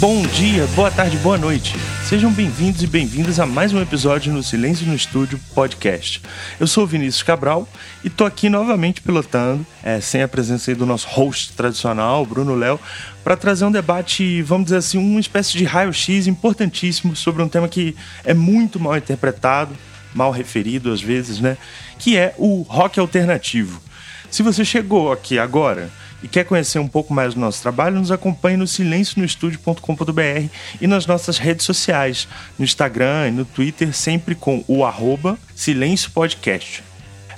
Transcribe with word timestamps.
Bom 0.00 0.22
dia, 0.22 0.64
boa 0.76 0.92
tarde, 0.92 1.16
boa 1.16 1.36
noite. 1.36 1.74
Sejam 2.04 2.30
bem-vindos 2.30 2.84
e 2.84 2.86
bem-vindas 2.86 3.40
a 3.40 3.46
mais 3.46 3.72
um 3.72 3.82
episódio 3.82 4.32
no 4.32 4.44
Silêncio 4.44 4.86
no 4.86 4.94
Estúdio 4.94 5.40
podcast. 5.56 6.22
Eu 6.60 6.68
sou 6.68 6.84
o 6.84 6.86
Vinícius 6.86 7.24
Cabral 7.24 7.68
e 8.04 8.08
tô 8.08 8.24
aqui 8.24 8.48
novamente 8.48 9.02
pilotando, 9.02 9.66
é, 9.82 10.00
sem 10.00 10.22
a 10.22 10.28
presença 10.28 10.72
do 10.72 10.86
nosso 10.86 11.08
host 11.08 11.52
tradicional, 11.54 12.24
Bruno 12.24 12.54
Léo, 12.54 12.78
para 13.24 13.36
trazer 13.36 13.64
um 13.64 13.72
debate, 13.72 14.40
vamos 14.42 14.66
dizer 14.66 14.76
assim, 14.76 14.98
uma 14.98 15.18
espécie 15.18 15.58
de 15.58 15.64
raio-x 15.64 16.28
importantíssimo 16.28 17.16
sobre 17.16 17.42
um 17.42 17.48
tema 17.48 17.66
que 17.68 17.96
é 18.24 18.32
muito 18.32 18.78
mal 18.78 18.96
interpretado, 18.96 19.74
mal 20.14 20.30
referido 20.30 20.92
às 20.92 21.02
vezes, 21.02 21.40
né? 21.40 21.58
Que 21.98 22.16
é 22.16 22.36
o 22.38 22.62
rock 22.62 23.00
alternativo. 23.00 23.82
Se 24.30 24.44
você 24.44 24.64
chegou 24.64 25.10
aqui 25.10 25.40
agora 25.40 25.90
e 26.22 26.28
quer 26.28 26.44
conhecer 26.44 26.78
um 26.78 26.88
pouco 26.88 27.12
mais 27.12 27.34
do 27.34 27.40
nosso 27.40 27.62
trabalho, 27.62 27.98
nos 27.98 28.10
acompanhe 28.10 28.56
no 28.56 28.66
silencionoestudio.com.br 28.66 30.48
e 30.80 30.86
nas 30.86 31.06
nossas 31.06 31.38
redes 31.38 31.64
sociais, 31.64 32.28
no 32.58 32.64
Instagram 32.64 33.28
e 33.28 33.32
no 33.32 33.44
Twitter, 33.44 33.94
sempre 33.94 34.34
com 34.34 34.64
o 34.66 34.84
arroba 34.84 35.38
Silêncio 35.54 36.10
Podcast. 36.10 36.82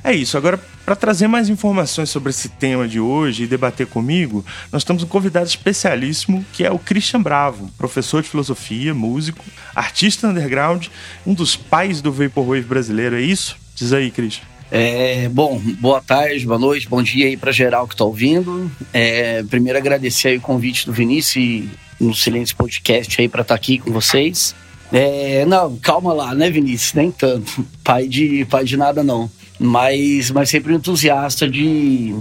É 0.02 0.14
isso, 0.14 0.36
agora 0.36 0.58
para 0.90 0.96
trazer 0.96 1.28
mais 1.28 1.48
informações 1.48 2.10
sobre 2.10 2.30
esse 2.30 2.48
tema 2.48 2.88
de 2.88 2.98
hoje 2.98 3.44
e 3.44 3.46
debater 3.46 3.86
comigo, 3.86 4.44
nós 4.72 4.82
temos 4.82 5.04
um 5.04 5.06
convidado 5.06 5.46
especialíssimo 5.46 6.44
que 6.52 6.64
é 6.64 6.70
o 6.72 6.80
Christian 6.80 7.22
Bravo, 7.22 7.70
professor 7.78 8.22
de 8.22 8.28
filosofia, 8.28 8.92
músico, 8.92 9.44
artista 9.72 10.26
underground, 10.26 10.88
um 11.24 11.32
dos 11.32 11.54
pais 11.54 12.00
do 12.00 12.12
Vaporwave 12.12 12.62
brasileiro, 12.62 13.14
é 13.14 13.20
isso? 13.20 13.56
Diz 13.76 13.92
aí, 13.92 14.10
Christian. 14.10 14.49
É, 14.70 15.28
bom, 15.28 15.60
boa 15.80 16.00
tarde, 16.00 16.46
boa 16.46 16.58
noite, 16.58 16.88
bom 16.88 17.02
dia 17.02 17.26
aí 17.26 17.36
para 17.36 17.50
geral 17.50 17.88
que 17.88 17.94
está 17.94 18.04
ouvindo. 18.04 18.70
É, 18.92 19.42
primeiro 19.42 19.76
agradecer 19.76 20.38
o 20.38 20.40
convite 20.40 20.86
do 20.86 20.92
Vinícius 20.92 21.68
no 21.98 22.14
Silêncio 22.14 22.54
Podcast 22.56 23.20
aí 23.20 23.28
para 23.28 23.42
estar 23.42 23.54
tá 23.54 23.58
aqui 23.58 23.78
com 23.78 23.90
vocês. 23.90 24.54
É, 24.92 25.44
não, 25.44 25.76
calma 25.76 26.12
lá, 26.12 26.34
né, 26.34 26.50
Vinícius? 26.50 26.94
Nem 26.94 27.10
tanto. 27.10 27.66
Pai 27.82 28.06
de, 28.06 28.44
pai 28.44 28.64
de 28.64 28.76
nada, 28.76 29.02
não. 29.02 29.28
Mas, 29.58 30.30
mas 30.30 30.48
sempre 30.48 30.72
entusiasta 30.72 31.48
de, 31.48 32.14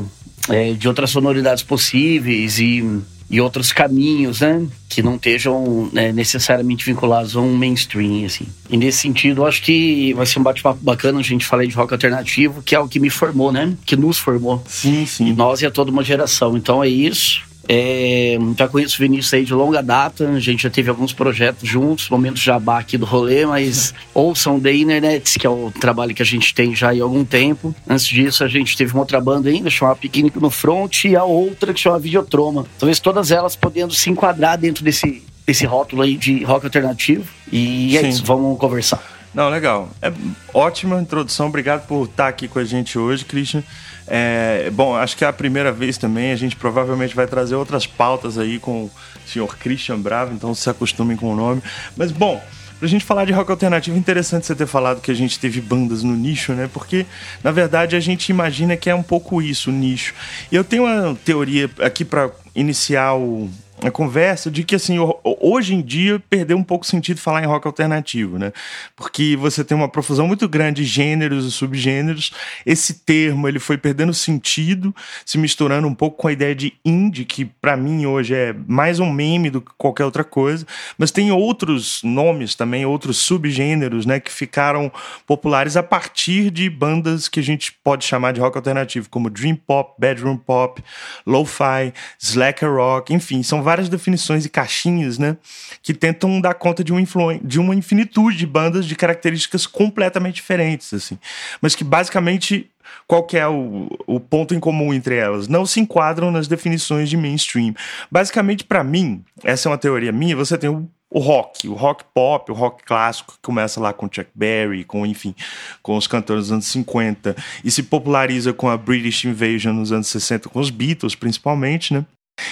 é, 0.50 0.74
de 0.74 0.88
outras 0.88 1.12
sonoridades 1.12 1.64
possíveis 1.64 2.60
e 2.60 2.84
e 3.30 3.40
outros 3.40 3.72
caminhos, 3.72 4.42
né? 4.42 4.66
Que 4.88 5.04
não 5.04 5.16
estejam 5.16 5.90
né, 5.94 6.12
necessariamente 6.12 6.84
vinculados 6.84 7.36
a 7.36 7.40
um 7.40 7.56
mainstream, 7.56 8.26
assim. 8.26 8.46
E 8.70 8.76
nesse 8.76 9.00
sentido, 9.00 9.42
eu 9.42 9.46
acho 9.46 9.62
que 9.62 10.14
vai 10.14 10.26
ser 10.26 10.40
um 10.40 10.44
bate-papo 10.44 10.80
bacana 10.82 11.20
a 11.20 11.24
gente 11.24 11.46
falar 11.46 11.66
de 11.66 11.76
rock 11.76 11.94
alternativo, 11.94 12.62
que 12.64 12.74
é 12.74 12.80
o 12.80 12.88
que 12.88 13.00
me 13.00 13.10
formou, 13.10 13.52
né? 13.52 13.76
Que 13.86 13.96
nos 13.96 14.18
formou. 14.18 14.64
Sim, 14.68 15.06
sim. 15.06 15.28
E 15.28 15.34
nós 15.34 15.62
e 15.62 15.66
a 15.66 15.72
toda 15.72 15.92
uma 15.92 16.04
geração. 16.04 16.58
Então 16.58 16.84
é 16.84 16.88
isso. 16.88 17.49
É, 17.72 18.36
já 18.58 18.68
conheço 18.68 18.96
o 18.96 19.00
Vinícius 19.00 19.32
aí 19.32 19.46
de 19.46 19.54
longa 19.54 19.84
data, 19.84 20.28
a 20.28 20.40
gente 20.40 20.64
já 20.64 20.72
teve 20.72 20.90
alguns 20.90 21.14
projetos 21.14 21.70
juntos, 21.70 22.10
momentos 22.10 22.42
jabá 22.42 22.80
aqui 22.80 22.98
do 22.98 23.06
rolê, 23.06 23.46
mas 23.46 23.94
ouçam 24.12 24.60
The 24.60 24.74
Internet, 24.74 25.38
que 25.38 25.46
é 25.46 25.50
o 25.52 25.72
trabalho 25.80 26.16
que 26.16 26.24
a 26.24 26.26
gente 26.26 26.52
tem 26.56 26.76
já 26.76 26.90
há 26.90 27.00
algum 27.04 27.24
tempo. 27.24 27.76
Antes 27.88 28.08
disso, 28.08 28.44
a 28.44 28.48
gente 28.48 28.76
teve 28.76 28.92
uma 28.94 29.02
outra 29.02 29.22
banda 29.22 29.50
ainda, 29.50 29.70
chamada 29.70 29.98
Piquenique 29.98 30.40
no 30.40 30.50
Front, 30.50 31.06
e 31.06 31.16
a 31.16 31.24
outra 31.24 31.72
que 31.72 31.80
chama 31.80 32.00
Videotroma. 32.00 32.66
Talvez 32.80 33.00
todas 33.00 33.30
elas 33.30 33.56
podendo 33.56 33.94
se 33.94 34.10
enquadrar 34.10 34.58
dentro 34.58 34.84
desse, 34.84 35.22
desse 35.46 35.68
rótulo 35.68 36.02
aí 36.02 36.18
de 36.18 36.44
rock 36.44 36.66
alternativo. 36.66 37.26
E 37.52 37.96
é 37.96 38.02
Sim. 38.02 38.10
isso, 38.10 38.26
vamos 38.26 38.58
conversar. 38.58 39.20
Não, 39.32 39.48
legal. 39.48 39.90
É 40.02 40.12
ótima 40.56 41.00
introdução, 41.00 41.48
obrigado 41.48 41.86
por 41.86 42.06
estar 42.06 42.28
aqui 42.28 42.48
com 42.48 42.58
a 42.58 42.64
gente 42.64 42.98
hoje, 42.98 43.24
Christian. 43.26 43.64
É, 44.10 44.72
bom, 44.72 44.96
acho 44.96 45.16
que 45.16 45.24
é 45.24 45.28
a 45.28 45.34
primeira 45.34 45.72
vez 45.72 45.98
também. 45.98 46.32
A 46.32 46.36
gente 46.36 46.56
provavelmente 46.56 47.16
vai 47.16 47.28
trazer 47.28 47.56
outras 47.56 47.86
pautas 47.86 48.38
aí 48.38 48.58
com 48.58 48.86
o 48.86 48.92
senhor 49.26 49.56
Christian 49.58 50.00
Bravo, 50.00 50.34
então 50.34 50.54
se 50.56 50.70
acostumem 50.70 51.16
com 51.16 51.32
o 51.32 51.36
nome. 51.36 51.62
Mas, 51.96 52.12
bom, 52.12 52.42
pra 52.80 52.88
gente 52.88 53.06
falar 53.06 53.26
de 53.26 53.32
rock 53.32 53.52
alternativo, 53.52 53.96
interessante 53.98 54.48
você 54.48 54.56
ter 54.56 54.66
falado 54.66 55.00
que 55.00 55.12
a 55.12 55.16
gente 55.16 55.38
teve 55.38 55.62
bandas 55.62 56.02
no 56.02 56.16
nicho, 56.16 56.54
né? 56.54 56.68
Porque, 56.74 57.06
na 57.44 57.52
verdade, 57.52 57.96
a 57.96 58.00
gente 58.00 58.30
imagina 58.30 58.76
que 58.76 58.90
é 58.90 58.96
um 58.96 59.04
pouco 59.04 59.42
isso, 59.42 59.70
o 59.70 59.74
nicho. 59.74 60.16
E 60.52 60.56
eu 60.56 60.64
tenho 60.64 60.86
uma 60.86 61.16
teoria 61.24 61.70
aqui 61.80 62.04
para 62.04 62.32
iniciar 62.56 63.14
o, 63.14 63.48
a 63.82 63.92
conversa 63.92 64.50
de 64.50 64.64
que, 64.64 64.76
assim, 64.76 64.98
hoje 65.24 65.74
em 65.74 65.82
dia 65.82 66.22
perdeu 66.30 66.58
um 66.58 66.64
pouco 66.64 66.86
o 66.86 66.88
sentido 66.88 67.20
falar 67.20 67.44
em 67.44 67.48
rock 67.48 67.66
alternativo, 67.68 68.38
né? 68.38 68.52
Porque 68.96 69.36
você 69.36 69.64
tem 69.64 69.76
uma 69.78 69.88
profusão 69.88 70.28
muito 70.28 70.48
grande 70.48 70.70
de 70.70 70.84
gêneros 70.86 71.46
e 71.46 71.52
subgêneros. 71.52 72.32
Esse 72.66 72.94
termo, 72.94 73.48
ele 73.48 73.60
foi 73.60 73.78
perdendo 73.78 74.14
sentido, 74.14 74.96
se 75.26 75.38
misturando 75.38 75.88
um 75.88 75.96
pouco 75.96 76.18
com 76.18 76.28
a 76.28 76.32
ideia 76.32 76.56
de 76.56 76.74
indie, 76.86 77.26
que 77.26 77.46
para 77.46 77.76
mim 77.76 78.06
hoje 78.06 78.34
é 78.34 78.56
mais 78.68 79.00
um 79.00 79.12
meme 79.12 79.50
do 79.50 79.62
que 79.62 79.72
qualquer 79.78 80.06
outra 80.06 80.24
coisa. 80.24 80.66
Mas 80.98 81.12
tem 81.12 81.32
outros 81.32 82.02
nomes 82.04 82.56
também, 82.56 82.86
outros 82.86 83.18
subgêneros, 83.18 84.06
né, 84.06 84.20
que 84.20 84.32
ficaram 84.32 84.92
populares 85.28 85.76
a 85.76 85.84
partir 85.84 86.52
de 86.52 86.70
bandas 86.70 87.28
que 87.28 87.40
a 87.40 87.44
gente 87.44 87.74
pode 87.84 88.06
chamar 88.06 88.32
de 88.32 88.40
rock 88.40 88.58
alternativo, 88.58 89.10
como 89.10 89.30
Dream 89.30 89.56
Pop, 89.56 89.94
Bedroom 90.00 90.38
Pop, 90.38 90.82
Lo-Fi, 91.26 91.94
Slacker 92.20 92.72
Rock, 92.72 93.14
enfim, 93.14 93.44
são 93.44 93.62
várias 93.70 93.88
definições 93.88 94.46
e 94.46 94.50
caixinhas, 94.50 95.20
né? 95.20 95.38
Que 95.84 95.94
tentam 95.94 96.42
dar 96.42 96.56
conta 96.56 96.84
de, 96.84 96.92
um 96.92 96.98
de 97.44 97.60
uma 97.60 97.76
infinitude 97.76 98.36
de 98.36 98.48
bandas 98.48 98.84
de 98.84 98.96
características 98.96 99.68
completamente 99.68 100.36
diferentes, 100.36 100.92
assim. 100.92 101.20
Mas 101.62 101.76
que 101.76 101.84
basicamente 101.84 102.68
qual 103.06 103.22
que 103.22 103.38
é 103.38 103.48
o, 103.48 103.88
o 104.08 104.20
ponto 104.20 104.56
em 104.56 104.60
comum 104.60 104.92
entre 104.92 105.16
elas? 105.18 105.48
Não 105.48 105.68
se 105.68 105.80
enquadram 105.80 106.32
nas 106.32 106.48
definições 106.48 107.12
de 107.12 107.16
mainstream. 107.16 107.76
Basicamente, 108.10 108.64
para 108.64 108.84
mim, 108.84 109.24
essa 109.44 109.68
é 109.68 109.72
uma 109.72 109.78
teoria 109.78 110.12
minha, 110.12 110.36
você 110.36 110.58
tem 110.58 110.68
o, 110.68 110.90
o 111.12 111.20
rock, 111.20 111.68
o 111.68 111.76
rock 111.76 112.04
pop, 112.12 112.52
o 112.52 112.56
rock 112.56 112.84
clássico, 112.84 113.34
que 113.34 113.40
começa 113.44 113.80
lá 113.80 113.94
com 113.94 114.10
Chuck 114.12 114.32
Berry, 114.34 114.84
com, 114.84 115.06
enfim, 115.06 115.36
com 115.84 115.96
os 115.96 116.08
cantores 116.08 116.46
dos 116.46 116.52
anos 116.54 116.66
50, 116.66 117.36
e 117.64 117.70
se 117.70 117.84
populariza 117.84 118.52
com 118.52 118.68
a 118.68 118.76
British 118.76 119.26
Invasion 119.26 119.74
nos 119.74 119.92
anos 119.92 120.08
60, 120.08 120.50
com 120.50 120.60
os 120.60 120.72
Beatles, 120.72 121.14
principalmente, 121.14 121.94
né? 121.94 122.04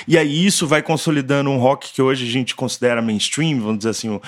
E 0.08 0.18
aí 0.18 0.46
isso 0.46 0.68
vai 0.68 0.82
consolidando 0.82 1.50
um 1.50 1.58
rock 1.58 1.94
que 1.94 2.02
hoje 2.02 2.26
a 2.26 2.30
gente 2.30 2.56
considera 2.56 3.02
mainstream, 3.02 3.60
vamos 3.60 3.80
dizer 3.80 3.90
assim, 3.90 4.20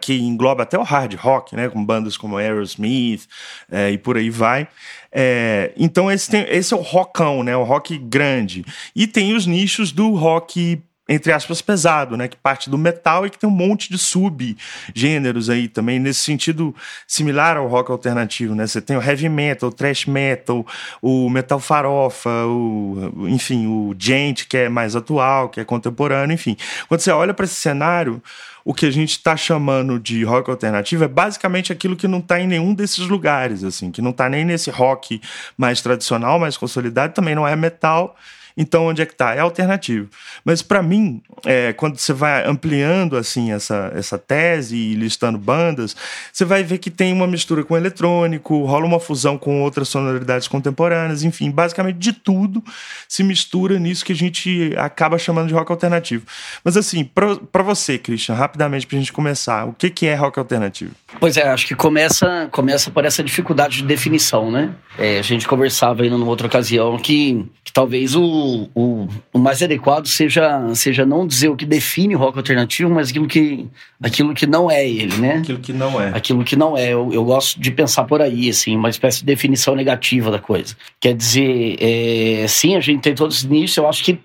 que, 0.00 0.14
engloba 0.14 0.62
até 0.62 0.78
o 0.78 0.82
hard 0.82 1.14
rock, 1.14 1.54
né, 1.54 1.68
com 1.68 1.84
bandas 1.84 2.16
como 2.16 2.36
Aerosmith 2.36 3.26
é, 3.70 3.90
e 3.90 3.98
por 3.98 4.16
aí 4.16 4.30
vai. 4.30 4.68
É, 5.12 5.72
então 5.76 6.10
esse, 6.10 6.30
tem, 6.30 6.44
esse 6.48 6.74
é 6.74 6.76
o 6.76 6.80
rockão, 6.80 7.42
né, 7.42 7.56
o 7.56 7.62
rock 7.62 7.96
grande. 7.98 8.64
E 8.94 9.06
tem 9.06 9.34
os 9.34 9.46
nichos 9.46 9.92
do 9.92 10.12
rock 10.12 10.82
entre 11.08 11.32
aspas, 11.32 11.60
pesado, 11.60 12.16
né? 12.16 12.28
Que 12.28 12.36
parte 12.36 12.70
do 12.70 12.78
metal 12.78 13.26
e 13.26 13.30
que 13.30 13.38
tem 13.38 13.48
um 13.48 13.52
monte 13.52 13.90
de 13.90 13.98
subgêneros 13.98 15.50
aí 15.50 15.68
também, 15.68 15.98
nesse 15.98 16.20
sentido 16.20 16.74
similar 17.06 17.56
ao 17.56 17.68
rock 17.68 17.90
alternativo, 17.90 18.54
né? 18.54 18.66
Você 18.66 18.80
tem 18.80 18.96
o 18.96 19.02
heavy 19.02 19.28
metal, 19.28 19.68
o 19.68 19.72
thrash 19.72 20.06
metal, 20.06 20.66
o 21.02 21.28
metal 21.28 21.60
farofa, 21.60 22.30
o, 22.46 23.26
enfim, 23.28 23.66
o 23.66 23.94
gente 23.98 24.46
que 24.46 24.56
é 24.56 24.68
mais 24.68 24.96
atual, 24.96 25.50
que 25.50 25.60
é 25.60 25.64
contemporâneo, 25.64 26.34
enfim. 26.34 26.56
Quando 26.88 27.00
você 27.00 27.10
olha 27.10 27.34
para 27.34 27.44
esse 27.44 27.56
cenário, 27.56 28.22
o 28.64 28.72
que 28.72 28.86
a 28.86 28.90
gente 28.90 29.10
está 29.10 29.36
chamando 29.36 30.00
de 30.00 30.24
rock 30.24 30.50
alternativo 30.50 31.04
é 31.04 31.08
basicamente 31.08 31.70
aquilo 31.70 31.96
que 31.96 32.08
não 32.08 32.18
está 32.20 32.40
em 32.40 32.46
nenhum 32.46 32.72
desses 32.72 33.06
lugares, 33.06 33.62
assim, 33.62 33.90
que 33.90 34.00
não 34.00 34.10
está 34.10 34.26
nem 34.26 34.42
nesse 34.42 34.70
rock 34.70 35.20
mais 35.54 35.82
tradicional, 35.82 36.38
mais 36.38 36.56
consolidado, 36.56 37.12
também 37.12 37.34
não 37.34 37.46
é 37.46 37.54
metal 37.54 38.16
então, 38.56 38.86
onde 38.86 39.02
é 39.02 39.06
que 39.06 39.12
está? 39.12 39.34
É 39.34 39.40
alternativo. 39.40 40.08
Mas 40.44 40.62
para 40.62 40.80
mim, 40.80 41.20
é, 41.44 41.72
quando 41.72 41.98
você 41.98 42.12
vai 42.12 42.46
ampliando 42.46 43.16
assim 43.16 43.50
essa, 43.50 43.90
essa 43.94 44.16
tese 44.16 44.76
e 44.76 44.94
listando 44.94 45.36
bandas, 45.36 45.96
você 46.32 46.44
vai 46.44 46.62
ver 46.62 46.78
que 46.78 46.90
tem 46.90 47.12
uma 47.12 47.26
mistura 47.26 47.64
com 47.64 47.76
eletrônico, 47.76 48.64
rola 48.64 48.86
uma 48.86 49.00
fusão 49.00 49.36
com 49.36 49.62
outras 49.62 49.88
sonoridades 49.88 50.46
contemporâneas, 50.46 51.24
enfim, 51.24 51.50
basicamente 51.50 51.96
de 51.96 52.12
tudo 52.12 52.62
se 53.08 53.24
mistura 53.24 53.78
nisso 53.78 54.04
que 54.04 54.12
a 54.12 54.16
gente 54.16 54.72
acaba 54.76 55.18
chamando 55.18 55.48
de 55.48 55.54
rock 55.54 55.72
alternativo. 55.72 56.24
Mas 56.62 56.76
assim, 56.76 57.04
para 57.04 57.62
você, 57.62 57.98
Christian, 57.98 58.36
rapidamente 58.36 58.86
para 58.86 58.96
a 58.96 59.00
gente 59.00 59.12
começar, 59.12 59.64
o 59.66 59.72
que, 59.72 59.90
que 59.90 60.06
é 60.06 60.14
rock 60.14 60.38
alternativo? 60.38 60.92
Pois 61.18 61.36
é, 61.36 61.48
acho 61.48 61.66
que 61.66 61.74
começa, 61.74 62.48
começa 62.52 62.90
por 62.90 63.04
essa 63.04 63.22
dificuldade 63.22 63.78
de 63.78 63.82
definição, 63.84 64.50
né? 64.50 64.74
É, 64.96 65.18
a 65.18 65.22
gente 65.22 65.48
conversava 65.48 66.02
aí 66.02 66.10
numa 66.10 66.26
outra 66.26 66.46
ocasião 66.46 66.96
que, 66.98 67.44
que 67.64 67.72
talvez 67.72 68.14
o 68.14 68.43
o, 68.44 69.08
o, 69.32 69.38
mais 69.38 69.62
adequado 69.62 70.06
seja, 70.06 70.74
seja 70.74 71.06
não 71.06 71.26
dizer 71.26 71.48
o 71.48 71.56
que 71.56 71.64
define 71.64 72.14
o 72.14 72.18
rock 72.18 72.38
alternativo, 72.38 72.90
mas 72.90 73.10
aquilo 73.10 73.26
que, 73.26 73.66
aquilo 74.02 74.34
que 74.34 74.46
não 74.46 74.70
é 74.70 74.88
ele, 74.88 75.16
né? 75.16 75.38
Aquilo 75.38 75.58
que 75.58 75.72
não 75.72 76.00
é. 76.00 76.08
Aquilo 76.08 76.44
que 76.44 76.56
não 76.56 76.76
é. 76.76 76.92
Eu, 76.92 77.12
eu 77.12 77.24
gosto 77.24 77.60
de 77.60 77.70
pensar 77.70 78.04
por 78.04 78.20
aí, 78.20 78.50
assim, 78.50 78.76
uma 78.76 78.88
espécie 78.88 79.20
de 79.20 79.26
definição 79.26 79.74
negativa 79.74 80.30
da 80.30 80.38
coisa. 80.38 80.76
Quer 81.00 81.14
dizer, 81.14 81.76
é, 81.80 82.46
sim, 82.48 82.76
a 82.76 82.80
gente 82.80 83.00
tem 83.00 83.14
todos 83.14 83.38
os 83.38 83.44
nichos, 83.44 83.76
eu 83.76 83.88
acho 83.88 84.04
que 84.04 84.18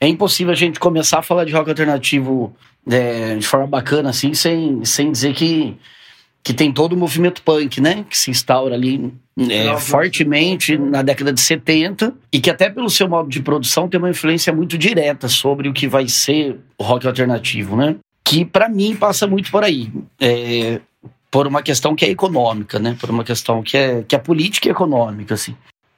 é 0.00 0.08
impossível 0.08 0.52
a 0.52 0.56
gente 0.56 0.80
começar 0.80 1.18
a 1.18 1.22
falar 1.22 1.44
de 1.44 1.52
rock 1.52 1.68
alternativo 1.68 2.54
é, 2.90 3.36
de 3.36 3.46
forma 3.46 3.66
bacana, 3.66 4.10
assim, 4.10 4.34
sem, 4.34 4.84
sem 4.84 5.12
dizer 5.12 5.34
que 5.34 5.76
que 6.42 6.54
tem 6.54 6.72
todo 6.72 6.94
o 6.94 6.96
movimento 6.96 7.42
punk, 7.42 7.80
né? 7.80 8.04
Que 8.08 8.16
se 8.16 8.30
instaura 8.30 8.74
ali 8.74 9.12
é, 9.38 9.76
fortemente 9.78 10.76
na 10.76 11.02
década 11.02 11.32
de 11.32 11.40
70 11.40 12.14
e 12.32 12.40
que 12.40 12.50
até 12.50 12.70
pelo 12.70 12.88
seu 12.88 13.08
modo 13.08 13.28
de 13.28 13.40
produção 13.40 13.88
tem 13.88 13.98
uma 13.98 14.10
influência 14.10 14.52
muito 14.52 14.78
direta 14.78 15.28
sobre 15.28 15.68
o 15.68 15.72
que 15.72 15.86
vai 15.86 16.08
ser 16.08 16.58
o 16.78 16.84
rock 16.84 17.06
alternativo, 17.06 17.76
né? 17.76 17.96
Que 18.24 18.44
para 18.44 18.68
mim 18.68 18.96
passa 18.96 19.26
muito 19.26 19.50
por 19.50 19.64
aí. 19.64 19.92
É, 20.20 20.80
por 21.30 21.46
uma 21.46 21.62
questão 21.62 21.94
que 21.94 22.04
é 22.04 22.10
econômica, 22.10 22.78
né? 22.78 22.96
Por 22.98 23.10
uma 23.10 23.22
questão 23.22 23.62
que 23.62 23.76
é, 23.76 24.02
que 24.02 24.16
é 24.16 24.18
política 24.18 24.68
e 24.68 24.70
econômica, 24.70 25.34
assim. 25.34 25.54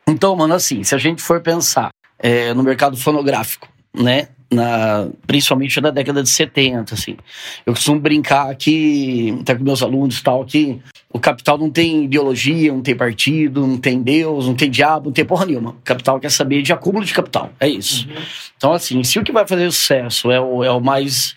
Então, 0.07 0.35
mano, 0.37 0.55
assim, 0.55 0.83
se 0.85 0.95
a 0.95 0.99
gente 0.99 1.23
for 1.23 1.41
pensar 1.41 1.91
é, 2.19 2.53
no 2.53 2.63
mercado 2.63 2.97
fonográfico, 2.97 3.69
né? 3.95 4.29
Na, 4.53 5.09
principalmente 5.27 5.81
na 5.81 5.91
década 5.91 6.23
de 6.23 6.29
70, 6.29 6.95
assim. 6.95 7.17
Eu 7.65 7.73
costumo 7.73 7.99
brincar 7.99 8.51
aqui, 8.51 9.37
até 9.41 9.55
com 9.55 9.65
meus 9.65 9.83
alunos 9.83 10.19
e 10.19 10.23
tal, 10.23 10.45
que 10.45 10.79
o 11.13 11.19
capital 11.19 11.59
não 11.59 11.71
tem 11.71 12.05
ideologia, 12.05 12.73
não 12.73 12.83
tem 12.83 12.95
partido, 12.95 13.67
não 13.67 13.79
tem 13.79 14.03
Deus, 14.03 14.47
não 14.47 14.55
tem 14.55 14.71
diabo, 14.71 15.07
não 15.07 15.13
tem 15.13 15.25
porra 15.25 15.47
nenhuma. 15.47 15.71
O 15.71 15.85
capital 15.85 16.19
quer 16.21 16.31
saber 16.31 16.63
de 16.63 16.73
acúmulo 16.73 17.05
de 17.05 17.13
capital. 17.13 17.51
É 17.59 17.69
isso. 17.69 18.09
Uhum. 18.09 18.23
Então, 18.57 18.73
assim, 18.73 19.03
se 19.05 19.19
o 19.19 19.25
que 19.25 19.33
vai 19.33 19.47
fazer 19.47 19.71
sucesso 19.71 20.31
é 20.31 20.41
o, 20.41 20.65
é 20.65 20.71
o 20.71 20.81
mais 20.81 21.35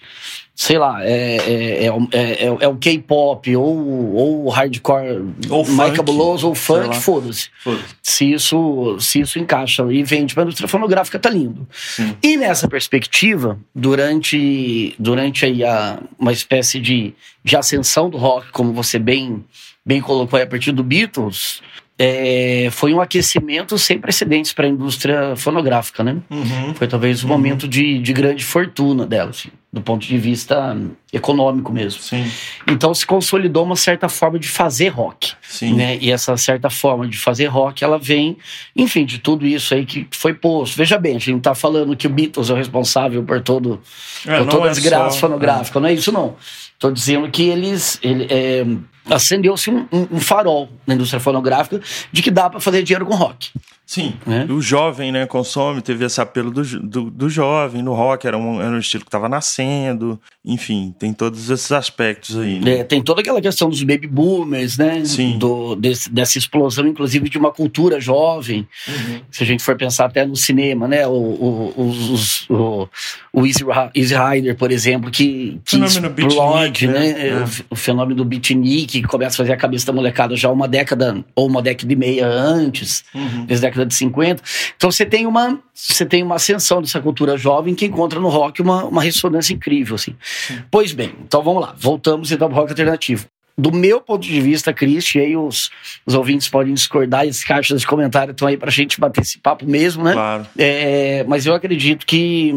sei 0.55 0.77
lá, 0.77 1.03
é, 1.03 1.35
é, 1.35 1.85
é, 1.85 1.89
é, 2.13 2.57
é 2.61 2.67
o 2.67 2.77
K-pop 2.77 3.55
ou, 3.57 4.15
ou 4.15 4.49
hardcore 4.49 5.25
ou 5.49 5.67
mais 5.67 5.89
funk, 5.89 5.97
cabuloso 5.97 6.47
ou 6.47 6.55
funk, 6.55 6.95
foda-se. 6.95 7.49
Foda 7.61 7.79
se, 8.01 8.31
isso, 8.31 8.97
se 8.99 9.19
isso 9.19 9.37
encaixa 9.37 9.83
e 9.91 10.01
vende 10.01 10.33
para 10.33 10.43
a 10.43 10.45
indústria 10.45 10.69
fonográfica, 10.69 11.19
tá 11.19 11.29
lindo. 11.29 11.67
Sim. 11.73 12.15
E 12.23 12.37
nessa 12.37 12.67
perspectiva, 12.67 13.59
durante, 13.73 14.95
durante 14.97 15.45
aí 15.45 15.63
a, 15.65 15.99
uma 16.17 16.31
espécie 16.31 16.79
de, 16.79 17.13
de 17.43 17.57
ascensão 17.57 18.09
do 18.09 18.17
rock, 18.17 18.49
como 18.51 18.71
você 18.71 18.97
bem, 18.97 19.43
bem 19.85 19.99
colocou 19.99 20.37
aí 20.37 20.43
a 20.43 20.47
partir 20.47 20.71
do 20.71 20.83
Beatles, 20.83 21.61
é, 21.97 22.68
foi 22.71 22.94
um 22.94 23.00
aquecimento 23.00 23.77
sem 23.77 23.97
precedentes 23.97 24.51
para 24.51 24.65
a 24.65 24.69
indústria 24.69 25.33
fonográfica, 25.38 26.03
né? 26.03 26.18
Uhum. 26.30 26.74
Foi 26.75 26.88
talvez 26.88 27.24
um 27.24 27.27
uhum. 27.27 27.33
momento 27.33 27.68
de, 27.69 28.00
de 28.00 28.12
grande 28.12 28.44
fortuna 28.44 29.07
dela, 29.07 29.30
assim, 29.30 29.47
do 29.71 29.80
ponto 29.80 30.06
de 30.06 30.18
vista 30.18 30.77
econômico 31.13 31.71
mesmo. 31.71 32.01
Sim. 32.01 32.30
Então 32.68 32.94
se 32.94 33.06
consolidou 33.06 33.63
uma 33.63 33.77
certa 33.77 34.09
forma 34.09 34.38
de 34.38 34.50
fazer 34.50 34.89
rock, 34.89 35.33
Sim. 35.42 35.75
né? 35.75 35.97
E 36.01 36.12
essa 36.12 36.36
certa 36.36 36.69
forma 36.69 37.07
de 37.07 37.18
fazer 37.18 37.45
rock, 37.45 37.81
ela 37.81 37.98
vem, 37.98 38.38
enfim, 38.75 39.06
de 39.06 39.19
tudo 39.19 39.48
isso 39.48 39.74
aí 39.74 39.86
que 39.86 40.06
foi 40.12 40.33
posto. 40.33 40.75
Veja 40.75 40.98
bem, 40.98 41.15
a 41.15 41.19
gente 41.19 41.31
não 41.31 41.38
está 41.38 41.56
falando 41.56 41.95
que 41.95 42.07
o 42.07 42.09
Beatles 42.09 42.50
é 42.50 42.53
o 42.53 42.57
responsável 42.57 43.24
por 43.24 43.39
todo, 43.39 43.81
é, 44.27 44.39
por 44.39 44.48
toda 44.48 44.65
a 44.65 44.68
é 44.68 44.71
desgraça 44.71 45.12
só, 45.12 45.27
fonográfica, 45.27 45.80
é. 45.80 45.81
não 45.81 45.88
é 45.88 45.94
isso 45.94 46.12
não. 46.12 46.36
Estou 46.74 46.91
dizendo 46.91 47.30
que 47.31 47.44
eles 47.44 47.98
ele, 48.03 48.27
é, 48.30 48.65
acendeu-se 49.09 49.69
um, 49.69 49.87
um, 49.91 50.07
um, 50.13 50.19
farol 50.19 50.69
na 50.85 50.95
indústria 50.95 51.19
fonográfica 51.19 51.81
de 52.11 52.21
que 52.21 52.31
dá 52.31 52.49
para 52.49 52.59
fazer 52.59 52.83
dinheiro 52.83 53.05
com 53.05 53.15
rock. 53.15 53.51
Sim, 53.85 54.15
né? 54.25 54.47
o 54.49 54.61
jovem 54.61 55.11
né, 55.11 55.25
consome, 55.27 55.81
teve 55.81 56.05
esse 56.05 56.19
apelo 56.19 56.49
do, 56.49 56.63
do, 56.81 57.11
do 57.11 57.29
jovem 57.29 57.83
no 57.83 57.93
rock, 57.93 58.25
era 58.25 58.37
um, 58.37 58.59
era 58.59 58.71
um 58.71 58.79
estilo 58.79 59.03
que 59.03 59.09
estava 59.09 59.29
nascendo, 59.29 60.19
enfim, 60.43 60.93
tem 60.97 61.11
todos 61.11 61.49
esses 61.49 61.71
aspectos 61.71 62.37
aí. 62.37 62.59
Né? 62.59 62.79
É, 62.79 62.83
tem 62.83 63.01
toda 63.01 63.21
aquela 63.21 63.41
questão 63.41 63.67
dos 63.69 63.81
baby 63.81 64.07
boomers, 64.07 64.77
né? 64.77 65.03
Sim. 65.03 65.37
Do, 65.39 65.75
desse, 65.75 66.11
dessa 66.11 66.37
explosão, 66.37 66.87
inclusive, 66.87 67.27
de 67.29 67.37
uma 67.37 67.51
cultura 67.51 67.99
jovem. 67.99 68.67
Uhum. 68.87 69.21
Se 69.31 69.43
a 69.43 69.45
gente 69.45 69.63
for 69.63 69.75
pensar 69.75 70.05
até 70.05 70.25
no 70.25 70.35
cinema, 70.35 70.88
né? 70.88 71.07
O, 71.07 71.11
o, 71.11 71.89
os, 71.89 72.49
o, 72.49 72.88
o 73.33 73.45
Easy, 73.45 73.65
Easy 73.95 74.15
Rider, 74.15 74.55
por 74.55 74.71
exemplo, 74.71 75.09
que, 75.09 75.59
que 75.65 75.77
explode, 75.77 76.88
né? 76.88 76.99
né? 76.99 77.27
É. 77.27 77.35
O, 77.38 77.47
o, 77.71 77.75
fenômeno 77.75 78.15
do 78.15 78.25
beatnik, 78.25 79.01
que 79.01 79.07
começa 79.07 79.35
a 79.35 79.38
fazer 79.38 79.53
a 79.53 79.57
cabeça 79.57 79.88
da 79.88 79.93
molecada 79.93 80.35
já 80.35 80.51
uma 80.51 80.67
década 80.67 81.23
ou 81.35 81.47
uma 81.47 81.61
década 81.61 81.91
e 81.91 81.95
meia 81.95 82.27
antes, 82.27 83.03
uhum. 83.13 83.45
desde 83.45 83.65
a 83.65 83.71
década 83.75 83.86
de 83.86 83.95
50. 83.95 84.44
Então 84.75 84.92
você 84.92 85.06
tem 85.06 85.25
uma, 85.25 85.60
você 85.74 86.06
tem 86.06 86.24
uma 86.24 86.36
ascensão 86.36 86.81
dessa 86.81 87.00
cultura 87.00 87.38
jovem 87.38 87.75
que 87.75 87.86
encontra 87.86 88.19
no 88.19 88.30
rock 88.30 88.62
uma, 88.62 88.86
uma 88.86 89.01
ressonância 89.01 89.54
incrível, 89.54 89.95
assim. 89.95 90.16
Sim. 90.22 90.60
Pois 90.72 90.92
bem, 90.92 91.13
então 91.24 91.44
vamos 91.44 91.62
lá, 91.62 91.75
voltamos 91.77 92.31
então 92.31 92.48
ao 92.48 92.54
rock 92.54 92.72
alternativo 92.72 93.25
do 93.57 93.72
meu 93.72 94.01
ponto 94.01 94.27
de 94.27 94.42
vista, 94.42 94.74
Cristi, 94.74 95.19
aí 95.19 95.36
os, 95.38 95.72
os 96.06 96.13
ouvintes 96.13 96.50
podem 96.50 96.74
discordar 96.74 97.25
as 97.25 97.44
caixas 97.44 97.81
de 97.81 97.88
comentário 97.88 98.31
estão 98.31 98.48
aí 98.48 98.57
para 98.57 98.68
a 98.68 98.72
gente 98.72 99.00
bater 99.00 99.22
esse 99.22 99.39
papo 99.39 99.66
mesmo, 99.66 100.04
né? 100.04 100.12
Claro. 100.12 100.45
É, 100.57 101.24
mas 101.25 101.45
eu 101.45 101.54
acredito 101.54 102.06
que, 102.06 102.54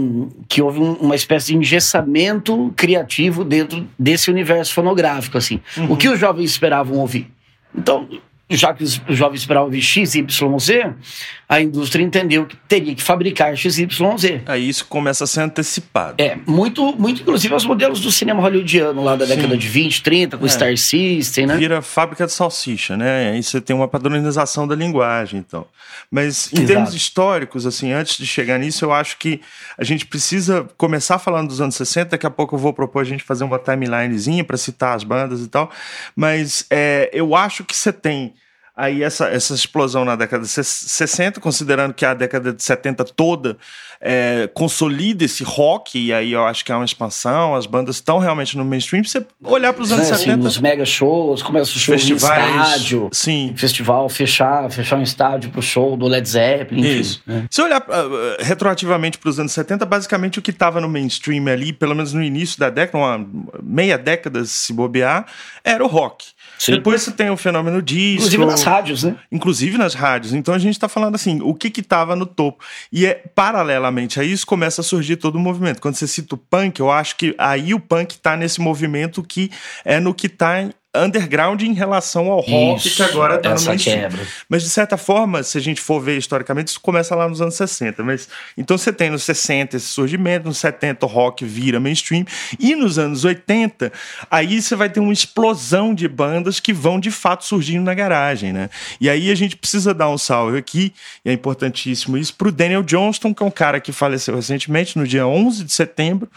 que 0.48 0.60
houve 0.60 0.80
um, 0.80 0.94
uma 0.94 1.14
espécie 1.14 1.52
de 1.52 1.56
engessamento 1.56 2.72
criativo 2.76 3.44
dentro 3.44 3.86
desse 3.96 4.28
universo 4.28 4.74
fonográfico, 4.74 5.38
assim. 5.38 5.60
Uhum. 5.76 5.92
O 5.92 5.96
que 5.96 6.08
os 6.08 6.18
jovens 6.18 6.50
esperavam 6.50 6.98
ouvir? 6.98 7.30
Então, 7.72 8.08
já 8.56 8.72
que 8.72 8.82
os 8.82 9.00
jovens 9.10 9.40
esperavam 9.40 9.66
ouvir 9.66 9.82
XYZ, 9.82 10.24
a 11.48 11.60
indústria 11.60 12.02
entendeu 12.02 12.46
que 12.46 12.56
teria 12.68 12.94
que 12.94 13.02
fabricar 13.02 13.56
XYZ. 13.56 13.88
Aí 14.46 14.68
isso 14.68 14.86
começa 14.86 15.24
a 15.24 15.26
ser 15.26 15.40
antecipado. 15.40 16.22
É, 16.22 16.36
muito, 16.46 16.94
muito 16.98 17.22
inclusive 17.22 17.52
aos 17.52 17.64
modelos 17.64 18.00
do 18.00 18.10
cinema 18.10 18.40
hollywoodiano 18.40 19.02
lá 19.02 19.16
da 19.16 19.26
Sim. 19.26 19.36
década 19.36 19.56
de 19.56 19.68
20, 19.68 20.02
30, 20.02 20.38
com 20.38 20.46
é. 20.46 20.48
Star 20.48 20.76
System, 20.76 21.46
né? 21.46 21.56
Vira 21.56 21.82
fábrica 21.82 22.26
de 22.26 22.32
salsicha, 22.32 22.96
né? 22.96 23.32
Aí 23.32 23.42
você 23.42 23.60
tem 23.60 23.74
uma 23.76 23.88
padronização 23.88 24.66
da 24.66 24.74
linguagem, 24.74 25.40
então. 25.40 25.66
Mas 26.10 26.50
em 26.52 26.56
Exato. 26.56 26.66
termos 26.66 26.94
históricos, 26.94 27.66
assim, 27.66 27.92
antes 27.92 28.16
de 28.16 28.26
chegar 28.26 28.58
nisso, 28.58 28.84
eu 28.84 28.92
acho 28.92 29.18
que 29.18 29.40
a 29.76 29.84
gente 29.84 30.06
precisa 30.06 30.66
começar 30.76 31.18
falando 31.18 31.48
dos 31.48 31.60
anos 31.60 31.74
60, 31.74 32.10
daqui 32.10 32.26
a 32.26 32.30
pouco 32.30 32.54
eu 32.54 32.58
vou 32.58 32.72
propor 32.72 33.00
a 33.00 33.04
gente 33.04 33.22
fazer 33.22 33.44
uma 33.44 33.58
timelinezinha 33.58 34.42
para 34.42 34.56
citar 34.56 34.96
as 34.96 35.04
bandas 35.04 35.42
e 35.42 35.48
tal, 35.48 35.70
mas 36.16 36.66
é, 36.70 37.10
eu 37.12 37.34
acho 37.34 37.64
que 37.64 37.76
você 37.76 37.92
tem 37.92 38.34
aí 38.78 39.02
essa, 39.02 39.26
essa 39.26 39.52
explosão 39.54 40.04
na 40.04 40.14
década 40.14 40.44
de 40.44 40.48
60, 40.48 41.40
considerando 41.40 41.92
que 41.92 42.06
a 42.06 42.14
década 42.14 42.52
de 42.52 42.62
70 42.62 43.04
toda 43.06 43.58
é, 44.00 44.48
consolida 44.54 45.24
esse 45.24 45.42
rock, 45.42 45.98
e 45.98 46.12
aí 46.12 46.32
eu 46.32 46.46
acho 46.46 46.64
que 46.64 46.70
é 46.70 46.74
uma 46.76 46.84
expansão, 46.84 47.56
as 47.56 47.66
bandas 47.66 47.96
estão 47.96 48.18
realmente 48.18 48.56
no 48.56 48.64
mainstream. 48.64 49.02
Você 49.02 49.26
olhar 49.42 49.72
para 49.72 49.82
os 49.82 49.90
anos 49.90 50.08
é, 50.08 50.14
70. 50.14 50.42
Sim, 50.42 50.46
os 50.46 50.58
mega 50.58 50.84
shows, 50.86 51.42
começa 51.42 51.72
o 51.72 51.74
show 51.74 51.92
Festivais, 51.92 52.54
em 52.54 52.60
estádio. 52.60 53.08
Sim. 53.10 53.52
Festival, 53.56 54.08
fechar, 54.08 54.70
fechar 54.70 54.96
um 54.96 55.02
estádio 55.02 55.50
pro 55.50 55.60
show 55.60 55.96
do 55.96 56.06
Led 56.06 56.28
Zeppelin. 56.28 56.80
Enfim, 56.80 57.00
Isso. 57.00 57.22
Né? 57.26 57.46
Se 57.50 57.60
olhar 57.60 57.80
uh, 57.80 58.44
retroativamente 58.44 59.18
para 59.18 59.28
os 59.28 59.40
anos 59.40 59.50
70, 59.50 59.84
basicamente 59.86 60.38
o 60.38 60.42
que 60.42 60.52
estava 60.52 60.80
no 60.80 60.88
mainstream 60.88 61.48
ali, 61.48 61.72
pelo 61.72 61.96
menos 61.96 62.12
no 62.12 62.22
início 62.22 62.60
da 62.60 62.70
década, 62.70 62.96
uma 62.98 63.28
meia 63.60 63.98
década 63.98 64.44
se 64.44 64.72
bobear, 64.72 65.26
era 65.64 65.82
o 65.82 65.88
rock. 65.88 66.26
Sim. 66.58 66.72
Depois 66.72 67.02
você 67.02 67.12
tem 67.12 67.30
o 67.30 67.36
fenômeno 67.36 67.80
disco. 67.80 68.26
Inclusive 68.26 68.44
nas 68.44 68.62
rádios, 68.62 69.04
né? 69.04 69.16
Inclusive 69.30 69.78
nas 69.78 69.94
rádios. 69.94 70.34
Então 70.34 70.52
a 70.52 70.58
gente 70.58 70.74
está 70.74 70.88
falando 70.88 71.14
assim, 71.14 71.40
o 71.40 71.54
que 71.54 71.70
que 71.70 71.82
tava 71.82 72.16
no 72.16 72.26
topo. 72.26 72.64
E 72.92 73.06
é 73.06 73.14
paralelamente 73.34 74.18
a 74.18 74.24
isso 74.24 74.46
começa 74.46 74.80
a 74.80 74.84
surgir 74.84 75.16
todo 75.16 75.36
o 75.36 75.40
movimento. 75.40 75.80
Quando 75.80 75.94
você 75.94 76.08
cita 76.08 76.34
o 76.34 76.38
punk, 76.38 76.80
eu 76.80 76.90
acho 76.90 77.16
que 77.16 77.34
aí 77.38 77.72
o 77.72 77.80
punk 77.80 78.12
está 78.12 78.36
nesse 78.36 78.60
movimento 78.60 79.22
que 79.22 79.50
é 79.84 80.00
no 80.00 80.12
que 80.12 80.26
está 80.26 80.68
underground 80.94 81.62
em 81.62 81.74
relação 81.74 82.28
ao 82.28 82.40
rock 82.40 82.86
isso, 82.86 82.96
que 82.96 83.02
agora 83.02 83.36
está 83.36 83.54
no 83.54 83.60
mainstream. 83.62 84.00
Quebra. 84.10 84.26
Mas 84.48 84.62
de 84.62 84.70
certa 84.70 84.96
forma, 84.96 85.42
se 85.42 85.58
a 85.58 85.60
gente 85.60 85.80
for 85.80 86.00
ver 86.00 86.16
historicamente, 86.16 86.68
isso 86.68 86.80
começa 86.80 87.14
lá 87.14 87.28
nos 87.28 87.40
anos 87.40 87.54
60. 87.54 88.02
Mas 88.02 88.28
então 88.56 88.76
você 88.78 88.92
tem 88.92 89.10
nos 89.10 89.22
60 89.22 89.76
esse 89.76 89.86
surgimento, 89.86 90.48
nos 90.48 90.58
70 90.58 91.04
o 91.04 91.08
rock 91.08 91.44
vira 91.44 91.78
mainstream 91.78 92.24
e 92.58 92.74
nos 92.74 92.98
anos 92.98 93.24
80 93.24 93.92
aí 94.30 94.60
você 94.62 94.74
vai 94.74 94.88
ter 94.88 95.00
uma 95.00 95.12
explosão 95.12 95.94
de 95.94 96.08
bandas 96.08 96.58
que 96.58 96.72
vão 96.72 96.98
de 96.98 97.10
fato 97.10 97.44
surgindo 97.44 97.84
na 97.84 97.94
garagem, 97.94 98.52
né? 98.52 98.70
E 99.00 99.10
aí 99.10 99.30
a 99.30 99.34
gente 99.34 99.56
precisa 99.56 99.92
dar 99.92 100.08
um 100.08 100.18
salve 100.18 100.58
aqui, 100.58 100.92
e 101.24 101.30
é 101.30 101.32
importantíssimo 101.32 102.16
isso, 102.16 102.34
para 102.34 102.48
o 102.48 102.52
Daniel 102.52 102.82
Johnston, 102.82 103.34
que 103.34 103.42
é 103.42 103.46
um 103.46 103.50
cara 103.50 103.80
que 103.80 103.92
faleceu 103.92 104.34
recentemente 104.34 104.96
no 104.96 105.06
dia 105.06 105.26
11 105.26 105.64
de 105.64 105.72
setembro. 105.72 106.28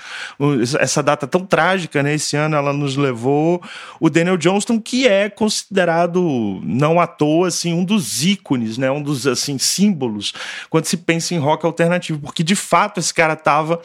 Essa 0.79 1.01
data 1.01 1.25
tão 1.25 1.45
trágica, 1.45 2.03
né? 2.03 2.13
Esse 2.15 2.35
ano 2.35 2.55
ela 2.55 2.73
nos 2.73 2.95
levou 2.97 3.61
o 3.99 4.09
Daniel 4.09 4.37
Johnston 4.41 4.79
que 4.79 5.07
é 5.07 5.29
considerado, 5.29 6.59
não 6.63 6.99
à 6.99 7.05
toa, 7.05 7.47
assim, 7.47 7.73
um 7.73 7.85
dos 7.85 8.25
ícones, 8.25 8.77
né? 8.77 8.89
um 8.89 9.01
dos 9.01 9.27
assim, 9.27 9.57
símbolos 9.57 10.33
quando 10.69 10.85
se 10.85 10.97
pensa 10.97 11.35
em 11.35 11.37
rock 11.37 11.65
alternativo, 11.65 12.19
porque 12.19 12.43
de 12.43 12.55
fato 12.55 12.99
esse 12.99 13.13
cara 13.13 13.35
tava. 13.35 13.79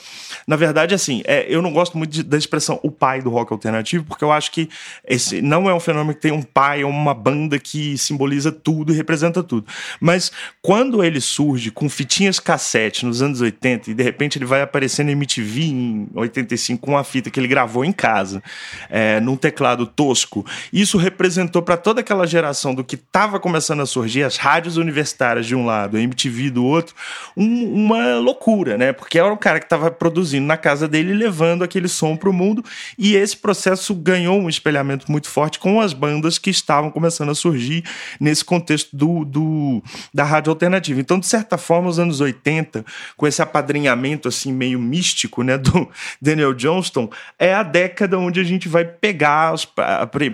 Na 0.46 0.56
verdade, 0.56 0.94
assim, 0.94 1.22
é, 1.26 1.46
eu 1.48 1.60
não 1.60 1.72
gosto 1.72 1.98
muito 1.98 2.10
de, 2.10 2.22
da 2.22 2.38
expressão 2.38 2.80
o 2.82 2.90
pai 2.90 3.20
do 3.20 3.28
rock 3.28 3.52
alternativo, 3.52 4.04
porque 4.04 4.24
eu 4.24 4.32
acho 4.32 4.50
que 4.50 4.68
esse 5.06 5.42
não 5.42 5.68
é 5.68 5.74
um 5.74 5.80
fenômeno 5.80 6.14
que 6.14 6.22
tem 6.22 6.32
um 6.32 6.42
pai 6.42 6.82
ou 6.82 6.90
uma 6.90 7.12
banda 7.12 7.58
que 7.58 7.98
simboliza 7.98 8.50
tudo 8.50 8.92
e 8.92 8.96
representa 8.96 9.42
tudo. 9.42 9.66
Mas 10.00 10.32
quando 10.62 11.04
ele 11.04 11.20
surge 11.20 11.70
com 11.70 11.88
fitinhas 11.88 12.40
cassete 12.40 13.04
nos 13.04 13.20
anos 13.20 13.40
80 13.40 13.90
e 13.90 13.94
de 13.94 14.02
repente 14.02 14.38
ele 14.38 14.46
vai 14.46 14.62
aparecer 14.62 15.04
na 15.04 15.12
MTV 15.12 15.62
em 15.62 16.08
85 16.14 16.80
com 16.80 16.92
uma 16.92 17.04
fita 17.04 17.30
que 17.30 17.38
ele 17.38 17.48
gravou 17.48 17.84
em 17.84 17.92
casa, 17.92 18.42
é, 18.88 19.20
num 19.20 19.36
teclado 19.36 19.86
tosco, 19.86 20.45
isso 20.72 20.98
representou 20.98 21.62
para 21.62 21.76
toda 21.76 22.00
aquela 22.00 22.26
geração 22.26 22.74
do 22.74 22.84
que 22.84 22.96
estava 22.96 23.38
começando 23.38 23.80
a 23.80 23.86
surgir, 23.86 24.22
as 24.22 24.36
rádios 24.36 24.76
universitárias 24.76 25.46
de 25.46 25.54
um 25.54 25.64
lado, 25.64 25.96
a 25.96 26.00
MTV 26.00 26.50
do 26.50 26.64
outro, 26.64 26.94
um, 27.36 27.84
uma 27.84 28.16
loucura, 28.16 28.76
né? 28.76 28.92
Porque 28.92 29.18
era 29.18 29.32
o 29.32 29.36
cara 29.36 29.58
que 29.58 29.66
estava 29.66 29.90
produzindo 29.90 30.46
na 30.46 30.56
casa 30.56 30.88
dele, 30.88 31.12
levando 31.12 31.62
aquele 31.62 31.88
som 31.88 32.16
para 32.16 32.30
o 32.30 32.32
mundo, 32.32 32.64
e 32.98 33.16
esse 33.16 33.36
processo 33.36 33.94
ganhou 33.94 34.40
um 34.40 34.48
espelhamento 34.48 35.10
muito 35.10 35.28
forte 35.28 35.58
com 35.58 35.80
as 35.80 35.92
bandas 35.92 36.38
que 36.38 36.50
estavam 36.50 36.90
começando 36.90 37.30
a 37.30 37.34
surgir 37.34 37.84
nesse 38.20 38.44
contexto 38.44 38.96
do, 38.96 39.24
do 39.24 39.82
da 40.12 40.24
rádio 40.24 40.50
alternativa. 40.50 41.00
Então, 41.00 41.18
de 41.18 41.26
certa 41.26 41.58
forma, 41.58 41.88
os 41.88 41.98
anos 41.98 42.20
80, 42.20 42.84
com 43.16 43.26
esse 43.26 43.42
apadrinhamento 43.42 44.28
assim 44.28 44.52
meio 44.52 44.78
místico, 44.78 45.42
né, 45.42 45.58
do 45.58 45.88
Daniel 46.20 46.54
Johnston, 46.54 47.10
é 47.38 47.54
a 47.54 47.62
década 47.62 48.18
onde 48.18 48.40
a 48.40 48.44
gente 48.44 48.68
vai 48.68 48.84
pegar 48.84 49.54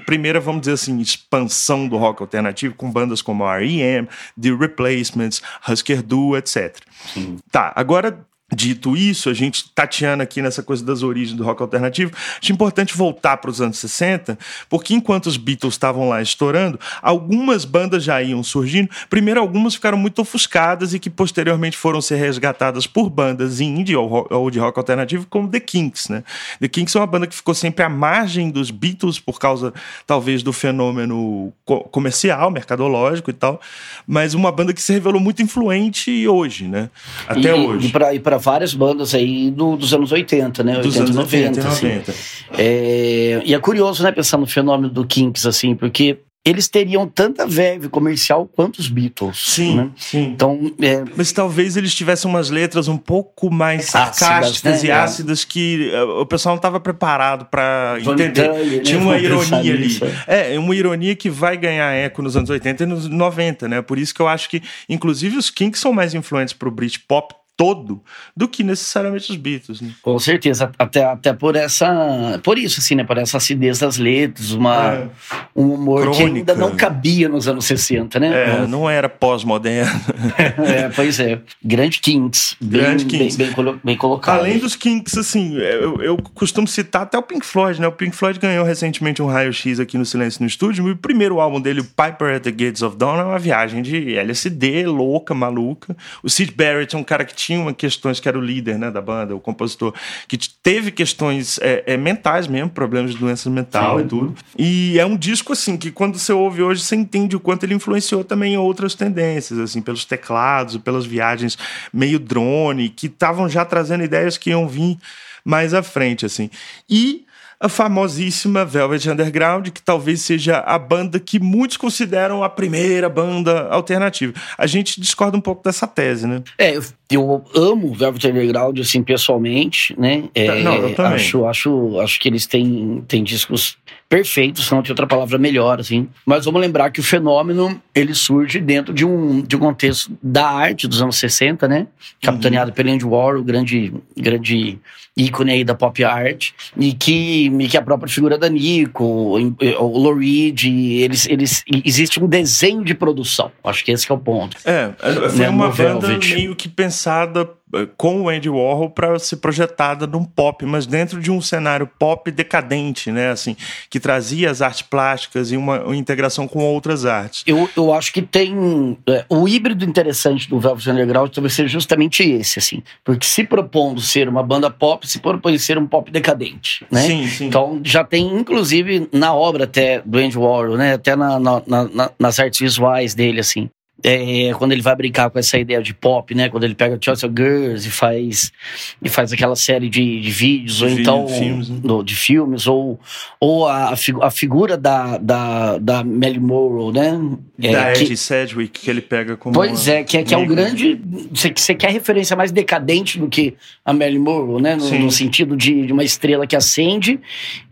primeira, 0.04 0.40
vamos 0.40 0.62
dizer 0.62 0.72
assim, 0.72 1.00
expansão 1.00 1.88
do 1.88 1.96
rock 1.96 2.22
alternativo 2.22 2.74
com 2.74 2.90
bandas 2.90 3.22
como 3.22 3.48
R.E.M., 3.48 4.08
The 4.40 4.54
Replacements, 4.54 5.42
Husker 5.68 6.02
Du, 6.02 6.36
etc. 6.36 6.76
Sim. 7.12 7.38
Tá, 7.50 7.72
agora 7.74 8.26
Dito 8.54 8.94
isso, 8.94 9.30
a 9.30 9.34
gente 9.34 9.70
tateando 9.74 10.22
aqui 10.22 10.42
nessa 10.42 10.62
coisa 10.62 10.84
das 10.84 11.02
origens 11.02 11.36
do 11.36 11.42
rock 11.42 11.62
alternativo, 11.62 12.12
acho 12.40 12.52
importante 12.52 12.94
voltar 12.94 13.38
para 13.38 13.50
os 13.50 13.62
anos 13.62 13.78
60, 13.78 14.38
porque 14.68 14.92
enquanto 14.92 15.26
os 15.26 15.38
Beatles 15.38 15.72
estavam 15.72 16.08
lá 16.08 16.20
estourando, 16.20 16.78
algumas 17.00 17.64
bandas 17.64 18.04
já 18.04 18.22
iam 18.22 18.42
surgindo. 18.42 18.90
Primeiro, 19.08 19.40
algumas 19.40 19.74
ficaram 19.74 19.96
muito 19.96 20.20
ofuscadas 20.20 20.92
e 20.92 20.98
que 20.98 21.08
posteriormente 21.08 21.78
foram 21.78 22.02
ser 22.02 22.16
resgatadas 22.16 22.86
por 22.86 23.08
bandas 23.08 23.58
indie 23.60 23.96
ou, 23.96 24.26
ou 24.30 24.50
de 24.50 24.58
rock 24.58 24.78
alternativo, 24.78 25.26
como 25.30 25.48
The 25.48 25.60
Kinks. 25.60 26.10
Né? 26.10 26.22
The 26.60 26.68
Kinks 26.68 26.94
é 26.94 26.98
uma 27.00 27.06
banda 27.06 27.26
que 27.26 27.34
ficou 27.34 27.54
sempre 27.54 27.82
à 27.82 27.88
margem 27.88 28.50
dos 28.50 28.70
Beatles 28.70 29.18
por 29.18 29.38
causa, 29.38 29.72
talvez, 30.06 30.42
do 30.42 30.52
fenômeno 30.52 31.52
comercial, 31.90 32.50
mercadológico 32.50 33.30
e 33.30 33.34
tal, 33.34 33.60
mas 34.06 34.34
uma 34.34 34.52
banda 34.52 34.74
que 34.74 34.82
se 34.82 34.92
revelou 34.92 35.20
muito 35.20 35.40
influente 35.40 36.28
hoje, 36.28 36.68
né? 36.68 36.90
Até 37.26 37.48
e, 37.48 37.52
hoje. 37.52 37.92
E 38.12 38.18
para 38.20 38.41
várias 38.42 38.74
bandas 38.74 39.14
aí 39.14 39.50
do, 39.50 39.76
dos 39.76 39.94
anos 39.94 40.12
80, 40.12 40.62
né? 40.62 40.80
Dos 40.80 40.96
80 40.96 41.00
anos 41.04 41.16
90. 41.16 41.48
80 41.48 41.68
assim. 41.68 41.86
90. 41.86 42.14
É, 42.58 43.42
e 43.44 43.54
é 43.54 43.58
curioso, 43.58 44.02
né, 44.02 44.12
pensar 44.12 44.36
no 44.36 44.46
fenômeno 44.46 44.92
do 44.92 45.06
Kinks, 45.06 45.46
assim, 45.46 45.74
porque 45.74 46.18
eles 46.44 46.66
teriam 46.66 47.06
tanta 47.06 47.46
verve 47.46 47.88
comercial 47.88 48.48
quanto 48.52 48.80
os 48.80 48.88
Beatles. 48.88 49.38
Sim, 49.38 49.76
né? 49.76 49.90
sim. 49.96 50.22
Então, 50.24 50.72
é... 50.80 51.04
Mas 51.16 51.30
talvez 51.30 51.76
eles 51.76 51.94
tivessem 51.94 52.28
umas 52.28 52.50
letras 52.50 52.88
um 52.88 52.98
pouco 52.98 53.48
mais 53.48 53.84
sarcásticas 53.84 54.82
né? 54.82 54.88
e 54.88 54.90
é. 54.90 54.94
ácidas 54.94 55.44
que 55.44 55.92
uh, 55.94 56.20
o 56.20 56.26
pessoal 56.26 56.54
não 56.54 56.58
estava 56.58 56.80
preparado 56.80 57.44
para 57.44 57.96
entender. 58.00 58.52
Né? 58.52 58.78
Tinha 58.80 58.98
uma 58.98 59.16
ironia 59.18 59.72
ali. 59.72 60.00
É. 60.26 60.54
é, 60.54 60.58
uma 60.58 60.74
ironia 60.74 61.14
que 61.14 61.30
vai 61.30 61.56
ganhar 61.56 61.92
eco 61.92 62.20
nos 62.20 62.36
anos 62.36 62.50
80 62.50 62.82
e 62.82 62.86
nos 62.86 63.08
90, 63.08 63.68
né? 63.68 63.80
Por 63.80 63.96
isso 63.96 64.12
que 64.12 64.20
eu 64.20 64.26
acho 64.26 64.50
que, 64.50 64.60
inclusive, 64.88 65.36
os 65.36 65.48
Kinks 65.48 65.80
são 65.80 65.92
mais 65.92 66.12
influentes 66.12 66.54
pro 66.54 66.72
Britpop 66.72 67.36
todo 67.56 68.02
do 68.36 68.48
que 68.48 68.62
necessariamente 68.62 69.30
os 69.30 69.36
Beatles. 69.36 69.80
Né? 69.80 69.92
Com 70.02 70.18
certeza, 70.18 70.72
até, 70.78 71.04
até 71.04 71.32
por 71.32 71.54
essa, 71.54 72.40
por 72.42 72.58
isso 72.58 72.80
assim, 72.80 72.94
né, 72.94 73.04
por 73.04 73.18
essa 73.18 73.36
acidez 73.36 73.78
das 73.78 73.98
letras, 73.98 74.52
uma 74.52 74.94
é. 74.94 75.08
um 75.54 75.74
humor 75.74 76.02
Crônica. 76.02 76.30
que 76.30 76.38
ainda 76.38 76.54
não 76.54 76.74
cabia 76.74 77.28
nos 77.28 77.46
anos 77.46 77.64
60, 77.66 78.18
né? 78.18 78.62
É, 78.62 78.66
não 78.66 78.88
era 78.88 79.08
pós-moderno. 79.08 80.00
é, 80.66 80.88
pois 80.88 81.20
é, 81.20 81.40
grande 81.62 82.00
Kinks, 82.00 82.56
grande 82.60 83.04
bem, 83.04 83.18
Kinks. 83.20 83.36
Bem, 83.36 83.52
bem, 83.52 83.80
bem, 83.84 83.96
colocado. 83.96 84.40
Além 84.40 84.58
dos 84.58 84.74
Kinks, 84.74 85.16
assim, 85.16 85.56
eu, 85.56 86.02
eu 86.02 86.16
costumo 86.34 86.66
citar 86.66 87.02
até 87.02 87.18
o 87.18 87.22
Pink 87.22 87.44
Floyd, 87.44 87.80
né? 87.80 87.86
O 87.86 87.92
Pink 87.92 88.16
Floyd 88.16 88.38
ganhou 88.38 88.64
recentemente 88.64 89.22
um 89.22 89.26
raio-x 89.26 89.78
aqui 89.78 89.98
no 89.98 90.06
Silêncio 90.06 90.40
no 90.40 90.46
Estúdio, 90.46 90.88
e 90.88 90.92
o 90.92 90.96
primeiro 90.96 91.40
álbum 91.40 91.60
dele, 91.60 91.80
o 91.80 91.84
Piper 91.84 92.36
at 92.36 92.42
the 92.42 92.50
Gates 92.50 92.82
of 92.82 92.96
Dawn, 92.96 93.20
é 93.20 93.24
uma 93.24 93.38
viagem 93.38 93.82
de 93.82 94.16
LSD, 94.16 94.86
louca, 94.86 95.34
maluca. 95.34 95.96
O 96.22 96.30
Sid 96.30 96.52
Barrett 96.52 96.94
é 96.96 96.98
um 96.98 97.04
cara 97.04 97.24
que 97.24 97.34
tinha 97.34 97.51
tinha 97.52 97.74
questões 97.74 98.20
que 98.20 98.28
era 98.28 98.38
o 98.38 98.40
líder 98.40 98.78
né, 98.78 98.90
da 98.90 99.00
banda, 99.00 99.34
o 99.34 99.40
compositor, 99.40 99.94
que 100.26 100.38
teve 100.62 100.90
questões 100.90 101.58
é, 101.60 101.84
é, 101.86 101.96
mentais 101.96 102.46
mesmo, 102.46 102.70
problemas 102.70 103.12
de 103.12 103.18
doença 103.18 103.50
mental 103.50 103.98
Sim. 103.98 104.04
e 104.04 104.08
tudo. 104.08 104.34
E 104.58 104.98
é 104.98 105.06
um 105.06 105.16
disco, 105.16 105.52
assim, 105.52 105.76
que 105.76 105.90
quando 105.90 106.18
você 106.18 106.32
ouve 106.32 106.62
hoje, 106.62 106.82
você 106.82 106.96
entende 106.96 107.36
o 107.36 107.40
quanto 107.40 107.64
ele 107.64 107.74
influenciou 107.74 108.24
também 108.24 108.56
outras 108.56 108.94
tendências, 108.94 109.58
assim, 109.58 109.82
pelos 109.82 110.04
teclados, 110.04 110.76
pelas 110.78 111.04
viagens 111.04 111.58
meio 111.92 112.18
drone, 112.18 112.88
que 112.88 113.06
estavam 113.06 113.48
já 113.48 113.64
trazendo 113.64 114.04
ideias 114.04 114.36
que 114.36 114.50
iam 114.50 114.68
vir 114.68 114.98
mais 115.44 115.74
à 115.74 115.82
frente, 115.82 116.24
assim. 116.24 116.50
E 116.88 117.24
a 117.62 117.68
famosíssima 117.68 118.64
Velvet 118.64 119.08
Underground, 119.08 119.68
que 119.68 119.80
talvez 119.80 120.20
seja 120.22 120.58
a 120.58 120.76
banda 120.76 121.20
que 121.20 121.38
muitos 121.38 121.76
consideram 121.76 122.42
a 122.42 122.48
primeira 122.48 123.08
banda 123.08 123.68
alternativa. 123.68 124.32
A 124.58 124.66
gente 124.66 125.00
discorda 125.00 125.36
um 125.36 125.40
pouco 125.40 125.62
dessa 125.62 125.86
tese, 125.86 126.26
né? 126.26 126.42
É, 126.58 126.76
eu, 127.08 127.44
amo 127.54 127.94
Velvet 127.94 128.26
Underground, 128.26 128.80
assim, 128.80 129.04
pessoalmente, 129.04 129.94
né? 129.96 130.24
É, 130.34 130.60
não, 130.60 130.74
eu 130.74 130.94
também. 130.94 131.12
Acho, 131.12 131.46
acho, 131.46 132.00
acho 132.00 132.18
que 132.18 132.28
eles 132.28 132.46
têm, 132.46 133.04
têm 133.06 133.22
discos 133.22 133.78
perfeitos, 134.12 134.70
não 134.70 134.82
tem 134.82 134.90
outra 134.90 135.06
palavra 135.06 135.38
melhor, 135.38 135.80
assim. 135.80 136.06
Mas 136.26 136.44
vamos 136.44 136.60
lembrar 136.60 136.90
que 136.90 137.00
o 137.00 137.02
fenômeno, 137.02 137.80
ele 137.94 138.12
surge 138.12 138.60
dentro 138.60 138.92
de 138.92 139.06
um, 139.06 139.40
de 139.40 139.56
um 139.56 139.58
contexto 139.58 140.12
da 140.22 140.46
arte 140.50 140.86
dos 140.86 141.00
anos 141.00 141.16
60, 141.16 141.66
né? 141.66 141.86
Capitaneado 142.20 142.68
uhum. 142.68 142.74
pelo 142.74 142.90
Andy 142.90 143.06
Warhol, 143.06 143.42
grande, 143.42 143.90
grande 144.14 144.78
ícone 145.16 145.52
aí 145.52 145.64
da 145.64 145.74
pop 145.74 146.04
art, 146.04 146.50
e 146.76 146.92
que, 146.92 147.46
e 147.46 147.68
que 147.68 147.76
a 147.78 147.80
própria 147.80 148.12
figura 148.12 148.36
da 148.36 148.50
Nico, 148.50 149.04
o 149.04 149.98
Lou 149.98 150.14
Reed, 150.14 150.64
eles, 150.64 151.26
eles, 151.26 151.64
existe 151.82 152.22
um 152.22 152.26
desenho 152.26 152.84
de 152.84 152.92
produção. 152.92 153.50
Acho 153.64 153.82
que 153.82 153.92
esse 153.92 154.06
que 154.06 154.12
é 154.12 154.14
o 154.14 154.18
ponto. 154.18 154.58
É, 154.66 154.90
foi 155.30 155.38
né? 155.38 155.48
uma 155.48 155.70
banda 155.70 156.18
meio 156.18 156.54
que 156.54 156.68
pensada 156.68 157.48
com 157.96 158.22
o 158.22 158.28
Andy 158.28 158.48
Warhol 158.48 158.90
para 158.90 159.18
ser 159.18 159.36
projetada 159.36 160.06
num 160.06 160.24
pop, 160.24 160.64
mas 160.66 160.86
dentro 160.86 161.20
de 161.20 161.30
um 161.30 161.40
cenário 161.40 161.86
pop 161.98 162.30
decadente, 162.30 163.10
né? 163.10 163.30
Assim, 163.30 163.56
que 163.88 163.98
trazia 163.98 164.50
as 164.50 164.60
artes 164.60 164.82
plásticas 164.82 165.50
e 165.52 165.56
uma, 165.56 165.82
uma 165.82 165.96
integração 165.96 166.46
com 166.46 166.60
outras 166.60 167.06
artes. 167.06 167.42
Eu, 167.46 167.68
eu 167.76 167.92
acho 167.92 168.12
que 168.12 168.20
tem. 168.20 168.98
É, 169.08 169.24
o 169.28 169.48
híbrido 169.48 169.84
interessante 169.84 170.48
do 170.48 170.60
Velvet 170.60 170.90
Underground 170.90 171.30
talvez 171.32 171.54
seja 171.54 171.68
justamente 171.68 172.22
esse, 172.22 172.58
assim. 172.58 172.82
Porque 173.02 173.26
se 173.26 173.44
propondo 173.44 174.00
ser 174.00 174.28
uma 174.28 174.42
banda 174.42 174.70
pop, 174.70 175.08
se 175.08 175.18
propõe 175.18 175.56
ser 175.58 175.78
um 175.78 175.86
pop 175.86 176.10
decadente, 176.10 176.86
né? 176.90 177.00
Sim, 177.00 177.26
sim. 177.26 177.46
Então 177.46 177.80
já 177.82 178.04
tem, 178.04 178.26
inclusive, 178.36 179.08
na 179.12 179.34
obra 179.34 179.64
até 179.64 180.02
do 180.04 180.18
Andy 180.18 180.36
Warhol, 180.36 180.76
né? 180.76 180.94
Até 180.94 181.16
na, 181.16 181.38
na, 181.38 181.62
na, 181.66 182.10
nas 182.18 182.38
artes 182.38 182.60
visuais 182.60 183.14
dele, 183.14 183.40
assim 183.40 183.70
é, 184.02 184.52
quando 184.54 184.72
ele 184.72 184.82
vai 184.82 184.96
brincar 184.96 185.30
com 185.30 185.38
essa 185.38 185.58
ideia 185.58 185.82
de 185.82 185.94
pop, 185.94 186.34
né? 186.34 186.48
Quando 186.48 186.64
ele 186.64 186.74
pega 186.74 186.98
Chelsea 187.00 187.30
Girls 187.34 187.86
e 187.86 187.90
faz, 187.90 188.52
e 189.00 189.08
faz 189.08 189.32
aquela 189.32 189.54
série 189.54 189.88
de, 189.88 190.20
de 190.20 190.30
vídeos, 190.30 190.78
de 190.78 190.84
ou 190.84 190.90
então 190.90 191.24
de 191.26 191.38
filmes, 191.38 191.68
né? 191.68 191.80
do, 191.82 192.02
de 192.02 192.16
filmes 192.16 192.66
ou, 192.66 192.98
ou 193.38 193.68
a, 193.68 193.94
a 194.22 194.30
figura 194.30 194.76
da, 194.76 195.18
da, 195.18 195.78
da 195.78 196.04
Melly 196.04 196.40
Morrow, 196.40 196.92
né? 196.92 197.20
É, 197.60 197.72
da 197.72 197.92
Eddie 197.92 198.16
Sedgwick, 198.16 198.80
que 198.80 198.90
ele 198.90 199.00
pega 199.00 199.36
como. 199.36 199.54
Pois 199.54 199.86
é, 199.86 200.02
que, 200.02 200.16
é, 200.16 200.22
que 200.24 200.34
é 200.34 200.36
um 200.36 200.46
grande. 200.46 201.00
Você, 201.30 201.52
você 201.54 201.74
quer 201.74 201.92
referência 201.92 202.34
mais 202.34 202.50
decadente 202.50 203.18
do 203.18 203.28
que 203.28 203.54
a 203.84 203.92
Melly 203.92 204.18
Morrow, 204.18 204.60
né? 204.60 204.74
No, 204.74 204.90
no 204.98 205.10
sentido 205.10 205.56
de, 205.56 205.86
de, 205.86 205.92
uma 205.92 206.02
estrela 206.02 206.46
que 206.46 206.56
acende 206.56 207.20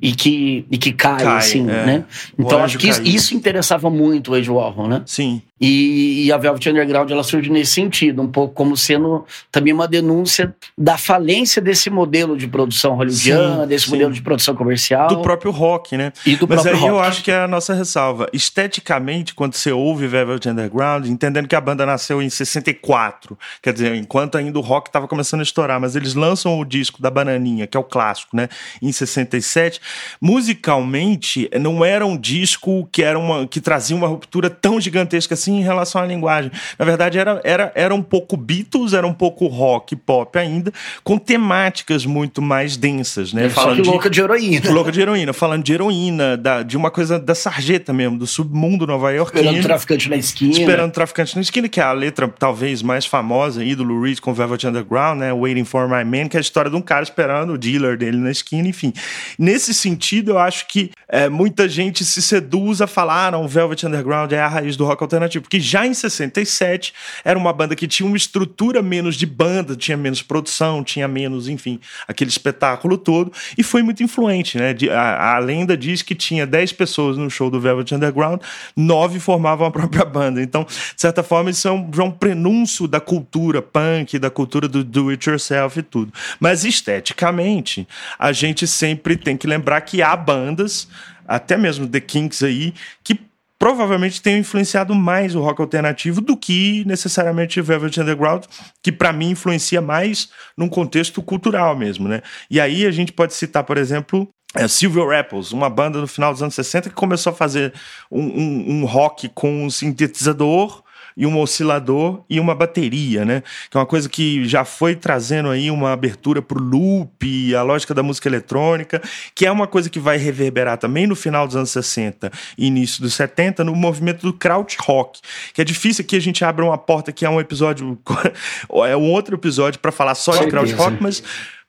e 0.00 0.12
que, 0.12 0.64
e 0.70 0.78
que 0.78 0.92
cai, 0.92 1.25
cai 1.25 1.38
assim, 1.38 1.62
é. 1.62 1.87
né? 1.87 2.04
Então 2.38 2.62
acho 2.62 2.78
que 2.78 2.88
isso, 2.88 3.02
isso, 3.02 3.34
interessava 3.34 3.90
muito 3.90 4.32
o 4.32 4.34
Age 4.34 4.50
Warhol, 4.50 4.87
né? 4.87 5.02
Sim. 5.06 5.42
E, 5.60 6.19
e, 6.24 6.32
a 6.32 6.38
Velvet 6.38 6.70
Underground 6.70 7.10
ela 7.10 7.22
surge 7.22 7.50
nesse 7.50 7.72
sentido, 7.72 8.22
um 8.22 8.28
pouco 8.28 8.54
como 8.54 8.76
sendo 8.76 9.24
também 9.52 9.72
uma 9.72 9.86
denúncia 9.86 10.54
da 10.78 10.96
falência 10.96 11.60
desse 11.60 11.90
modelo 11.90 12.36
de 12.36 12.48
produção 12.48 12.94
hollywoodiana, 12.94 13.62
sim, 13.62 13.68
desse 13.68 13.84
sim. 13.84 13.90
modelo 13.90 14.12
de 14.12 14.22
produção 14.22 14.54
comercial. 14.54 15.08
Do 15.08 15.20
próprio 15.20 15.50
rock, 15.50 15.96
né? 15.96 16.12
E 16.24 16.36
do 16.36 16.48
Mas 16.48 16.62
próprio 16.62 16.74
aí 16.74 16.80
rock. 16.80 16.92
eu 16.92 17.00
acho 17.00 17.22
que 17.22 17.30
é 17.30 17.40
a 17.40 17.48
nossa 17.48 17.74
ressalva. 17.74 18.28
Esteticamente, 18.32 19.34
quando 19.34 19.54
você 19.54 19.70
ouve 19.70 20.06
Velvet 20.06 20.48
Underground, 20.48 21.06
entendendo 21.06 21.46
que 21.46 21.54
a 21.54 21.60
banda 21.60 21.84
nasceu 21.84 22.22
em 22.22 22.30
64, 22.30 23.38
quer 23.60 23.72
dizer, 23.72 23.94
enquanto 23.94 24.38
ainda 24.38 24.58
o 24.58 24.62
rock 24.62 24.88
estava 24.88 25.06
começando 25.06 25.40
a 25.40 25.44
estourar, 25.44 25.80
mas 25.80 25.94
eles 25.94 26.14
lançam 26.14 26.58
o 26.58 26.64
disco 26.64 27.02
da 27.02 27.10
Bananinha, 27.10 27.66
que 27.66 27.76
é 27.76 27.80
o 27.80 27.84
clássico, 27.84 28.36
né? 28.36 28.48
Em 28.80 28.90
67. 28.90 29.80
Musicalmente, 30.20 31.50
não 31.60 31.84
era 31.84 32.06
um 32.06 32.16
disco 32.16 32.88
que, 32.90 33.02
era 33.02 33.18
uma, 33.18 33.46
que 33.46 33.60
trazia 33.60 33.96
uma 33.96 34.06
ruptura 34.06 34.48
tão 34.48 34.80
gigantesca 34.80 35.34
assim 35.34 35.50
assim 35.50 35.58
em 35.58 35.62
relação 35.62 36.00
à 36.00 36.04
linguagem. 36.10 36.50
Na 36.78 36.84
verdade, 36.84 37.18
era, 37.18 37.40
era, 37.44 37.72
era 37.74 37.94
um 37.94 38.02
pouco 38.02 38.36
Beatles, 38.36 38.92
era 38.92 39.06
um 39.06 39.12
pouco 39.12 39.46
rock 39.46 39.96
pop 39.96 40.38
ainda, 40.38 40.72
com 41.02 41.16
temáticas 41.18 42.04
muito 42.04 42.42
mais 42.42 42.76
densas, 42.76 43.32
né? 43.32 43.48
Falando 43.48 43.82
de, 43.82 43.88
louca 43.88 44.10
de 44.10 44.20
heroína. 44.20 44.70
Louca 44.70 44.92
de 44.92 45.00
heroína, 45.00 45.32
falando 45.32 45.62
de 45.62 45.72
heroína, 45.72 46.36
da, 46.36 46.62
de 46.62 46.76
uma 46.76 46.90
coisa 46.90 47.18
da 47.18 47.34
sarjeta 47.34 47.92
mesmo, 47.92 48.18
do 48.18 48.26
submundo 48.26 48.86
nova 48.86 49.12
iorquino. 49.12 49.42
Esperando 49.44 49.62
traficante 49.62 50.08
na 50.08 50.16
esquina. 50.16 50.52
Esperando 50.52 50.92
traficante 50.92 51.34
na 51.36 51.42
esquina, 51.42 51.68
que 51.68 51.80
é 51.80 51.82
a 51.82 51.92
letra 51.92 52.28
talvez 52.28 52.82
mais 52.82 53.06
famosa 53.06 53.60
aí 53.60 53.74
do 53.74 53.82
Lou 53.82 54.02
Reed 54.02 54.20
com 54.20 54.32
Velvet 54.32 54.66
Underground, 54.66 55.20
né? 55.20 55.32
Waiting 55.32 55.64
for 55.64 55.88
My 55.88 56.04
Man, 56.04 56.28
que 56.28 56.36
é 56.36 56.38
a 56.38 56.40
história 56.40 56.70
de 56.70 56.76
um 56.76 56.82
cara 56.82 57.02
esperando 57.02 57.54
o 57.54 57.58
dealer 57.58 57.96
dele 57.96 58.16
na 58.16 58.30
esquina, 58.30 58.68
enfim. 58.68 58.92
Nesse 59.38 59.72
sentido, 59.74 60.32
eu 60.32 60.38
acho 60.38 60.66
que 60.66 60.90
é, 61.08 61.28
muita 61.28 61.68
gente 61.68 62.04
se 62.04 62.22
seduz 62.22 62.80
a 62.80 62.86
falar, 62.86 63.26
ah, 63.26 63.30
não, 63.32 63.48
Velvet 63.48 63.84
Underground 63.86 64.32
é 64.32 64.40
a 64.40 64.48
raiz 64.48 64.76
do 64.76 64.84
rock 64.84 65.02
alternativo, 65.02 65.42
porque 65.42 65.60
já 65.60 65.86
em 65.86 65.94
67 66.00 66.92
era 67.25 67.38
uma 67.38 67.52
banda 67.52 67.75
que 67.75 67.87
tinha 67.87 68.07
uma 68.07 68.16
estrutura 68.16 68.83
menos 68.83 69.16
de 69.16 69.26
banda, 69.26 69.75
tinha 69.76 69.97
menos 69.97 70.23
produção, 70.23 70.83
tinha 70.85 71.09
menos, 71.09 71.49
enfim, 71.49 71.80
aquele 72.07 72.30
espetáculo 72.30 72.99
todo, 72.99 73.33
e 73.57 73.62
foi 73.62 73.83
muito 73.83 74.02
influente, 74.02 74.59
né? 74.59 74.75
A, 74.92 75.37
a 75.37 75.38
lenda 75.38 75.76
diz 75.76 76.02
que 76.02 76.14
tinha 76.14 76.47
10 76.47 76.73
pessoas 76.73 77.16
no 77.16 77.30
show 77.30 77.50
do 77.50 77.61
Velvet 77.61 77.95
Underground, 77.95 78.40
nove 78.76 79.21
formavam 79.21 79.66
a 79.66 79.71
própria 79.71 80.04
banda. 80.04 80.42
Então, 80.42 80.64
de 80.64 81.00
certa 81.00 81.23
forma, 81.23 81.50
isso 81.50 81.66
é 81.69 81.73
um, 81.73 81.90
é 81.97 82.02
um 82.02 82.11
prenúncio 82.11 82.87
da 82.87 83.00
cultura 83.00 83.62
punk, 83.62 84.19
da 84.19 84.30
cultura 84.30 84.69
do 84.69 84.80
do 84.90 85.09
it 85.11 85.28
yourself 85.28 85.78
e 85.78 85.83
tudo. 85.83 86.12
Mas 86.38 86.64
esteticamente, 86.64 87.87
a 88.19 88.33
gente 88.33 88.66
sempre 88.66 89.16
tem 89.16 89.37
que 89.37 89.47
lembrar 89.47 89.80
que 89.83 90.02
há 90.02 90.14
bandas, 90.16 90.88
até 91.26 91.57
mesmo 91.57 91.87
The 91.87 92.00
Kinks 92.00 92.42
aí, 92.42 92.75
que 93.02 93.19
provavelmente 93.60 94.22
tenham 94.22 94.40
influenciado 94.40 94.94
mais 94.94 95.34
o 95.34 95.40
rock 95.42 95.60
alternativo 95.60 96.22
do 96.22 96.34
que 96.34 96.82
necessariamente 96.86 97.60
o 97.60 97.62
Velvet 97.64 98.00
Underground, 98.00 98.44
que 98.82 98.90
para 98.90 99.12
mim 99.12 99.32
influencia 99.32 99.82
mais 99.82 100.30
num 100.56 100.66
contexto 100.66 101.22
cultural 101.22 101.76
mesmo, 101.76 102.08
né? 102.08 102.22
E 102.50 102.58
aí 102.58 102.86
a 102.86 102.90
gente 102.90 103.12
pode 103.12 103.34
citar, 103.34 103.62
por 103.62 103.76
exemplo, 103.76 104.26
é, 104.54 104.66
Silver 104.66 105.16
Apples, 105.16 105.52
uma 105.52 105.68
banda 105.68 106.00
no 106.00 106.06
final 106.06 106.32
dos 106.32 106.42
anos 106.42 106.54
60 106.54 106.88
que 106.88 106.94
começou 106.94 107.32
a 107.32 107.36
fazer 107.36 107.74
um, 108.10 108.22
um, 108.22 108.70
um 108.70 108.84
rock 108.86 109.28
com 109.28 109.66
um 109.66 109.68
sintetizador 109.68 110.82
e 111.16 111.26
um 111.26 111.38
oscilador 111.38 112.22
e 112.28 112.38
uma 112.38 112.54
bateria, 112.54 113.24
né? 113.24 113.42
Que 113.70 113.76
é 113.76 113.80
uma 113.80 113.86
coisa 113.86 114.08
que 114.08 114.46
já 114.46 114.64
foi 114.64 114.94
trazendo 114.94 115.48
aí 115.48 115.70
uma 115.70 115.92
abertura 115.92 116.40
para 116.40 116.58
o 116.58 116.62
loop, 116.62 117.54
a 117.54 117.62
lógica 117.62 117.94
da 117.94 118.02
música 118.02 118.28
eletrônica, 118.28 119.02
que 119.34 119.46
é 119.46 119.52
uma 119.52 119.66
coisa 119.66 119.88
que 119.90 119.98
vai 119.98 120.16
reverberar 120.16 120.78
também 120.78 121.06
no 121.06 121.16
final 121.16 121.46
dos 121.46 121.56
anos 121.56 121.70
60 121.70 122.30
e 122.56 122.66
início 122.66 123.02
dos 123.02 123.14
70 123.14 123.64
no 123.64 123.74
movimento 123.74 124.22
do 124.22 124.32
kraut 124.32 124.76
rock, 124.80 125.20
que 125.52 125.60
é 125.60 125.64
difícil 125.64 126.04
que 126.04 126.16
a 126.16 126.20
gente 126.20 126.44
abra 126.44 126.64
uma 126.64 126.78
porta 126.78 127.12
que 127.12 127.24
é 127.24 127.30
um 127.30 127.40
episódio 127.40 127.98
é 128.86 128.96
um 128.96 129.10
outro 129.10 129.36
episódio 129.36 129.80
para 129.80 129.92
falar 129.92 130.14
só 130.14 130.36
de 130.36 130.46
kraut 130.46 130.72
rock, 130.74 130.96
mas 131.00 131.22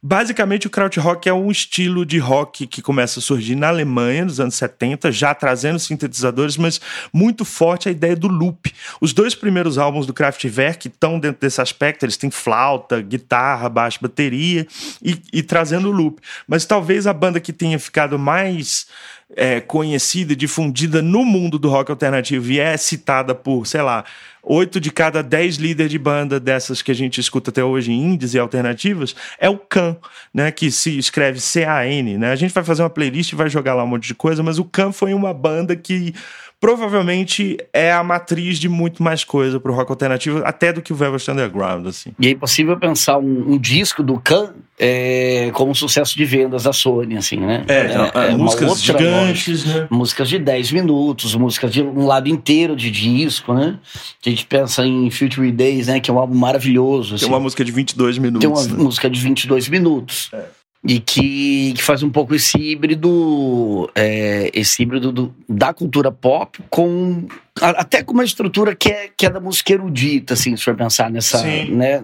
Basicamente, 0.04 0.66
o 0.66 0.70
krautrock 0.70 1.30
é 1.30 1.34
um 1.34 1.52
estilo 1.52 2.04
de 2.04 2.18
rock 2.18 2.66
que 2.66 2.82
começa 2.82 3.20
a 3.20 3.22
surgir 3.22 3.54
na 3.54 3.68
Alemanha 3.68 4.26
nos 4.26 4.40
anos 4.40 4.56
70, 4.56 5.12
já 5.12 5.36
trazendo 5.36 5.78
sintetizadores, 5.78 6.58
mas 6.58 6.82
muito 7.14 7.46
forte 7.46 7.88
a 7.88 7.92
ideia 7.92 8.16
do 8.16 8.28
loop. 8.28 8.74
Os 9.00 9.14
dois 9.14 9.36
primeiros 9.36 9.78
álbuns 9.78 10.08
do 10.08 10.14
Kraftwerk 10.14 10.88
estão 10.88 11.20
dentro 11.20 11.40
desse 11.40 11.62
aspecto, 11.62 12.04
eles 12.04 12.18
têm 12.18 12.32
flauta, 12.32 13.00
guitarra, 13.00 13.70
baixo, 13.70 14.00
bateria 14.02 14.66
e, 15.04 15.22
e 15.32 15.44
trazendo 15.44 15.92
loop. 15.92 16.20
Mas 16.48 16.66
talvez 16.66 17.06
a 17.06 17.14
banda 17.14 17.40
que 17.40 17.54
tenha 17.54 17.78
ficado 17.78 18.18
mais 18.18 18.88
é, 19.36 19.60
conhecida 19.60 20.34
e 20.34 20.36
difundida 20.36 21.02
no 21.02 21.24
mundo 21.24 21.58
do 21.58 21.70
rock 21.70 21.92
alternativo 21.92 22.52
e 22.52 22.60
é 22.60 22.76
citada 22.78 23.34
por, 23.34 23.66
sei 23.66 23.82
lá, 23.82 24.04
oito 24.44 24.80
de 24.80 24.92
cada 24.92 25.22
dez 25.22 25.56
líderes 25.56 25.92
de 25.92 26.00
banda 26.00 26.40
dessas 26.40 26.82
que 26.82 26.92
a 26.92 26.96
gente 26.96 27.20
escuta 27.20 27.52
até 27.52 27.64
hoje, 27.64 27.92
indies 27.92 28.34
e 28.34 28.40
alternativas, 28.40 29.16
é 29.40 29.50
o 29.50 29.58
Can, 29.58 29.96
né? 30.34 30.52
Que 30.52 30.72
se 30.72 30.98
escreve 30.98 31.40
C-A-N, 31.40 32.18
né? 32.18 32.32
A 32.32 32.36
gente 32.36 32.54
vai 32.54 32.64
fazer 32.64 32.84
uma 32.84 32.90
playlist 32.90 33.32
e 33.32 33.36
vai 33.36 33.50
jogar 33.50 33.74
lá 33.74 33.84
um 33.84 33.88
monte 33.88 34.08
de 34.08 34.16
coisa, 34.16 34.44
mas 34.44 34.60
o 34.60 34.66
Can 34.66 34.92
foi 34.92 35.14
uma 35.14 35.34
banda 35.34 35.76
que 35.76 36.14
provavelmente 36.62 37.58
é 37.74 37.92
a 37.92 38.04
matriz 38.04 38.60
de 38.60 38.70
muito 38.70 39.02
mais 39.02 39.24
coisa 39.24 39.60
pro 39.60 39.74
rock 39.74 39.92
alternativo, 39.92 40.44
até 40.46 40.72
do 40.72 40.80
que 40.80 40.94
o 40.94 40.96
Velvet 40.96 41.28
Underground, 41.32 41.88
assim. 41.88 42.12
E 42.20 42.28
é 42.28 42.30
impossível 42.30 42.78
pensar 42.78 43.18
um, 43.18 43.54
um 43.54 43.58
disco 43.58 44.04
do 44.04 44.20
Can 44.20 44.54
é, 44.80 45.50
como 45.54 45.72
um 45.72 45.74
sucesso 45.74 46.16
de 46.16 46.24
vendas 46.24 46.64
da 46.64 46.72
Sony, 46.72 47.18
assim, 47.18 47.38
né? 47.38 47.66
É, 47.68 47.74
é, 47.74 48.32
é 48.32 48.36
músicas 48.36 48.82
gigantes, 48.82 49.66
né? 49.66 49.88
Músicas 49.90 50.30
de 50.30 50.38
10 50.38 50.72
minutos, 50.72 51.34
músicas 51.34 51.74
de 51.74 51.82
um 51.82 52.06
lado 52.06 52.30
inteiro 52.30 52.76
de 52.76 52.92
disco, 52.92 53.56
né? 53.56 53.80
A 54.24 54.30
gente 54.30 54.46
pensa 54.46 54.86
em 54.86 55.10
Future 55.10 55.52
Days, 55.52 55.88
né? 55.88 56.00
Que 56.00 56.12
é 56.12 56.14
um 56.14 56.20
álbum 56.20 56.38
maravilhoso. 56.38 57.16
Assim. 57.16 57.26
Tem 57.26 57.34
uma 57.34 57.40
música 57.40 57.66
de 57.66 57.72
22 57.72 58.20
minutos. 58.20 58.40
Tem 58.40 58.50
uma 58.50 58.78
né? 58.78 58.84
música 58.84 59.10
de 59.10 59.20
22 59.20 59.68
minutos. 59.68 60.30
É 60.32 60.61
e 60.84 61.00
que, 61.00 61.74
que 61.74 61.84
faz 61.84 62.02
um 62.02 62.10
pouco 62.10 62.34
esse 62.34 62.58
híbrido, 62.58 63.90
é, 63.94 64.50
esse 64.54 64.82
híbrido 64.82 65.12
do, 65.12 65.36
da 65.48 65.74
cultura 65.74 66.12
pop 66.12 66.60
com 66.70 67.28
até 67.62 68.02
com 68.02 68.14
uma 68.14 68.24
estrutura 68.24 68.74
que 68.76 68.90
é, 68.90 69.10
que 69.16 69.26
é 69.26 69.30
da 69.30 69.40
música 69.40 69.74
erudita, 69.74 70.34
assim, 70.34 70.56
se 70.56 70.64
for 70.64 70.76
pensar 70.76 71.12
nessa, 71.12 71.38
Sim. 71.40 71.72
né, 71.72 72.02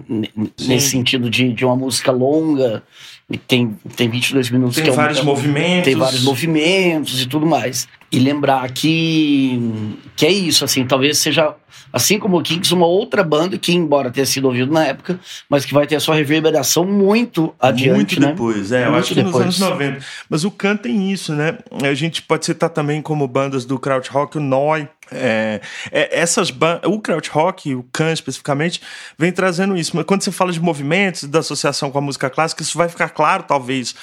nesse 0.59 0.89
sentido 0.89 1.29
de, 1.29 1.51
de 1.53 1.65
uma 1.65 1.75
música 1.75 2.11
longa 2.11 2.83
e 3.29 3.37
tem, 3.37 3.75
tem 3.95 4.09
22 4.09 4.49
minutos. 4.51 4.75
Tem 4.75 4.87
é 4.87 4.91
vários 4.91 5.21
movimentos. 5.21 5.83
Tem 5.83 5.95
vários 5.95 6.23
movimentos 6.23 7.21
e 7.21 7.25
tudo 7.25 7.45
mais. 7.45 7.87
E 8.11 8.19
lembrar 8.19 8.69
que, 8.71 9.59
que 10.15 10.25
é 10.25 10.31
isso, 10.31 10.63
assim, 10.63 10.85
talvez 10.85 11.17
seja 11.17 11.55
assim 11.91 12.19
como 12.19 12.37
o 12.37 12.41
Kings, 12.43 12.73
uma 12.73 12.85
outra 12.85 13.23
banda 13.23 13.57
que, 13.57 13.73
embora 13.73 14.11
tenha 14.11 14.25
sido 14.25 14.45
ouvido 14.45 14.71
na 14.71 14.85
época, 14.85 15.19
mas 15.49 15.65
que 15.65 15.73
vai 15.73 15.87
ter 15.87 15.95
a 15.95 15.99
sua 15.99 16.15
reverberação 16.15 16.85
muito 16.85 17.53
adiante. 17.59 18.19
Muito 18.19 18.21
né? 18.21 18.27
depois, 18.27 18.71
é. 18.71 18.85
Eu 18.85 18.91
muito 18.91 18.99
acho 18.99 19.07
que 19.09 19.23
depois. 19.23 19.45
nos 19.45 19.61
anos 19.61 19.71
90. 19.71 20.05
Mas 20.29 20.43
o 20.43 20.51
Khan 20.51 20.75
tem 20.75 21.11
isso, 21.11 21.33
né? 21.33 21.57
A 21.83 21.93
gente 21.93 22.21
pode 22.21 22.45
citar 22.45 22.69
também 22.69 23.01
como 23.01 23.27
bandas 23.27 23.65
do 23.65 23.79
Krautrock, 23.79 24.37
o 24.37 24.41
Noi, 24.41 24.87
é, 25.11 25.61
é, 25.91 26.19
essas 26.19 26.53
o 26.85 26.99
krautrock, 26.99 27.73
o 27.73 27.83
Khan 27.91 28.11
especificamente, 28.11 28.81
vem 29.17 29.31
trazendo 29.31 29.77
isso. 29.77 29.95
Mas 29.95 30.05
quando 30.05 30.23
você 30.23 30.31
fala 30.31 30.51
de 30.51 30.59
movimentos, 30.59 31.23
da 31.25 31.39
associação 31.39 31.91
com 31.91 31.97
a 31.97 32.01
música 32.01 32.29
clássica, 32.29 32.61
isso 32.61 32.77
vai 32.77 32.89
ficar 32.89 33.09
claro, 33.09 33.43
talvez, 33.43 33.95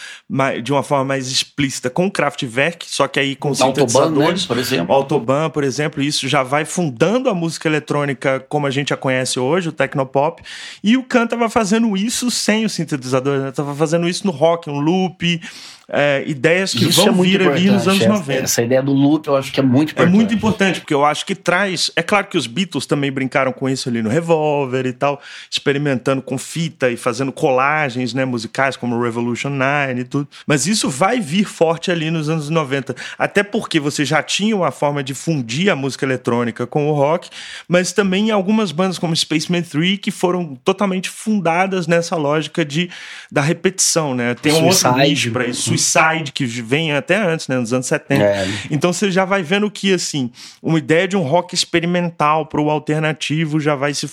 de 0.63 0.73
uma 0.73 0.83
forma 0.83 1.05
mais 1.05 1.29
explícita 1.29 1.91
com 1.91 2.07
o 2.07 2.11
Kraftwerk, 2.11 2.87
só 2.89 3.07
que 3.07 3.21
aí 3.21 3.37
com 3.37 3.51
os 3.51 3.59
sintetizadores. 3.59 4.43
Né, 4.43 4.49
por 4.49 4.59
exemplo. 4.59 4.95
Autobahn, 4.95 5.51
por 5.51 5.65
exemplo, 5.65 6.03
isso 6.03 6.29
já 6.29 6.43
vai 6.43 6.65
fundando 6.65 7.29
a 7.29 7.35
música 7.35 7.64
eletrônica 7.69 8.45
como 8.49 8.67
a 8.67 8.71
gente 8.71 8.93
a 8.93 8.97
conhece 8.97 9.39
hoje, 9.39 9.69
o 9.69 9.73
tecnopop. 9.73 10.43
E 10.83 10.97
o 10.97 11.03
Khan 11.03 11.25
estava 11.25 11.49
fazendo 11.49 11.97
isso 11.97 12.31
sem 12.31 12.65
o 12.65 12.71
sintetizador, 12.71 13.49
estava 13.49 13.73
né? 13.73 13.77
fazendo 13.77 14.09
isso 14.09 14.27
no 14.27 14.33
rock, 14.33 14.69
um 14.69 14.79
loop, 14.79 15.41
é, 15.89 16.25
ideias 16.27 16.73
que 16.73 16.89
Isso 16.89 17.05
vão 17.05 17.23
é 17.23 17.27
vir 17.27 17.49
ali 17.49 17.71
nos 17.71 17.87
anos 17.87 18.01
essa, 18.01 18.13
90. 18.13 18.43
Essa 18.43 18.63
ideia 18.63 18.83
do 18.83 18.93
loop 18.93 19.27
eu 19.27 19.37
acho 19.37 19.53
que 19.53 19.61
é 19.61 19.63
muito 19.63 19.93
importante. 19.93 20.09
É 20.09 20.17
muito 20.17 20.35
importante, 20.35 20.81
porque 20.81 20.95
eu 20.95 21.05
acho 21.05 21.27
que 21.27 21.35
traz. 21.35 21.91
É 21.95 22.03
claro 22.03 22.27
que 22.27 22.39
os 22.39 22.47
Beatles 22.47 22.87
também 22.87 23.13
brincaram 23.13 23.53
com 23.53 23.69
isso 23.69 23.89
ali 23.89 24.03
no 24.03 24.09
Revolver 24.09 24.87
e 24.87 24.93
tal, 24.93 25.21
experimentando 25.51 26.23
com 26.23 26.39
fita 26.39 26.91
e 26.91 26.97
fazendo 26.97 27.31
colagens 27.33 28.15
né, 28.15 28.25
musicais, 28.25 28.77
como 28.77 29.01
Revolution 29.01 29.51
9 29.51 30.01
e 30.01 30.05
tudo. 30.05 30.29
Mas 30.47 30.67
isso 30.67 30.89
vai 30.89 31.21
vir 31.21 31.45
forte 31.45 31.91
ali 31.91 32.11
nos 32.11 32.29
anos 32.29 32.49
90. 32.49 32.95
Até 33.19 33.43
porque 33.43 33.79
você 33.79 34.05
já 34.05 34.23
tinha 34.23 34.57
uma 34.57 34.71
forma 34.71 35.03
de 35.03 35.13
fundir 35.13 35.71
a 35.71 35.77
música 35.77 36.07
eletrônica 36.07 36.67
com 36.67 36.89
o 36.89 36.95
rock, 36.95 37.29
mas 37.69 37.93
também 37.93 38.31
algumas 38.31 38.73
bandas 38.73 38.99
como 38.99 39.15
Spaceman 39.15 39.63
3 39.63 39.99
que 39.99 40.11
foram 40.11 40.55
totalmente 40.65 41.11
fundadas 41.11 41.87
nessa 41.87 42.17
lógica 42.17 42.65
de, 42.65 42.89
da 43.31 43.43
repetição, 43.43 44.15
né? 44.15 44.35
Tem 44.35 44.53
um 44.53 44.67
outro 44.67 44.97
nicho 44.97 45.31
para 45.31 45.47
isso 45.47 45.74
Suicide, 45.79 46.33
que 46.33 46.45
vem 46.45 46.93
até 46.93 47.17
antes, 47.17 47.49
né, 47.49 47.59
nos 47.59 47.73
anos 47.73 47.87
70. 47.87 48.23
É. 48.23 48.47
Então 48.71 48.93
você 48.93 49.11
já 49.11 49.25
vai 49.25 49.43
vendo 49.43 49.71
que, 49.71 49.93
assim, 49.93 50.31
uma 50.63 50.79
ideia 50.79 51.07
de 51.09 51.17
um 51.17 51.23
rock 51.23 51.55
experimental 51.55 52.47
para 52.47 52.61
o 52.61 52.71
alternativo 52.71 53.61
já 53.61 53.75
vai 53.75 53.95
se 53.95 54.09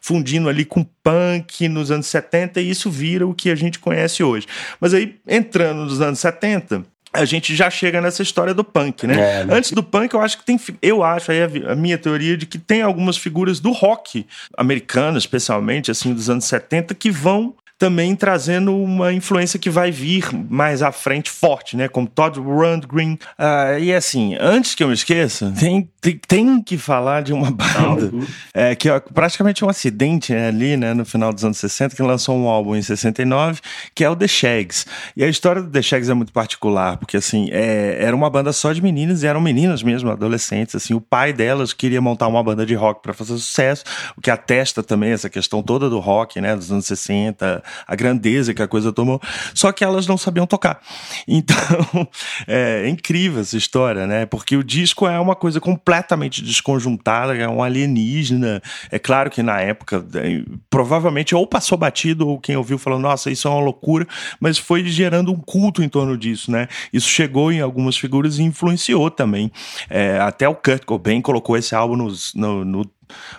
fundindo 0.00 0.48
ali 0.48 0.64
com 0.64 0.84
punk 1.02 1.68
nos 1.68 1.90
anos 1.90 2.06
70 2.06 2.60
e 2.60 2.70
isso 2.70 2.90
vira 2.90 3.26
o 3.26 3.34
que 3.34 3.50
a 3.50 3.54
gente 3.54 3.78
conhece 3.78 4.22
hoje. 4.22 4.46
Mas 4.80 4.94
aí, 4.94 5.16
entrando 5.26 5.84
nos 5.84 6.00
anos 6.00 6.18
70, 6.18 6.84
a 7.12 7.24
gente 7.24 7.56
já 7.56 7.68
chega 7.68 8.00
nessa 8.00 8.22
história 8.22 8.54
do 8.54 8.62
punk, 8.62 9.06
né? 9.06 9.40
É, 9.40 9.44
né? 9.44 9.54
Antes 9.54 9.72
do 9.72 9.82
punk, 9.82 10.14
eu 10.14 10.20
acho 10.20 10.38
que 10.38 10.44
tem. 10.44 10.58
Eu 10.80 11.02
acho 11.02 11.32
aí 11.32 11.42
a, 11.42 11.72
a, 11.72 11.74
minha 11.74 11.98
teoria 11.98 12.36
de 12.36 12.46
que 12.46 12.58
tem 12.58 12.82
algumas 12.82 13.16
figuras 13.16 13.58
do 13.58 13.72
rock 13.72 14.26
americano, 14.56 15.18
especialmente, 15.18 15.90
assim, 15.90 16.14
dos 16.14 16.30
anos 16.30 16.44
70, 16.44 16.94
que 16.94 17.10
vão 17.10 17.54
também 17.80 18.14
trazendo 18.14 18.76
uma 18.76 19.10
influência 19.10 19.58
que 19.58 19.70
vai 19.70 19.90
vir 19.90 20.28
mais 20.50 20.82
à 20.82 20.92
frente 20.92 21.30
forte, 21.30 21.78
né? 21.78 21.88
Como 21.88 22.06
Todd 22.06 22.38
Rundgren. 22.38 23.14
Uh, 23.38 23.80
e 23.80 23.94
assim, 23.94 24.36
antes 24.38 24.74
que 24.74 24.84
eu 24.84 24.88
me 24.88 24.92
esqueça, 24.92 25.50
tem, 25.58 25.88
tem, 25.98 26.20
tem 26.28 26.62
que 26.62 26.76
falar 26.76 27.22
de 27.22 27.32
uma 27.32 27.48
banda 27.56 28.12
é, 28.52 28.74
que 28.74 28.90
é 28.90 29.00
praticamente 29.00 29.64
um 29.64 29.68
acidente 29.70 30.30
né, 30.34 30.48
ali, 30.48 30.76
né, 30.76 30.92
no 30.92 31.06
final 31.06 31.32
dos 31.32 31.42
anos 31.42 31.56
60, 31.56 31.96
que 31.96 32.02
lançou 32.02 32.36
um 32.36 32.48
álbum 32.48 32.76
em 32.76 32.82
69, 32.82 33.62
que 33.94 34.04
é 34.04 34.10
o 34.10 34.14
The 34.14 34.28
Shags. 34.28 34.84
E 35.16 35.24
a 35.24 35.28
história 35.28 35.62
do 35.62 35.70
The 35.70 35.80
Shags 35.80 36.10
é 36.10 36.14
muito 36.14 36.34
particular, 36.34 36.98
porque 36.98 37.16
assim, 37.16 37.48
é, 37.50 37.96
era 37.98 38.14
uma 38.14 38.28
banda 38.28 38.52
só 38.52 38.74
de 38.74 38.82
meninas, 38.82 39.22
e 39.22 39.26
eram 39.26 39.40
meninas 39.40 39.82
mesmo, 39.82 40.10
adolescentes, 40.10 40.74
assim, 40.74 40.92
o 40.92 41.00
pai 41.00 41.32
delas 41.32 41.72
queria 41.72 42.02
montar 42.02 42.28
uma 42.28 42.42
banda 42.42 42.66
de 42.66 42.74
rock 42.74 43.00
para 43.02 43.14
fazer 43.14 43.32
sucesso, 43.38 43.84
o 44.18 44.20
que 44.20 44.30
atesta 44.30 44.82
também 44.82 45.12
essa 45.12 45.30
questão 45.30 45.62
toda 45.62 45.88
do 45.88 45.98
rock, 45.98 46.42
né, 46.42 46.54
dos 46.54 46.70
anos 46.70 46.84
60, 46.84 47.69
a 47.86 47.94
grandeza 47.94 48.54
que 48.54 48.62
a 48.62 48.68
coisa 48.68 48.92
tomou, 48.92 49.20
só 49.54 49.72
que 49.72 49.84
elas 49.84 50.06
não 50.06 50.16
sabiam 50.16 50.46
tocar. 50.46 50.80
Então, 51.26 51.56
é, 52.46 52.84
é 52.84 52.88
incrível 52.88 53.40
essa 53.40 53.56
história, 53.56 54.06
né, 54.06 54.26
porque 54.26 54.56
o 54.56 54.64
disco 54.64 55.06
é 55.06 55.18
uma 55.18 55.34
coisa 55.34 55.60
completamente 55.60 56.42
desconjuntada, 56.42 57.36
é 57.36 57.48
um 57.48 57.62
alienígena, 57.62 58.62
é 58.90 58.98
claro 58.98 59.30
que 59.30 59.42
na 59.42 59.60
época, 59.60 60.04
é, 60.14 60.42
provavelmente 60.68 61.34
ou 61.34 61.46
passou 61.46 61.76
batido, 61.76 62.28
ou 62.28 62.38
quem 62.38 62.56
ouviu 62.56 62.78
falou, 62.78 62.98
nossa, 62.98 63.30
isso 63.30 63.48
é 63.48 63.50
uma 63.50 63.60
loucura, 63.60 64.06
mas 64.38 64.58
foi 64.58 64.84
gerando 64.84 65.32
um 65.32 65.36
culto 65.36 65.82
em 65.82 65.88
torno 65.88 66.16
disso, 66.16 66.50
né, 66.50 66.68
isso 66.92 67.08
chegou 67.08 67.52
em 67.52 67.60
algumas 67.60 67.96
figuras 67.96 68.38
e 68.38 68.42
influenciou 68.42 69.10
também, 69.10 69.50
é, 69.88 70.18
até 70.18 70.48
o 70.48 70.54
Kurt 70.54 70.84
Cobain 70.84 71.20
colocou 71.20 71.56
esse 71.56 71.74
álbum 71.74 71.96
nos, 71.96 72.34
no, 72.34 72.64
no 72.64 72.84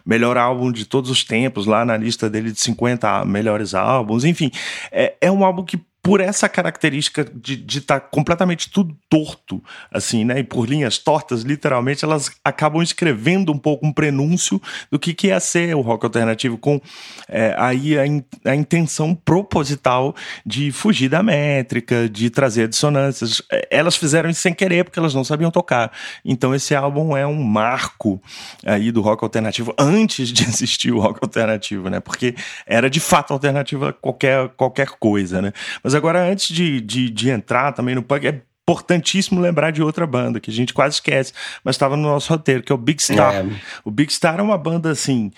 melhor 0.05 0.38
álbum 0.38 0.71
de 0.71 0.86
todos 0.86 1.10
os 1.10 1.23
tempos, 1.23 1.65
lá 1.65 1.86
na 1.86 1.97
lista 1.97 2.29
dele 2.29 2.51
de 2.51 2.60
50 2.60 3.25
melhores 3.25 3.73
álbuns. 3.73 4.23
Enfim, 4.23 4.51
é, 4.91 5.15
é 5.21 5.31
um 5.31 5.43
álbum 5.43 5.63
que 5.63 5.79
por 6.03 6.19
essa 6.19 6.49
característica 6.49 7.23
de 7.23 7.63
estar 7.77 7.99
tá 7.99 8.07
completamente 8.07 8.71
tudo 8.71 8.97
torto, 9.07 9.63
assim, 9.91 10.25
né? 10.25 10.39
E 10.39 10.43
por 10.43 10.67
linhas 10.67 10.97
tortas, 10.97 11.43
literalmente, 11.43 12.03
elas 12.03 12.31
acabam 12.43 12.81
escrevendo 12.81 13.51
um 13.51 13.57
pouco 13.57 13.85
um 13.85 13.93
prenúncio 13.93 14.59
do 14.89 14.97
que, 14.97 15.13
que 15.13 15.27
ia 15.27 15.39
ser 15.39 15.75
o 15.75 15.81
rock 15.81 16.05
alternativo, 16.05 16.57
com 16.57 16.81
é, 17.27 17.55
aí 17.57 17.99
a, 17.99 18.07
in, 18.07 18.23
a, 18.43 18.55
intenção 18.55 19.13
proposital 19.13 20.15
de 20.43 20.71
fugir 20.71 21.07
da 21.07 21.21
métrica, 21.21 22.09
de 22.09 22.31
trazer 22.31 22.67
dissonâncias. 22.67 23.41
É, 23.51 23.67
elas 23.69 23.95
fizeram 23.95 24.29
isso 24.29 24.41
sem 24.41 24.55
querer, 24.55 24.85
porque 24.85 24.97
elas 24.97 25.13
não 25.13 25.23
sabiam 25.23 25.51
tocar. 25.51 25.91
Então, 26.25 26.55
esse 26.55 26.73
álbum 26.73 27.15
é 27.15 27.27
um 27.27 27.43
marco 27.43 28.19
aí 28.65 28.91
do 28.91 29.01
rock 29.01 29.23
alternativo 29.23 29.71
antes 29.77 30.29
de 30.29 30.43
existir 30.43 30.91
o 30.91 30.99
rock 30.99 31.19
alternativo, 31.21 31.89
né? 31.89 31.99
Porque 31.99 32.33
era 32.65 32.89
de 32.89 32.99
fato 32.99 33.33
alternativa 33.33 33.93
qualquer, 33.93 34.49
qualquer 34.49 34.89
coisa, 34.99 35.41
né? 35.43 35.53
Mas 35.83 35.90
mas 35.91 35.95
agora, 35.95 36.23
antes 36.23 36.56
de, 36.56 36.80
de, 36.80 37.10
de 37.10 37.30
entrar 37.30 37.73
também 37.73 37.93
no 37.93 38.01
punk, 38.01 38.25
é 38.25 38.41
importantíssimo 38.63 39.41
lembrar 39.41 39.71
de 39.71 39.84
outra 39.84 40.08
banda 40.08 40.39
que 40.39 40.49
a 40.49 40.54
gente 40.54 40.73
quase 40.73 40.95
esquece, 40.95 41.34
mas 41.65 41.75
estava 41.75 41.97
no 41.97 42.04
nosso 42.04 42.32
roteiro, 42.32 42.63
que 42.63 42.71
é 42.71 42.75
o 42.75 42.77
Big 42.77 43.04
Star. 43.04 43.36
É. 43.36 43.45
O 43.84 43.91
Big 43.91 44.13
Star 44.13 44.39
é 44.39 44.41
uma 44.41 44.58
banda 44.58 44.89
assim 44.89 45.34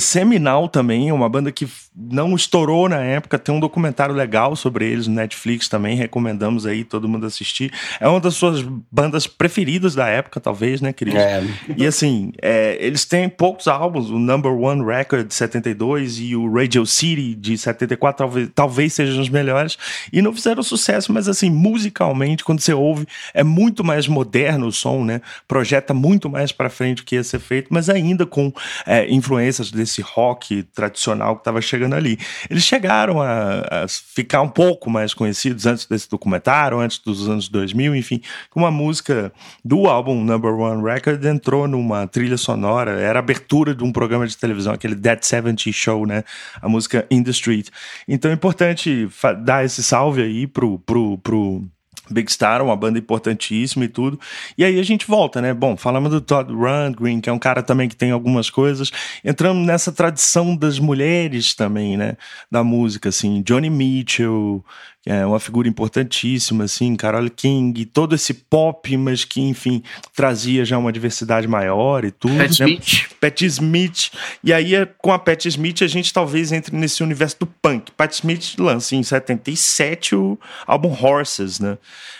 seminal 0.00 0.68
também, 0.68 1.08
é 1.08 1.12
uma 1.12 1.28
banda 1.28 1.52
que 1.52 1.68
não 1.94 2.34
estourou 2.34 2.88
na 2.88 3.00
época, 3.00 3.38
tem 3.38 3.54
um 3.54 3.60
documentário 3.60 4.14
legal 4.14 4.56
sobre 4.56 4.90
eles 4.90 5.06
no 5.06 5.14
Netflix 5.14 5.68
também, 5.68 5.96
recomendamos 5.96 6.66
aí 6.66 6.82
todo 6.82 7.08
mundo 7.08 7.26
assistir. 7.26 7.72
É 8.00 8.08
uma 8.08 8.18
das 8.18 8.34
suas 8.34 8.62
bandas 8.90 9.26
preferidas 9.26 9.94
da 9.94 10.08
época, 10.08 10.40
talvez, 10.40 10.80
né, 10.80 10.92
Cris? 10.92 11.14
É. 11.14 11.44
E 11.76 11.86
assim, 11.86 12.32
é, 12.42 12.76
eles 12.80 13.04
têm 13.04 13.28
poucos 13.28 13.68
álbuns, 13.68 14.10
o 14.10 14.18
Number 14.18 14.52
One 14.52 14.84
Record 14.84 15.28
de 15.28 15.34
72 15.34 16.18
e 16.18 16.34
o 16.34 16.52
Radio 16.52 16.84
City 16.84 17.34
de 17.34 17.56
74 17.56 18.18
talvez, 18.18 18.50
talvez 18.54 18.92
sejam 18.94 19.20
os 19.20 19.28
melhores, 19.28 19.78
e 20.12 20.20
não 20.20 20.32
fizeram 20.32 20.62
sucesso, 20.62 21.12
mas 21.12 21.28
assim, 21.28 21.50
musicalmente, 21.50 22.42
quando 22.42 22.60
você 22.60 22.72
ouve, 22.72 23.06
é 23.32 23.44
muito 23.44 23.84
mais 23.84 24.08
moderno 24.08 24.66
o 24.66 24.72
som, 24.72 25.04
né? 25.04 25.20
Projeta 25.46 25.94
muito 25.94 26.28
mais 26.28 26.50
para 26.50 26.68
frente 26.68 27.02
o 27.02 27.04
que 27.04 27.14
ia 27.14 27.22
ser 27.22 27.38
feito, 27.38 27.68
mas 27.70 27.88
ainda 27.88 28.26
com 28.26 28.52
é, 28.86 29.08
influência 29.08 29.51
influências 29.52 29.70
desse 29.70 30.00
rock 30.00 30.62
tradicional 30.74 31.36
que 31.36 31.42
estava 31.42 31.60
chegando 31.60 31.94
ali. 31.94 32.18
Eles 32.48 32.62
chegaram 32.62 33.20
a, 33.20 33.60
a, 33.60 33.86
ficar 33.88 34.40
um 34.40 34.48
pouco 34.48 34.90
mais 34.90 35.12
conhecidos 35.12 35.66
antes 35.66 35.86
desse 35.86 36.08
documentário, 36.08 36.78
antes 36.78 36.98
dos 36.98 37.28
anos 37.28 37.48
2000, 37.48 37.94
enfim, 37.94 38.20
com 38.50 38.60
uma 38.60 38.70
música 38.70 39.32
do 39.64 39.86
álbum 39.86 40.22
Number 40.24 40.54
One 40.54 40.82
Record 40.82 41.24
entrou 41.24 41.68
numa 41.68 42.06
trilha 42.06 42.36
sonora, 42.36 42.92
era 43.00 43.18
abertura 43.18 43.74
de 43.74 43.84
um 43.84 43.92
programa 43.92 44.26
de 44.26 44.36
televisão, 44.36 44.72
aquele 44.72 44.94
Dead 44.94 45.22
70 45.22 45.70
Show, 45.72 46.06
né? 46.06 46.24
A 46.60 46.68
música 46.68 47.06
In 47.10 47.22
the 47.22 47.30
Street. 47.30 47.68
Então 48.08 48.30
é 48.30 48.34
importante 48.34 49.08
dar 49.44 49.64
esse 49.64 49.82
salve 49.82 50.22
aí 50.22 50.46
pro, 50.46 50.78
pro, 50.78 51.18
pro 51.18 51.64
Big 52.10 52.30
Star, 52.32 52.62
uma 52.62 52.76
banda 52.76 52.98
importantíssima 52.98 53.84
e 53.84 53.88
tudo. 53.88 54.18
E 54.56 54.64
aí 54.64 54.78
a 54.78 54.82
gente 54.82 55.06
volta, 55.06 55.40
né? 55.40 55.54
Bom, 55.54 55.76
falamos 55.76 56.10
do 56.10 56.20
Todd 56.20 56.52
Rundgren, 56.52 57.20
que 57.20 57.30
é 57.30 57.32
um 57.32 57.38
cara 57.38 57.62
também 57.62 57.88
que 57.88 57.96
tem 57.96 58.10
algumas 58.10 58.50
coisas. 58.50 58.90
Entramos 59.24 59.66
nessa 59.66 59.92
tradição 59.92 60.56
das 60.56 60.78
mulheres 60.78 61.54
também, 61.54 61.96
né? 61.96 62.16
Da 62.50 62.64
música, 62.64 63.08
assim. 63.08 63.40
Johnny 63.42 63.70
Mitchell, 63.70 64.64
é 65.04 65.26
uma 65.26 65.40
figura 65.40 65.68
importantíssima, 65.68 66.64
assim, 66.64 66.94
Carole 66.94 67.28
King, 67.28 67.84
todo 67.84 68.14
esse 68.14 68.32
pop, 68.32 68.96
mas 68.96 69.24
que, 69.24 69.40
enfim, 69.40 69.82
trazia 70.14 70.64
já 70.64 70.78
uma 70.78 70.92
diversidade 70.92 71.48
maior 71.48 72.04
e 72.04 72.12
tudo. 72.12 72.36
Pat 72.36 72.60
né? 72.60 72.66
Smith. 72.66 73.08
Pat 73.20 73.42
Smith. 73.42 74.10
E 74.44 74.52
aí, 74.52 74.72
com 74.98 75.12
a 75.12 75.18
Pat 75.18 75.44
Smith, 75.46 75.82
a 75.82 75.88
gente 75.88 76.12
talvez 76.12 76.52
entre 76.52 76.76
nesse 76.76 77.02
universo 77.02 77.36
do 77.40 77.46
punk. 77.46 77.90
Pat 77.92 78.12
Smith 78.12 78.54
lança 78.58 78.94
em 78.94 79.02
77 79.02 80.14
o 80.14 80.38
álbum 80.66 80.92
Horses, 80.92 81.58
né? 81.58 81.78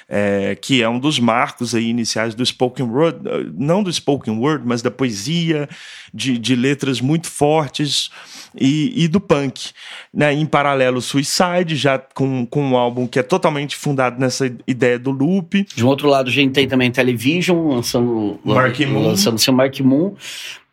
É, 0.09 0.59
que 0.61 0.83
é 0.83 0.89
um 0.89 0.99
dos 0.99 1.19
marcos 1.19 1.75
aí 1.75 1.89
iniciais 1.89 2.35
do 2.35 2.45
spoken 2.45 2.85
word, 2.85 3.21
não 3.57 3.83
do 3.83 3.91
spoken 3.91 4.37
word, 4.37 4.67
mas 4.67 4.83
da 4.83 4.91
poesia, 4.91 5.69
de, 6.13 6.39
de 6.39 6.55
letras 6.55 7.01
muito 7.01 7.29
fortes 7.29 8.11
e, 8.59 9.05
e 9.05 9.09
do 9.09 9.21
punk. 9.21 9.71
Né? 10.13 10.33
Em 10.33 10.47
paralelo, 10.47 11.01
Suicide, 11.01 11.77
já 11.77 11.99
com, 11.99 12.47
com 12.47 12.63
um 12.63 12.77
álbum 12.77 13.07
que 13.07 13.19
é 13.19 13.23
totalmente 13.23 13.77
fundado 13.77 14.21
nessa 14.21 14.53
ideia 14.67 14.99
do 14.99 15.11
loop. 15.11 15.67
De 15.75 15.85
um 15.85 15.89
outro 15.89 16.09
lado, 16.09 16.29
a 16.29 16.33
gente 16.33 16.53
tem 16.53 16.69
também 16.69 16.91
Television, 16.91 17.69
lançando, 17.69 18.39
Mark 18.45 18.79
Moon. 18.81 19.09
lançando 19.09 19.39
seu 19.39 19.53
Mark 19.53 19.79
Moon. 19.81 20.15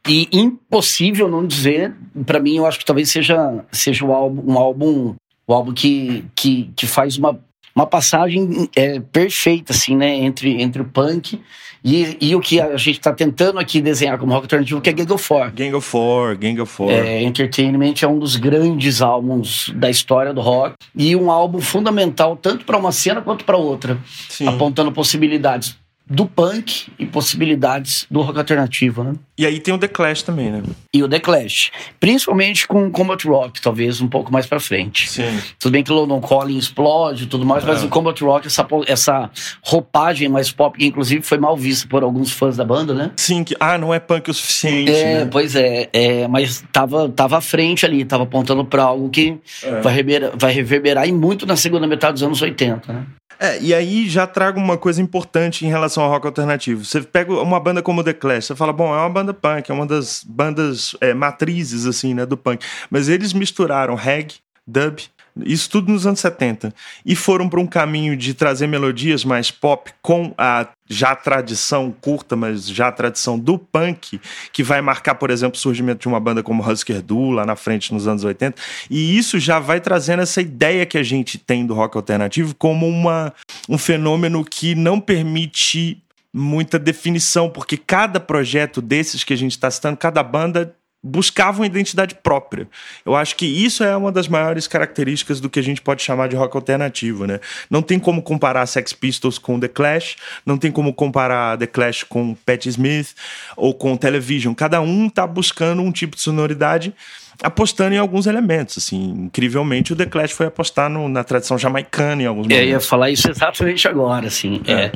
E 0.07 0.27
impossível 0.31 1.27
não 1.27 1.45
dizer, 1.45 1.93
para 2.25 2.39
mim, 2.39 2.57
eu 2.57 2.65
acho 2.65 2.79
que 2.79 2.85
talvez 2.85 3.09
seja, 3.09 3.63
seja 3.71 4.05
um 4.05 4.13
álbum, 4.13 4.53
um 4.53 4.57
álbum, 4.57 5.15
um 5.47 5.53
álbum 5.53 5.73
que, 5.73 6.25
que, 6.35 6.71
que 6.75 6.87
faz 6.87 7.17
uma, 7.17 7.39
uma 7.79 7.87
passagem 7.87 8.69
é, 8.75 8.99
perfeita, 8.99 9.71
assim, 9.71 9.95
né, 9.95 10.13
entre, 10.15 10.61
entre 10.61 10.81
o 10.81 10.85
punk 10.85 11.39
e, 11.83 12.17
e 12.19 12.35
o 12.35 12.41
que 12.41 12.59
a 12.59 12.75
gente 12.75 12.99
está 12.99 13.13
tentando 13.13 13.57
aqui 13.57 13.79
desenhar 13.79 14.17
como 14.17 14.33
rock 14.33 14.43
alternativo, 14.43 14.81
que 14.81 14.89
é 14.89 14.93
Gang 14.93 15.13
of 15.13 15.23
Four. 15.23 15.51
Gang 15.51 15.73
of 15.73 15.87
Four, 15.87 16.37
Gang 16.37 16.59
of 16.59 16.71
Four. 16.71 16.91
É, 16.91 17.23
Entertainment 17.23 17.93
é 18.01 18.07
um 18.07 18.19
dos 18.19 18.35
grandes 18.35 19.01
álbuns 19.01 19.71
da 19.75 19.89
história 19.89 20.33
do 20.33 20.41
rock 20.41 20.75
e 20.93 21.15
um 21.15 21.31
álbum 21.31 21.61
fundamental 21.61 22.35
tanto 22.35 22.65
para 22.65 22.77
uma 22.77 22.91
cena 22.91 23.21
quanto 23.21 23.45
para 23.45 23.55
outra, 23.55 23.97
Sim. 24.27 24.47
apontando 24.47 24.91
possibilidades 24.91 25.77
do 26.09 26.25
punk 26.25 26.91
e 26.97 27.05
possibilidades 27.05 28.07
do 28.09 28.21
rock 28.21 28.39
alternativo, 28.39 29.03
né? 29.03 29.13
E 29.37 29.45
aí 29.45 29.59
tem 29.59 29.73
o 29.73 29.77
The 29.77 29.87
Clash 29.87 30.23
também, 30.23 30.49
né? 30.51 30.63
E 30.93 31.03
o 31.03 31.07
The 31.07 31.19
Clash. 31.19 31.71
Principalmente 31.99 32.67
com 32.67 32.89
Combat 32.91 33.25
Rock, 33.27 33.61
talvez 33.61 34.01
um 34.01 34.07
pouco 34.07 34.33
mais 34.33 34.47
pra 34.47 34.59
frente. 34.59 35.07
Sim. 35.09 35.39
Tudo 35.59 35.71
bem 35.71 35.83
que 35.83 35.91
o 35.91 35.95
London 35.95 36.19
Calling 36.19 36.57
explode 36.57 37.23
e 37.23 37.27
tudo 37.27 37.45
mais, 37.45 37.63
mas 37.63 37.83
é. 37.83 37.85
o 37.85 37.89
Combat 37.89 38.19
Rock, 38.23 38.47
essa, 38.47 38.67
essa 38.87 39.29
roupagem 39.61 40.27
mais 40.27 40.51
pop, 40.51 40.77
que 40.77 40.85
inclusive 40.85 41.21
foi 41.21 41.37
mal 41.37 41.55
vista 41.55 41.87
por 41.87 42.01
alguns 42.01 42.31
fãs 42.31 42.57
da 42.57 42.65
banda, 42.65 42.93
né? 42.93 43.11
Sim, 43.15 43.43
que, 43.43 43.55
ah, 43.59 43.77
não 43.77 43.93
é 43.93 43.99
punk 43.99 44.31
o 44.31 44.33
suficiente, 44.33 44.91
é, 44.91 45.19
né? 45.19 45.29
Pois 45.31 45.55
é, 45.55 45.89
é, 45.93 46.27
mas 46.27 46.63
tava, 46.71 47.07
tava 47.07 47.37
à 47.37 47.41
frente 47.41 47.85
ali, 47.85 48.03
tava 48.03 48.23
apontando 48.23 48.65
pra 48.65 48.83
algo 48.83 49.09
que 49.09 49.37
é. 49.63 49.81
vai, 49.81 49.93
reverberar, 49.93 50.31
vai 50.35 50.51
reverberar 50.51 51.07
e 51.07 51.11
muito 51.11 51.45
na 51.45 51.55
segunda 51.55 51.85
metade 51.85 52.13
dos 52.13 52.23
anos 52.23 52.41
80, 52.41 52.91
né? 52.91 53.05
É, 53.39 53.57
e 53.61 53.73
aí 53.73 54.09
já 54.09 54.27
trago 54.27 54.59
uma 54.59 54.77
coisa 54.77 55.01
importante 55.01 55.65
em 55.65 55.69
relação 55.69 56.03
ao 56.03 56.09
rock 56.09 56.27
alternativo. 56.27 56.83
Você 56.83 57.01
pega 57.01 57.31
uma 57.31 57.59
banda 57.59 57.81
como 57.81 58.03
The 58.03 58.13
Clash, 58.13 58.45
você 58.47 58.55
fala, 58.55 58.73
bom, 58.73 58.93
é 58.93 58.97
uma 58.97 59.09
banda 59.09 59.33
punk, 59.33 59.71
é 59.71 59.73
uma 59.73 59.85
das 59.85 60.25
bandas 60.27 60.93
é, 60.99 61.13
matrizes, 61.13 61.85
assim, 61.85 62.13
né, 62.13 62.25
do 62.25 62.35
punk. 62.35 62.65
Mas 62.89 63.07
eles 63.07 63.31
misturaram 63.31 63.95
reggae, 63.95 64.35
dub, 64.67 64.99
isso 65.45 65.69
tudo 65.69 65.91
nos 65.91 66.05
anos 66.05 66.19
70. 66.19 66.73
E 67.05 67.15
foram 67.15 67.49
para 67.49 67.59
um 67.59 67.67
caminho 67.67 68.15
de 68.15 68.33
trazer 68.33 68.67
melodias 68.67 69.23
mais 69.23 69.51
pop 69.51 69.91
com 70.01 70.33
a 70.37 70.67
já 70.89 71.15
tradição 71.15 71.93
curta, 72.01 72.35
mas 72.35 72.67
já 72.67 72.87
a 72.87 72.91
tradição 72.91 73.37
do 73.37 73.59
punk, 73.59 74.19
que 74.51 74.63
vai 74.63 74.81
marcar, 74.81 75.15
por 75.15 75.29
exemplo, 75.29 75.55
o 75.55 75.61
surgimento 75.61 76.01
de 76.01 76.07
uma 76.07 76.19
banda 76.19 76.41
como 76.41 76.67
Husker 76.67 77.01
Du 77.01 77.29
lá 77.29 77.45
na 77.45 77.55
frente 77.55 77.93
nos 77.93 78.07
anos 78.07 78.23
80. 78.23 78.59
E 78.89 79.17
isso 79.17 79.39
já 79.39 79.59
vai 79.59 79.79
trazendo 79.79 80.23
essa 80.23 80.41
ideia 80.41 80.85
que 80.85 80.97
a 80.97 81.03
gente 81.03 81.37
tem 81.37 81.65
do 81.65 81.75
rock 81.75 81.95
alternativo 81.95 82.55
como 82.55 82.87
uma, 82.87 83.33
um 83.67 83.77
fenômeno 83.77 84.43
que 84.43 84.73
não 84.73 84.99
permite 84.99 86.01
muita 86.33 86.77
definição, 86.77 87.49
porque 87.49 87.75
cada 87.75 88.19
projeto 88.19 88.81
desses 88.81 89.23
que 89.23 89.33
a 89.33 89.37
gente 89.37 89.51
está 89.51 89.69
citando, 89.69 89.97
cada 89.97 90.21
banda 90.23 90.75
buscavam 91.01 91.65
identidade 91.65 92.15
própria. 92.15 92.67
Eu 93.05 93.15
acho 93.15 93.35
que 93.35 93.45
isso 93.45 93.83
é 93.83 93.95
uma 93.95 94.11
das 94.11 94.27
maiores 94.27 94.67
características 94.67 95.39
do 95.39 95.49
que 95.49 95.59
a 95.59 95.63
gente 95.63 95.81
pode 95.81 96.01
chamar 96.01 96.27
de 96.27 96.35
rock 96.35 96.55
alternativo, 96.55 97.25
né? 97.25 97.39
Não 97.69 97.81
tem 97.81 97.97
como 97.97 98.21
comparar 98.21 98.65
Sex 98.65 98.91
Pistols 98.91 99.37
com 99.37 99.59
The 99.59 99.69
Clash, 99.69 100.17
não 100.45 100.57
tem 100.57 100.71
como 100.71 100.93
comparar 100.93 101.57
The 101.57 101.67
Clash 101.67 102.03
com 102.03 102.35
Patti 102.45 102.67
Smith 102.69 103.15
ou 103.55 103.73
com 103.73 103.95
Television. 103.95 104.53
Cada 104.53 104.81
um 104.81 105.09
tá 105.09 105.25
buscando 105.25 105.81
um 105.81 105.91
tipo 105.91 106.15
de 106.15 106.21
sonoridade 106.21 106.93
apostando 107.41 107.95
em 107.95 107.97
alguns 107.97 108.27
elementos, 108.27 108.77
assim, 108.77 109.25
incrivelmente 109.25 109.93
o 109.93 109.95
The 109.95 110.05
Clash 110.05 110.31
foi 110.31 110.47
apostar 110.47 110.89
no, 110.89 111.07
na 111.07 111.23
tradição 111.23 111.57
jamaicana 111.57 112.21
em 112.21 112.25
alguns 112.25 112.43
momentos. 112.43 112.61
É, 112.61 112.65
eu 112.65 112.71
ia 112.71 112.79
falar 112.79 113.09
isso 113.09 113.29
exatamente 113.29 113.87
agora, 113.87 114.27
assim, 114.27 114.61
é, 114.67 114.73
é, 114.73 114.91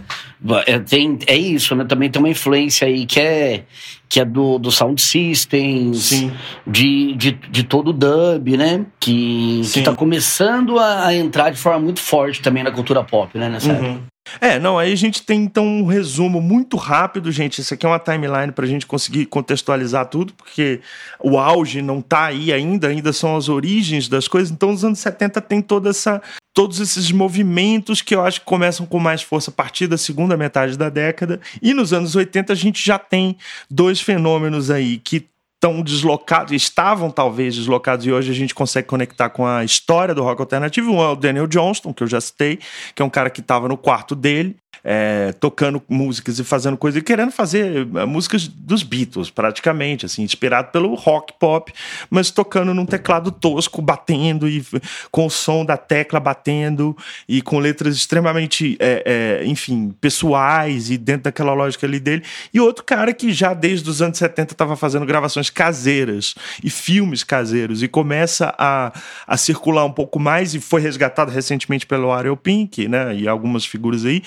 é, 0.74 0.80
tem, 0.80 1.18
é 1.26 1.36
isso, 1.36 1.76
né, 1.76 1.86
também 1.86 2.10
tem 2.10 2.22
uma 2.22 2.30
influência 2.30 2.88
aí 2.88 3.06
que 3.06 3.20
é, 3.20 3.64
que 4.10 4.20
é 4.20 4.26
do, 4.26 4.60
do 4.60 4.72
Sound 4.72 5.02
Systems. 5.02 6.10
De, 6.68 7.14
de, 7.16 7.32
de 7.32 7.64
todo 7.64 7.90
o 7.90 7.94
dub, 7.94 8.58
né, 8.58 8.86
que, 9.00 9.62
Sim. 9.64 9.80
que 9.80 9.86
tá 9.86 9.96
começando 9.96 10.78
a, 10.78 11.08
a, 11.08 11.16
entrar 11.16 11.50
de 11.50 11.58
forma 11.58 11.80
muito 11.80 12.02
forte 12.02 12.42
também 12.42 12.64
na 12.64 12.72
cultura 12.72 13.04
pop, 13.04 13.38
né, 13.38 13.50
nessa 13.50 13.72
uhum. 13.72 13.86
época. 13.86 14.13
É, 14.40 14.60
não, 14.60 14.78
aí 14.78 14.92
a 14.92 14.96
gente 14.96 15.24
tem 15.24 15.44
então 15.44 15.66
um 15.66 15.86
resumo 15.86 16.42
muito 16.42 16.78
rápido, 16.78 17.32
gente. 17.32 17.62
Isso 17.62 17.74
aqui 17.74 17.86
é 17.86 17.90
uma 17.90 18.00
timeline 18.00 18.52
para 18.52 18.66
a 18.66 18.68
gente 18.68 18.86
conseguir 18.86 19.26
contextualizar 19.26 20.08
tudo, 20.08 20.34
porque 20.34 20.82
o 21.20 21.38
auge 21.38 21.82
não 21.82 22.00
está 22.00 22.26
aí 22.26 22.52
ainda, 22.52 22.88
ainda 22.88 23.14
são 23.14 23.36
as 23.36 23.50
origens 23.50 24.08
das 24.08 24.28
coisas. 24.28 24.52
Então, 24.52 24.72
nos 24.72 24.84
anos 24.84 25.00
70 25.00 25.42
tem 25.42 25.62
toda 25.62 25.90
essa, 25.90 26.22
todos 26.54 26.80
esses 26.80 27.12
movimentos 27.12 28.02
que 28.02 28.16
eu 28.16 28.22
acho 28.22 28.40
que 28.40 28.46
começam 28.46 28.86
com 28.86 29.00
mais 29.00 29.22
força 29.22 29.52
a 29.52 29.54
partir 29.54 29.88
da 29.88 29.98
segunda 29.98 30.38
metade 30.38 30.78
da 30.78 30.90
década. 30.90 31.40
E 31.62 31.74
nos 31.74 31.94
anos 31.94 32.16
80 32.16 32.54
a 32.54 32.56
gente 32.56 32.84
já 32.84 33.00
tem 33.00 33.38
dois 33.70 34.02
fenômenos 34.02 34.70
aí 34.70 34.98
que 34.98 35.28
estão 35.64 35.82
deslocados, 35.82 36.52
estavam 36.52 37.10
talvez 37.10 37.56
deslocados, 37.56 38.06
e 38.06 38.12
hoje 38.12 38.30
a 38.30 38.36
gente 38.36 38.54
consegue 38.54 38.86
conectar 38.86 39.30
com 39.30 39.48
a 39.48 39.64
história 39.64 40.14
do 40.14 40.22
rock 40.22 40.42
alternativo. 40.42 40.92
Um 40.92 41.02
é 41.02 41.08
o 41.08 41.16
Daniel 41.16 41.48
Johnston, 41.48 41.94
que 41.94 42.04
eu 42.04 42.08
já 42.08 42.20
citei, 42.20 42.60
que 42.94 43.02
é 43.02 43.06
um 43.06 43.10
cara 43.10 43.30
que 43.30 43.40
estava 43.40 43.70
no 43.70 43.78
quarto 43.78 44.14
dele, 44.14 44.58
é, 44.84 45.32
tocando 45.40 45.82
músicas 45.88 46.40
e 46.40 46.44
fazendo 46.44 46.76
coisas, 46.76 47.02
e 47.02 47.04
querendo 47.04 47.32
fazer 47.32 47.88
é, 47.96 48.06
músicas 48.06 48.48
dos 48.48 48.84
Beatles, 48.84 49.30
praticamente, 49.30 50.06
assim, 50.06 50.24
inspirado 50.24 50.72
pelo 50.72 50.94
rock 50.96 51.34
pop, 51.40 51.72
mas 52.10 52.30
tocando 52.30 52.74
num 52.74 52.86
teclado 52.86 53.32
tosco, 53.32 53.82
batendo 53.82 54.48
e 54.48 54.66
com 55.10 55.26
o 55.26 55.30
som 55.30 55.64
da 55.64 55.78
tecla 55.78 56.20
batendo 56.20 56.96
e 57.28 57.42
com 57.42 57.60
letras 57.60 57.96
extremamente, 57.96 58.76
é, 58.80 59.40
é, 59.42 59.46
enfim, 59.46 59.96
pessoais 60.02 60.90
e 60.90 60.98
dentro 60.98 61.24
daquela 61.24 61.54
lógica 61.54 61.88
ali 61.88 62.00
dele. 62.00 62.24
E 62.54 62.60
outro 62.60 62.84
cara 62.84 63.14
que 63.14 63.32
já 63.32 63.54
desde 63.54 63.90
os 63.90 64.02
anos 64.02 64.18
70 64.18 64.54
estava 64.54 64.76
fazendo 64.76 65.06
gravações 65.06 65.50
caseiras 65.50 66.36
e 66.64 66.70
filmes 66.70 67.24
caseiros 67.24 67.82
e 67.82 67.88
começa 67.88 68.54
a, 68.58 68.92
a 69.26 69.38
circular 69.38 69.86
um 69.86 69.92
pouco 69.92 70.20
mais 70.20 70.54
e 70.54 70.60
foi 70.60 70.82
resgatado 70.82 71.32
recentemente 71.32 71.86
pelo 71.86 72.12
Ariel 72.12 72.36
Pink, 72.36 72.88
né, 72.88 73.16
e 73.16 73.28
algumas 73.28 73.66
figuras 73.66 74.06
aí 74.06 74.22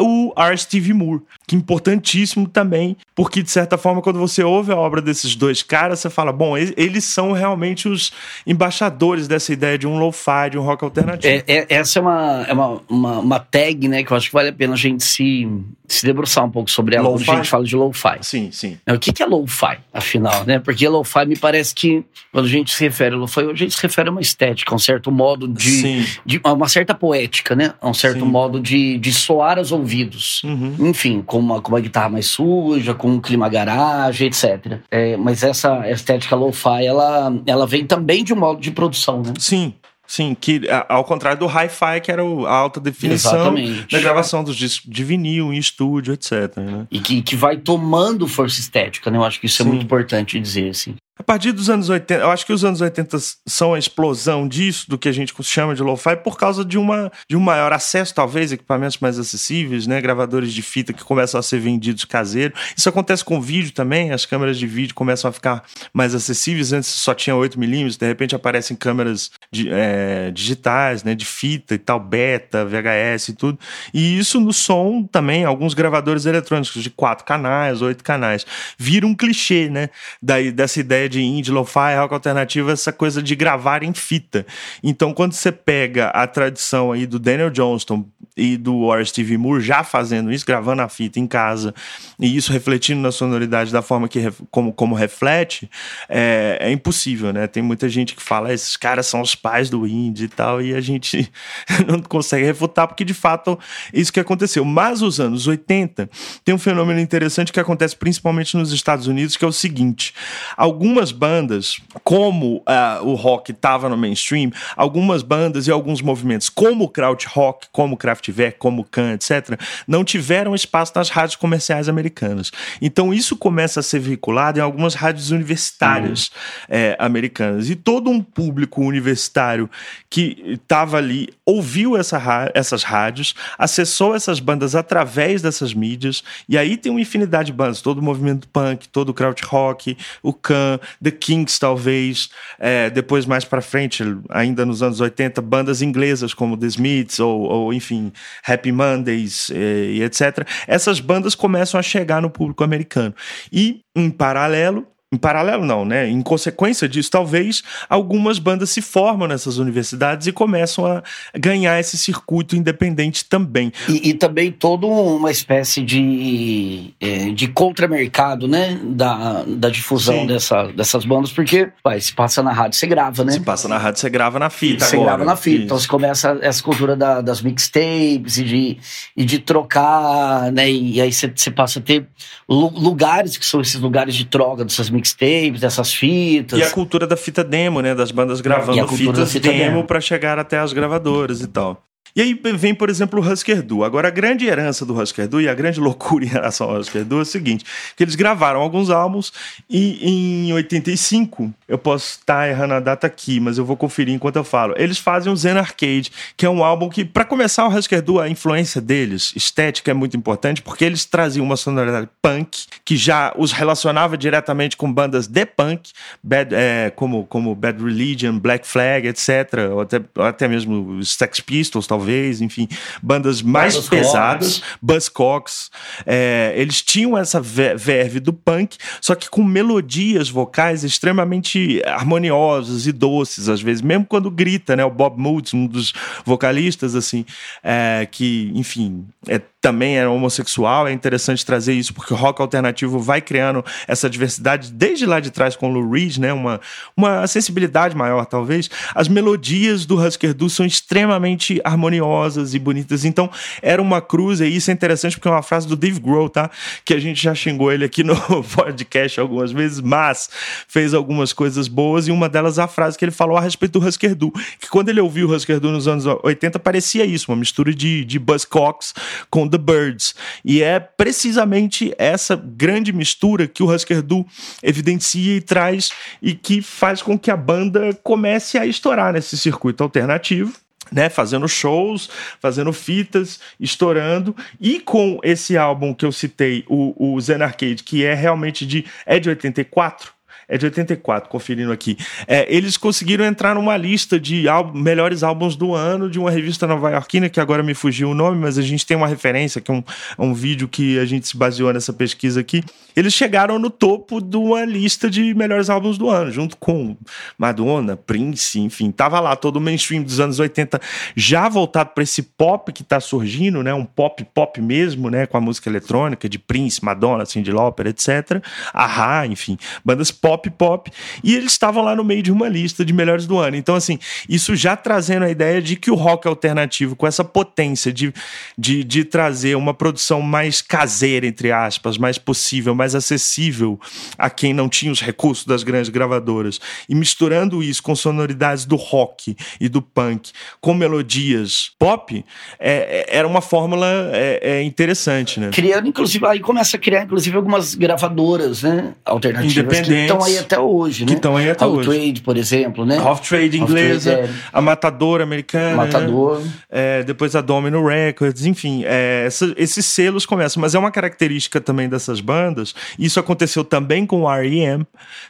o 0.00 0.32
R. 0.36 0.56
Steve 0.56 0.92
Moore, 0.92 1.22
que 1.46 1.54
é 1.54 1.58
importantíssimo 1.58 2.48
também, 2.48 2.96
porque 3.14 3.42
de 3.42 3.50
certa 3.50 3.76
forma, 3.76 4.00
quando 4.00 4.18
você 4.18 4.42
ouve 4.42 4.72
a 4.72 4.76
obra 4.76 5.00
desses 5.02 5.34
dois 5.34 5.62
caras, 5.62 6.00
você 6.00 6.10
fala, 6.10 6.32
bom, 6.32 6.56
eles 6.56 7.04
são 7.04 7.32
realmente 7.32 7.88
os 7.88 8.12
embaixadores 8.46 9.28
dessa 9.28 9.52
ideia 9.52 9.78
de 9.78 9.86
um 9.86 9.98
lo-fi, 9.98 10.50
de 10.50 10.58
um 10.58 10.62
rock 10.62 10.84
alternativo. 10.84 11.32
É, 11.32 11.44
é, 11.46 11.66
essa 11.68 11.98
é, 11.98 12.02
uma, 12.02 12.46
é 12.48 12.52
uma, 12.52 12.82
uma, 12.88 13.18
uma, 13.18 13.40
tag, 13.40 13.88
né, 13.88 14.02
que 14.02 14.12
eu 14.12 14.16
acho 14.16 14.28
que 14.28 14.32
vale 14.32 14.48
a 14.48 14.52
pena 14.52 14.74
a 14.74 14.76
gente 14.76 15.04
se, 15.04 15.48
se 15.86 16.06
debruçar 16.06 16.44
um 16.44 16.50
pouco 16.50 16.70
sobre 16.70 16.96
ela 16.96 17.08
quando 17.08 17.30
a 17.30 17.36
gente 17.36 17.48
fala 17.48 17.64
de 17.64 17.76
lo-fi. 17.76 18.18
Sim, 18.22 18.50
sim. 18.50 18.78
O 18.88 18.98
que, 18.98 19.12
que 19.12 19.22
é 19.22 19.26
lo-fi, 19.26 19.78
afinal, 19.92 20.44
né? 20.44 20.58
Porque 20.58 20.88
lo-fi 20.88 21.26
me 21.26 21.36
parece 21.36 21.74
que, 21.74 22.04
quando 22.32 22.46
a 22.46 22.48
gente 22.48 22.72
se 22.72 22.82
refere 22.82 23.14
a 23.14 23.18
lo-fi, 23.18 23.40
a 23.40 23.54
gente 23.54 23.74
se 23.74 23.82
refere 23.82 24.08
a 24.08 24.12
uma 24.12 24.20
estética, 24.20 24.72
a 24.72 24.76
um 24.76 24.78
certo 24.78 25.10
modo 25.10 25.46
de, 25.46 26.06
de 26.24 26.40
uma 26.44 26.68
certa 26.68 26.94
poética, 26.94 27.54
né? 27.54 27.74
A 27.80 27.88
um 27.88 27.94
certo 27.94 28.20
sim. 28.20 28.26
modo 28.26 28.60
de, 28.60 28.98
de 28.98 29.12
soar 29.12 29.58
aos 29.58 29.72
ouvidos 29.72 29.89
ouvidos. 29.90 30.42
Uhum. 30.44 30.76
Enfim, 30.88 31.22
com 31.22 31.38
uma, 31.38 31.60
com 31.60 31.70
uma 31.72 31.80
guitarra 31.80 32.08
mais 32.08 32.26
suja, 32.26 32.94
com 32.94 33.08
um 33.08 33.20
clima 33.20 33.48
garagem, 33.48 34.28
etc. 34.28 34.78
É, 34.90 35.16
mas 35.16 35.42
essa 35.42 35.90
estética 35.90 36.36
lo-fi, 36.36 36.86
ela, 36.86 37.32
ela 37.46 37.66
vem 37.66 37.84
também 37.84 38.22
de 38.22 38.32
um 38.32 38.36
modo 38.36 38.60
de 38.60 38.70
produção, 38.70 39.22
né? 39.22 39.34
Sim, 39.38 39.74
Sim, 40.06 40.34
que 40.34 40.62
ao 40.88 41.04
contrário 41.04 41.38
do 41.38 41.46
hi-fi, 41.46 42.00
que 42.02 42.10
era 42.10 42.20
a 42.20 42.52
alta 42.52 42.80
definição 42.80 43.32
Exatamente. 43.32 43.86
da 43.92 44.00
gravação 44.00 44.42
dos 44.42 44.56
discos 44.56 44.90
de 44.90 45.04
vinil 45.04 45.52
em 45.52 45.56
estúdio, 45.56 46.12
etc. 46.12 46.56
Né? 46.56 46.86
E 46.90 46.98
que, 46.98 47.22
que 47.22 47.36
vai 47.36 47.56
tomando 47.56 48.26
força 48.26 48.58
estética, 48.58 49.08
né? 49.08 49.18
Eu 49.18 49.22
acho 49.22 49.38
que 49.38 49.46
isso 49.46 49.62
é 49.62 49.64
Sim. 49.64 49.68
é 49.68 49.72
muito 49.72 49.84
importante 49.84 50.40
dizer, 50.40 50.70
assim. 50.70 50.96
A 51.20 51.22
partir 51.22 51.52
dos 51.52 51.68
anos 51.68 51.90
80, 51.90 52.22
eu 52.22 52.30
acho 52.30 52.46
que 52.46 52.52
os 52.52 52.64
anos 52.64 52.80
80 52.80 53.18
são 53.46 53.74
a 53.74 53.78
explosão 53.78 54.48
disso, 54.48 54.88
do 54.88 54.96
que 54.96 55.06
a 55.06 55.12
gente 55.12 55.34
chama 55.42 55.74
de 55.74 55.82
lo-fi, 55.82 56.16
por 56.16 56.38
causa 56.38 56.64
de, 56.64 56.78
uma, 56.78 57.12
de 57.28 57.36
um 57.36 57.40
maior 57.40 57.74
acesso, 57.74 58.14
talvez, 58.14 58.52
equipamentos 58.52 58.96
mais 58.96 59.18
acessíveis, 59.18 59.86
né? 59.86 60.00
Gravadores 60.00 60.50
de 60.50 60.62
fita 60.62 60.94
que 60.94 61.04
começam 61.04 61.38
a 61.38 61.42
ser 61.42 61.60
vendidos 61.60 62.06
caseiro. 62.06 62.54
Isso 62.74 62.88
acontece 62.88 63.22
com 63.22 63.38
vídeo 63.38 63.70
também, 63.70 64.12
as 64.12 64.24
câmeras 64.24 64.58
de 64.58 64.66
vídeo 64.66 64.94
começam 64.94 65.28
a 65.28 65.32
ficar 65.32 65.62
mais 65.92 66.14
acessíveis. 66.14 66.72
Antes 66.72 66.88
só 66.88 67.12
tinha 67.12 67.36
8mm, 67.36 67.98
de 67.98 68.06
repente 68.06 68.34
aparecem 68.34 68.74
câmeras 68.74 69.30
de, 69.52 69.68
é, 69.70 70.30
digitais, 70.30 71.04
né? 71.04 71.14
De 71.14 71.26
fita 71.26 71.74
e 71.74 71.78
tal, 71.78 72.00
beta, 72.00 72.64
VHS 72.64 73.28
e 73.28 73.32
tudo. 73.34 73.58
E 73.92 74.18
isso 74.18 74.40
no 74.40 74.54
som 74.54 75.02
também, 75.02 75.44
alguns 75.44 75.74
gravadores 75.74 76.24
eletrônicos 76.24 76.82
de 76.82 76.88
quatro 76.88 77.26
canais, 77.26 77.82
oito 77.82 78.02
canais. 78.02 78.46
Vira 78.78 79.06
um 79.06 79.14
clichê, 79.14 79.68
né? 79.68 79.90
Daí, 80.22 80.50
dessa 80.50 80.80
ideia 80.80 81.09
de 81.10 81.20
indie, 81.22 81.50
lo-fi, 81.50 81.96
rock 81.98 82.14
alternativo, 82.14 82.70
essa 82.70 82.92
coisa 82.92 83.22
de 83.22 83.34
gravar 83.34 83.82
em 83.82 83.92
fita. 83.92 84.46
Então, 84.82 85.12
quando 85.12 85.32
você 85.32 85.52
pega 85.52 86.08
a 86.08 86.26
tradição 86.26 86.92
aí 86.92 87.06
do 87.06 87.18
Daniel 87.18 87.50
Johnston 87.50 88.06
e 88.40 88.56
do 88.56 88.86
War 88.86 89.04
Steve 89.04 89.36
Moore 89.36 89.62
já 89.62 89.84
fazendo 89.84 90.32
isso, 90.32 90.46
gravando 90.46 90.80
a 90.80 90.88
fita 90.88 91.20
em 91.20 91.26
casa, 91.26 91.74
e 92.18 92.34
isso 92.34 92.52
refletindo 92.52 93.00
na 93.02 93.12
sonoridade 93.12 93.70
da 93.70 93.82
forma 93.82 94.08
que 94.08 94.32
como, 94.50 94.72
como 94.72 94.94
reflete, 94.94 95.70
é, 96.08 96.56
é 96.60 96.72
impossível, 96.72 97.32
né? 97.32 97.46
Tem 97.46 97.62
muita 97.62 97.88
gente 97.88 98.14
que 98.14 98.22
fala, 98.22 98.52
esses 98.52 98.76
caras 98.76 99.06
são 99.06 99.20
os 99.20 99.34
pais 99.34 99.68
do 99.68 99.86
indie 99.86 100.24
e 100.24 100.28
tal, 100.28 100.62
e 100.62 100.74
a 100.74 100.80
gente 100.80 101.30
não 101.86 102.00
consegue 102.00 102.46
refutar, 102.46 102.88
porque 102.88 103.04
de 103.04 103.12
fato 103.12 103.58
isso 103.92 104.12
que 104.12 104.20
aconteceu. 104.20 104.64
Mas 104.64 105.02
os 105.02 105.20
anos 105.20 105.46
80 105.46 106.08
tem 106.42 106.54
um 106.54 106.58
fenômeno 106.58 106.98
interessante 106.98 107.52
que 107.52 107.60
acontece 107.60 107.94
principalmente 107.94 108.56
nos 108.56 108.72
Estados 108.72 109.06
Unidos, 109.06 109.36
que 109.36 109.44
é 109.44 109.48
o 109.48 109.52
seguinte: 109.52 110.14
algumas 110.56 111.12
bandas, 111.12 111.78
como 112.02 112.58
uh, 112.58 113.04
o 113.04 113.14
rock 113.14 113.52
estava 113.52 113.88
no 113.88 113.98
mainstream, 113.98 114.50
algumas 114.76 115.22
bandas 115.22 115.66
e 115.66 115.70
alguns 115.70 116.00
movimentos, 116.00 116.48
como 116.48 116.84
o 116.84 116.88
krautrock, 116.88 117.66
como 117.70 117.94
o 117.94 117.98
Kraftwerk, 118.30 118.58
como 118.58 118.82
o 118.82 118.84
Can, 118.84 119.12
etc., 119.12 119.58
não 119.86 120.04
tiveram 120.04 120.54
espaço 120.54 120.92
nas 120.94 121.08
rádios 121.10 121.36
comerciais 121.36 121.88
americanas. 121.88 122.50
Então 122.80 123.12
isso 123.12 123.36
começa 123.36 123.80
a 123.80 123.82
ser 123.82 124.00
veiculado 124.00 124.58
em 124.58 124.62
algumas 124.62 124.94
rádios 124.94 125.30
universitárias 125.30 126.28
uhum. 126.28 126.76
é, 126.76 126.96
americanas. 126.98 127.68
E 127.68 127.76
todo 127.76 128.10
um 128.10 128.22
público 128.22 128.82
universitário 128.82 129.68
que 130.08 130.58
estava 130.62 130.96
ali 130.96 131.28
ouviu 131.44 131.96
essa, 131.96 132.50
essas 132.54 132.82
rádios, 132.82 133.34
acessou 133.58 134.14
essas 134.14 134.40
bandas 134.40 134.74
através 134.74 135.42
dessas 135.42 135.74
mídias, 135.74 136.22
e 136.48 136.56
aí 136.56 136.76
tem 136.76 136.92
uma 136.92 137.00
infinidade 137.00 137.46
de 137.46 137.52
bandas, 137.52 137.82
todo 137.82 137.98
o 137.98 138.02
movimento 138.02 138.46
punk, 138.48 138.88
todo 138.88 139.08
o 139.08 139.14
krautrock, 139.14 139.96
o 140.22 140.32
Can, 140.32 140.78
The 141.02 141.10
Kings, 141.10 141.58
talvez. 141.58 142.30
É, 142.58 142.88
depois, 142.90 143.26
mais 143.26 143.44
para 143.44 143.60
frente, 143.60 144.02
ainda 144.28 144.64
nos 144.64 144.82
anos 144.82 145.00
80, 145.00 145.40
bandas 145.40 145.82
inglesas 145.82 146.32
como 146.32 146.56
The 146.56 146.66
Smiths 146.66 147.18
ou, 147.18 147.40
ou 147.40 147.72
enfim, 147.72 148.12
Happy 148.46 148.72
Mondays 148.72 149.50
e, 149.50 149.98
e 149.98 150.02
etc. 150.02 150.46
Essas 150.66 151.00
bandas 151.00 151.34
começam 151.34 151.78
a 151.78 151.82
chegar 151.82 152.20
no 152.20 152.30
público 152.30 152.64
americano. 152.64 153.14
E, 153.52 153.80
em 153.94 154.10
paralelo, 154.10 154.86
em 155.12 155.16
paralelo 155.16 155.66
não, 155.66 155.84
né? 155.84 156.08
Em 156.08 156.22
consequência 156.22 156.88
disso, 156.88 157.10
talvez 157.10 157.64
algumas 157.88 158.38
bandas 158.38 158.70
se 158.70 158.80
formam 158.80 159.26
nessas 159.26 159.58
universidades 159.58 160.28
e 160.28 160.32
começam 160.32 160.86
a 160.86 161.02
ganhar 161.36 161.80
esse 161.80 161.98
circuito 161.98 162.54
independente 162.54 163.24
também. 163.24 163.72
E, 163.88 164.10
e 164.10 164.14
também 164.14 164.52
toda 164.52 164.86
uma 164.86 165.32
espécie 165.32 165.82
de, 165.82 166.94
é, 167.00 167.30
de 167.30 167.48
contramercado, 167.48 168.46
né? 168.46 168.78
Da, 168.84 169.42
da 169.48 169.68
difusão 169.68 170.26
dessa, 170.26 170.66
dessas 170.68 171.04
bandas, 171.04 171.32
porque 171.32 171.72
vai, 171.82 172.00
se 172.00 172.12
passa 172.12 172.40
na 172.40 172.52
rádio, 172.52 172.78
você 172.78 172.86
grava, 172.86 173.24
né? 173.24 173.32
Se 173.32 173.40
passa 173.40 173.66
na 173.66 173.78
rádio, 173.78 173.98
você 173.98 174.10
grava 174.10 174.38
na 174.38 174.48
fita. 174.48 174.84
Você 174.84 174.94
agora. 174.94 175.08
grava 175.08 175.24
na 175.24 175.34
fita. 175.34 175.56
Isso. 175.56 175.64
Então 175.64 175.78
você 175.80 175.88
começa 175.88 176.38
essa 176.40 176.62
cultura 176.62 176.94
da, 176.94 177.20
das 177.20 177.42
mixtapes 177.42 178.38
e 178.38 178.44
de, 178.44 178.78
e 179.16 179.24
de 179.24 179.40
trocar, 179.40 180.52
né? 180.52 180.70
E 180.70 181.00
aí 181.00 181.12
você, 181.12 181.26
você 181.34 181.50
passa 181.50 181.80
a 181.80 181.82
ter 181.82 182.06
lugares 182.48 183.36
que 183.36 183.44
são 183.44 183.60
esses 183.60 183.80
lugares 183.80 184.14
de 184.14 184.24
troca 184.24 184.64
dessas 184.64 184.88
mixtapes 184.88 184.99
mixtapes, 185.00 185.60
dessas 185.60 185.92
fitas. 185.92 186.58
E 186.58 186.62
a 186.62 186.70
cultura 186.70 187.06
da 187.06 187.16
fita 187.16 187.42
demo, 187.42 187.80
né? 187.80 187.94
Das 187.94 188.10
bandas 188.10 188.40
gravando 188.40 188.86
fitas 188.88 189.32
demo, 189.34 189.58
demo. 189.58 189.84
para 189.84 190.00
chegar 190.00 190.38
até 190.38 190.58
as 190.58 190.72
gravadoras 190.72 191.40
e 191.40 191.48
tal. 191.48 191.89
E 192.14 192.20
aí 192.20 192.40
vem, 192.56 192.74
por 192.74 192.90
exemplo, 192.90 193.20
o 193.20 193.32
Husker 193.32 193.62
Du. 193.62 193.84
Agora, 193.84 194.08
a 194.08 194.10
grande 194.10 194.46
herança 194.46 194.84
do 194.84 195.00
Husker 195.00 195.28
Du 195.28 195.40
e 195.40 195.48
a 195.48 195.54
grande 195.54 195.78
loucura 195.80 196.24
em 196.24 196.28
relação 196.28 196.70
ao 196.70 196.78
Husker 196.78 197.04
Du 197.04 197.18
é 197.18 197.22
o 197.22 197.24
seguinte, 197.24 197.64
que 197.96 198.02
eles 198.02 198.14
gravaram 198.14 198.60
alguns 198.60 198.90
álbuns 198.90 199.32
e 199.68 200.46
em 200.48 200.52
85, 200.52 201.52
eu 201.68 201.78
posso 201.78 202.18
estar 202.18 202.48
errando 202.48 202.74
a 202.74 202.80
data 202.80 203.06
aqui, 203.06 203.40
mas 203.40 203.58
eu 203.58 203.64
vou 203.64 203.76
conferir 203.76 204.14
enquanto 204.14 204.36
eu 204.36 204.44
falo, 204.44 204.74
eles 204.76 204.98
fazem 204.98 205.32
o 205.32 205.36
Zen 205.36 205.52
Arcade, 205.52 206.10
que 206.36 206.44
é 206.44 206.50
um 206.50 206.64
álbum 206.64 206.88
que, 206.88 207.04
para 207.04 207.24
começar, 207.24 207.66
o 207.66 207.68
Husker 207.68 208.02
Du, 208.02 208.20
a 208.20 208.28
influência 208.28 208.80
deles, 208.80 209.32
estética, 209.36 209.90
é 209.90 209.94
muito 209.94 210.16
importante, 210.16 210.62
porque 210.62 210.84
eles 210.84 211.04
traziam 211.04 211.44
uma 211.44 211.56
sonoridade 211.56 212.08
punk, 212.20 212.66
que 212.84 212.96
já 212.96 213.32
os 213.36 213.52
relacionava 213.52 214.16
diretamente 214.16 214.76
com 214.76 214.92
bandas 214.92 215.26
de 215.26 215.46
punk, 215.46 215.90
bad, 216.22 216.54
é, 216.54 216.90
como, 216.90 217.24
como 217.26 217.54
Bad 217.54 217.82
Religion, 217.82 218.38
Black 218.38 218.66
Flag, 218.66 219.06
etc., 219.06 219.70
ou 219.72 219.80
até, 219.80 220.00
até 220.18 220.48
mesmo 220.48 221.02
Sex 221.04 221.40
Pistols, 221.40 221.86
talvez, 221.86 221.99
enfim, 222.40 222.68
bandas 223.02 223.42
mais 223.42 223.74
Buzz 223.74 223.88
pesadas, 223.88 224.62
Buzzcocks. 224.80 225.70
É, 226.06 226.52
eles 226.56 226.82
tinham 226.82 227.16
essa 227.16 227.40
verve 227.40 228.20
do 228.20 228.32
punk, 228.32 228.76
só 229.00 229.14
que 229.14 229.28
com 229.28 229.42
melodias 229.42 230.28
vocais 230.28 230.84
extremamente 230.84 231.82
harmoniosas 231.86 232.86
e 232.86 232.92
doces, 232.92 233.48
às 233.48 233.60
vezes, 233.60 233.82
mesmo 233.82 234.06
quando 234.06 234.30
grita, 234.30 234.76
né? 234.76 234.84
O 234.84 234.90
Bob 234.90 235.18
Mould, 235.18 235.54
um 235.54 235.66
dos 235.66 235.92
vocalistas, 236.24 236.94
assim, 236.94 237.24
é, 237.62 238.06
que, 238.10 238.50
enfim, 238.54 239.06
é 239.28 239.40
também 239.60 239.98
era 239.98 240.10
homossexual. 240.10 240.88
É 240.88 240.92
interessante 240.92 241.44
trazer 241.44 241.74
isso 241.74 241.92
porque 241.92 242.14
o 242.14 242.16
rock 242.16 242.40
alternativo 242.40 242.98
vai 242.98 243.20
criando 243.20 243.64
essa 243.86 244.08
diversidade 244.08 244.72
desde 244.72 245.04
lá 245.04 245.20
de 245.20 245.30
trás 245.30 245.54
com 245.54 245.70
o 245.70 245.72
Lou 245.72 245.90
Reed, 245.90 246.16
né? 246.18 246.32
Uma, 246.32 246.60
uma 246.96 247.26
sensibilidade 247.26 247.94
maior, 247.94 248.24
talvez. 248.24 248.70
As 248.94 249.08
melodias 249.08 249.84
do 249.84 250.00
Husker 250.00 250.32
Du 250.32 250.48
são 250.48 250.64
extremamente 250.64 251.60
harmoniosas 251.64 252.54
e 252.54 252.58
bonitas. 252.58 253.04
Então, 253.04 253.30
era 253.60 253.80
uma 253.82 254.00
cruz, 254.00 254.40
e 254.40 254.46
isso 254.46 254.70
é 254.70 254.74
interessante 254.74 255.16
porque 255.16 255.28
é 255.28 255.30
uma 255.30 255.42
frase 255.42 255.68
do 255.68 255.76
Dave 255.76 256.00
Grohl, 256.00 256.30
tá? 256.30 256.50
Que 256.84 256.94
a 256.94 256.98
gente 256.98 257.22
já 257.22 257.34
xingou 257.34 257.70
ele 257.70 257.84
aqui 257.84 258.02
no 258.02 258.16
podcast 258.54 259.20
algumas 259.20 259.52
vezes, 259.52 259.80
mas 259.80 260.30
fez 260.68 260.94
algumas 260.94 261.32
coisas 261.32 261.68
boas 261.68 262.08
e 262.08 262.10
uma 262.10 262.28
delas 262.28 262.58
a 262.58 262.66
frase 262.66 262.96
que 262.96 263.04
ele 263.04 263.12
falou 263.12 263.36
a 263.36 263.40
respeito 263.40 263.78
do 263.78 263.86
Husker 263.86 264.14
Du, 264.14 264.32
que 264.58 264.68
quando 264.68 264.88
ele 264.88 265.00
ouviu 265.00 265.28
o 265.28 265.34
Husker 265.34 265.60
Du 265.60 265.70
nos 265.70 265.86
anos 265.86 266.06
80 266.22 266.58
parecia 266.58 267.04
isso, 267.04 267.30
uma 267.30 267.36
mistura 267.36 267.74
de, 267.74 268.04
de 268.04 268.18
Buzzcocks 268.18 268.94
com 269.28 269.49
The 269.50 269.58
Birds. 269.58 270.14
E 270.44 270.62
é 270.62 270.78
precisamente 270.78 271.94
essa 271.98 272.36
grande 272.36 272.92
mistura 272.92 273.46
que 273.46 273.62
o 273.62 273.72
Husker 273.72 274.02
Du 274.02 274.26
evidencia 274.62 275.36
e 275.36 275.40
traz 275.40 275.90
e 276.22 276.34
que 276.34 276.62
faz 276.62 277.02
com 277.02 277.18
que 277.18 277.30
a 277.30 277.36
banda 277.36 277.92
comece 278.02 278.58
a 278.58 278.66
estourar 278.66 279.12
nesse 279.12 279.36
circuito 279.36 279.82
alternativo. 279.82 280.52
Né, 280.92 281.08
fazendo 281.08 281.46
shows, 281.46 282.10
fazendo 282.40 282.72
fitas, 282.72 283.38
estourando, 283.60 284.34
e 284.60 284.80
com 284.80 285.20
esse 285.22 285.56
álbum 285.56 285.94
que 285.94 286.04
eu 286.04 286.10
citei, 286.10 286.64
o, 286.66 287.14
o 287.14 287.20
Zen 287.20 287.42
Arcade, 287.42 287.84
que 287.84 288.04
é 288.04 288.12
realmente 288.12 288.66
de 288.66 288.84
é 289.06 289.20
de 289.20 289.28
84, 289.28 290.12
é 290.50 290.58
de 290.58 290.66
84, 290.66 291.30
conferindo 291.30 291.70
aqui. 291.70 291.96
É, 292.26 292.44
eles 292.54 292.76
conseguiram 292.76 293.24
entrar 293.24 293.54
numa 293.54 293.76
lista 293.76 294.18
de 294.18 294.48
álbum, 294.48 294.78
melhores 294.78 295.22
álbuns 295.22 295.54
do 295.54 295.74
ano 295.74 296.10
de 296.10 296.18
uma 296.18 296.30
revista 296.30 296.66
nova-iorquina, 296.66 297.28
que 297.28 297.38
agora 297.38 297.62
me 297.62 297.72
fugiu 297.72 298.10
o 298.10 298.14
nome, 298.14 298.36
mas 298.36 298.58
a 298.58 298.62
gente 298.62 298.84
tem 298.84 298.96
uma 298.96 299.06
referência, 299.06 299.60
que 299.60 299.70
é 299.70 299.74
um, 299.74 299.82
é 300.18 300.22
um 300.22 300.34
vídeo 300.34 300.66
que 300.66 300.98
a 300.98 301.04
gente 301.04 301.28
se 301.28 301.36
baseou 301.36 301.72
nessa 301.72 301.92
pesquisa 301.92 302.40
aqui. 302.40 302.64
Eles 302.96 303.14
chegaram 303.14 303.58
no 303.58 303.70
topo 303.70 304.20
de 304.20 304.36
uma 304.36 304.64
lista 304.64 305.08
de 305.08 305.32
melhores 305.34 305.70
álbuns 305.70 305.96
do 305.96 306.10
ano, 306.10 306.32
junto 306.32 306.56
com 306.56 306.96
Madonna, 307.38 307.96
Prince, 307.96 308.58
enfim, 308.58 308.90
tava 308.90 309.20
lá 309.20 309.36
todo 309.36 309.56
o 309.56 309.60
mainstream 309.60 310.02
dos 310.02 310.18
anos 310.18 310.40
80, 310.40 310.80
já 311.14 311.48
voltado 311.48 311.90
para 311.94 312.02
esse 312.02 312.22
pop 312.22 312.72
que 312.72 312.82
tá 312.82 312.98
surgindo, 312.98 313.62
né? 313.62 313.72
Um 313.72 313.84
pop 313.84 314.26
pop 314.34 314.60
mesmo, 314.60 315.08
né? 315.08 315.26
Com 315.26 315.36
a 315.36 315.40
música 315.40 315.70
eletrônica 315.70 316.28
de 316.28 316.38
Prince, 316.38 316.84
Madonna, 316.84 317.24
Cyndi 317.24 317.52
Lauper, 317.52 317.86
etc. 317.86 318.42
Ahá, 318.74 319.26
enfim, 319.26 319.56
bandas 319.84 320.10
pop 320.10 320.39
pop 320.48 320.70
pop, 320.70 320.90
e 321.22 321.34
eles 321.34 321.52
estavam 321.52 321.82
lá 321.82 321.94
no 321.96 322.04
meio 322.04 322.22
de 322.22 322.30
uma 322.30 322.48
lista 322.48 322.84
de 322.84 322.92
melhores 322.92 323.26
do 323.26 323.38
ano. 323.38 323.56
Então, 323.56 323.74
assim, 323.74 323.98
isso 324.28 324.54
já 324.54 324.76
trazendo 324.76 325.24
a 325.24 325.30
ideia 325.30 325.60
de 325.60 325.76
que 325.76 325.90
o 325.90 325.94
rock 325.94 326.26
alternativo, 326.28 326.94
com 326.94 327.06
essa 327.06 327.24
potência 327.24 327.92
de, 327.92 328.12
de, 328.56 328.84
de 328.84 329.04
trazer 329.04 329.56
uma 329.56 329.74
produção 329.74 330.22
mais 330.22 330.62
caseira, 330.62 331.26
entre 331.26 331.50
aspas, 331.50 331.98
mais 331.98 332.18
possível, 332.18 332.74
mais 332.74 332.94
acessível 332.94 333.78
a 334.16 334.30
quem 334.30 334.54
não 334.54 334.68
tinha 334.68 334.92
os 334.92 335.00
recursos 335.00 335.44
das 335.44 335.62
grandes 335.62 335.88
gravadoras, 335.88 336.60
e 336.88 336.94
misturando 336.94 337.62
isso 337.62 337.82
com 337.82 337.94
sonoridades 337.94 338.64
do 338.64 338.76
rock 338.76 339.36
e 339.60 339.68
do 339.68 339.82
punk, 339.82 340.30
com 340.60 340.72
melodias 340.72 341.72
pop, 341.78 342.24
é, 342.58 343.06
é 343.10 343.20
era 343.20 343.26
uma 343.26 343.40
fórmula 343.40 343.86
é, 344.12 344.40
é 344.42 344.62
interessante, 344.62 345.40
né? 345.40 345.50
Criando, 345.52 345.88
inclusive, 345.88 346.24
aí 346.26 346.40
começa 346.40 346.76
a 346.76 346.80
criar, 346.80 347.02
inclusive, 347.02 347.36
algumas 347.36 347.74
gravadoras, 347.74 348.62
né? 348.62 348.94
Alternativas 349.04 349.80
que 349.80 349.92
estão 349.92 350.22
aí 350.30 350.38
até 350.38 350.58
hoje, 350.58 351.04
né? 351.04 351.12
Que 351.12 351.16
estão 351.16 351.36
aí 351.36 351.50
até 351.50 351.66
Off 351.66 351.78
hoje. 351.78 351.88
Trade, 351.88 352.20
por 352.22 352.36
exemplo, 352.36 352.86
né? 352.86 353.00
Off 353.00 353.28
Trade 353.28 353.58
inglesa, 353.58 354.12
-trade, 354.12 354.28
é... 354.28 354.30
a 354.52 354.60
Matador 354.60 355.20
americana. 355.20 355.76
Matador. 355.76 356.42
É, 356.68 357.02
depois 357.02 357.34
a 357.34 357.40
Domino 357.40 357.84
Records, 357.86 358.44
enfim, 358.46 358.82
é, 358.84 359.24
essa, 359.26 359.52
esses 359.56 359.84
selos 359.86 360.24
começam. 360.24 360.60
Mas 360.60 360.74
é 360.74 360.78
uma 360.78 360.90
característica 360.90 361.60
também 361.60 361.88
dessas 361.88 362.20
bandas, 362.20 362.74
isso 362.98 363.18
aconteceu 363.18 363.64
também 363.64 364.06
com 364.06 364.22
o 364.22 364.30
R.E.M., 364.30 364.86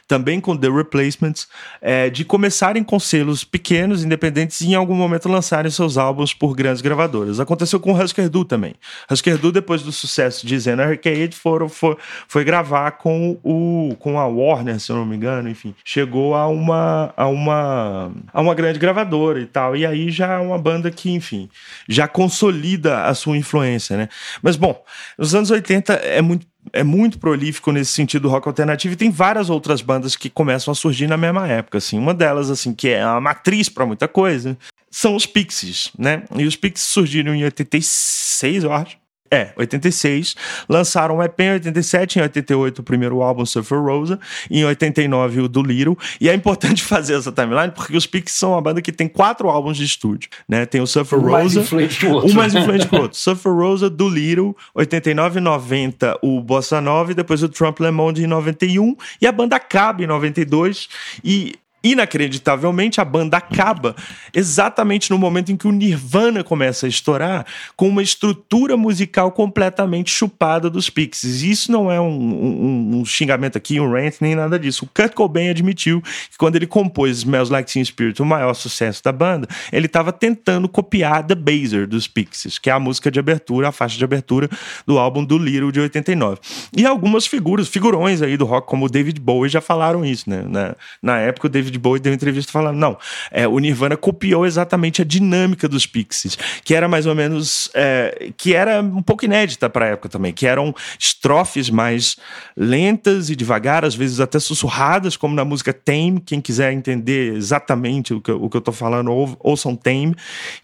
também 0.07 0.39
com 0.39 0.55
The 0.55 0.69
Replacements, 0.69 1.47
é, 1.81 2.09
de 2.09 2.23
começarem 2.25 2.83
com 2.83 2.99
selos 2.99 3.43
pequenos, 3.43 4.03
independentes, 4.03 4.61
e 4.61 4.71
em 4.71 4.75
algum 4.75 4.95
momento 4.95 5.29
lançarem 5.29 5.71
seus 5.71 5.97
álbuns 5.97 6.33
por 6.33 6.55
grandes 6.55 6.81
gravadoras. 6.81 7.39
Aconteceu 7.39 7.79
com 7.79 7.93
o 7.93 8.01
Husker 8.01 8.29
Du 8.29 8.45
também. 8.45 8.75
Husker 9.09 9.37
Du, 9.37 9.51
depois 9.51 9.81
do 9.81 9.91
sucesso 9.91 10.45
de 10.45 10.57
Zen 10.59 10.79
Arcade, 10.79 11.35
foram, 11.35 11.69
foi, 11.69 11.95
foi 12.27 12.43
gravar 12.43 12.91
com, 12.91 13.37
o, 13.43 13.95
com 13.99 14.19
a 14.19 14.27
Warner, 14.27 14.79
se 14.79 14.90
eu 14.91 14.97
não 14.97 15.05
me 15.05 15.15
engano, 15.15 15.49
enfim, 15.49 15.73
chegou 15.83 16.35
a 16.35 16.47
uma, 16.47 17.13
a 17.15 17.27
uma, 17.27 18.11
a 18.33 18.41
uma 18.41 18.53
grande 18.53 18.79
gravadora 18.79 19.39
e 19.39 19.45
tal. 19.45 19.75
E 19.75 19.85
aí 19.85 20.11
já 20.11 20.33
é 20.33 20.37
uma 20.37 20.57
banda 20.57 20.91
que, 20.91 21.11
enfim, 21.11 21.49
já 21.87 22.07
consolida 22.07 23.05
a 23.05 23.13
sua 23.13 23.37
influência, 23.37 23.97
né? 23.97 24.09
Mas, 24.41 24.55
bom, 24.55 24.83
nos 25.17 25.33
anos 25.35 25.51
80 25.51 25.93
é 25.93 26.21
muito 26.21 26.51
é 26.71 26.83
muito 26.83 27.17
prolífico 27.17 27.71
nesse 27.71 27.91
sentido 27.91 28.23
do 28.23 28.29
rock 28.29 28.47
alternativo 28.47 28.93
e 28.93 28.97
tem 28.97 29.09
várias 29.09 29.49
outras 29.49 29.81
bandas 29.81 30.15
que 30.15 30.29
começam 30.29 30.71
a 30.71 30.75
surgir 30.75 31.07
na 31.07 31.17
mesma 31.17 31.47
época, 31.47 31.79
assim. 31.79 31.97
Uma 31.97 32.13
delas, 32.13 32.51
assim, 32.51 32.73
que 32.73 32.89
é 32.89 33.01
a 33.01 33.19
matriz 33.19 33.67
para 33.67 33.85
muita 33.85 34.07
coisa, 34.07 34.55
são 34.89 35.15
os 35.15 35.25
Pixies, 35.25 35.91
né? 35.97 36.23
E 36.35 36.45
os 36.45 36.55
Pixies 36.55 36.87
surgiram 36.87 37.33
em 37.33 37.43
86, 37.43 38.63
eu 38.63 38.73
acho. 38.73 39.00
É, 39.31 39.53
86. 39.55 40.35
Lançaram 40.67 41.17
um 41.17 41.23
EP 41.23 41.39
em 41.39 41.51
87, 41.53 42.19
em 42.19 42.21
88 42.23 42.79
o 42.79 42.83
primeiro 42.83 43.21
álbum 43.21 43.45
Surfer 43.45 43.81
Rosa, 43.81 44.19
em 44.49 44.65
89 44.65 45.41
o 45.41 45.47
do 45.47 45.63
Little. 45.63 45.97
E 46.19 46.27
é 46.27 46.33
importante 46.33 46.83
fazer 46.85 47.15
essa 47.15 47.31
timeline 47.31 47.71
porque 47.71 47.95
os 47.95 48.05
Pixies 48.05 48.37
são 48.37 48.51
uma 48.51 48.61
banda 48.61 48.81
que 48.81 48.91
tem 48.91 49.07
quatro 49.07 49.49
álbuns 49.49 49.77
de 49.77 49.85
estúdio, 49.85 50.29
né? 50.47 50.65
Tem 50.65 50.81
o 50.81 50.87
Surfer 50.87 51.17
um 51.17 51.21
Rosa, 51.21 51.33
mais 51.33 51.55
influente 51.55 51.99
que 51.99 52.05
o 52.05 52.11
outro. 52.11 52.29
um 52.29 52.33
mais 52.33 52.53
influente 52.53 52.87
que 52.87 52.95
o 52.95 53.01
outro. 53.01 53.17
Surfer 53.17 53.53
Rosa, 53.53 53.89
do 53.89 54.09
Little, 54.09 54.55
89 54.75 55.39
e 55.39 55.41
90 55.41 56.19
o 56.21 56.41
Bossa 56.41 56.81
Nova 56.81 57.11
e 57.11 57.15
depois 57.15 57.41
o 57.41 57.47
Trump 57.47 57.79
Le 57.79 57.91
Monde 57.91 58.23
em 58.23 58.27
91 58.27 58.95
e 59.21 59.27
a 59.27 59.31
banda 59.31 59.55
acaba 59.55 60.03
em 60.03 60.07
92 60.07 60.89
e 61.23 61.55
Inacreditavelmente, 61.83 63.01
a 63.01 63.05
banda 63.05 63.37
acaba 63.37 63.95
exatamente 64.33 65.09
no 65.09 65.17
momento 65.17 65.51
em 65.51 65.57
que 65.57 65.67
o 65.67 65.71
Nirvana 65.71 66.43
começa 66.43 66.85
a 66.85 66.89
estourar, 66.89 67.45
com 67.75 67.87
uma 67.87 68.03
estrutura 68.03 68.77
musical 68.77 69.31
completamente 69.31 70.11
chupada 70.11 70.69
dos 70.69 70.89
Pixies. 70.89 71.41
Isso 71.41 71.71
não 71.71 71.91
é 71.91 71.99
um, 71.99 72.07
um, 72.07 72.99
um, 72.99 73.05
xingamento 73.05 73.57
aqui, 73.57 73.79
um 73.79 73.91
rant, 73.91 74.15
nem 74.21 74.35
nada 74.35 74.59
disso. 74.59 74.85
O 74.85 74.87
Kurt 74.87 75.13
Cobain 75.13 75.49
admitiu 75.49 76.01
que 76.01 76.37
quando 76.37 76.55
ele 76.55 76.67
compôs 76.67 77.19
Smells 77.19 77.51
Like 77.51 77.71
Teen 77.71 77.83
Spirit, 77.83 78.21
o 78.21 78.25
maior 78.25 78.53
sucesso 78.53 79.03
da 79.03 79.11
banda, 79.11 79.47
ele 79.71 79.87
estava 79.87 80.11
tentando 80.11 80.69
copiar 80.69 81.25
The 81.25 81.35
Baser 81.35 81.87
dos 81.87 82.07
Pixies, 82.07 82.59
que 82.59 82.69
é 82.69 82.73
a 82.73 82.79
música 82.79 83.09
de 83.09 83.19
abertura, 83.19 83.69
a 83.69 83.71
faixa 83.71 83.97
de 83.97 84.03
abertura 84.03 84.49
do 84.85 84.99
álbum 84.99 85.23
do 85.23 85.37
Little 85.37 85.71
de 85.71 85.79
89. 85.79 86.39
E 86.75 86.85
algumas 86.85 87.25
figuras, 87.25 87.67
figurões 87.67 88.21
aí 88.21 88.37
do 88.37 88.45
rock, 88.45 88.67
como 88.67 88.85
o 88.85 88.89
David 88.89 89.19
Bowie, 89.19 89.49
já 89.49 89.61
falaram 89.61 90.05
isso, 90.05 90.29
né? 90.29 90.43
Na, 90.47 90.75
na 91.01 91.17
época, 91.17 91.47
o 91.47 91.49
David 91.49 91.70
David 91.71 91.79
Bowie 91.79 92.01
deu 92.01 92.13
entrevista 92.13 92.51
falando: 92.51 92.77
não, 92.77 92.97
é, 93.31 93.47
o 93.47 93.57
Nirvana 93.59 93.95
copiou 93.95 94.45
exatamente 94.45 95.01
a 95.01 95.05
dinâmica 95.05 95.67
dos 95.67 95.85
Pixies, 95.85 96.37
que 96.63 96.75
era 96.75 96.87
mais 96.87 97.05
ou 97.05 97.15
menos. 97.15 97.69
É, 97.73 98.31
que 98.37 98.53
era 98.53 98.81
um 98.81 99.01
pouco 99.01 99.25
inédita 99.25 99.69
para 99.69 99.85
a 99.85 99.89
época 99.89 100.09
também, 100.09 100.33
que 100.33 100.45
eram 100.45 100.73
estrofes 100.99 101.69
mais 101.69 102.17
lentas 102.55 103.29
e 103.29 103.35
devagar, 103.35 103.85
às 103.85 103.95
vezes 103.95 104.19
até 104.19 104.39
sussurradas, 104.39 105.15
como 105.15 105.33
na 105.33 105.45
música 105.45 105.73
Tame. 105.73 106.21
Quem 106.25 106.41
quiser 106.41 106.73
entender 106.73 107.33
exatamente 107.35 108.13
o 108.13 108.21
que, 108.21 108.31
o 108.31 108.49
que 108.49 108.57
eu 108.57 108.59
estou 108.59 108.73
falando, 108.73 109.11
ou, 109.11 109.37
ouçam 109.39 109.75
Tame. 109.75 110.15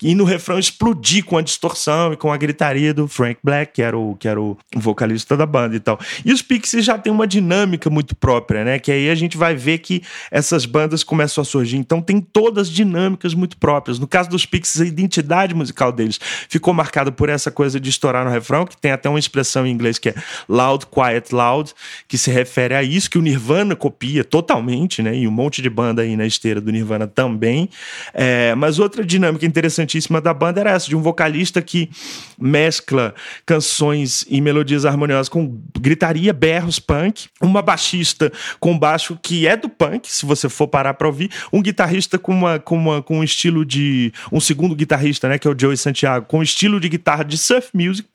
E 0.02 0.14
no 0.14 0.24
refrão 0.24 0.60
explodir 0.60 1.24
com 1.24 1.38
a 1.38 1.42
distorção 1.42 2.14
e 2.14 2.18
com 2.18 2.32
a 2.32 2.38
gritaria 2.38 2.94
do 2.94 3.08
Frank 3.08 3.40
Black, 3.44 3.74
que 3.74 3.82
era 3.82 3.98
o, 3.98 4.16
que 4.16 4.28
era 4.28 4.42
o 4.42 4.58
vocalista 4.76 5.38
da 5.38 5.46
banda 5.46 5.76
e 5.76 5.80
tal. 5.80 6.00
E 6.26 6.34
os 6.34 6.42
Pixies 6.42 6.84
já 6.84 6.98
têm 6.98 7.12
uma 7.12 7.28
dinâmica 7.28 7.90
muito 7.90 8.16
própria, 8.16 8.64
né? 8.64 8.80
Que 8.80 8.92
aí 8.92 9.10
a 9.10 9.16
gente 9.16 9.38
vai 9.38 9.56
ver 9.56 9.80
que 9.80 10.02
essas 10.32 10.66
bandas 10.66 10.97
começam 11.04 11.42
a 11.42 11.46
surgir. 11.46 11.78
Então 11.78 12.02
tem 12.02 12.20
todas 12.20 12.70
dinâmicas 12.70 13.34
muito 13.34 13.58
próprias. 13.58 14.00
No 14.00 14.08
caso 14.08 14.30
dos 14.30 14.46
Pixies, 14.46 14.82
a 14.82 14.86
identidade 14.86 15.54
musical 15.54 15.92
deles 15.92 16.20
ficou 16.50 16.74
marcada 16.74 17.12
por 17.12 17.30
essa 17.30 17.52
coisa 17.52 17.80
de 17.80 17.90
estourar 17.90 18.26
no 18.26 18.32
refrão, 18.32 18.66
que 18.66 18.78
tem 18.78 18.92
até 18.92 19.10
uma 19.10 19.20
expressão 19.20 19.66
em 19.66 19.72
inglês 19.72 19.98
que 19.98 20.10
é 20.10 20.16
loud, 20.48 20.86
quiet, 20.88 21.34
loud, 21.34 21.74
que 22.08 22.18
se 22.18 22.32
refere 22.32 22.74
a 22.74 22.84
isso, 22.84 23.10
que 23.10 23.18
o 23.18 23.22
Nirvana 23.22 23.76
copia 23.76 24.24
totalmente, 24.24 25.02
né? 25.02 25.16
E 25.16 25.28
um 25.28 25.32
monte 25.32 25.62
de 25.62 25.70
banda 25.70 26.02
aí 26.02 26.16
na 26.16 26.26
esteira 26.26 26.62
do 26.62 26.72
Nirvana 26.72 27.08
também. 27.08 27.70
É, 28.14 28.56
mas 28.56 28.80
outra 28.80 29.06
dinâmica 29.06 29.46
interessantíssima 29.46 30.22
da 30.22 30.34
banda 30.34 30.60
era 30.60 30.72
essa, 30.72 30.88
de 30.88 30.96
um 30.96 31.02
vocalista 31.02 31.62
que 31.62 31.90
mescla 32.40 33.14
canções 33.46 34.26
e 34.30 34.40
melodias 34.42 34.86
harmoniosas 34.86 35.30
com 35.30 35.60
gritaria, 35.80 36.34
berros, 36.34 36.80
punk, 36.80 37.28
uma 37.42 37.62
baixista 37.62 38.32
com 38.60 38.78
baixo 38.78 39.18
que 39.22 39.48
é 39.48 39.56
do 39.56 39.70
punk, 39.70 40.12
se 40.12 40.26
você 40.26 40.50
for 40.50 40.68
parar 40.68 40.87
para 40.94 41.08
ouvir, 41.08 41.30
um 41.52 41.62
guitarrista 41.62 42.18
com 42.18 42.32
uma, 42.32 42.60
com 42.60 42.78
uma 42.78 43.02
com 43.02 43.20
um 43.20 43.24
estilo 43.24 43.66
de 43.66 44.12
um 44.32 44.40
segundo 44.40 44.76
guitarrista, 44.76 45.28
né, 45.28 45.38
que 45.38 45.48
é 45.48 45.52
o 45.52 45.56
Joey 45.58 45.78
Santiago, 45.78 46.26
com 46.28 46.40
um 46.40 46.44
estilo 46.44 46.80
de 46.80 46.90
guitarra 46.90 47.24
de 47.24 47.38
surf 47.38 47.70
music 47.74 48.08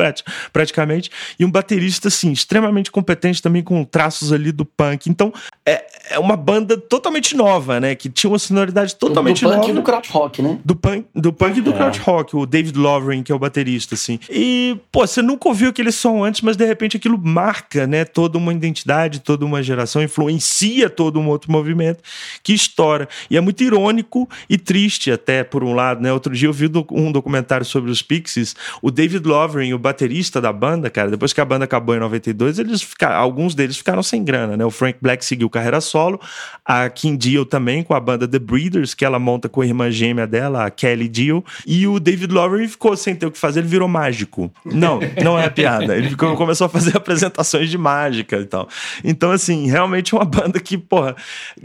praticamente, 0.52 1.10
e 1.38 1.44
um 1.44 1.50
baterista 1.50 2.08
assim 2.08 2.32
extremamente 2.32 2.90
competente 2.90 3.40
também 3.40 3.62
com 3.62 3.84
traços 3.84 4.32
ali 4.32 4.52
do 4.52 4.64
punk. 4.64 5.08
Então, 5.08 5.32
é, 5.64 5.84
é 6.10 6.18
uma 6.18 6.36
banda 6.36 6.76
totalmente 6.76 7.36
nova, 7.36 7.80
né, 7.80 7.94
que 7.94 8.08
tinha 8.08 8.30
uma 8.30 8.38
sonoridade 8.38 8.94
totalmente 8.96 9.44
nova. 9.44 9.56
Do 9.56 9.60
punk 9.60 9.70
e 9.70 9.74
do 9.74 9.82
crowd 9.82 10.08
rock, 10.10 10.42
né? 10.42 10.58
Do 10.64 10.76
punk, 10.76 11.06
do 11.14 11.32
punk 11.32 11.58
e 11.58 11.60
do 11.60 11.70
é. 11.70 11.72
crowd 11.74 11.98
rock, 12.00 12.36
o 12.36 12.46
David 12.46 12.78
Lovren, 12.78 13.22
que 13.22 13.32
é 13.32 13.34
o 13.34 13.38
baterista 13.38 13.94
assim. 13.94 14.18
E, 14.28 14.76
pô, 14.90 15.06
você 15.06 15.22
nunca 15.22 15.48
ouviu 15.48 15.70
aquele 15.70 15.92
som 15.92 16.24
antes, 16.24 16.40
mas 16.40 16.56
de 16.56 16.64
repente 16.64 16.96
aquilo 16.96 17.18
marca, 17.18 17.86
né, 17.86 18.04
toda 18.04 18.38
uma 18.38 18.52
identidade, 18.52 19.20
toda 19.20 19.44
uma 19.44 19.62
geração, 19.62 20.02
influencia 20.02 20.90
todo 20.90 21.18
um 21.18 21.28
outro 21.28 21.50
movimento 21.50 22.02
que 22.42 22.52
estoura. 22.62 23.08
E 23.30 23.36
é 23.36 23.40
muito 23.40 23.62
irônico 23.62 24.28
e 24.48 24.56
triste 24.56 25.10
até, 25.10 25.44
por 25.44 25.62
um 25.62 25.74
lado, 25.74 26.00
né? 26.00 26.12
Outro 26.12 26.34
dia 26.34 26.48
eu 26.48 26.52
vi 26.52 26.70
um 26.90 27.12
documentário 27.12 27.64
sobre 27.66 27.90
os 27.90 28.02
Pixies, 28.02 28.54
o 28.80 28.90
David 28.90 29.26
Lovren, 29.26 29.72
o 29.74 29.78
baterista 29.78 30.40
da 30.40 30.52
banda, 30.52 30.90
cara, 30.90 31.10
depois 31.10 31.32
que 31.32 31.40
a 31.40 31.44
banda 31.44 31.64
acabou 31.64 31.94
em 31.94 32.00
92, 32.00 32.58
eles 32.58 32.82
ficaram, 32.82 33.16
alguns 33.16 33.54
deles 33.54 33.76
ficaram 33.76 34.02
sem 34.02 34.24
grana, 34.24 34.56
né? 34.56 34.64
O 34.64 34.70
Frank 34.70 34.98
Black 35.00 35.24
seguiu 35.24 35.48
carreira 35.48 35.80
solo, 35.80 36.20
a 36.64 36.88
Kim 36.88 37.16
Deal 37.16 37.44
também 37.44 37.82
com 37.82 37.94
a 37.94 38.00
banda 38.00 38.26
The 38.26 38.38
Breeders, 38.38 38.94
que 38.94 39.04
ela 39.04 39.18
monta 39.18 39.48
com 39.48 39.60
a 39.60 39.66
irmã 39.66 39.90
gêmea 39.90 40.26
dela, 40.26 40.66
a 40.66 40.70
Kelly 40.70 41.08
Deal, 41.08 41.44
e 41.66 41.86
o 41.86 41.98
David 41.98 42.32
Lovren 42.32 42.68
ficou 42.68 42.96
sem 42.96 43.14
ter 43.14 43.26
o 43.26 43.30
que 43.30 43.38
fazer, 43.38 43.60
ele 43.60 43.68
virou 43.68 43.88
mágico. 43.88 44.52
Não, 44.64 45.00
não 45.22 45.38
é 45.38 45.48
piada. 45.48 45.96
Ele 45.96 46.10
ficou, 46.10 46.36
começou 46.36 46.66
a 46.66 46.70
fazer 46.70 46.96
apresentações 46.96 47.70
de 47.70 47.78
mágica 47.78 48.36
e 48.36 48.46
tal. 48.46 48.68
Então, 49.04 49.30
assim, 49.30 49.68
realmente 49.68 50.14
é 50.14 50.18
uma 50.18 50.24
banda 50.24 50.60
que, 50.60 50.76
porra, 50.76 51.16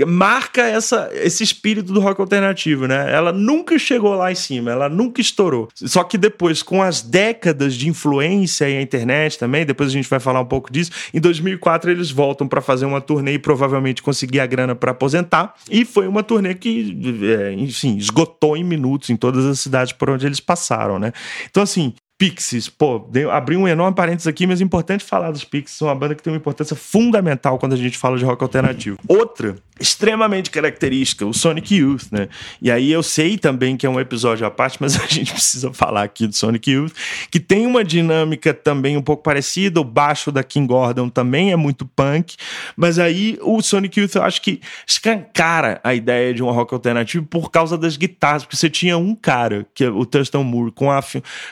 marca 0.06 0.62
essa, 0.62 0.87
esse 1.14 1.44
espírito 1.44 1.92
do 1.92 2.00
rock 2.00 2.20
alternativo, 2.22 2.88
né? 2.88 3.14
Ela 3.14 3.32
nunca 3.32 3.78
chegou 3.78 4.16
lá 4.16 4.32
em 4.32 4.36
cima, 4.36 4.72
ela 4.72 4.90
nunca 4.90 5.22
estourou. 5.22 5.68
Só 5.76 6.04
que 6.04 6.18
depois, 6.18 6.62
com 6.62 6.82
as 6.82 7.02
décadas 7.02 7.76
de 7.76 7.88
influência 7.88 8.70
e 8.70 8.78
a 8.78 8.82
internet 8.82 9.38
também, 9.38 9.66
depois 9.66 9.90
a 9.90 9.94
gente 9.94 10.10
vai 10.10 10.20
falar 10.20 10.42
um 10.42 10.46
pouco 10.46 10.72
disso, 10.72 10.92
em 11.14 11.20
2004 11.20 11.92
eles 11.92 12.12
voltam 12.12 12.48
para 12.48 12.62
fazer 12.62 12.86
uma 12.86 13.02
turnê 13.02 13.34
e 13.34 13.40
provavelmente 13.40 14.02
conseguir 14.02 14.40
a 14.40 14.46
grana 14.46 14.76
para 14.76 14.92
aposentar. 14.92 15.54
E 15.70 15.86
foi 15.86 16.08
uma 16.08 16.24
turnê 16.24 16.54
que, 16.54 16.98
é, 17.24 17.54
enfim, 17.54 17.98
esgotou 17.98 18.56
em 18.56 18.64
minutos 18.64 19.10
em 19.10 19.16
todas 19.16 19.46
as 19.46 19.60
cidades 19.60 19.94
por 19.94 20.10
onde 20.10 20.26
eles 20.26 20.40
passaram, 20.40 21.00
né? 21.00 21.12
Então, 21.50 21.64
assim, 21.64 21.94
Pixies, 22.18 22.68
pô, 22.68 23.08
abri 23.32 23.56
um 23.56 23.68
enorme 23.68 23.96
parênteses 23.96 24.26
aqui, 24.26 24.48
mas 24.48 24.60
é 24.60 24.64
importante 24.64 25.04
falar 25.04 25.30
dos 25.30 25.44
Pixies, 25.44 25.80
uma 25.82 25.94
banda 25.94 26.16
que 26.16 26.24
tem 26.24 26.34
uma 26.34 26.38
importância 26.38 26.76
fundamental 26.76 27.60
quando 27.60 27.74
a 27.74 27.78
gente 27.78 27.96
fala 27.96 28.18
de 28.18 28.26
rock 28.26 28.42
alternativo. 28.42 28.98
Outra, 29.08 29.56
extremamente 29.80 30.50
característica, 30.50 31.26
o 31.26 31.34
Sonic 31.34 31.76
Youth, 31.76 32.12
né? 32.12 32.28
E 32.60 32.72
aí 32.72 32.92
eu 32.92 33.04
sei 33.04 33.38
também 33.38 33.78
que 33.78 33.86
é 33.86 33.90
um 33.90 34.00
episódio 34.00 34.48
à 34.48 34.52
parte, 34.52 34.78
mas 34.80 34.98
a 35.02 35.06
gente 35.06 35.32
precisa 35.32 35.72
falar 35.74 36.04
aqui 36.04 36.26
do 36.26 36.36
Sonic 36.36 36.72
Youth, 36.72 36.94
que 37.30 37.40
tem 37.40 37.68
uma 37.68 37.84
dinâmica 37.84 38.52
também 38.54 38.98
um 38.98 39.02
pouco 39.02 39.22
parecida, 39.22 39.80
o 39.80 39.84
baixo 39.84 40.32
da 40.32 40.44
King 40.44 40.68
Gordon 40.68 41.10
também 41.10 41.52
é 41.52 41.56
muito 41.56 41.86
punk, 41.86 42.36
mas 42.76 42.98
aí 42.98 43.38
o 43.42 43.62
Sonic 43.62 44.00
Youth 44.00 44.16
eu 44.16 44.24
acho 44.24 44.42
que 44.42 44.60
escancara 44.88 45.80
a 45.84 45.94
ideia 45.94 46.34
de 46.34 46.42
um 46.42 46.50
rock 46.50 46.74
alternativo 46.74 47.26
por 47.26 47.52
causa 47.52 47.78
das 47.78 47.96
guitarras, 47.96 48.44
porque 48.44 48.58
você 48.58 48.72
tinha 48.72 48.98
um 48.98 49.14
cara, 49.14 49.68
que 49.76 49.84
é 49.84 49.90
o 49.90 50.04
Thurston 50.04 50.44
Moore, 50.44 50.72
com 50.72 50.92
a, 50.92 51.04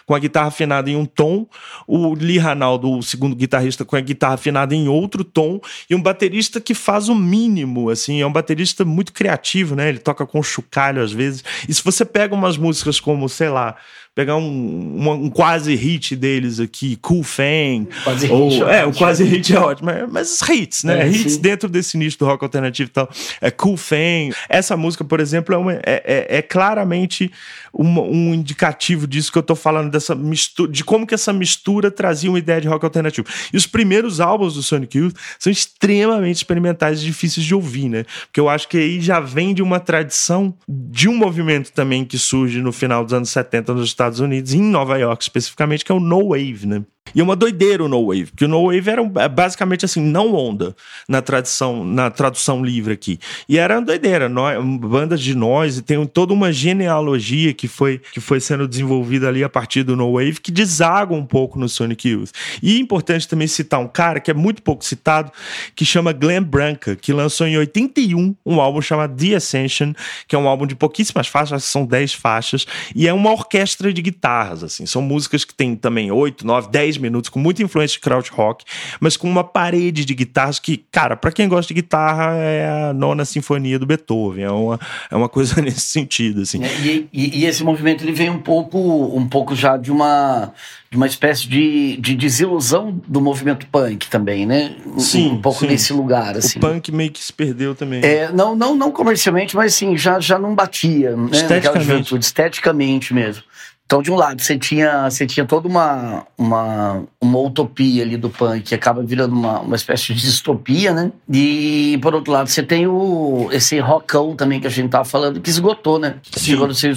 com 0.07 0.15
a 0.15 0.19
guitarra 0.19 0.54
afinada 0.55 0.89
em 0.89 0.95
um 0.95 1.05
tom, 1.05 1.45
o 1.85 2.13
Lee 2.13 2.37
Ranaldo, 2.37 2.91
o 2.91 3.03
segundo 3.03 3.35
guitarrista, 3.35 3.83
com 3.83 3.95
a 3.95 4.01
guitarra 4.01 4.35
afinada 4.35 4.73
em 4.73 4.87
outro 4.87 5.23
tom, 5.23 5.59
e 5.89 5.93
um 5.93 6.01
baterista 6.01 6.61
que 6.61 6.73
faz 6.73 7.09
o 7.09 7.15
mínimo, 7.15 7.89
assim, 7.89 8.21
é 8.21 8.25
um 8.25 8.31
baterista 8.31 8.85
muito 8.85 9.13
criativo, 9.13 9.75
né? 9.75 9.89
Ele 9.89 9.99
toca 9.99 10.25
com 10.25 10.41
chocalho 10.41 11.01
às 11.01 11.11
vezes. 11.11 11.43
E 11.67 11.73
se 11.73 11.83
você 11.83 12.05
pega 12.05 12.33
umas 12.33 12.57
músicas 12.57 12.99
como, 12.99 13.27
sei 13.27 13.49
lá, 13.49 13.75
pegar 14.15 14.37
um, 14.37 14.41
um, 14.41 15.11
um, 15.11 15.29
quase 15.29 15.75
hit 15.75 16.15
deles 16.15 16.61
aqui, 16.61 16.95
Cool 17.01 17.21
Fang. 17.21 17.85
Quase 18.05 18.31
ou, 18.31 18.49
hit. 18.49 18.63
É, 18.63 18.85
o 18.85 18.93
quase 18.93 19.25
hit 19.25 19.53
é 19.53 19.59
ótimo. 19.59 19.91
Mas 20.09 20.39
hits, 20.41 20.85
né? 20.85 21.03
É, 21.03 21.07
hits 21.09 21.33
sim. 21.33 21.41
dentro 21.41 21.67
desse 21.67 21.97
nicho 21.97 22.17
do 22.17 22.25
rock 22.25 22.41
alternativo 22.41 22.89
e 22.89 22.93
tal. 22.93 23.09
É 23.41 23.51
Cool 23.51 23.75
Fang. 23.75 24.33
Essa 24.47 24.77
música, 24.77 25.03
por 25.03 25.19
exemplo, 25.19 25.53
é, 25.53 25.57
uma, 25.57 25.73
é, 25.73 25.81
é, 25.85 26.37
é 26.37 26.41
claramente 26.41 27.29
uma, 27.73 28.01
um 28.01 28.33
indicativo 28.33 29.05
disso 29.05 29.29
que 29.29 29.37
eu 29.37 29.43
tô 29.43 29.53
falando, 29.53 29.91
dessa 29.91 30.15
mistura, 30.15 30.71
de 30.71 30.83
como 30.85 31.05
que 31.05 31.13
essa 31.13 31.33
mistura 31.33 31.91
trazia 31.91 32.29
uma 32.29 32.39
ideia 32.39 32.61
de 32.61 32.69
rock 32.69 32.85
alternativo. 32.85 33.27
E 33.51 33.57
os 33.57 33.67
primeiros 33.67 34.21
álbuns 34.21 34.53
do 34.53 34.63
Sonic 34.63 34.97
Youth 34.97 35.15
são 35.37 35.51
extremamente 35.51 36.37
experimentais 36.37 37.01
e 37.01 37.05
difíceis 37.05 37.45
de 37.45 37.53
ouvir, 37.53 37.89
né? 37.89 38.05
Porque 38.27 38.39
eu 38.39 38.47
acho 38.47 38.69
que 38.69 38.77
aí 38.77 39.01
já 39.01 39.19
vem 39.19 39.53
de 39.53 39.61
uma 39.61 39.79
tradição 39.81 40.55
de 40.67 41.09
um 41.09 41.15
movimento 41.17 41.73
também 41.73 42.05
que 42.05 42.17
surge 42.17 42.61
no 42.61 42.71
final 42.71 43.03
dos 43.03 43.13
anos 43.13 43.29
70 43.29 43.73
nos 43.73 43.87
Estados 43.87 44.04
Estados 44.05 44.19
Unidos, 44.19 44.53
em 44.53 44.61
Nova 44.61 44.97
York 44.97 45.23
especificamente, 45.23 45.83
que 45.83 45.91
é 45.91 45.95
o 45.95 45.99
No 45.99 46.29
Wave, 46.29 46.65
né? 46.65 46.85
E 47.13 47.19
é 47.21 47.23
uma 47.23 47.35
doideira 47.35 47.83
o 47.83 47.87
No 47.87 48.07
Wave, 48.07 48.25
porque 48.25 48.45
o 48.45 48.47
No 48.47 48.65
Wave 48.65 48.89
era 48.89 49.01
é 49.17 49.29
basicamente 49.29 49.85
assim, 49.85 50.01
não 50.01 50.33
onda 50.33 50.75
na 51.07 51.21
tradição, 51.21 51.85
na 51.85 52.09
tradução 52.09 52.63
livre 52.63 52.93
aqui. 52.93 53.19
E 53.47 53.57
era 53.57 53.75
uma 53.75 53.85
doideira, 53.85 54.27
nós, 54.27 54.61
bandas 54.79 55.21
de 55.21 55.35
nós, 55.35 55.77
e 55.77 55.81
tem 55.81 56.03
toda 56.05 56.33
uma 56.33 56.51
genealogia 56.51 57.53
que 57.53 57.67
foi, 57.67 58.01
que 58.11 58.19
foi 58.19 58.39
sendo 58.39 58.67
desenvolvida 58.67 59.29
ali 59.29 59.43
a 59.43 59.49
partir 59.49 59.83
do 59.83 59.95
No 59.95 60.13
Wave, 60.13 60.41
que 60.41 60.51
deságua 60.51 61.15
um 61.15 61.25
pouco 61.25 61.57
no 61.59 61.69
Sonic 61.69 62.09
Youth. 62.09 62.31
E 62.61 62.75
é 62.75 62.79
importante 62.79 63.27
também 63.27 63.47
citar 63.47 63.79
um 63.79 63.87
cara 63.87 64.19
que 64.19 64.29
é 64.29 64.33
muito 64.33 64.61
pouco 64.61 64.83
citado, 64.83 65.31
que 65.75 65.85
chama 65.85 66.11
Glenn 66.11 66.43
Branca, 66.43 66.95
que 66.95 67.13
lançou 67.13 67.47
em 67.47 67.57
81 67.57 68.35
um 68.45 68.59
álbum 68.59 68.81
chamado 68.81 69.15
The 69.15 69.35
Ascension, 69.35 69.93
que 70.27 70.35
é 70.35 70.39
um 70.39 70.47
álbum 70.47 70.65
de 70.65 70.75
pouquíssimas 70.75 71.27
faixas, 71.27 71.63
são 71.63 71.85
10 71.85 72.13
faixas, 72.13 72.65
e 72.93 73.07
é 73.07 73.13
uma 73.13 73.31
orquestra 73.31 73.93
de 73.93 74.01
guitarras, 74.01 74.63
assim, 74.63 74.85
são 74.85 75.01
músicas 75.01 75.45
que 75.45 75.53
tem 75.53 75.75
também 75.75 76.11
8, 76.11 76.45
9, 76.45 76.69
10 76.69 76.94
10 76.95 76.97
minutos, 76.97 77.29
com 77.29 77.39
muita 77.39 77.61
influência 77.61 77.95
de 77.95 77.99
crowd 77.99 78.29
rock, 78.31 78.65
mas 78.99 79.17
com 79.17 79.29
uma 79.29 79.43
parede 79.43 80.05
de 80.05 80.13
guitarras 80.13 80.59
que, 80.59 80.77
cara, 80.91 81.15
para 81.15 81.31
quem 81.31 81.47
gosta 81.47 81.73
de 81.73 81.81
guitarra, 81.81 82.35
é 82.35 82.89
a 82.89 82.93
nona 82.93 83.25
sinfonia 83.25 83.77
do 83.77 83.85
Beethoven. 83.85 84.43
É 84.43 84.51
uma, 84.51 84.79
é 85.11 85.15
uma 85.15 85.29
coisa 85.29 85.59
nesse 85.61 85.81
sentido, 85.81 86.41
assim. 86.41 86.63
É, 86.63 86.67
e, 86.81 87.09
e, 87.13 87.39
e, 87.39 87.45
esse 87.45 87.63
movimento 87.63 88.03
ele 88.03 88.13
vem 88.13 88.29
um 88.29 88.39
pouco, 88.39 88.79
um 89.15 89.27
pouco 89.27 89.55
já 89.55 89.77
de 89.77 89.91
uma, 89.91 90.53
de 90.89 90.97
uma 90.97 91.07
espécie 91.07 91.47
de, 91.47 91.97
de 91.97 92.15
desilusão 92.15 92.99
do 93.07 93.21
movimento 93.21 93.67
punk 93.67 94.07
também, 94.09 94.45
né? 94.45 94.75
Sim. 94.97 95.31
Um 95.31 95.41
pouco 95.41 95.59
sim. 95.59 95.67
nesse 95.67 95.93
lugar, 95.93 96.37
assim. 96.37 96.57
O 96.57 96.61
punk 96.61 96.91
meio 96.91 97.11
que 97.11 97.23
se 97.23 97.33
perdeu 97.33 97.75
também. 97.75 98.03
É, 98.03 98.31
não, 98.31 98.55
não, 98.55 98.75
não 98.75 98.91
comercialmente, 98.91 99.55
mas 99.55 99.73
assim, 99.73 99.97
já, 99.97 100.19
já 100.19 100.39
não 100.39 100.55
batia, 100.55 101.15
né? 101.15 101.29
Esteticamente. 101.31 102.17
esteticamente 102.17 103.13
mesmo. 103.13 103.43
Então, 103.85 104.01
de 104.01 104.11
um 104.11 104.15
lado, 104.15 104.41
você 104.41 104.57
tinha, 104.57 105.07
você 105.07 105.27
tinha 105.27 105.45
toda 105.45 105.67
uma, 105.67 106.25
uma, 106.35 107.03
uma 107.21 107.39
utopia 107.39 108.01
ali 108.01 108.17
do 108.17 108.31
punk, 108.31 108.63
que 108.63 108.73
acaba 108.73 109.03
virando 109.03 109.35
uma, 109.35 109.59
uma 109.59 109.75
espécie 109.75 110.11
de 110.11 110.21
distopia, 110.21 110.91
né? 110.91 111.11
E, 111.31 111.99
por 112.01 112.15
outro 112.15 112.33
lado, 112.33 112.49
você 112.49 112.63
tem 112.63 112.87
o, 112.87 113.47
esse 113.51 113.79
rockão 113.79 114.35
também 114.35 114.59
que 114.59 114.65
a 114.65 114.71
gente 114.71 114.89
tava 114.89 115.05
falando, 115.05 115.39
que 115.39 115.51
esgotou, 115.51 115.99
né? 115.99 116.15
Sim. 116.31 116.39
Chegou 116.39 116.67
no 116.67 116.73
seu 116.73 116.91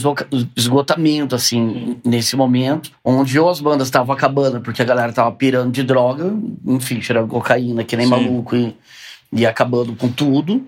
esgotamento, 0.57 1.35
assim, 1.35 1.99
nesse 2.03 2.35
momento, 2.35 2.91
onde 3.05 3.39
ou 3.39 3.51
as 3.51 3.61
bandas 3.61 3.89
estavam 3.89 4.15
acabando 4.15 4.63
porque 4.63 4.81
a 4.81 4.87
galera 4.87 5.13
tava 5.13 5.31
pirando 5.33 5.71
de 5.71 5.83
droga, 5.83 6.35
enfim, 6.67 7.01
tirando 7.01 7.29
cocaína, 7.29 7.85
que 7.85 7.97
nem 7.99 8.07
Sim. 8.07 8.13
maluco, 8.13 8.57
e, 8.57 8.75
e 9.31 9.45
acabando 9.45 9.95
com 9.95 10.09
tudo 10.09 10.65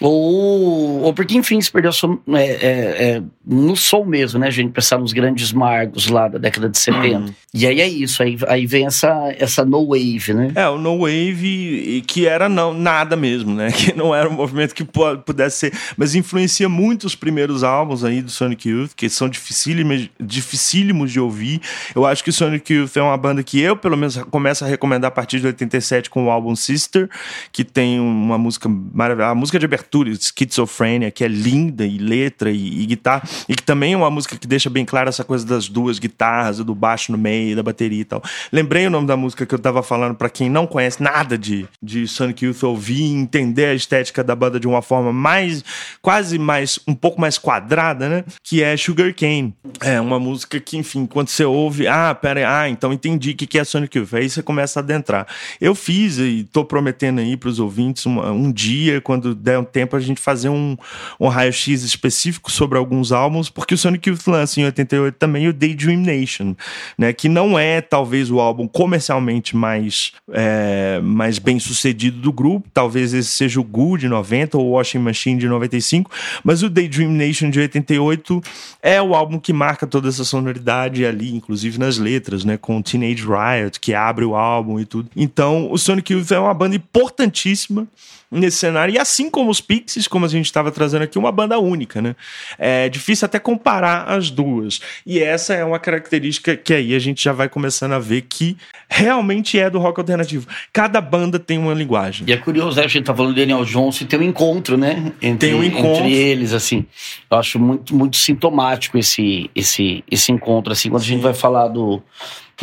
ou, 0.00 1.02
ou 1.02 1.14
porque, 1.14 1.36
enfim, 1.36 1.60
se 1.60 1.70
perdeu 1.70 1.92
é, 2.32 2.42
é, 2.42 3.16
é, 3.16 3.22
no 3.46 3.76
som 3.76 4.04
mesmo, 4.04 4.40
né, 4.40 4.50
gente? 4.50 4.72
Pensar 4.72 4.98
nos 4.98 5.12
grandes 5.12 5.52
marcos 5.52 6.08
lá 6.08 6.26
da 6.26 6.38
década 6.38 6.68
de 6.68 6.76
70. 6.78 7.18
Uhum. 7.18 7.34
E 7.52 7.66
aí 7.66 7.80
é 7.80 7.86
isso, 7.86 8.20
aí, 8.20 8.36
aí 8.48 8.66
vem 8.66 8.86
essa, 8.86 9.32
essa 9.38 9.64
no 9.64 9.86
wave, 9.86 10.34
né? 10.34 10.50
É, 10.56 10.68
o 10.68 10.78
no 10.78 10.98
wave 10.98 12.02
que 12.08 12.26
era 12.26 12.48
não, 12.48 12.74
nada 12.74 13.14
mesmo, 13.16 13.54
né? 13.54 13.70
Que 13.84 13.92
não 13.92 14.14
era 14.14 14.28
um 14.28 14.32
movimento 14.32 14.74
que 14.74 14.84
pudesse 15.26 15.58
ser, 15.58 15.72
mas 15.96 16.14
influencia 16.14 16.68
muito 16.68 17.06
os 17.06 17.14
primeiros 17.14 17.62
álbuns 17.62 18.02
aí 18.02 18.22
do 18.22 18.30
Sonic 18.30 18.68
Youth, 18.68 18.92
que 18.96 19.08
são 19.08 19.28
dificílimos, 19.28 20.08
dificílimos 20.18 21.12
de 21.12 21.20
ouvir. 21.20 21.60
Eu 21.94 22.06
acho 22.06 22.24
que 22.24 22.30
o 22.30 22.32
Sonic 22.32 22.72
Youth 22.72 22.96
é 22.96 23.02
uma 23.02 23.16
banda 23.16 23.42
que 23.42 23.60
eu, 23.60 23.76
pelo 23.76 23.96
menos, 23.96 24.16
começo 24.30 24.64
a 24.64 24.68
recomendar 24.68 25.08
a 25.08 25.10
partir 25.10 25.38
de 25.38 25.46
87 25.46 26.08
com 26.08 26.24
o 26.24 26.30
álbum 26.30 26.56
Sister, 26.56 27.10
que 27.52 27.62
tem 27.62 28.00
uma 28.00 28.38
música 28.38 28.68
maravilhosa, 28.68 29.32
a 29.32 29.34
música 29.34 29.58
de 29.58 29.66
abertura 29.66 29.83
abertura, 29.84 30.10
Schizophrenia, 30.14 31.10
que 31.10 31.22
é 31.22 31.28
linda 31.28 31.84
e 31.84 31.98
letra 31.98 32.50
e, 32.50 32.82
e, 32.82 32.86
guitarra, 32.86 33.22
e 33.48 33.54
que 33.54 33.62
também 33.62 33.92
é 33.92 33.96
uma 33.96 34.10
música 34.10 34.36
que 34.36 34.46
deixa 34.46 34.70
bem 34.70 34.84
clara 34.84 35.10
essa 35.10 35.22
coisa 35.22 35.46
das 35.46 35.68
duas 35.68 35.98
guitarras, 35.98 36.58
do 36.58 36.74
baixo 36.74 37.12
no 37.12 37.18
meio, 37.18 37.54
da 37.54 37.62
bateria 37.62 38.00
e 38.00 38.04
tal. 38.04 38.22
Lembrei 38.50 38.86
o 38.86 38.90
nome 38.90 39.06
da 39.06 39.16
música 39.16 39.44
que 39.44 39.54
eu 39.54 39.58
tava 39.58 39.82
falando 39.82 40.14
para 40.14 40.30
quem 40.30 40.48
não 40.48 40.66
conhece 40.66 41.02
nada 41.02 41.36
de, 41.36 41.66
de 41.82 42.08
Sonic 42.08 42.44
Youth 42.44 42.62
ouvir 42.62 43.04
entender 43.04 43.66
a 43.66 43.74
estética 43.74 44.24
da 44.24 44.34
banda 44.34 44.58
de 44.58 44.66
uma 44.66 44.80
forma 44.80 45.12
mais, 45.12 45.62
quase 46.00 46.38
mais, 46.38 46.78
um 46.88 46.94
pouco 46.94 47.20
mais 47.20 47.36
quadrada, 47.36 48.08
né? 48.08 48.24
Que 48.42 48.62
é 48.62 48.76
Sugar 48.76 49.14
Cane. 49.14 49.54
É 49.80 50.00
uma 50.00 50.18
música 50.18 50.58
que, 50.58 50.76
enfim, 50.76 51.06
quando 51.06 51.28
você 51.28 51.44
ouve, 51.44 51.86
ah, 51.86 52.14
pera 52.14 52.44
ah, 52.60 52.68
então 52.68 52.92
entendi 52.92 53.30
o 53.30 53.36
que 53.36 53.58
é 53.58 53.64
Sonic 53.64 53.98
Youth. 53.98 54.14
Aí 54.14 54.28
você 54.28 54.42
começa 54.42 54.80
a 54.80 54.82
adentrar. 54.82 55.26
Eu 55.60 55.74
fiz 55.74 56.18
e 56.18 56.48
tô 56.52 56.64
prometendo 56.64 57.20
aí 57.20 57.36
pros 57.36 57.58
ouvintes 57.58 58.06
um, 58.06 58.20
um 58.20 58.52
dia, 58.52 59.00
quando 59.00 59.34
der 59.34 59.58
um 59.58 59.64
tempo, 59.74 59.96
a 59.96 60.00
gente 60.00 60.20
fazer 60.20 60.48
um, 60.48 60.76
um 61.18 61.26
raio-x 61.26 61.82
específico 61.82 62.50
sobre 62.50 62.78
alguns 62.78 63.10
álbuns, 63.10 63.50
porque 63.50 63.74
o 63.74 63.78
Sonic 63.78 64.08
Youth 64.08 64.26
lança 64.28 64.60
em 64.60 64.64
88 64.64 65.16
também 65.16 65.48
o 65.48 65.52
Daydream 65.52 65.98
Nation, 65.98 66.54
né? 66.96 67.12
Que 67.12 67.28
não 67.28 67.58
é 67.58 67.80
talvez 67.80 68.30
o 68.30 68.38
álbum 68.38 68.68
comercialmente 68.68 69.56
mais, 69.56 70.12
é, 70.32 71.00
mais 71.02 71.40
bem 71.40 71.58
sucedido 71.58 72.20
do 72.20 72.32
grupo, 72.32 72.68
talvez 72.72 73.12
esse 73.12 73.30
seja 73.30 73.60
o 73.60 73.64
Goo 73.64 73.98
de 73.98 74.08
90 74.08 74.56
ou 74.56 74.66
o 74.66 74.70
Washing 74.70 75.00
Machine 75.00 75.40
de 75.40 75.48
95, 75.48 76.10
mas 76.44 76.62
o 76.62 76.70
Daydream 76.70 77.10
Nation 77.10 77.50
de 77.50 77.58
88 77.58 78.40
é 78.80 79.02
o 79.02 79.14
álbum 79.14 79.40
que 79.40 79.52
marca 79.52 79.86
toda 79.86 80.08
essa 80.08 80.24
sonoridade 80.24 81.04
ali, 81.04 81.34
inclusive 81.34 81.78
nas 81.78 81.98
letras, 81.98 82.44
né? 82.44 82.56
Com 82.56 82.80
Teenage 82.80 83.24
Riot, 83.24 83.80
que 83.80 83.92
abre 83.92 84.24
o 84.24 84.36
álbum 84.36 84.78
e 84.78 84.84
tudo. 84.84 85.10
Então, 85.16 85.70
o 85.72 85.76
Sonic 85.76 86.12
Youth 86.12 86.30
é 86.30 86.38
uma 86.38 86.54
banda 86.54 86.76
importantíssima 86.76 87.88
nesse 88.34 88.58
cenário. 88.58 88.94
E 88.94 88.98
assim 88.98 89.30
como 89.30 89.50
os 89.50 89.60
Pixies, 89.60 90.08
como 90.08 90.26
a 90.26 90.28
gente 90.28 90.46
estava 90.46 90.70
trazendo 90.70 91.02
aqui, 91.02 91.18
uma 91.18 91.32
banda 91.32 91.58
única, 91.58 92.02
né? 92.02 92.16
É 92.58 92.88
difícil 92.88 93.26
até 93.26 93.38
comparar 93.38 94.04
as 94.04 94.30
duas. 94.30 94.80
E 95.06 95.20
essa 95.20 95.54
é 95.54 95.64
uma 95.64 95.78
característica 95.78 96.56
que 96.56 96.74
aí 96.74 96.94
a 96.94 96.98
gente 96.98 97.22
já 97.22 97.32
vai 97.32 97.48
começando 97.48 97.92
a 97.92 97.98
ver 97.98 98.22
que 98.22 98.56
realmente 98.88 99.58
é 99.58 99.70
do 99.70 99.78
rock 99.78 100.00
alternativo. 100.00 100.46
Cada 100.72 101.00
banda 101.00 101.38
tem 101.38 101.58
uma 101.58 101.72
linguagem. 101.72 102.26
E 102.28 102.32
é 102.32 102.36
curioso, 102.36 102.76
né? 102.76 102.84
a 102.84 102.88
gente 102.88 103.04
tá 103.04 103.14
falando 103.14 103.32
do 103.32 103.40
Daniel 103.40 103.64
Johnson 103.64 104.04
e 104.04 104.06
tem 104.06 104.18
um 104.18 104.22
encontro, 104.22 104.76
né? 104.76 105.12
Entre, 105.22 105.48
tem 105.48 105.54
um 105.54 105.62
encontro. 105.62 106.04
Entre 106.04 106.12
eles, 106.12 106.52
assim. 106.52 106.84
Eu 107.30 107.38
acho 107.38 107.58
muito, 107.58 107.94
muito 107.94 108.16
sintomático 108.16 108.98
esse, 108.98 109.50
esse, 109.54 110.04
esse 110.10 110.32
encontro, 110.32 110.72
assim, 110.72 110.90
quando 110.90 111.02
Sim. 111.02 111.12
a 111.12 111.14
gente 111.14 111.22
vai 111.22 111.34
falar 111.34 111.68
do 111.68 112.02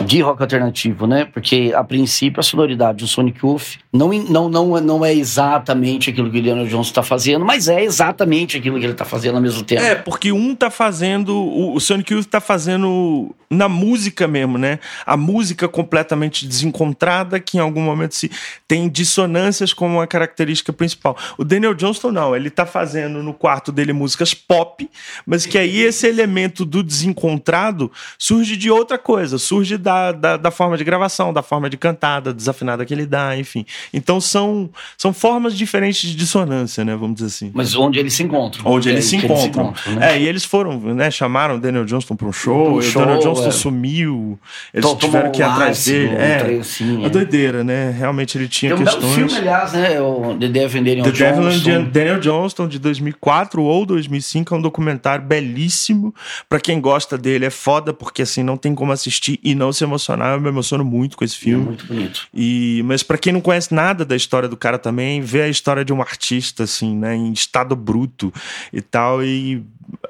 de 0.05 0.21
rock 0.21 0.41
alternativo, 0.41 1.05
né? 1.05 1.25
Porque 1.25 1.73
a 1.75 1.83
princípio 1.83 2.39
a 2.39 2.43
sonoridade 2.43 2.99
do 2.99 3.07
Sonic 3.07 3.45
Youth 3.45 3.77
não, 3.91 4.09
não, 4.13 4.49
não, 4.49 4.79
não 4.79 5.05
é 5.05 5.13
exatamente 5.13 6.09
aquilo 6.09 6.31
que 6.31 6.39
o 6.39 6.43
Daniel 6.43 6.67
Johnson 6.67 6.89
está 6.89 7.03
fazendo, 7.03 7.43
mas 7.43 7.67
é 7.67 7.83
exatamente 7.83 8.57
aquilo 8.57 8.79
que 8.79 8.85
ele 8.85 8.93
está 8.93 9.03
fazendo 9.03 9.35
ao 9.35 9.41
mesmo 9.41 9.63
tempo. 9.63 9.81
É, 9.81 9.95
porque 9.95 10.31
um 10.31 10.55
tá 10.55 10.69
fazendo. 10.69 11.35
O, 11.35 11.75
o 11.75 11.79
Sonic 11.79 12.13
Youth 12.13 12.25
tá 12.25 12.39
fazendo 12.39 13.35
na 13.49 13.67
música 13.67 14.29
mesmo, 14.29 14.57
né? 14.57 14.79
A 15.05 15.17
música 15.17 15.67
completamente 15.67 16.47
desencontrada, 16.47 17.37
que 17.37 17.57
em 17.57 17.59
algum 17.59 17.81
momento 17.81 18.15
se 18.15 18.31
tem 18.65 18.87
dissonâncias 18.87 19.73
como 19.73 19.95
uma 19.95 20.07
característica 20.07 20.71
principal. 20.71 21.17
O 21.37 21.43
Daniel 21.43 21.73
Johnston 21.73 22.13
não, 22.13 22.33
ele 22.33 22.49
tá 22.49 22.65
fazendo 22.65 23.21
no 23.21 23.33
quarto 23.33 23.71
dele 23.73 23.91
músicas 23.91 24.33
pop, 24.33 24.89
mas 25.25 25.45
que 25.45 25.57
aí 25.57 25.81
esse 25.81 26.07
elemento 26.07 26.63
do 26.63 26.81
desencontrado 26.81 27.91
surge 28.17 28.55
de 28.55 28.71
outra 28.71 28.97
coisa, 28.97 29.37
surge 29.37 29.77
da, 29.77 29.90
da, 30.11 30.37
da, 30.37 30.51
forma 30.51 30.77
de 30.77 30.83
gravação, 30.83 31.33
da 31.33 31.41
forma 31.41 31.69
de 31.69 31.77
cantar, 31.77 32.21
da 32.21 32.31
desafinada 32.31 32.85
que 32.85 32.93
ele 32.93 33.05
dá, 33.05 33.37
enfim. 33.37 33.65
Então 33.93 34.21
são, 34.21 34.69
são 34.97 35.13
formas 35.13 35.57
diferentes 35.57 36.09
de 36.09 36.15
dissonância, 36.15 36.83
né? 36.83 36.95
Vamos 36.95 37.15
dizer 37.15 37.27
assim. 37.27 37.51
Mas 37.53 37.75
onde 37.75 37.99
eles 37.99 38.13
se 38.13 38.23
encontram. 38.23 38.63
Onde 38.65 38.89
eles, 38.89 39.05
se 39.05 39.15
encontram. 39.15 39.35
Eles 39.35 39.43
se 39.43 39.59
encontram 39.59 39.95
né? 39.95 40.13
É, 40.15 40.19
e 40.21 40.27
eles 40.27 40.45
foram, 40.45 40.79
né? 40.79 41.09
Chamaram 41.11 41.55
o 41.55 41.59
Daniel 41.59 41.85
Johnston 41.85 42.15
para 42.15 42.27
um 42.27 42.33
show, 42.33 42.75
o 42.75 42.81
show, 42.81 43.01
Daniel 43.01 43.21
Johnston 43.21 43.47
é. 43.47 43.51
sumiu, 43.51 44.39
eles 44.73 44.85
Tom, 44.85 44.95
tiveram 44.95 45.31
que 45.31 45.41
ir 45.41 45.43
atrás 45.43 45.85
dele. 45.85 46.15
É, 46.15 46.59
assim, 46.59 47.05
é. 47.05 47.09
doideira, 47.09 47.63
né? 47.63 47.91
Realmente 47.91 48.37
ele 48.37 48.47
tinha 48.47 48.75
Tem 48.75 48.85
questões. 48.85 49.15
Tem 49.15 49.23
um 49.23 49.29
filme, 49.29 49.37
aliás, 49.37 49.73
né? 49.73 50.01
O 50.01 50.35
The 50.39 50.47
Devil 50.47 50.81
and 50.81 50.83
Daniel 50.83 51.03
The 51.03 51.11
Johnston. 51.11 51.41
Devil 51.41 51.73
and 51.73 51.83
Daniel 51.91 52.19
Johnston, 52.19 52.67
de 52.67 52.79
2004 52.79 53.61
ou 53.61 53.85
2005, 53.85 54.53
é 54.53 54.57
um 54.57 54.61
documentário 54.61 55.25
belíssimo. 55.25 56.13
Para 56.47 56.59
quem 56.59 56.79
gosta 56.79 57.17
dele, 57.17 57.45
é 57.45 57.49
foda, 57.49 57.93
porque 57.93 58.21
assim, 58.21 58.43
não 58.43 58.57
tem 58.57 58.73
como 58.73 58.91
assistir 58.91 59.39
e 59.43 59.55
não 59.55 59.70
se 59.73 59.83
emocionar. 59.83 60.35
Eu 60.35 60.41
me 60.41 60.49
emociono 60.49 60.83
muito 60.83 61.17
com 61.17 61.23
esse 61.23 61.37
filme. 61.37 61.63
É 61.63 61.67
muito 61.67 61.85
bonito. 61.85 62.27
E, 62.33 62.81
mas 62.85 63.03
para 63.03 63.17
quem 63.17 63.33
não 63.33 63.41
conhece 63.41 63.73
nada 63.73 64.05
da 64.05 64.15
história 64.15 64.49
do 64.49 64.57
cara 64.57 64.77
também, 64.77 65.21
vê 65.21 65.43
a 65.43 65.49
história 65.49 65.83
de 65.83 65.93
um 65.93 66.01
artista, 66.01 66.63
assim, 66.63 66.95
né? 66.95 67.15
Em 67.15 67.31
estado 67.31 67.75
bruto 67.75 68.33
e 68.71 68.81
tal. 68.81 69.23
E 69.23 69.63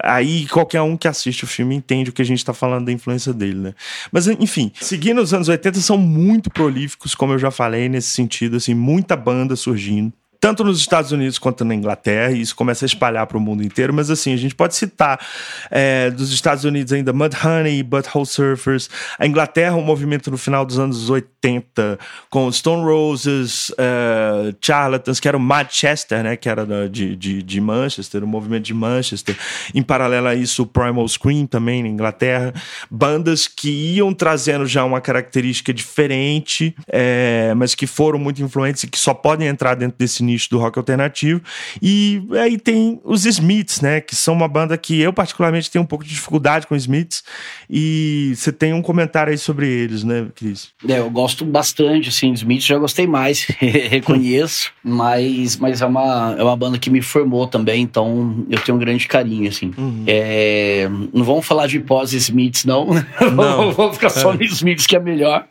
aí 0.03 0.47
qualquer 0.47 0.81
um 0.81 0.95
que 0.95 1.07
assiste 1.07 1.43
o 1.43 1.47
filme 1.47 1.75
entende 1.75 2.09
o 2.09 2.13
que 2.13 2.21
a 2.21 2.25
gente 2.25 2.39
está 2.39 2.53
falando 2.53 2.85
da 2.85 2.91
influência 2.91 3.33
dele, 3.33 3.59
né? 3.59 3.73
Mas 4.11 4.27
enfim, 4.27 4.71
seguindo 4.79 5.21
os 5.21 5.33
anos 5.33 5.47
80 5.47 5.79
são 5.79 5.97
muito 5.97 6.49
prolíficos, 6.49 7.15
como 7.15 7.33
eu 7.33 7.39
já 7.39 7.51
falei 7.51 7.89
nesse 7.89 8.09
sentido, 8.11 8.57
assim, 8.57 8.73
muita 8.73 9.15
banda 9.15 9.55
surgindo 9.55 10.13
tanto 10.41 10.63
nos 10.63 10.79
Estados 10.79 11.11
Unidos 11.11 11.37
quanto 11.37 11.63
na 11.63 11.75
Inglaterra, 11.75 12.31
e 12.31 12.41
isso 12.41 12.55
começa 12.55 12.83
a 12.83 12.87
espalhar 12.87 13.27
para 13.27 13.37
o 13.37 13.39
mundo 13.39 13.63
inteiro. 13.63 13.93
Mas 13.93 14.09
assim, 14.09 14.33
a 14.33 14.37
gente 14.37 14.55
pode 14.55 14.73
citar 14.73 15.23
é, 15.69 16.09
dos 16.09 16.33
Estados 16.33 16.63
Unidos 16.63 16.91
ainda 16.91 17.13
Mudhoney, 17.13 17.83
Butthole 17.83 18.25
Surfers, 18.25 18.89
a 19.19 19.27
Inglaterra, 19.27 19.75
um 19.75 19.83
movimento 19.83 20.31
no 20.31 20.39
final 20.39 20.65
dos 20.65 20.79
anos 20.79 21.11
80, 21.11 21.99
com 22.27 22.51
Stone 22.51 22.83
Roses, 22.83 23.69
uh, 23.69 24.55
Charlatans, 24.59 25.19
que 25.19 25.27
era 25.27 25.37
o 25.37 25.39
Manchester, 25.39 26.23
né, 26.23 26.35
que 26.35 26.49
era 26.49 26.65
de, 26.89 27.15
de, 27.15 27.43
de 27.43 27.61
Manchester, 27.61 28.23
o 28.23 28.27
movimento 28.27 28.63
de 28.63 28.73
Manchester. 28.73 29.37
Em 29.75 29.83
paralelo 29.83 30.27
a 30.27 30.33
isso, 30.33 30.63
o 30.63 30.65
Primal 30.65 31.07
Scream 31.07 31.45
também 31.45 31.83
na 31.83 31.89
Inglaterra. 31.89 32.51
Bandas 32.89 33.47
que 33.47 33.69
iam 33.69 34.11
trazendo 34.11 34.65
já 34.65 34.83
uma 34.83 35.01
característica 35.01 35.71
diferente, 35.71 36.75
é, 36.87 37.53
mas 37.55 37.75
que 37.75 37.85
foram 37.85 38.17
muito 38.17 38.41
influentes 38.41 38.83
e 38.83 38.87
que 38.87 38.97
só 38.97 39.13
podem 39.13 39.47
entrar 39.47 39.75
dentro 39.75 39.99
desse 39.99 40.30
nicho 40.31 40.49
do 40.49 40.59
rock 40.59 40.77
alternativo. 40.77 41.41
E 41.81 42.21
aí 42.39 42.57
tem 42.57 42.99
os 43.03 43.25
Smiths, 43.25 43.81
né? 43.81 44.01
Que 44.01 44.15
são 44.15 44.33
uma 44.33 44.47
banda 44.47 44.77
que 44.77 44.99
eu, 44.99 45.11
particularmente, 45.13 45.69
tenho 45.69 45.83
um 45.83 45.87
pouco 45.87 46.03
de 46.03 46.11
dificuldade 46.11 46.67
com 46.67 46.75
os 46.75 46.83
Smiths. 46.83 47.23
E 47.69 48.33
você 48.35 48.51
tem 48.51 48.73
um 48.73 48.81
comentário 48.81 49.31
aí 49.31 49.37
sobre 49.37 49.67
eles, 49.67 50.03
né, 50.03 50.27
Cris? 50.35 50.69
É, 50.87 50.99
eu 50.99 51.09
gosto 51.09 51.45
bastante, 51.45 52.09
assim, 52.09 52.31
dos 52.31 52.41
Smiths, 52.41 52.65
já 52.65 52.77
gostei 52.77 53.07
mais, 53.07 53.45
reconheço. 53.89 54.71
mas, 54.83 55.57
mas 55.57 55.81
é, 55.81 55.85
uma, 55.85 56.35
é 56.37 56.43
uma 56.43 56.55
banda 56.55 56.77
que 56.77 56.89
me 56.89 57.01
formou 57.01 57.47
também, 57.47 57.81
então 57.81 58.45
eu 58.49 58.59
tenho 58.59 58.77
um 58.77 58.79
grande 58.79 59.07
carinho, 59.07 59.49
assim. 59.49 59.71
Uhum. 59.77 60.03
É, 60.07 60.89
não 61.13 61.23
vamos 61.23 61.45
falar 61.45 61.67
de 61.67 61.79
pós-Smiths, 61.79 62.65
não. 62.65 62.87
não. 63.35 63.71
vamos 63.71 63.95
ficar 63.95 64.09
só 64.09 64.33
é. 64.33 64.37
nos 64.37 64.51
Smiths, 64.53 64.85
que 64.85 64.95
é 64.95 64.99
melhor. 64.99 65.45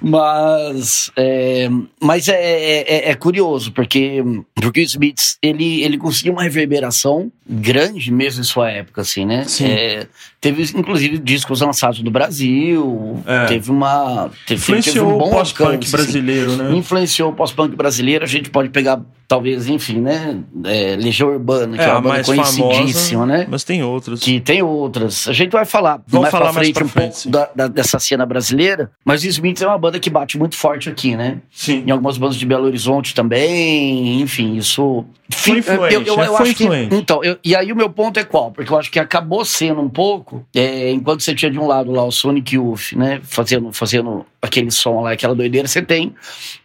Mas, 0.00 1.10
é, 1.16 1.68
mas 2.00 2.28
é, 2.28 2.34
é, 2.34 3.10
é 3.10 3.14
curioso, 3.14 3.72
porque 3.72 4.13
porque, 4.54 4.80
o 4.80 4.84
Smiths, 4.84 5.38
ele, 5.42 5.82
ele 5.82 5.98
conseguiu 5.98 6.32
uma 6.32 6.42
reverberação 6.42 7.30
grande 7.48 8.10
mesmo 8.12 8.40
em 8.40 8.44
sua 8.44 8.70
época, 8.70 9.02
assim, 9.02 9.24
né? 9.24 9.44
Sim. 9.44 9.66
É, 9.66 10.06
teve, 10.44 10.78
inclusive, 10.78 11.16
discos 11.16 11.62
lançados 11.62 12.02
no 12.02 12.10
Brasil, 12.10 13.22
é. 13.26 13.46
teve 13.46 13.70
uma... 13.70 14.30
Teve, 14.46 14.60
Influenciou 14.60 15.06
teve 15.06 15.24
um 15.24 15.26
o 15.26 15.30
pós-punk 15.30 15.90
brasileiro, 15.90 16.50
assim. 16.50 16.62
né? 16.62 16.74
Influenciou 16.74 17.30
o 17.30 17.32
pós-punk 17.32 17.74
brasileiro, 17.74 18.24
a 18.24 18.28
gente 18.28 18.50
pode 18.50 18.68
pegar, 18.68 19.00
talvez, 19.26 19.66
enfim, 19.68 20.02
né? 20.02 20.40
É, 20.64 20.96
Legião 20.96 21.30
Urbana, 21.30 21.78
que 21.78 21.82
é, 21.82 21.86
é 21.86 21.92
uma 21.92 22.00
banda 22.02 22.24
conhecidíssima, 22.24 23.22
famosa, 23.22 23.38
né? 23.38 23.46
Mas 23.48 23.64
tem 23.64 23.82
outras. 23.82 24.20
Que 24.20 24.38
tem 24.38 24.62
outras. 24.62 25.26
A 25.26 25.32
gente 25.32 25.52
vai 25.52 25.64
falar 25.64 26.02
Vamos 26.06 26.24
mais 26.24 26.32
falar 26.32 26.52
pra 26.52 26.62
frente, 26.62 26.78
mais 26.78 26.92
pra 26.92 27.02
frente 27.02 27.28
um 27.28 27.30
pouco 27.32 27.48
da, 27.54 27.64
da, 27.64 27.68
dessa 27.72 27.98
cena 27.98 28.26
brasileira, 28.26 28.90
mas 29.02 29.24
o 29.24 29.26
Smiths 29.26 29.62
é 29.62 29.66
uma 29.66 29.78
banda 29.78 29.98
que 29.98 30.10
bate 30.10 30.36
muito 30.36 30.56
forte 30.56 30.90
aqui, 30.90 31.16
né? 31.16 31.38
Sim. 31.50 31.84
Em 31.86 31.90
algumas 31.90 32.18
bandas 32.18 32.36
de 32.36 32.44
Belo 32.44 32.66
Horizonte 32.66 33.14
também, 33.14 34.20
enfim, 34.20 34.56
isso. 34.56 35.06
Foi 35.30 35.58
influente, 35.58 35.94
eu, 35.94 36.02
eu, 36.02 36.18
eu 36.18 36.36
foi 36.36 36.50
influente. 36.50 36.90
Que, 36.90 36.96
então, 36.96 37.20
e 37.42 37.56
aí 37.56 37.72
o 37.72 37.76
meu 37.76 37.88
ponto 37.88 38.20
é 38.20 38.24
qual? 38.24 38.50
Porque 38.50 38.70
eu 38.70 38.78
acho 38.78 38.90
que 38.90 38.98
acabou 38.98 39.42
sendo 39.44 39.80
um 39.80 39.88
pouco, 39.88 40.33
é, 40.54 40.90
enquanto 40.90 41.22
você 41.22 41.34
tinha 41.34 41.50
de 41.50 41.58
um 41.58 41.66
lado 41.66 41.90
lá 41.90 42.04
o 42.04 42.10
Sonic 42.10 42.56
Youth, 42.56 42.92
né, 42.94 43.20
fazendo, 43.22 43.72
fazendo 43.72 44.24
aquele 44.40 44.70
som 44.70 45.00
lá, 45.00 45.12
aquela 45.12 45.34
doideira, 45.34 45.68
você 45.68 45.82
tem 45.82 46.14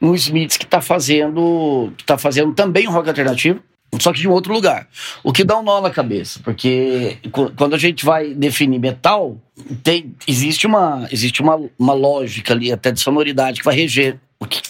um 0.02 0.14
Smiths 0.16 0.58
que 0.58 0.66
tá 0.66 0.82
fazendo, 0.82 1.92
tá 2.06 2.18
fazendo 2.18 2.54
também 2.54 2.88
um 2.88 2.92
rock 2.92 3.10
alternativo, 3.10 3.62
só 4.00 4.14
que 4.14 4.20
de 4.20 4.28
um 4.28 4.32
outro 4.32 4.54
lugar. 4.54 4.88
O 5.24 5.34
que 5.34 5.44
dá 5.44 5.58
um 5.58 5.64
nó 5.64 5.82
na 5.82 5.90
cabeça, 5.90 6.40
porque 6.44 7.18
quando 7.56 7.74
a 7.74 7.78
gente 7.78 8.06
vai 8.06 8.34
definir 8.34 8.80
metal, 8.80 9.38
tem, 9.84 10.14
existe, 10.28 10.68
uma, 10.68 11.08
existe 11.12 11.42
uma, 11.42 11.60
uma 11.78 11.94
lógica 11.94 12.54
ali, 12.54 12.72
até 12.72 12.92
de 12.92 13.00
sonoridade, 13.00 13.60
que 13.60 13.66
vai 13.66 13.76
reger 13.76 14.20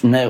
né, 0.03 0.23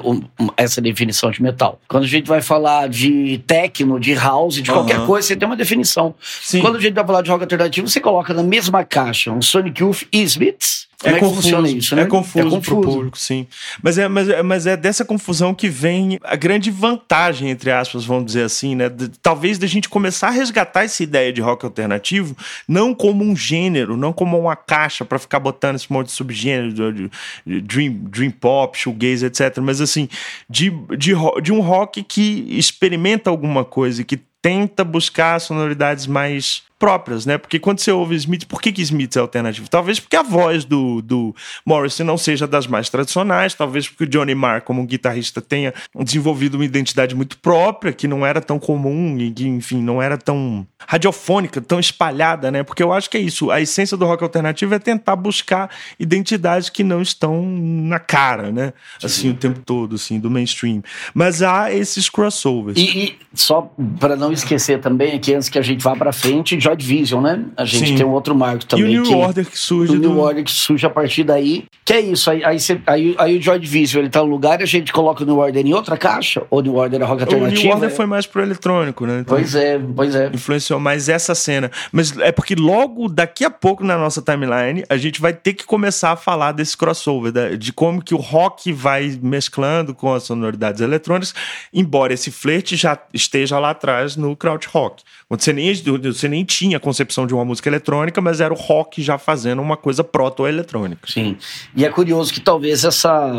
essa 0.57 0.81
definição 0.81 1.31
de 1.31 1.41
metal. 1.41 1.79
Quando 1.87 2.03
a 2.03 2.07
gente 2.07 2.27
vai 2.27 2.41
falar 2.41 2.89
de 2.89 3.37
techno, 3.47 3.99
de 3.99 4.13
house, 4.13 4.55
de 4.55 4.69
qualquer 4.69 5.05
coisa, 5.05 5.27
você 5.27 5.35
tem 5.35 5.47
uma 5.47 5.55
definição. 5.55 6.13
Sim. 6.21 6.61
Quando 6.61 6.75
a 6.75 6.79
gente 6.81 6.93
vai 6.93 7.05
falar 7.05 7.21
de 7.21 7.29
rock 7.29 7.43
alternativo, 7.43 7.87
você 7.87 8.01
coloca 8.01 8.33
na 8.33 8.43
mesma 8.43 8.83
caixa 8.83 9.31
um 9.31 9.41
Sonic 9.41 9.81
Youth 9.81 10.03
e 10.11 10.21
Smiths, 10.23 10.88
Como 11.01 11.15
é, 11.15 11.17
é 11.17 11.19
confuso, 11.21 11.41
funciona 11.41 11.69
isso, 11.69 11.95
né? 11.95 12.01
É 12.01 12.05
confuso, 12.05 12.47
é 12.47 12.49
confuso. 12.49 12.81
pro 12.81 12.91
público, 12.91 13.17
sim. 13.17 13.47
Mas 13.81 13.97
é, 13.97 14.09
mas, 14.09 14.27
é, 14.27 14.43
mas 14.43 14.67
é 14.67 14.75
dessa 14.75 15.05
confusão 15.05 15.53
que 15.53 15.69
vem 15.69 16.19
a 16.21 16.35
grande 16.35 16.69
vantagem, 16.69 17.49
entre 17.49 17.71
aspas, 17.71 18.03
vamos 18.03 18.25
dizer 18.25 18.43
assim, 18.43 18.75
né? 18.75 18.89
De, 18.89 19.07
talvez 19.07 19.57
da 19.57 19.65
gente 19.65 19.87
começar 19.87 20.27
a 20.27 20.31
resgatar 20.31 20.83
essa 20.83 21.01
ideia 21.01 21.31
de 21.31 21.39
rock 21.39 21.63
alternativo, 21.63 22.35
não 22.67 22.93
como 22.93 23.23
um 23.23 23.33
gênero, 23.33 23.95
não 23.95 24.11
como 24.11 24.37
uma 24.37 24.57
caixa 24.57 25.05
para 25.05 25.17
ficar 25.17 25.39
botando 25.39 25.77
esse 25.77 25.91
monte 25.91 26.07
de 26.07 26.11
subgênero, 26.11 26.93
de, 26.93 27.09
de, 27.47 27.61
dream, 27.61 27.93
dream 28.03 28.31
pop, 28.31 28.77
shoegaze, 28.77 29.25
etc. 29.25 29.57
Mas 29.61 29.79
assim, 29.79 30.09
de, 30.49 30.69
de, 30.97 31.13
de 31.41 31.53
um 31.53 31.61
rock 31.61 32.03
que 32.03 32.45
experimenta 32.49 33.29
alguma 33.29 33.63
coisa, 33.63 34.03
que 34.03 34.19
tenta 34.41 34.83
buscar 34.83 35.39
sonoridades 35.39 36.07
mais 36.07 36.63
próprias, 36.79 37.25
né? 37.25 37.37
Porque 37.37 37.59
quando 37.59 37.79
você 37.79 37.91
ouve 37.91 38.15
Smith, 38.15 38.45
por 38.47 38.61
que, 38.61 38.71
que 38.71 38.81
Smith 38.81 39.17
é 39.17 39.19
alternativo? 39.19 39.69
Talvez 39.69 39.99
porque 39.99 40.15
a 40.15 40.23
voz 40.23 40.63
do, 40.63 41.01
do 41.01 41.35
Morrison 41.65 42.05
não 42.05 42.17
seja 42.17 42.47
das 42.47 42.65
mais 42.65 42.89
tradicionais, 42.89 43.53
talvez 43.53 43.87
porque 43.87 44.05
o 44.05 44.07
Johnny 44.07 44.33
Marr, 44.33 44.61
como 44.61 44.85
guitarrista, 44.85 45.41
tenha 45.41 45.73
desenvolvido 46.03 46.55
uma 46.55 46.65
identidade 46.65 47.13
muito 47.13 47.37
própria, 47.37 47.91
que 47.91 48.07
não 48.07 48.25
era 48.25 48.39
tão 48.39 48.57
comum 48.57 49.17
e 49.19 49.29
que, 49.29 49.47
enfim, 49.47 49.81
não 49.81 50.01
era 50.01 50.17
tão 50.17 50.65
radiofônica, 50.87 51.59
tão 51.59 51.79
espalhada, 51.79 52.49
né? 52.49 52.63
Porque 52.63 52.81
eu 52.81 52.93
acho 52.93 53.09
que 53.09 53.17
é 53.17 53.19
isso. 53.19 53.51
A 53.51 53.59
essência 53.59 53.97
do 53.97 54.05
rock 54.05 54.23
alternativo 54.23 54.73
é 54.73 54.79
tentar 54.79 55.17
buscar 55.17 55.69
identidades 55.99 56.69
que 56.69 56.83
não 56.83 57.01
estão 57.01 57.43
na 57.43 57.99
cara, 57.99 58.51
né? 58.51 58.71
Assim, 59.03 59.21
Sim. 59.21 59.29
o 59.31 59.33
tempo 59.33 59.59
todo, 59.59 59.95
assim, 59.95 60.19
do 60.19 60.31
mainstream. 60.31 60.81
Mas 61.13 61.41
há 61.41 61.73
esses 61.73 62.09
crossovers. 62.09 62.77
E, 62.79 62.81
e 62.81 63.19
só 63.33 63.73
para 63.99 64.15
não 64.15 64.31
esquecer 64.31 64.79
também, 64.79 65.13
aqui 65.15 65.33
antes 65.33 65.49
que 65.49 65.59
a 65.59 65.61
gente 65.61 65.83
vá 65.83 65.95
para 65.95 66.13
frente, 66.13 66.57
Joy 66.69 66.77
Division, 66.77 67.21
né? 67.21 67.45
A 67.57 67.65
gente 67.65 67.89
Sim. 67.89 67.95
tem 67.95 68.05
um 68.05 68.11
outro 68.11 68.35
marco 68.35 68.65
também. 68.65 68.85
E 68.85 68.99
o 68.99 69.01
New 69.01 69.03
que, 69.03 69.15
Order 69.15 69.45
que 69.45 69.57
surge. 69.57 69.93
O 69.93 69.99
do... 69.99 70.09
New 70.09 70.19
Order 70.19 70.43
que 70.43 70.51
surge 70.51 70.85
a 70.85 70.89
partir 70.89 71.23
daí. 71.23 71.65
Que 71.83 71.93
é 71.93 71.99
isso, 72.01 72.29
aí, 72.29 72.43
aí, 72.43 72.57
aí, 72.85 73.15
aí 73.17 73.37
o 73.37 73.41
Joy 73.41 73.59
Division 73.59 74.03
ele 74.03 74.09
tá 74.09 74.21
no 74.21 74.29
lugar 74.29 74.59
e 74.59 74.63
a 74.63 74.65
gente 74.65 74.93
coloca 74.93 75.23
o 75.23 75.25
New 75.25 75.37
Order 75.37 75.65
em 75.65 75.73
outra 75.73 75.97
caixa? 75.97 76.43
Ou 76.49 76.59
o 76.59 76.61
New 76.61 76.75
Order 76.75 77.01
é 77.01 77.05
rock 77.05 77.23
alternativo? 77.23 77.61
O 77.61 77.63
New 77.63 77.73
Order 77.73 77.89
foi 77.89 78.05
mais 78.05 78.25
pro 78.25 78.41
eletrônico, 78.41 79.05
né? 79.05 79.19
Então, 79.21 79.35
pois 79.35 79.55
é, 79.55 79.79
pois 79.95 80.15
é. 80.15 80.29
Influenciou 80.33 80.79
mais 80.79 81.09
essa 81.09 81.33
cena. 81.33 81.71
Mas 81.91 82.17
é 82.19 82.31
porque 82.31 82.55
logo 82.55 83.07
daqui 83.09 83.43
a 83.43 83.49
pouco 83.49 83.83
na 83.83 83.97
nossa 83.97 84.21
timeline 84.21 84.83
a 84.89 84.97
gente 84.97 85.19
vai 85.19 85.33
ter 85.33 85.53
que 85.53 85.65
começar 85.65 86.11
a 86.11 86.15
falar 86.15 86.51
desse 86.51 86.77
crossover, 86.77 87.57
de 87.57 87.73
como 87.73 88.03
que 88.03 88.13
o 88.13 88.17
rock 88.17 88.71
vai 88.71 89.17
mesclando 89.21 89.93
com 89.93 90.13
as 90.13 90.23
sonoridades 90.23 90.81
eletrônicas, 90.81 91.33
embora 91.73 92.13
esse 92.13 92.29
flerte 92.31 92.75
já 92.75 92.97
esteja 93.13 93.57
lá 93.57 93.71
atrás 93.71 94.15
no 94.15 94.35
krautrock. 94.35 95.03
Quando 95.29 95.41
você 95.41 95.53
nem, 95.53 95.71
você 96.01 96.27
nem 96.27 96.43
tinha 96.43 96.77
a 96.77 96.79
concepção 96.79 97.27
de 97.27 97.35
uma 97.35 97.45
música 97.45 97.69
eletrônica, 97.69 98.19
mas 98.19 98.41
era 98.41 98.51
o 98.51 98.57
rock 98.57 98.99
já 98.99 99.19
fazendo 99.19 99.61
uma 99.61 99.77
coisa 99.77 100.03
proto-eletrônica. 100.03 101.07
Sim. 101.07 101.37
E 101.75 101.85
é 101.85 101.89
curioso 101.89 102.33
que 102.33 102.39
talvez 102.39 102.83
essa 102.83 103.31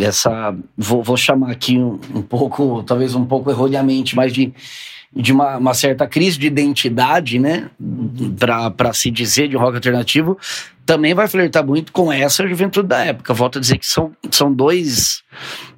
essa 0.00 0.56
vou, 0.76 1.02
vou 1.02 1.16
chamar 1.16 1.50
aqui 1.50 1.76
um, 1.78 1.98
um, 2.14 2.22
pouco 2.22 2.84
talvez 2.84 3.14
um 3.14 3.24
pouco 3.24 3.48
erroneamente 3.48 4.16
mas 4.16 4.32
de 4.32 4.52
de 5.14 5.32
uma, 5.32 5.56
uma 5.56 5.72
certa 5.72 6.08
crise 6.08 6.36
de 6.36 6.48
identidade 6.48 7.38
né 7.38 7.70
para 8.36 8.92
se 8.92 9.08
dizer 9.08 9.46
de 9.46 9.56
rock 9.56 9.76
alternativo 9.76 10.36
também 10.84 11.14
vai 11.14 11.26
flertar 11.26 11.66
muito 11.66 11.92
com 11.92 12.12
essa 12.12 12.46
juventude 12.46 12.88
da 12.88 13.04
época. 13.04 13.32
Volto 13.32 13.58
a 13.58 13.60
dizer 13.60 13.78
que 13.78 13.86
são, 13.86 14.12
são 14.30 14.52
dois. 14.52 15.22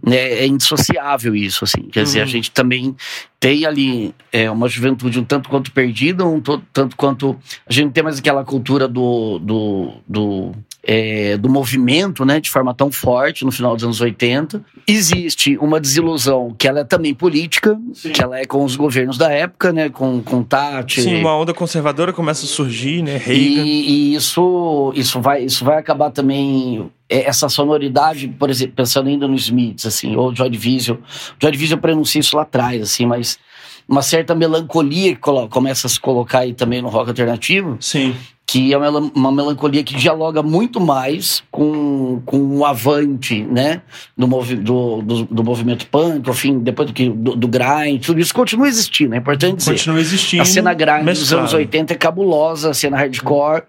Né, 0.04 0.16
é 0.16 0.46
indissociável 0.46 1.34
isso, 1.34 1.64
assim. 1.64 1.82
Quer 1.90 2.00
uhum. 2.00 2.04
dizer, 2.04 2.20
a 2.20 2.22
uhum. 2.22 2.28
gente 2.28 2.50
também 2.50 2.94
tem 3.40 3.64
ali 3.64 4.14
é, 4.32 4.50
uma 4.50 4.68
juventude 4.68 5.18
um 5.18 5.24
tanto 5.24 5.48
quanto 5.48 5.72
perdida, 5.72 6.24
um 6.24 6.40
tanto 6.72 6.96
quanto. 6.96 7.36
A 7.68 7.72
gente 7.72 7.86
não 7.86 7.92
tem 7.92 8.04
mais 8.04 8.18
aquela 8.18 8.44
cultura 8.44 8.86
do, 8.88 9.38
do, 9.38 9.92
do 10.08 10.52
é, 10.88 11.36
do 11.36 11.50
movimento, 11.50 12.24
né, 12.24 12.38
de 12.38 12.48
forma 12.48 12.72
tão 12.72 12.92
forte 12.92 13.44
no 13.44 13.50
final 13.50 13.74
dos 13.74 13.82
anos 13.82 14.00
80. 14.00 14.62
Existe 14.86 15.58
uma 15.58 15.80
desilusão 15.80 16.54
que 16.56 16.68
ela 16.68 16.80
é 16.80 16.84
também 16.84 17.12
política, 17.12 17.76
Sim. 17.92 18.12
que 18.12 18.22
ela 18.22 18.38
é 18.38 18.44
com 18.44 18.64
os 18.64 18.76
governos 18.76 19.18
da 19.18 19.28
época, 19.32 19.72
né, 19.72 19.88
com, 19.88 20.22
com 20.22 20.44
Tati. 20.44 21.02
Sim, 21.02 21.16
uma 21.16 21.36
onda 21.36 21.52
conservadora 21.52 22.12
começa 22.12 22.46
a 22.46 22.48
surgir, 22.48 23.02
né, 23.02 23.16
Reagan. 23.16 23.42
E, 23.42 24.12
e 24.12 24.14
isso, 24.14 24.92
isso, 24.94 25.20
vai, 25.20 25.42
isso 25.42 25.64
vai 25.64 25.76
acabar 25.76 26.10
também 26.12 26.88
é, 27.10 27.28
essa 27.28 27.48
sonoridade, 27.48 28.28
por 28.28 28.48
exemplo, 28.48 28.76
pensando 28.76 29.08
ainda 29.08 29.26
no 29.26 29.34
Smiths, 29.34 29.86
assim, 29.86 30.14
ou 30.14 30.32
Joy 30.32 30.48
Division. 30.48 30.98
Joy 31.42 31.50
Division 31.50 31.80
pronuncia 31.80 32.20
isso 32.20 32.36
lá 32.36 32.42
atrás, 32.42 32.80
assim, 32.80 33.04
mas 33.06 33.40
uma 33.88 34.02
certa 34.02 34.36
melancolia 34.36 35.16
que 35.16 35.20
começa 35.50 35.88
a 35.88 35.90
se 35.90 35.98
colocar 35.98 36.40
aí 36.40 36.54
também 36.54 36.80
no 36.80 36.88
rock 36.88 37.08
alternativo. 37.08 37.76
Sim 37.80 38.14
que 38.46 38.72
é 38.72 38.78
uma, 38.78 39.32
melancolia 39.32 39.82
que 39.82 39.96
dialoga 39.96 40.40
muito 40.40 40.80
mais 40.80 41.42
com, 41.50 42.22
com 42.24 42.58
o 42.58 42.64
avante, 42.64 43.42
né, 43.42 43.82
do, 44.16 44.28
movi 44.28 44.54
do, 44.54 45.02
do, 45.02 45.24
do, 45.24 45.42
movimento 45.42 45.84
punk, 45.88 46.30
enfim, 46.30 46.60
depois 46.60 46.86
do, 46.86 46.94
que, 46.94 47.08
do, 47.08 47.34
do 47.34 47.48
grind, 47.48 48.00
tudo 48.04 48.20
isso 48.20 48.32
continua 48.32 48.68
existindo, 48.68 49.16
é 49.16 49.18
importante 49.18 49.56
dizer. 49.56 49.72
Continua 49.72 50.00
existindo. 50.00 50.42
A 50.42 50.46
cena 50.46 50.72
grind 50.72 51.04
dos 51.04 51.28
claro. 51.28 51.40
anos 51.40 51.54
80 51.54 51.92
é 51.92 51.96
cabulosa, 51.96 52.70
a 52.70 52.74
cena 52.74 52.96
hardcore, 52.96 53.64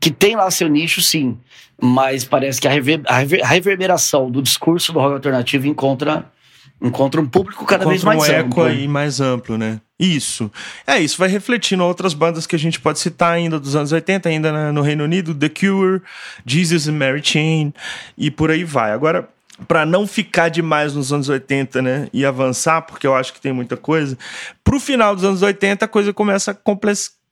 que 0.00 0.10
tem 0.10 0.34
lá 0.34 0.50
seu 0.50 0.68
nicho, 0.68 1.00
sim, 1.00 1.38
mas 1.80 2.24
parece 2.24 2.60
que 2.60 2.66
a, 2.66 2.70
rever, 2.70 3.02
a, 3.06 3.18
rever, 3.18 3.44
a 3.44 3.46
reverberação 3.46 4.28
do 4.28 4.42
discurso 4.42 4.92
do 4.92 4.98
rock 4.98 5.14
alternativo 5.14 5.68
encontra 5.68 6.26
encontra 6.80 7.20
um 7.20 7.26
público 7.26 7.64
cada 7.64 7.84
encontra 7.84 7.90
vez 7.90 8.04
mais 8.04 8.28
um 8.28 8.32
eco 8.32 8.62
aí 8.62 8.86
mais 8.86 9.20
amplo, 9.20 9.56
né? 9.56 9.80
Isso. 9.98 10.50
É, 10.86 10.98
isso 10.98 11.16
vai 11.16 11.28
refletindo 11.28 11.82
outras 11.82 12.12
bandas 12.12 12.46
que 12.46 12.54
a 12.54 12.58
gente 12.58 12.78
pode 12.78 12.98
citar 12.98 13.32
ainda 13.32 13.58
dos 13.58 13.74
anos 13.74 13.92
80, 13.92 14.28
ainda 14.28 14.72
no 14.72 14.82
Reino 14.82 15.04
Unido, 15.04 15.34
The 15.34 15.48
Cure, 15.48 16.02
Jesus 16.44 16.86
and 16.86 16.92
Mary 16.92 17.22
Chain 17.24 17.72
e 18.16 18.30
por 18.30 18.50
aí 18.50 18.62
vai. 18.62 18.92
Agora, 18.92 19.28
para 19.66 19.86
não 19.86 20.06
ficar 20.06 20.50
demais 20.50 20.94
nos 20.94 21.12
anos 21.12 21.28
80, 21.28 21.80
né, 21.80 22.08
e 22.12 22.24
avançar, 22.26 22.82
porque 22.82 23.06
eu 23.06 23.14
acho 23.14 23.32
que 23.32 23.40
tem 23.40 23.52
muita 23.52 23.76
coisa, 23.76 24.18
pro 24.62 24.78
final 24.78 25.14
dos 25.14 25.24
anos 25.24 25.40
80 25.40 25.84
a 25.84 25.88
coisa 25.88 26.12
começa 26.12 26.50
a 26.50 26.54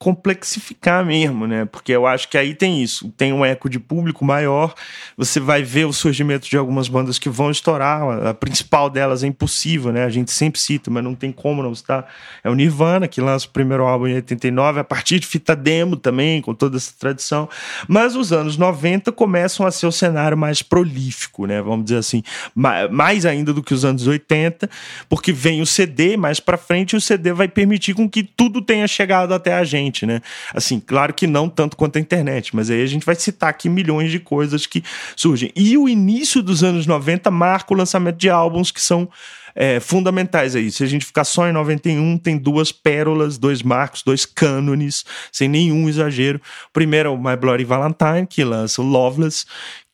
complexificar 0.05 1.03
mesmo, 1.03 1.47
né? 1.47 1.65
Porque 1.65 1.91
eu 1.91 2.05
acho 2.05 2.29
que 2.29 2.37
aí 2.37 2.53
tem 2.53 2.83
isso, 2.83 3.11
tem 3.17 3.33
um 3.33 3.43
eco 3.43 3.67
de 3.67 3.79
público 3.79 4.23
maior, 4.23 4.75
você 5.17 5.39
vai 5.39 5.63
ver 5.63 5.85
o 5.85 5.91
surgimento 5.91 6.47
de 6.47 6.55
algumas 6.55 6.87
bandas 6.87 7.17
que 7.17 7.27
vão 7.27 7.49
estourar, 7.49 8.27
a 8.27 8.31
principal 8.31 8.87
delas 8.87 9.23
é 9.23 9.27
impossível, 9.27 9.91
né? 9.91 10.03
A 10.05 10.09
gente 10.09 10.29
sempre 10.31 10.61
cita, 10.61 10.91
mas 10.91 11.03
não 11.03 11.15
tem 11.15 11.31
como 11.31 11.63
não 11.63 11.73
citar, 11.73 12.05
é 12.43 12.49
o 12.51 12.53
Nirvana, 12.53 13.07
que 13.07 13.19
lança 13.19 13.47
o 13.47 13.49
primeiro 13.49 13.83
álbum 13.83 14.05
em 14.05 14.13
89, 14.13 14.81
a 14.81 14.83
partir 14.83 15.19
de 15.19 15.25
fita 15.25 15.55
demo 15.55 15.95
também, 15.95 16.39
com 16.39 16.53
toda 16.53 16.77
essa 16.77 16.93
tradição, 16.99 17.49
mas 17.87 18.15
os 18.15 18.31
anos 18.31 18.57
90 18.57 19.11
começam 19.11 19.65
a 19.65 19.71
ser 19.71 19.87
o 19.87 19.91
cenário 19.91 20.37
mais 20.37 20.61
prolífico, 20.61 21.47
né? 21.47 21.63
Vamos 21.63 21.85
dizer 21.85 21.97
assim, 21.97 22.21
mais 22.53 23.25
ainda 23.25 23.51
do 23.51 23.63
que 23.63 23.73
os 23.73 23.83
anos 23.83 24.05
80, 24.05 24.69
porque 25.09 25.31
vem 25.31 25.63
o 25.63 25.65
CD 25.65 26.15
mais 26.15 26.39
para 26.39 26.57
frente 26.57 26.93
e 26.93 26.95
o 26.95 27.01
CD 27.01 27.33
vai 27.33 27.47
permitir 27.47 27.95
com 27.95 28.07
que 28.07 28.21
tudo 28.21 28.61
tenha 28.61 28.87
chegado 28.87 29.33
até 29.33 29.55
a 29.55 29.63
gente, 29.63 29.94
né? 30.03 30.19
Assim, 30.51 30.79
claro 30.79 31.13
que 31.13 31.27
não 31.27 31.47
tanto 31.47 31.77
quanto 31.77 31.97
a 31.97 32.01
internet, 32.01 32.55
mas 32.55 32.71
aí 32.71 32.81
a 32.81 32.87
gente 32.87 33.05
vai 33.05 33.13
citar 33.13 33.51
aqui 33.51 33.69
milhões 33.69 34.09
de 34.09 34.19
coisas 34.19 34.65
que 34.65 34.83
surgem. 35.15 35.51
E 35.55 35.77
o 35.77 35.87
início 35.87 36.41
dos 36.41 36.63
anos 36.63 36.87
90 36.87 37.29
marca 37.29 37.71
o 37.71 37.77
lançamento 37.77 38.17
de 38.17 38.31
álbuns 38.31 38.71
que 38.71 38.81
são 38.81 39.07
é, 39.55 39.79
fundamentais 39.79 40.55
aí. 40.55 40.69
Se 40.69 40.83
a 40.83 40.87
gente 40.87 41.05
ficar 41.05 41.23
só 41.23 41.47
em 41.47 41.53
91, 41.53 42.17
tem 42.17 42.37
duas 42.37 42.71
pérolas, 42.71 43.37
dois 43.37 43.63
marcos, 43.63 44.03
dois 44.03 44.25
cânones, 44.25 45.05
sem 45.31 45.47
nenhum 45.47 45.87
exagero. 45.87 46.41
O 46.67 46.73
primeiro 46.73 47.09
é 47.09 47.11
o 47.11 47.17
My 47.17 47.37
Bloody 47.37 47.63
Valentine, 47.63 48.27
que 48.29 48.43
lança 48.43 48.81
o 48.81 48.85
Loveless, 48.85 49.45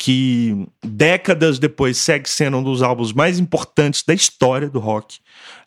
que 0.02 0.68
décadas 0.84 1.60
depois 1.60 1.96
segue 1.96 2.28
sendo 2.28 2.58
um 2.58 2.64
dos 2.64 2.82
álbuns 2.82 3.14
mais 3.14 3.38
importantes 3.38 4.02
da 4.02 4.16
história 4.16 4.68
do 4.68 4.80
rock. 4.80 5.20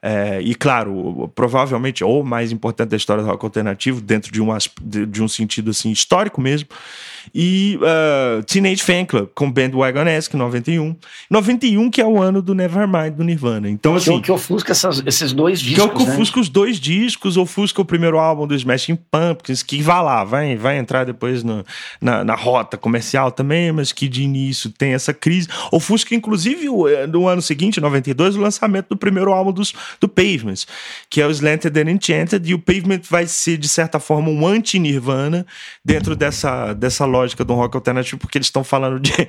É, 0.03 0.41
e 0.43 0.57
claro, 0.57 1.31
provavelmente 1.37 2.03
o 2.03 2.23
mais 2.25 2.51
importante 2.51 2.91
da 2.91 2.97
história 2.97 3.23
do 3.23 3.29
rock 3.29 3.45
alternativo, 3.45 4.01
dentro 4.01 4.33
de 4.33 4.43
um, 4.43 4.49
de 4.83 5.23
um 5.23 5.29
sentido 5.29 5.71
assim 5.71 5.93
histórico 5.93 6.41
mesmo. 6.41 6.69
E 7.35 7.79
uh, 7.81 8.43
Teenage 8.43 8.83
Fan 8.83 9.05
Club, 9.07 9.29
com 9.35 9.51
Bandwagon-esque, 9.51 10.37
91. 10.37 10.97
91 11.31 11.91
que 11.91 12.01
é 12.01 12.07
o 12.07 12.21
ano 12.21 12.43
do 12.43 12.55
Nevermind, 12.55 13.15
do 13.15 13.25
Nirvana. 13.25 13.71
Então, 13.71 13.95
assim... 13.95 14.21
Que, 14.21 14.33
ofusca 14.33 14.73
essas, 14.73 15.03
esses 15.07 15.33
dois 15.33 15.61
discos, 15.61 15.85
Que 15.85 16.03
ofusca 16.03 16.37
né? 16.37 16.43
os 16.43 16.49
dois 16.49 16.79
discos, 16.79 17.37
ofusca 17.37 17.81
o 17.81 17.85
primeiro 17.85 18.19
álbum 18.19 18.47
do 18.47 18.55
Smashing 18.55 18.99
Pumpkins, 19.11 19.63
que 19.63 19.81
vai 19.81 20.03
lá, 20.03 20.25
vai, 20.25 20.57
vai 20.57 20.77
entrar 20.77 21.05
depois 21.05 21.43
no, 21.43 21.65
na, 22.01 22.25
na 22.25 22.35
rota 22.35 22.77
comercial 22.77 23.31
também, 23.31 23.73
mas 23.73 23.93
que 23.93 24.09
de 24.09 24.24
início 24.25 24.71
tem 24.71 24.95
essa 24.95 25.13
crise. 25.13 25.49
Ofusca, 25.71 26.15
inclusive, 26.15 26.67
no 27.11 27.29
ano 27.29 27.43
seguinte, 27.43 27.81
92, 27.81 28.37
o 28.37 28.41
lançamento 28.41 28.89
do 28.89 28.97
primeiro 28.97 29.33
álbum 29.33 29.53
dos 29.53 29.73
do 30.01 30.09
Pavement, 30.09 30.67
que 31.09 31.21
é 31.21 31.27
o 31.27 31.31
Slanted 31.31 31.79
and 31.79 31.91
Enchanted, 31.91 32.51
e 32.51 32.55
o 32.55 32.59
Pavement 32.59 33.01
vai 33.09 33.27
ser, 33.27 33.57
de 33.57 33.69
certa 33.69 33.99
forma, 34.01 34.29
um 34.29 34.47
anti-Nirvana 34.47 35.47
dentro 35.85 36.17
dessa, 36.17 36.73
dessa 36.73 37.05
lógica 37.05 37.45
do 37.45 37.55
rock 37.55 37.77
alternativo, 37.77 38.19
porque 38.19 38.39
eles 38.39 38.47
estão 38.47 38.65
falando 38.65 39.01
de 39.01 39.13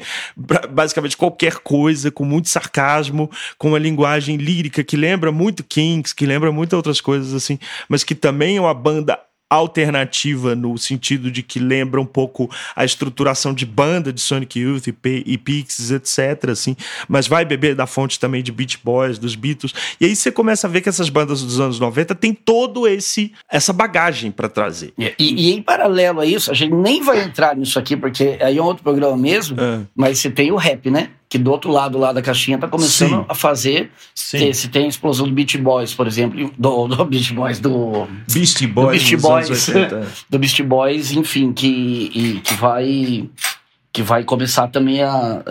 basicamente 0.70 1.18
qualquer 1.18 1.58
coisa, 1.58 2.12
com 2.12 2.26
muito 2.26 2.50
sarcasmo, 2.50 3.30
com 3.58 3.70
uma 3.70 3.80
linguagem 3.80 4.38
lírica 4.38 4.84
que 4.84 4.96
lembra 4.96 5.32
muito 5.32 5.64
Kings, 5.64 6.14
que 6.14 6.26
lembra 6.26 6.52
muito 6.52 6.76
outras 6.76 7.02
coisas 7.02 7.34
assim, 7.34 7.60
mas 7.90 8.04
que 8.04 8.16
também 8.16 8.58
é 8.58 8.62
uma 8.62 8.74
banda 8.74 9.20
alternativa 9.50 10.56
no 10.56 10.78
sentido 10.78 11.32
de 11.32 11.44
que 11.44 11.60
lembra 11.60 12.02
um 12.02 12.06
pouco 12.06 12.50
a 12.76 12.84
estruturação 12.84 13.54
de 13.54 13.66
banda 13.66 14.12
de 14.12 14.20
Sonic 14.20 14.60
Youth 14.60 14.88
e, 14.88 14.92
P 14.92 15.24
e 15.26 15.38
Pixies, 15.38 15.92
etc, 15.92 16.50
assim, 16.50 16.76
mas 17.08 17.28
vai 17.28 17.46
beber 17.46 17.76
da 17.76 17.86
fonte 17.86 18.20
também 18.20 18.42
de 18.42 18.52
Beach 18.52 18.80
Boys, 18.84 19.20
dos 19.20 19.36
Beatles. 19.36 19.74
E 20.00 20.06
aí 20.06 20.16
você 20.16 20.32
começa 20.32 20.68
a 20.68 20.70
ver 20.70 20.82
que 20.82 20.90
essas 20.90 21.10
bandas 21.10 21.42
dos 21.42 21.60
anos 21.60 21.80
90 21.80 22.16
tem 22.16 22.34
todo 22.34 22.88
esse 22.88 23.32
essa 23.52 23.72
bagagem 23.72 24.32
para 24.32 24.50
trazer. 24.50 24.94
E, 24.98 25.14
e, 25.20 25.52
em 25.54 25.62
paralelo 25.62 26.20
a 26.20 26.26
isso, 26.26 26.50
a 26.50 26.54
gente 26.54 26.74
nem 26.74 27.02
vai 27.02 27.24
entrar 27.24 27.56
nisso 27.56 27.78
aqui 27.78 27.96
porque 27.96 28.38
aí 28.42 28.58
é 28.58 28.62
um 28.62 28.66
outro 28.66 28.84
programa 28.84 29.16
mesmo, 29.16 29.60
é. 29.60 29.82
mas 29.96 30.20
você 30.20 30.30
tem 30.30 30.52
o 30.52 30.56
rap, 30.56 30.90
né? 30.90 31.10
Que 31.36 31.38
do 31.38 31.52
outro 31.52 31.70
lado 31.70 31.98
lá 31.98 32.14
da 32.14 32.22
caixinha 32.22 32.58
tá 32.58 32.66
começando 32.66 33.10
Sim. 33.10 33.26
a 33.28 33.36
fazer. 33.36 33.92
Se, 34.14 34.54
se, 34.54 34.70
tem 34.70 34.86
a 34.86 34.88
explosão 34.88 35.28
do 35.28 35.34
Beach 35.34 35.58
Boys, 35.58 35.94
por 35.94 36.08
exemplo, 36.08 36.50
do, 36.58 36.88
do 36.88 37.04
Beach 37.04 37.34
Boys, 37.34 37.60
do. 37.60 38.08
Beast 38.32 38.66
Boys. 38.68 39.04
Do 39.04 39.18
Beast 39.18 39.18
Boys, 39.18 39.70
do 40.30 40.40
Beast 40.40 40.62
Boys, 40.64 41.12
enfim, 41.12 41.52
que, 41.52 41.68
e, 41.68 42.42
que 42.42 42.54
vai 42.54 43.30
que 43.92 44.02
vai 44.02 44.26
começar 44.26 44.68
também 44.68 45.02
a, 45.02 45.42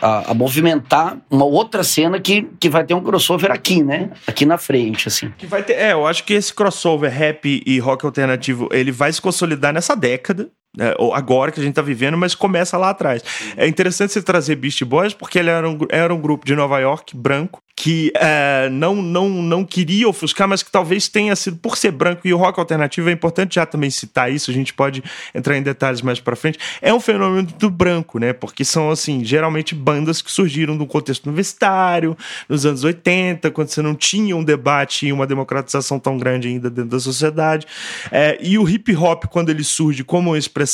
a, 0.00 0.30
a, 0.30 0.34
movimentar 0.34 1.18
uma 1.30 1.44
outra 1.44 1.84
cena 1.84 2.18
que, 2.18 2.48
que 2.58 2.70
vai 2.70 2.82
ter 2.84 2.94
um 2.94 3.02
crossover 3.02 3.50
aqui, 3.50 3.82
né? 3.82 4.12
Aqui 4.26 4.46
na 4.46 4.56
frente, 4.56 5.08
assim. 5.08 5.30
Que 5.36 5.46
vai 5.46 5.62
ter, 5.62 5.74
é, 5.74 5.92
eu 5.92 6.06
acho 6.06 6.24
que 6.24 6.32
esse 6.32 6.54
crossover 6.54 7.12
rap 7.12 7.62
e 7.66 7.78
rock 7.78 8.06
alternativo, 8.06 8.66
ele 8.72 8.90
vai 8.90 9.12
se 9.12 9.20
consolidar 9.20 9.74
nessa 9.74 9.94
década, 9.94 10.48
é, 10.48 10.65
agora 11.14 11.50
que 11.50 11.60
a 11.60 11.62
gente 11.62 11.74
tá 11.74 11.82
vivendo, 11.82 12.16
mas 12.16 12.34
começa 12.34 12.76
lá 12.76 12.90
atrás. 12.90 13.22
É 13.56 13.66
interessante 13.66 14.12
você 14.12 14.22
trazer 14.22 14.56
Beast 14.56 14.82
Boys, 14.84 15.14
porque 15.14 15.38
ele 15.38 15.50
era 15.50 15.68
um, 15.68 15.78
era 15.90 16.14
um 16.14 16.20
grupo 16.20 16.44
de 16.44 16.54
Nova 16.54 16.78
York, 16.78 17.16
branco, 17.16 17.62
que 17.78 18.10
é, 18.16 18.70
não, 18.70 18.94
não, 18.96 19.28
não 19.28 19.62
queria 19.62 20.08
ofuscar, 20.08 20.48
mas 20.48 20.62
que 20.62 20.70
talvez 20.70 21.08
tenha 21.08 21.36
sido, 21.36 21.58
por 21.58 21.76
ser 21.76 21.90
branco 21.90 22.26
e 22.26 22.32
o 22.32 22.38
rock 22.38 22.58
alternativo, 22.58 23.10
é 23.10 23.12
importante 23.12 23.56
já 23.56 23.66
também 23.66 23.90
citar 23.90 24.32
isso, 24.32 24.50
a 24.50 24.54
gente 24.54 24.72
pode 24.72 25.04
entrar 25.34 25.58
em 25.58 25.62
detalhes 25.62 26.00
mais 26.00 26.18
para 26.18 26.34
frente, 26.34 26.58
é 26.80 26.92
um 26.92 26.98
fenômeno 26.98 27.46
do 27.58 27.68
branco, 27.68 28.18
né? 28.18 28.32
Porque 28.32 28.64
são, 28.64 28.90
assim, 28.90 29.22
geralmente 29.22 29.74
bandas 29.74 30.22
que 30.22 30.32
surgiram 30.32 30.74
no 30.74 30.86
contexto 30.86 31.26
universitário, 31.26 32.16
nos 32.48 32.64
anos 32.64 32.82
80, 32.82 33.50
quando 33.50 33.68
você 33.68 33.82
não 33.82 33.94
tinha 33.94 34.34
um 34.34 34.42
debate 34.42 35.06
e 35.06 35.12
uma 35.12 35.26
democratização 35.26 35.98
tão 35.98 36.16
grande 36.16 36.48
ainda 36.48 36.70
dentro 36.70 36.90
da 36.92 37.00
sociedade. 37.00 37.66
É, 38.10 38.38
e 38.40 38.58
o 38.58 38.66
hip 38.66 38.96
hop, 38.96 39.24
quando 39.26 39.50
ele 39.50 39.62
surge 39.62 40.02
como 40.02 40.30
uma 40.30 40.38
expressão 40.38 40.65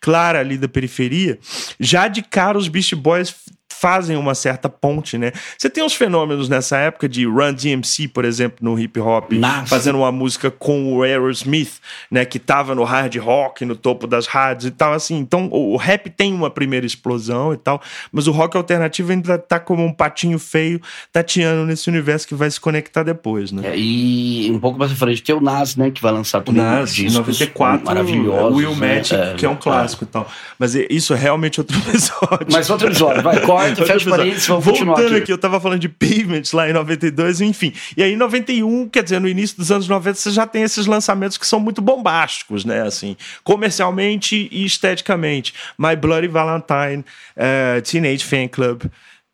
clara 0.00 0.38
ali 0.40 0.56
da 0.56 0.68
periferia, 0.68 1.38
já 1.78 2.08
de 2.08 2.22
cara 2.22 2.58
os 2.58 2.68
Beast 2.68 2.94
Boys 2.94 3.34
fazem 3.80 4.14
uma 4.14 4.34
certa 4.34 4.68
ponte, 4.68 5.16
né? 5.16 5.32
Você 5.56 5.70
tem 5.70 5.82
uns 5.82 5.94
fenômenos 5.94 6.50
nessa 6.50 6.76
época 6.76 7.08
de 7.08 7.24
Run 7.24 7.54
DMC, 7.54 8.08
por 8.08 8.26
exemplo, 8.26 8.58
no 8.60 8.78
hip 8.78 9.00
hop, 9.00 9.32
Nossa. 9.32 9.68
fazendo 9.68 9.96
uma 9.96 10.12
música 10.12 10.50
com 10.50 10.92
o 10.92 11.02
Aerosmith, 11.02 11.80
né, 12.10 12.26
que 12.26 12.38
tava 12.38 12.74
no 12.74 12.84
hard 12.84 13.16
rock, 13.16 13.64
no 13.64 13.74
topo 13.74 14.06
das 14.06 14.26
rádios 14.26 14.66
e 14.66 14.70
tal, 14.70 14.92
assim. 14.92 15.16
Então, 15.16 15.48
o 15.50 15.78
rap 15.78 16.10
tem 16.10 16.34
uma 16.34 16.50
primeira 16.50 16.84
explosão 16.84 17.54
e 17.54 17.56
tal, 17.56 17.80
mas 18.12 18.26
o 18.26 18.32
rock 18.32 18.54
alternativo 18.54 19.12
ainda 19.12 19.38
tá 19.38 19.58
como 19.58 19.82
um 19.82 19.92
patinho 19.94 20.38
feio 20.38 20.78
tateando 21.10 21.64
nesse 21.64 21.88
universo 21.88 22.28
que 22.28 22.34
vai 22.34 22.50
se 22.50 22.60
conectar 22.60 23.02
depois, 23.02 23.50
né? 23.50 23.70
É, 23.70 23.78
e 23.78 24.50
um 24.52 24.60
pouco 24.60 24.78
mais 24.78 24.92
à 24.92 24.94
frente 24.94 25.22
tem 25.22 25.34
o 25.34 25.40
Nas, 25.40 25.74
né, 25.74 25.90
que 25.90 26.02
vai 26.02 26.12
lançar 26.12 26.42
também 26.42 26.62
Nas, 26.62 26.94
discos 26.94 27.14
94, 27.14 27.86
maravilhoso, 27.86 28.56
Will 28.56 28.76
né? 28.76 28.96
Magic, 28.96 29.14
é, 29.14 29.34
que 29.38 29.46
é 29.46 29.48
um 29.48 29.56
clássico 29.56 30.04
é. 30.04 30.06
e 30.06 30.08
tal. 30.08 30.30
Mas 30.58 30.74
isso 30.74 31.14
é 31.14 31.16
realmente 31.16 31.58
outro 31.60 31.78
episódio. 31.88 32.46
Mas 32.52 32.68
outro 32.68 32.88
episódio, 32.88 33.22
vai, 33.22 33.40
corta 33.40 33.69
certo, 33.76 33.92
fecha 33.92 34.10
parênteses, 34.10 34.46
vamos 34.46 34.64
Voltando 34.64 34.86
continuar 34.86 35.06
aqui. 35.06 35.22
aqui. 35.22 35.32
eu 35.32 35.38
tava 35.38 35.60
falando 35.60 35.80
de 35.80 35.88
Pavement 35.88 36.42
lá 36.52 36.68
em 36.68 36.72
92, 36.72 37.40
enfim. 37.40 37.72
E 37.96 38.02
aí 38.02 38.12
em 38.12 38.16
91, 38.16 38.88
quer 38.88 39.02
dizer, 39.02 39.20
no 39.20 39.28
início 39.28 39.56
dos 39.56 39.70
anos 39.70 39.88
90, 39.88 40.14
você 40.16 40.30
já 40.30 40.46
tem 40.46 40.62
esses 40.62 40.86
lançamentos 40.86 41.36
que 41.36 41.46
são 41.46 41.60
muito 41.60 41.80
bombásticos, 41.80 42.64
né? 42.64 42.82
Assim, 42.82 43.16
comercialmente 43.44 44.48
e 44.50 44.64
esteticamente. 44.64 45.54
My 45.78 45.96
Bloody 45.96 46.28
Valentine, 46.28 47.04
uh, 47.36 47.80
Teenage 47.82 48.24
Fan 48.24 48.48
Club, 48.48 48.84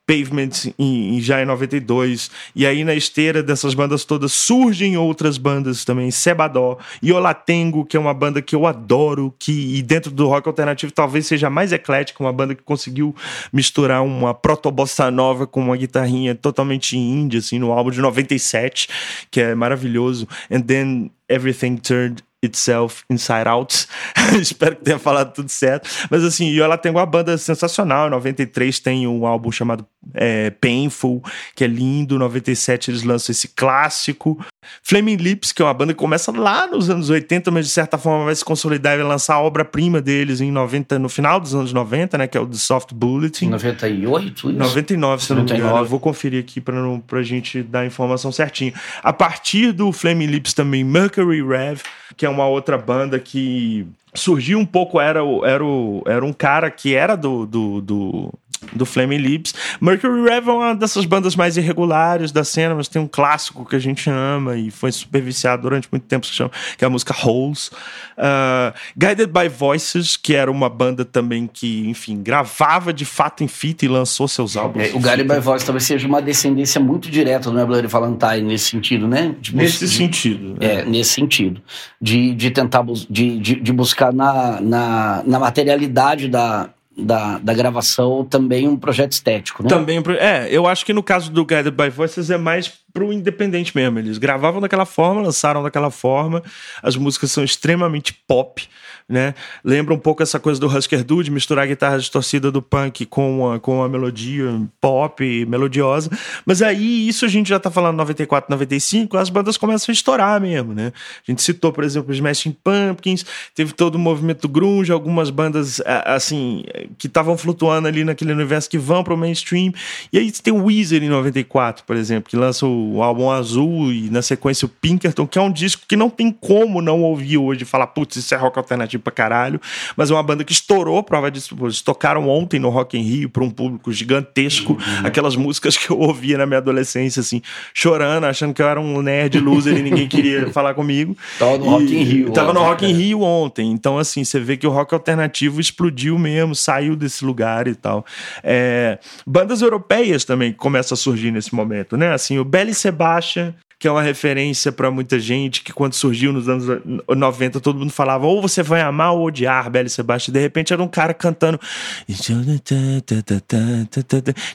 Pavement 0.06 0.72
em, 0.78 1.16
em, 1.16 1.20
já 1.20 1.42
em 1.42 1.44
92. 1.44 2.30
E 2.54 2.64
aí 2.66 2.84
na 2.84 2.94
esteira 2.94 3.42
dessas 3.42 3.74
bandas 3.74 4.04
todas 4.04 4.32
surgem 4.32 4.96
outras 4.96 5.36
bandas 5.36 5.84
também, 5.84 6.10
Sebadó 6.10 6.78
e 7.02 7.12
Olatengo, 7.12 7.84
que 7.84 7.96
é 7.96 8.00
uma 8.00 8.14
banda 8.14 8.40
que 8.40 8.54
eu 8.54 8.66
adoro, 8.66 9.34
que 9.38 9.76
e 9.76 9.82
dentro 9.82 10.10
do 10.10 10.28
rock 10.28 10.48
alternativo 10.48 10.92
talvez 10.92 11.26
seja 11.26 11.50
mais 11.50 11.72
eclética, 11.72 12.22
uma 12.22 12.32
banda 12.32 12.54
que 12.54 12.62
conseguiu 12.62 13.14
misturar 13.52 14.04
uma 14.04 14.32
proto-bossa 14.32 15.10
nova 15.10 15.46
com 15.46 15.60
uma 15.60 15.76
guitarrinha 15.76 16.34
totalmente 16.34 16.96
indie, 16.96 17.38
assim, 17.38 17.58
no 17.58 17.72
álbum 17.72 17.90
de 17.90 18.00
97, 18.00 18.88
que 19.30 19.40
é 19.40 19.54
maravilhoso. 19.54 20.28
And 20.50 20.60
then 20.60 21.10
everything 21.28 21.76
turned 21.76 22.22
Itself, 22.46 23.04
Inside 23.10 23.48
Out. 23.48 23.86
Espero 24.40 24.76
que 24.76 24.84
tenha 24.84 24.98
falado 24.98 25.32
tudo 25.32 25.48
certo. 25.48 25.88
Mas 26.10 26.24
assim, 26.24 26.48
e 26.48 26.60
ela 26.60 26.78
tem 26.78 26.90
uma 26.90 27.06
banda 27.06 27.36
sensacional. 27.38 28.08
Em 28.08 28.10
93 28.10 28.78
tem 28.80 29.06
um 29.06 29.26
álbum 29.26 29.50
chamado 29.52 29.86
é, 30.14 30.50
Painful, 30.50 31.22
que 31.54 31.64
é 31.64 31.66
lindo. 31.66 32.16
Em 32.16 32.18
97 32.18 32.90
eles 32.90 33.02
lançam 33.02 33.32
esse 33.32 33.48
clássico. 33.48 34.38
Flaming 34.82 35.16
Lips, 35.16 35.52
que 35.52 35.62
é 35.62 35.64
uma 35.64 35.74
banda 35.74 35.92
que 35.92 35.98
começa 35.98 36.32
lá 36.32 36.66
nos 36.66 36.90
anos 36.90 37.10
80, 37.10 37.50
mas 37.50 37.66
de 37.66 37.72
certa 37.72 37.96
forma 37.98 38.24
vai 38.24 38.34
se 38.34 38.44
consolidar 38.44 38.94
e 38.94 38.98
vai 38.98 39.06
lançar 39.06 39.34
a 39.34 39.40
obra-prima 39.40 40.00
deles 40.00 40.40
em 40.40 40.50
90, 40.50 40.98
no 40.98 41.08
final 41.08 41.40
dos 41.40 41.54
anos 41.54 41.72
90, 41.72 42.18
né? 42.18 42.26
Que 42.26 42.36
é 42.36 42.40
o 42.40 42.46
The 42.46 42.56
Soft 42.56 42.92
Bulletin. 42.92 43.48
98? 43.50 44.50
Isso? 44.50 44.52
99, 44.52 45.22
se 45.22 45.30
99. 45.30 45.34
não 45.34 45.44
me 45.44 45.60
engano. 45.60 45.84
Eu 45.84 45.88
vou 45.88 46.00
conferir 46.00 46.40
aqui 46.40 46.60
pra, 46.60 46.74
não, 46.74 47.00
pra 47.00 47.22
gente 47.22 47.62
dar 47.62 47.80
a 47.80 47.86
informação 47.86 48.32
certinho. 48.32 48.72
A 49.02 49.12
partir 49.12 49.72
do 49.72 49.92
Flaming 49.92 50.26
Lips 50.26 50.52
também, 50.52 50.84
Mercury 50.84 51.42
Rev, 51.42 51.80
que 52.16 52.24
é 52.24 52.28
uma 52.36 52.46
outra 52.46 52.76
banda 52.76 53.18
que 53.18 53.86
surgiu 54.14 54.58
um 54.58 54.66
pouco, 54.66 55.00
era, 55.00 55.20
era, 55.44 55.64
era 56.06 56.24
um 56.24 56.32
cara 56.32 56.70
que 56.70 56.94
era 56.94 57.16
do, 57.16 57.46
do, 57.46 57.80
do 57.80 58.34
do 58.72 58.86
Flaming 58.86 59.18
Lips. 59.18 59.54
Mercury 59.80 60.22
Rev 60.22 60.48
é 60.48 60.52
uma 60.52 60.74
dessas 60.74 61.04
bandas 61.04 61.36
mais 61.36 61.56
irregulares 61.56 62.32
da 62.32 62.44
cena, 62.44 62.74
mas 62.74 62.88
tem 62.88 63.00
um 63.00 63.08
clássico 63.08 63.64
que 63.64 63.76
a 63.76 63.78
gente 63.78 64.08
ama 64.10 64.56
e 64.56 64.70
foi 64.70 64.92
super 64.92 65.22
viciado 65.22 65.62
durante 65.62 65.88
muito 65.90 66.04
tempo, 66.04 66.26
que, 66.26 66.32
chama, 66.32 66.50
que 66.76 66.84
é 66.84 66.86
a 66.86 66.90
música 66.90 67.14
Holes. 67.14 67.68
Uh, 68.16 68.72
Guided 68.96 69.32
by 69.32 69.48
Voices, 69.48 70.16
que 70.16 70.34
era 70.34 70.50
uma 70.50 70.68
banda 70.68 71.04
também 71.04 71.48
que, 71.52 71.88
enfim, 71.88 72.22
gravava 72.22 72.92
de 72.92 73.04
fato 73.04 73.44
em 73.44 73.48
fita 73.48 73.84
e 73.84 73.88
lançou 73.88 74.28
seus 74.28 74.56
álbuns. 74.56 74.84
É, 74.84 74.94
o 74.94 75.00
Guided 75.00 75.24
by 75.28 75.40
Voices 75.40 75.64
talvez 75.64 75.84
seja 75.84 76.06
uma 76.06 76.22
descendência 76.22 76.80
muito 76.80 77.10
direta 77.10 77.50
do 77.50 77.66
Bloody 77.66 77.86
Valentine 77.86 78.42
nesse 78.42 78.70
sentido, 78.70 79.06
né? 79.08 79.34
Nesse 79.52 79.86
de, 79.86 79.90
sentido. 79.90 80.56
É, 80.60 80.66
é, 80.66 80.84
nesse 80.84 81.12
sentido. 81.12 81.60
De, 82.00 82.34
de 82.34 82.50
tentar 82.50 82.84
de, 83.08 83.38
de, 83.38 83.60
de 83.60 83.72
buscar 83.72 84.12
na, 84.12 84.60
na, 84.60 85.22
na 85.26 85.38
materialidade 85.38 86.28
da, 86.28 86.70
da, 86.96 87.38
da 87.38 87.52
gravação 87.52 88.24
também 88.24 88.66
um 88.66 88.76
projeto 88.76 89.12
estético, 89.12 89.62
né? 89.62 89.68
Também, 89.68 90.02
é, 90.18 90.48
eu 90.50 90.66
acho 90.66 90.84
que 90.84 90.92
no 90.92 91.02
caso 91.02 91.30
do 91.30 91.44
Guided 91.44 91.70
by 91.70 91.90
Voices 91.90 92.30
é 92.30 92.38
mais 92.38 92.72
pro 92.96 93.12
independente 93.12 93.76
mesmo. 93.76 93.98
Eles 93.98 94.16
gravavam 94.16 94.58
daquela 94.58 94.86
forma, 94.86 95.20
lançaram 95.20 95.62
daquela 95.62 95.90
forma. 95.90 96.42
As 96.82 96.96
músicas 96.96 97.30
são 97.30 97.44
extremamente 97.44 98.14
pop, 98.26 98.66
né? 99.06 99.34
Lembra 99.62 99.92
um 99.92 99.98
pouco 99.98 100.22
essa 100.22 100.40
coisa 100.40 100.58
do 100.58 100.66
Husker 100.66 101.04
Du, 101.04 101.22
de 101.22 101.30
misturar 101.30 101.64
a 101.64 101.66
guitarra 101.66 101.98
distorcida 101.98 102.50
do 102.50 102.62
punk 102.62 103.04
com 103.04 103.52
a, 103.52 103.60
com 103.60 103.82
a 103.82 103.88
melodia 103.88 104.46
pop, 104.80 105.44
melodiosa. 105.44 106.10
Mas 106.46 106.62
aí, 106.62 107.06
isso 107.06 107.26
a 107.26 107.28
gente 107.28 107.50
já 107.50 107.60
tá 107.60 107.70
falando 107.70 107.98
94, 107.98 108.50
95, 108.50 109.18
as 109.18 109.28
bandas 109.28 109.58
começam 109.58 109.92
a 109.92 109.94
estourar 109.94 110.40
mesmo, 110.40 110.72
né? 110.72 110.90
A 111.28 111.30
gente 111.30 111.42
citou, 111.42 111.74
por 111.74 111.84
exemplo, 111.84 112.14
Smashing 112.14 112.56
Pumpkins, 112.64 113.26
teve 113.54 113.74
todo 113.74 113.96
o 113.96 113.98
movimento 113.98 114.48
grunge, 114.48 114.90
algumas 114.90 115.28
bandas, 115.28 115.82
assim, 115.84 116.64
que 116.96 117.08
estavam 117.08 117.36
flutuando 117.36 117.88
ali 117.88 118.04
naquele 118.04 118.32
universo 118.32 118.70
que 118.70 118.78
vão 118.78 119.04
pro 119.04 119.18
mainstream. 119.18 119.70
E 120.10 120.18
aí 120.18 120.32
tem 120.32 120.54
o 120.54 120.64
Weezer 120.64 121.02
em 121.02 121.10
94, 121.10 121.84
por 121.84 121.94
exemplo, 121.94 122.30
que 122.30 122.36
lança 122.36 122.64
o 122.64 122.85
o 122.94 123.02
álbum 123.02 123.30
azul 123.30 123.92
e 123.92 124.10
na 124.10 124.22
sequência 124.22 124.66
o 124.66 124.68
Pinkerton, 124.68 125.26
que 125.26 125.38
é 125.38 125.42
um 125.42 125.50
disco 125.50 125.82
que 125.86 125.96
não 125.96 126.08
tem 126.08 126.30
como 126.30 126.80
não 126.80 127.02
ouvir 127.02 127.38
hoje 127.38 127.62
e 127.62 127.64
falar, 127.64 127.88
putz, 127.88 128.16
isso 128.16 128.34
é 128.34 128.38
rock 128.38 128.58
alternativo 128.58 129.02
pra 129.02 129.12
caralho, 129.12 129.60
mas 129.96 130.10
é 130.10 130.14
uma 130.14 130.22
banda 130.22 130.44
que 130.44 130.52
estourou, 130.52 131.02
prova 131.02 131.30
disso, 131.30 131.56
eles 131.60 131.80
tocaram 131.80 132.28
ontem 132.28 132.58
no 132.58 132.68
Rock 132.68 132.98
in 132.98 133.02
Rio 133.02 133.30
para 133.30 133.42
um 133.42 133.50
público 133.50 133.92
gigantesco, 133.92 134.72
uhum. 134.72 135.06
aquelas 135.06 135.36
músicas 135.36 135.76
que 135.76 135.90
eu 135.90 135.98
ouvia 135.98 136.38
na 136.38 136.46
minha 136.46 136.58
adolescência, 136.58 137.20
assim, 137.20 137.42
chorando, 137.74 138.24
achando 138.24 138.54
que 138.54 138.62
eu 138.62 138.68
era 138.68 138.80
um 138.80 139.02
nerd 139.02 139.38
loser 139.40 139.76
e 139.76 139.82
ninguém 139.82 140.08
queria 140.08 140.50
falar 140.52 140.74
comigo. 140.74 141.16
Tava 141.38 141.58
no 141.58 141.66
e, 141.66 141.68
Rock 141.68 141.96
in 141.96 142.02
Rio. 142.02 142.32
Tava 142.32 142.52
no 142.52 142.60
Rock 142.60 142.86
in 142.86 142.92
Rio 142.92 143.22
ontem, 143.22 143.70
então 143.70 143.98
assim, 143.98 144.24
você 144.24 144.40
vê 144.40 144.56
que 144.56 144.66
o 144.66 144.70
rock 144.70 144.94
alternativo 144.94 145.60
explodiu 145.60 146.18
mesmo, 146.18 146.54
saiu 146.54 146.96
desse 146.96 147.24
lugar 147.24 147.66
e 147.66 147.74
tal. 147.74 148.04
É, 148.42 148.98
bandas 149.26 149.62
europeias 149.62 150.24
também 150.24 150.52
começam 150.52 150.94
a 150.94 150.96
surgir 150.96 151.30
nesse 151.30 151.54
momento, 151.54 151.96
né? 151.96 152.12
Assim, 152.12 152.38
o 152.38 152.44
Belly 152.44 152.74
Sebastian, 152.76 153.54
que 153.78 153.86
é 153.86 153.90
uma 153.90 154.02
referência 154.02 154.72
para 154.72 154.90
muita 154.90 155.20
gente, 155.20 155.62
que 155.62 155.72
quando 155.72 155.92
surgiu 155.92 156.32
nos 156.32 156.48
anos 156.48 156.66
90, 157.08 157.60
todo 157.60 157.78
mundo 157.78 157.92
falava 157.92 158.26
ou 158.26 158.40
você 158.40 158.62
vai 158.62 158.80
amar 158.80 159.12
ou 159.12 159.26
odiar 159.26 159.68
Bela 159.70 159.88
Sebastião. 159.88 160.32
De 160.32 160.40
repente 160.40 160.72
era 160.72 160.82
um 160.82 160.88
cara 160.88 161.12
cantando. 161.12 161.60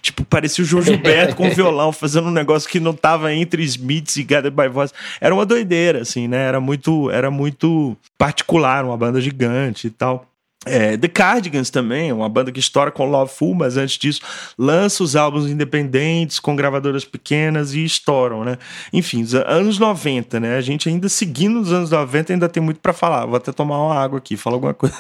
Tipo, 0.02 0.26
parecia 0.26 0.64
o 0.64 0.68
João 0.68 0.82
Gilberto 0.82 1.36
com 1.36 1.50
violão, 1.52 1.92
fazendo 1.92 2.30
um 2.30 2.32
negócio 2.32 2.68
que 2.68 2.80
não 2.80 2.94
tava 2.94 3.32
entre 3.34 3.62
Smiths 3.64 4.16
e 4.16 4.24
Gathered 4.24 4.56
by 4.56 4.68
Voice. 4.68 4.94
Era 5.20 5.36
uma 5.36 5.46
doideira, 5.46 6.02
assim, 6.02 6.28
né? 6.28 6.48
Era 6.48 6.60
muito, 6.60 7.12
era 7.12 7.30
muito 7.30 7.96
particular, 8.18 8.84
uma 8.84 8.98
banda 8.98 9.22
gigante 9.22 9.86
e 9.88 9.92
tal. 9.92 10.31
É, 10.64 10.96
The 10.96 11.08
Cardigans 11.08 11.72
também, 11.72 12.14
uma 12.14 12.30
banda 12.30 12.52
que 12.52 12.60
estoura 12.60 12.92
com 12.92 13.10
Love 13.10 13.34
Full, 13.34 13.56
mas 13.56 13.78
antes 13.78 13.98
disso 13.98 14.22
lança 14.56 15.04
os 15.04 15.16
álbuns 15.16 15.50
independentes 15.50 16.40
com 16.40 16.56
gravadoras 16.56 17.04
pequenas 17.04 17.74
e 17.74 17.84
estouram, 17.84 18.44
né? 18.44 18.60
Enfim, 18.94 19.26
anos 19.48 19.80
90, 19.80 20.40
né? 20.40 20.58
A 20.58 20.62
gente 20.62 20.88
ainda 20.88 21.10
seguindo 21.10 21.60
os 21.60 21.74
anos 21.74 21.90
90 21.90 22.34
ainda 22.34 22.48
tem 22.48 22.62
muito 22.62 22.80
para 22.80 22.94
falar. 22.94 23.26
Vou 23.26 23.38
até 23.38 23.52
tomar 23.52 23.84
uma 23.84 23.96
água 23.96 24.20
aqui, 24.20 24.38
fala 24.38 24.56
alguma 24.56 24.76
coisa. 24.76 24.96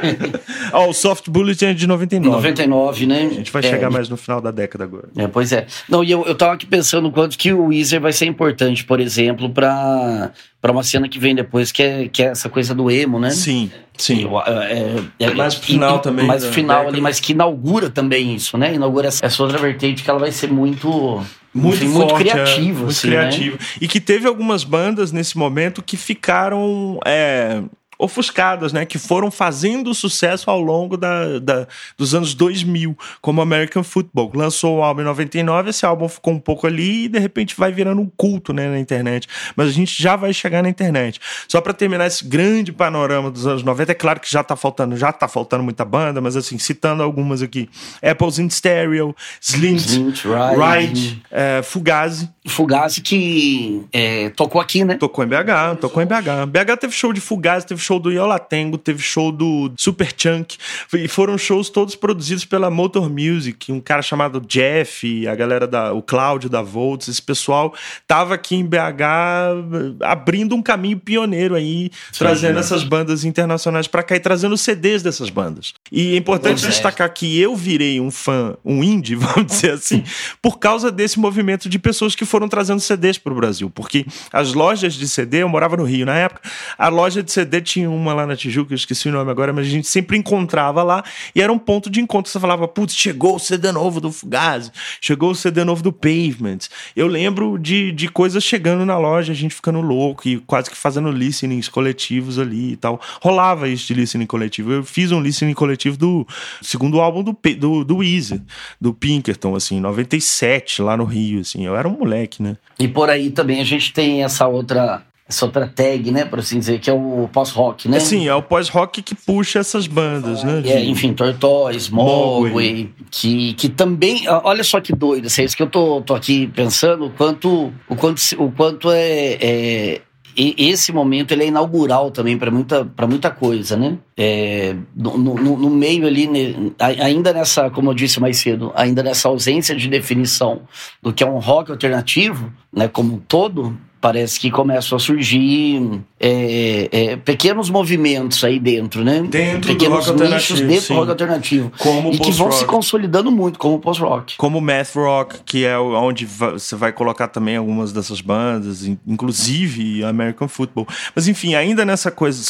Ó, 0.72 0.88
o 0.88 0.94
Soft 0.94 1.28
Bullet 1.28 1.62
é 1.62 1.74
de 1.74 1.86
99. 1.86 2.34
99, 2.34 3.06
né? 3.06 3.28
A 3.30 3.34
gente 3.34 3.52
vai 3.52 3.62
é, 3.62 3.68
chegar 3.68 3.90
mais 3.90 4.08
no 4.08 4.16
final 4.16 4.40
da 4.40 4.50
década 4.50 4.84
agora. 4.84 5.10
É, 5.14 5.26
pois 5.26 5.52
é. 5.52 5.66
Não, 5.90 6.02
e 6.02 6.10
eu, 6.10 6.24
eu 6.24 6.34
tava 6.34 6.54
aqui 6.54 6.64
pensando 6.64 7.12
quanto 7.12 7.36
que 7.36 7.52
o 7.52 7.66
Weezer 7.66 8.00
vai 8.00 8.14
ser 8.14 8.24
importante, 8.24 8.82
por 8.82 8.98
exemplo, 8.98 9.50
para 9.50 10.32
para 10.60 10.72
uma 10.72 10.82
cena 10.82 11.08
que 11.08 11.18
vem 11.18 11.34
depois, 11.34 11.72
que 11.72 11.82
é, 11.82 12.08
que 12.08 12.22
é 12.22 12.26
essa 12.26 12.48
coisa 12.48 12.74
do 12.74 12.90
emo, 12.90 13.18
né? 13.18 13.30
Sim, 13.30 13.70
sim. 13.96 14.28
É, 14.46 15.00
é, 15.22 15.26
é 15.30 15.34
mais 15.34 15.54
pro 15.54 15.66
final 15.66 15.96
e, 15.96 16.02
também. 16.02 16.26
Mais 16.26 16.44
pro 16.44 16.52
final 16.52 16.88
ali, 16.88 17.00
mas 17.00 17.18
que 17.18 17.32
inaugura 17.32 17.88
também 17.88 18.34
isso, 18.34 18.58
né? 18.58 18.74
Inaugura 18.74 19.08
essa, 19.08 19.24
essa 19.24 19.42
outra 19.42 19.58
vertente 19.58 20.02
que 20.02 20.10
ela 20.10 20.18
vai 20.18 20.30
ser 20.30 20.52
muito 20.52 21.24
muito, 21.52 21.84
muito 21.84 22.08
forte, 22.10 22.22
criativo, 22.22 22.60
é, 22.60 22.72
muito 22.72 22.90
assim, 22.90 23.08
criativo. 23.08 23.56
Né? 23.58 23.66
E 23.80 23.88
que 23.88 24.00
teve 24.00 24.28
algumas 24.28 24.62
bandas 24.62 25.10
nesse 25.12 25.36
momento 25.36 25.82
que 25.82 25.96
ficaram 25.96 27.00
é, 27.06 27.62
ofuscadas, 28.00 28.72
né? 28.72 28.86
Que 28.86 28.98
foram 28.98 29.30
fazendo 29.30 29.94
sucesso 29.94 30.50
ao 30.50 30.60
longo 30.60 30.96
da, 30.96 31.38
da, 31.38 31.68
dos 31.96 32.14
anos 32.14 32.34
2000, 32.34 32.96
como 33.20 33.42
American 33.42 33.84
Football. 33.84 34.32
Lançou 34.34 34.78
o 34.78 34.82
álbum 34.82 35.02
em 35.02 35.04
99, 35.04 35.70
esse 35.70 35.84
álbum 35.84 36.08
ficou 36.08 36.32
um 36.32 36.40
pouco 36.40 36.66
ali 36.66 37.04
e 37.04 37.08
de 37.08 37.18
repente 37.18 37.54
vai 37.56 37.70
virando 37.70 38.00
um 38.00 38.10
culto 38.16 38.52
né, 38.52 38.68
na 38.68 38.78
internet. 38.78 39.28
Mas 39.54 39.68
a 39.68 39.72
gente 39.72 40.02
já 40.02 40.16
vai 40.16 40.32
chegar 40.32 40.62
na 40.62 40.68
internet. 40.68 41.20
Só 41.46 41.60
para 41.60 41.74
terminar 41.74 42.06
esse 42.06 42.24
grande 42.24 42.72
panorama 42.72 43.30
dos 43.30 43.46
anos 43.46 43.62
90, 43.62 43.92
é 43.92 43.94
claro 43.94 44.18
que 44.18 44.30
já 44.30 44.42
tá 44.42 44.56
faltando, 44.56 44.96
já 44.96 45.12
tá 45.12 45.28
faltando 45.28 45.62
muita 45.62 45.84
banda, 45.84 46.20
mas 46.20 46.36
assim, 46.36 46.58
citando 46.58 47.02
algumas 47.02 47.42
aqui: 47.42 47.68
Apples 48.02 48.38
in 48.38 48.48
Stereo, 48.48 49.14
Slint, 49.40 49.86
Slint 49.86 50.22
Ride, 50.24 51.22
é, 51.30 51.60
Fugazi. 51.62 52.30
Fugazi 52.48 53.02
que 53.02 53.82
é, 53.92 54.30
tocou 54.30 54.60
aqui, 54.60 54.82
né? 54.82 54.94
Tocou 54.96 55.22
em 55.22 55.28
BH, 55.28 55.78
tocou 55.78 56.02
em 56.02 56.06
BH. 56.06 56.46
BH 56.48 56.76
teve 56.80 56.94
show 56.94 57.12
de 57.12 57.20
Fugazi, 57.20 57.66
teve 57.66 57.80
show 57.80 58.00
do 58.00 58.10
Yolatengo, 58.10 58.78
teve 58.78 59.02
show 59.02 59.30
do 59.30 59.70
Super 59.76 60.10
Chunk, 60.16 60.56
e 60.94 61.06
foram 61.06 61.36
shows 61.36 61.68
todos 61.68 61.94
produzidos 61.94 62.46
pela 62.46 62.70
Motor 62.70 63.10
Music, 63.10 63.70
um 63.70 63.80
cara 63.80 64.00
chamado 64.00 64.40
Jeff, 64.40 65.28
a 65.28 65.34
galera 65.34 65.66
da, 65.66 65.92
o 65.92 66.00
Cláudio 66.00 66.48
da 66.48 66.62
Volts, 66.62 67.08
esse 67.08 67.20
pessoal 67.20 67.74
tava 68.08 68.34
aqui 68.34 68.56
em 68.56 68.64
BH 68.64 70.00
abrindo 70.00 70.54
um 70.56 70.62
caminho 70.62 70.98
pioneiro 70.98 71.54
aí, 71.54 71.90
Sim, 72.10 72.18
trazendo 72.20 72.56
é. 72.56 72.60
essas 72.60 72.82
bandas 72.82 73.22
internacionais 73.22 73.86
para 73.86 74.02
cá 74.02 74.16
e 74.16 74.20
trazendo 74.20 74.56
CDs 74.56 75.02
dessas 75.02 75.28
bandas. 75.28 75.74
E 75.92 76.14
é 76.14 76.16
importante 76.16 76.66
destacar 76.66 77.12
que 77.12 77.38
eu 77.38 77.54
virei 77.54 78.00
um 78.00 78.10
fã, 78.10 78.56
um 78.64 78.82
indie, 78.82 79.14
vamos 79.16 79.46
dizer 79.46 79.72
assim, 79.72 80.02
por 80.40 80.58
causa 80.58 80.90
desse 80.90 81.20
movimento 81.20 81.68
de 81.68 81.78
pessoas 81.78 82.14
que 82.14 82.24
foram 82.30 82.39
trazendo 82.48 82.80
CDs 82.80 83.18
para 83.18 83.32
o 83.32 83.36
Brasil, 83.36 83.70
porque 83.70 84.06
as 84.32 84.52
lojas 84.54 84.94
de 84.94 85.08
CD, 85.08 85.42
eu 85.42 85.48
morava 85.48 85.76
no 85.76 85.84
Rio 85.84 86.06
na 86.06 86.16
época, 86.16 86.48
a 86.78 86.88
loja 86.88 87.22
de 87.22 87.32
CD 87.32 87.60
tinha 87.60 87.90
uma 87.90 88.12
lá 88.12 88.26
na 88.26 88.36
Tijuca, 88.36 88.72
eu 88.72 88.76
esqueci 88.76 89.08
o 89.08 89.12
nome 89.12 89.30
agora, 89.30 89.52
mas 89.52 89.66
a 89.66 89.70
gente 89.70 89.86
sempre 89.86 90.16
encontrava 90.16 90.82
lá 90.82 91.04
e 91.34 91.40
era 91.40 91.52
um 91.52 91.58
ponto 91.58 91.90
de 91.90 92.00
encontro. 92.00 92.30
Você 92.30 92.40
falava, 92.40 92.66
putz, 92.66 92.94
chegou 92.94 93.36
o 93.36 93.38
CD 93.38 93.72
novo 93.72 94.00
do 94.00 94.10
Fugazi, 94.10 94.70
chegou 95.00 95.30
o 95.30 95.34
CD 95.34 95.64
novo 95.64 95.82
do 95.82 95.92
Pavement. 95.92 96.58
Eu 96.94 97.06
lembro 97.06 97.58
de, 97.58 97.92
de 97.92 98.08
coisas 98.08 98.42
chegando 98.42 98.84
na 98.84 98.98
loja, 98.98 99.32
a 99.32 99.36
gente 99.36 99.54
ficando 99.54 99.80
louco 99.80 100.28
e 100.28 100.38
quase 100.40 100.70
que 100.70 100.76
fazendo 100.76 101.10
listenings 101.10 101.68
coletivos 101.68 102.38
ali 102.38 102.72
e 102.72 102.76
tal. 102.76 103.00
Rolava 103.20 103.68
isso 103.68 103.86
de 103.86 103.94
listening 103.94 104.26
coletivo. 104.26 104.72
Eu 104.72 104.84
fiz 104.84 105.12
um 105.12 105.20
listening 105.20 105.54
coletivo 105.54 105.96
do 105.96 106.26
segundo 106.62 107.00
álbum 107.00 107.22
do, 107.22 107.36
do, 107.58 107.84
do 107.84 108.02
Easy, 108.02 108.42
do 108.80 108.92
Pinkerton, 108.92 109.54
assim, 109.54 109.80
97, 109.80 110.82
lá 110.82 110.96
no 110.96 111.04
Rio, 111.04 111.40
assim. 111.40 111.64
Eu 111.64 111.76
era 111.76 111.88
um 111.88 111.96
moleque, 111.98 112.19
né? 112.42 112.56
E 112.78 112.88
por 112.88 113.10
aí 113.10 113.30
também 113.30 113.60
a 113.60 113.64
gente 113.64 113.92
tem 113.92 114.22
essa 114.24 114.46
outra 114.46 115.02
essa 115.30 115.46
outra 115.46 115.66
tag, 115.68 116.10
né, 116.10 116.24
por 116.24 116.40
assim 116.40 116.58
dizer, 116.58 116.80
que 116.80 116.90
é 116.90 116.92
o 116.92 117.28
pós-rock, 117.32 117.88
né? 117.88 117.98
É, 117.98 118.00
sim, 118.00 118.26
é 118.26 118.34
o 118.34 118.42
pós-rock 118.42 119.00
que 119.00 119.14
puxa 119.14 119.60
essas 119.60 119.86
bandas, 119.86 120.42
né? 120.42 120.60
É, 120.64 120.84
enfim, 120.84 121.14
Tortoise, 121.14 121.92
Mogwai, 121.92 122.90
que, 123.10 123.54
que 123.54 123.68
também, 123.68 124.24
olha 124.28 124.64
só 124.64 124.80
que 124.80 124.92
doido, 124.92 125.26
assim, 125.26 125.42
é 125.42 125.44
isso 125.44 125.56
que 125.56 125.62
eu 125.62 125.70
tô, 125.70 126.02
tô 126.02 126.14
aqui 126.14 126.48
pensando, 126.48 127.06
o 127.06 127.10
quanto, 127.10 127.72
o 127.88 127.94
quanto, 127.94 128.20
o 128.38 128.50
quanto 128.50 128.90
é, 128.90 129.38
é 129.40 130.00
esse 130.36 130.92
momento 130.92 131.32
ele 131.32 131.44
é 131.44 131.46
inaugural 131.48 132.10
também 132.10 132.38
para 132.38 132.50
muita, 132.50 132.84
muita 133.08 133.30
coisa, 133.30 133.76
né? 133.76 133.98
É, 134.16 134.76
no, 134.94 135.16
no, 135.16 135.34
no, 135.34 135.70
meio 135.70 136.06
ali, 136.06 136.26
né, 136.26 136.72
ainda 136.78 137.32
nessa, 137.32 137.70
como 137.70 137.90
eu 137.90 137.94
disse 137.94 138.20
mais 138.20 138.38
cedo, 138.38 138.72
ainda 138.74 139.02
nessa 139.02 139.28
ausência 139.28 139.74
de 139.74 139.88
definição 139.88 140.62
do 141.02 141.12
que 141.12 141.24
é 141.24 141.26
um 141.26 141.38
rock 141.38 141.70
alternativo, 141.70 142.52
né, 142.72 142.86
como 142.86 143.14
um 143.14 143.18
todo, 143.18 143.76
parece 144.00 144.40
que 144.40 144.50
começam 144.50 144.96
a 144.96 144.98
surgir 144.98 146.00
é, 146.18 146.88
é, 146.90 147.16
pequenos 147.16 147.68
movimentos 147.68 148.42
aí 148.42 148.58
dentro, 148.58 149.04
né? 149.04 149.22
Dentro 149.22 149.72
pequenos 149.72 150.06
do 150.06 150.12
rock 150.12 150.32
nichos 150.32 150.60
dentro 150.60 150.80
sim. 150.80 150.94
do 150.94 151.00
rock 151.00 151.10
alternativo. 151.10 151.72
Como 151.78 152.12
e 152.12 152.18
que 152.18 152.30
vão 152.32 152.50
se 152.50 152.64
consolidando 152.64 153.30
muito 153.30 153.58
como 153.58 153.78
post-rock. 153.78 154.36
Como 154.36 154.60
math 154.60 154.94
rock, 154.94 155.40
que 155.44 155.64
é 155.64 155.78
onde 155.78 156.24
você 156.24 156.74
vai 156.74 156.92
colocar 156.92 157.28
também 157.28 157.56
algumas 157.56 157.92
dessas 157.92 158.20
bandas, 158.20 158.86
inclusive 159.06 160.02
American 160.04 160.48
Football. 160.48 160.86
Mas 161.14 161.28
enfim, 161.28 161.54
ainda 161.54 161.84
nessa 161.84 162.10
coisa 162.10 162.42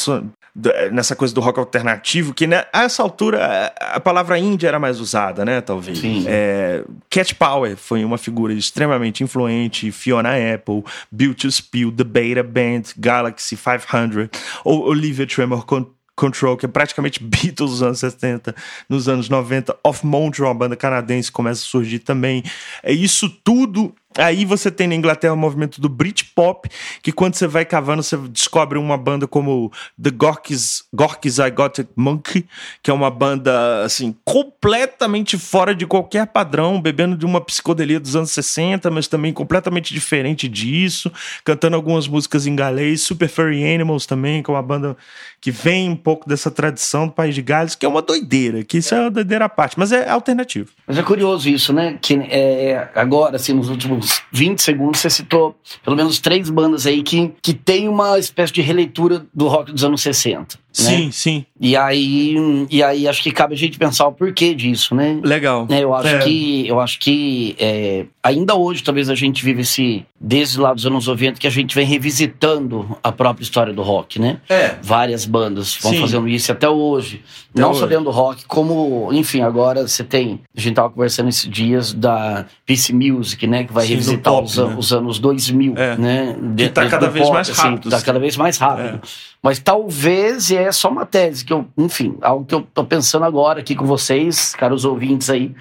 nessa 0.91 1.15
coisa 1.15 1.33
do 1.33 1.39
rock 1.39 1.59
alternativo, 1.59 2.33
que 2.33 2.45
né, 2.45 2.65
a 2.73 2.83
essa 2.83 3.01
altura 3.01 3.73
a 3.79 3.99
palavra 3.99 4.37
indie 4.37 4.67
era 4.67 4.79
mais 4.79 4.99
usada, 4.99 5.45
né? 5.45 5.61
Talvez. 5.61 5.99
Sim. 5.99 6.25
É, 6.27 6.83
Cat 7.09 7.33
Power 7.35 7.77
foi 7.77 8.03
uma 8.03 8.17
figura 8.17 8.53
extremamente 8.53 9.23
influente, 9.23 9.91
Fiona 9.91 10.31
Apple, 10.53 10.83
Bill 11.11 11.33
to 11.33 11.49
Spill, 11.49 11.91
The 11.91 12.03
Beta 12.03 12.43
Band, 12.43 12.83
Galaxy 12.97 13.55
500, 13.55 14.29
ou 14.65 14.83
Olivia 14.83 15.25
Tremor 15.25 15.65
Control, 16.15 16.57
que 16.57 16.65
é 16.65 16.69
praticamente 16.69 17.21
Beatles 17.23 17.71
dos 17.71 17.83
anos 17.83 17.99
70, 17.99 18.53
nos 18.89 19.07
anos 19.07 19.29
90, 19.29 19.77
Off 19.83 20.05
Montreal, 20.05 20.49
uma 20.49 20.55
banda 20.55 20.75
canadense, 20.75 21.31
começa 21.31 21.61
a 21.61 21.65
surgir 21.65 21.99
também. 21.99 22.43
É 22.83 22.91
isso 22.91 23.29
tudo 23.43 23.95
Aí 24.17 24.43
você 24.43 24.69
tem 24.69 24.87
na 24.87 24.95
Inglaterra 24.95 25.33
o 25.33 25.37
movimento 25.37 25.79
do 25.79 25.87
Britpop, 25.87 26.69
que 27.01 27.13
quando 27.13 27.35
você 27.35 27.47
vai 27.47 27.63
cavando, 27.63 28.03
você 28.03 28.17
descobre 28.17 28.77
uma 28.77 28.97
banda 28.97 29.25
como 29.25 29.71
The 30.01 30.09
Gorky's, 30.09 30.83
Gorky's 30.93 31.37
I 31.37 31.49
Got 31.49 31.79
It 31.79 31.89
Monkey, 31.95 32.45
que 32.83 32.91
é 32.91 32.93
uma 32.93 33.09
banda, 33.09 33.83
assim, 33.85 34.13
completamente 34.25 35.37
fora 35.37 35.73
de 35.73 35.85
qualquer 35.85 36.27
padrão, 36.27 36.81
bebendo 36.81 37.15
de 37.15 37.25
uma 37.25 37.39
psicodelia 37.39 38.01
dos 38.01 38.15
anos 38.15 38.31
60, 38.31 38.91
mas 38.91 39.07
também 39.07 39.31
completamente 39.31 39.93
diferente 39.93 40.47
disso, 40.49 41.09
cantando 41.45 41.77
algumas 41.77 42.05
músicas 42.05 42.45
em 42.45 42.55
galês, 42.55 43.01
Super 43.01 43.29
Furry 43.29 43.63
Animals 43.73 44.05
também, 44.05 44.43
que 44.43 44.51
é 44.51 44.53
uma 44.53 44.61
banda 44.61 44.97
que 45.39 45.51
vem 45.51 45.89
um 45.89 45.95
pouco 45.95 46.27
dessa 46.27 46.51
tradição 46.51 47.07
do 47.07 47.13
País 47.13 47.33
de 47.33 47.41
Gales, 47.41 47.75
que 47.75 47.85
é 47.85 47.89
uma 47.89 48.01
doideira, 48.01 48.63
que 48.63 48.77
isso 48.77 48.93
é 48.93 48.99
uma 48.99 49.11
doideira 49.11 49.45
à 49.45 49.49
parte, 49.49 49.79
mas 49.79 49.91
é 49.93 50.09
alternativo. 50.09 50.69
Mas 50.85 50.97
é 50.97 51.03
curioso 51.03 51.49
isso, 51.49 51.71
né? 51.71 51.97
Que 52.01 52.15
é, 52.29 52.89
agora, 52.93 53.37
assim, 53.37 53.53
nos 53.53 53.69
últimos 53.69 54.00
uns 54.01 54.23
20 54.31 54.59
segundos, 54.59 54.99
você 54.99 55.09
citou 55.09 55.55
pelo 55.83 55.95
menos 55.95 56.19
três 56.19 56.49
bandas 56.49 56.85
aí 56.85 57.03
que, 57.03 57.31
que 57.41 57.53
tem 57.53 57.87
uma 57.87 58.17
espécie 58.17 58.51
de 58.51 58.61
releitura 58.61 59.25
do 59.33 59.47
rock 59.47 59.71
dos 59.71 59.83
anos 59.83 60.01
60. 60.01 60.59
Sim, 60.71 61.05
né? 61.05 61.11
sim. 61.11 61.45
E 61.59 61.75
aí, 61.75 62.35
e 62.69 62.81
aí 62.81 63.07
acho 63.07 63.21
que 63.21 63.31
cabe 63.31 63.53
a 63.53 63.57
gente 63.57 63.77
pensar 63.77 64.07
o 64.07 64.11
porquê 64.11 64.55
disso, 64.55 64.95
né? 64.95 65.19
Legal. 65.23 65.67
É, 65.69 65.83
eu 65.83 65.93
acho 65.93 66.07
é. 66.07 66.19
que, 66.19 66.67
eu 66.67 66.79
acho 66.79 66.99
que 66.99 67.55
é, 67.59 68.05
ainda 68.23 68.55
hoje 68.55 68.83
talvez 68.83 69.09
a 69.09 69.15
gente 69.15 69.43
vive 69.43 69.61
esse 69.61 70.05
desde 70.19 70.59
lá 70.59 70.73
dos 70.73 70.85
anos 70.85 71.07
90 71.07 71.39
que 71.39 71.47
a 71.47 71.49
gente 71.49 71.73
vem 71.73 71.85
revisitando 71.85 72.95
a 73.03 73.11
própria 73.11 73.43
história 73.43 73.73
do 73.73 73.81
rock, 73.81 74.19
né? 74.19 74.39
É. 74.47 74.75
Várias 74.81 75.25
bandas 75.25 75.77
vão 75.81 75.91
Sim. 75.91 76.01
fazendo 76.01 76.27
isso 76.27 76.51
até 76.51 76.69
hoje. 76.69 77.23
Até 77.51 77.61
Não 77.61 77.71
hoje. 77.71 77.79
só 77.79 77.87
dentro 77.87 78.05
do 78.05 78.11
rock, 78.11 78.45
como, 78.45 79.09
enfim, 79.11 79.41
agora 79.41 79.87
você 79.87 80.03
tem, 80.03 80.39
a 80.55 80.59
gente 80.59 80.75
tava 80.75 80.89
conversando 80.89 81.29
esses 81.29 81.49
dias 81.49 81.91
da 81.91 82.45
PC 82.65 82.93
Music, 82.93 83.45
né, 83.47 83.63
que 83.63 83.73
vai 83.73 83.85
Sim. 83.85 83.93
revisitar 83.93 84.33
top, 84.33 84.45
os, 84.45 84.57
né? 84.57 84.75
os, 84.77 84.93
anos 84.93 85.19
2000, 85.19 85.73
é. 85.75 85.97
né? 85.97 86.35
De, 86.39 86.65
que 86.65 86.69
tá 86.69 86.87
cada 86.87 87.09
vez 87.09 87.25
pop, 87.25 87.33
mais 87.33 87.49
assim, 87.49 87.61
rápido. 87.61 87.89
Tá 87.89 88.01
cada 88.01 88.19
vez 88.19 88.37
mais 88.37 88.57
rápido. 88.57 89.01
Mas 89.43 89.57
talvez, 89.57 90.51
e 90.51 90.55
é 90.55 90.71
só 90.71 90.89
uma 90.89 91.05
tese 91.05 91.43
que 91.43 91.51
eu, 91.51 91.65
enfim, 91.75 92.15
algo 92.21 92.45
que 92.45 92.53
eu 92.53 92.61
tô 92.61 92.83
pensando 92.83 93.25
agora 93.25 93.59
aqui 93.59 93.75
com 93.75 93.85
vocês, 93.85 94.53
caros 94.53 94.85
ouvintes 94.85 95.31
aí, 95.31 95.55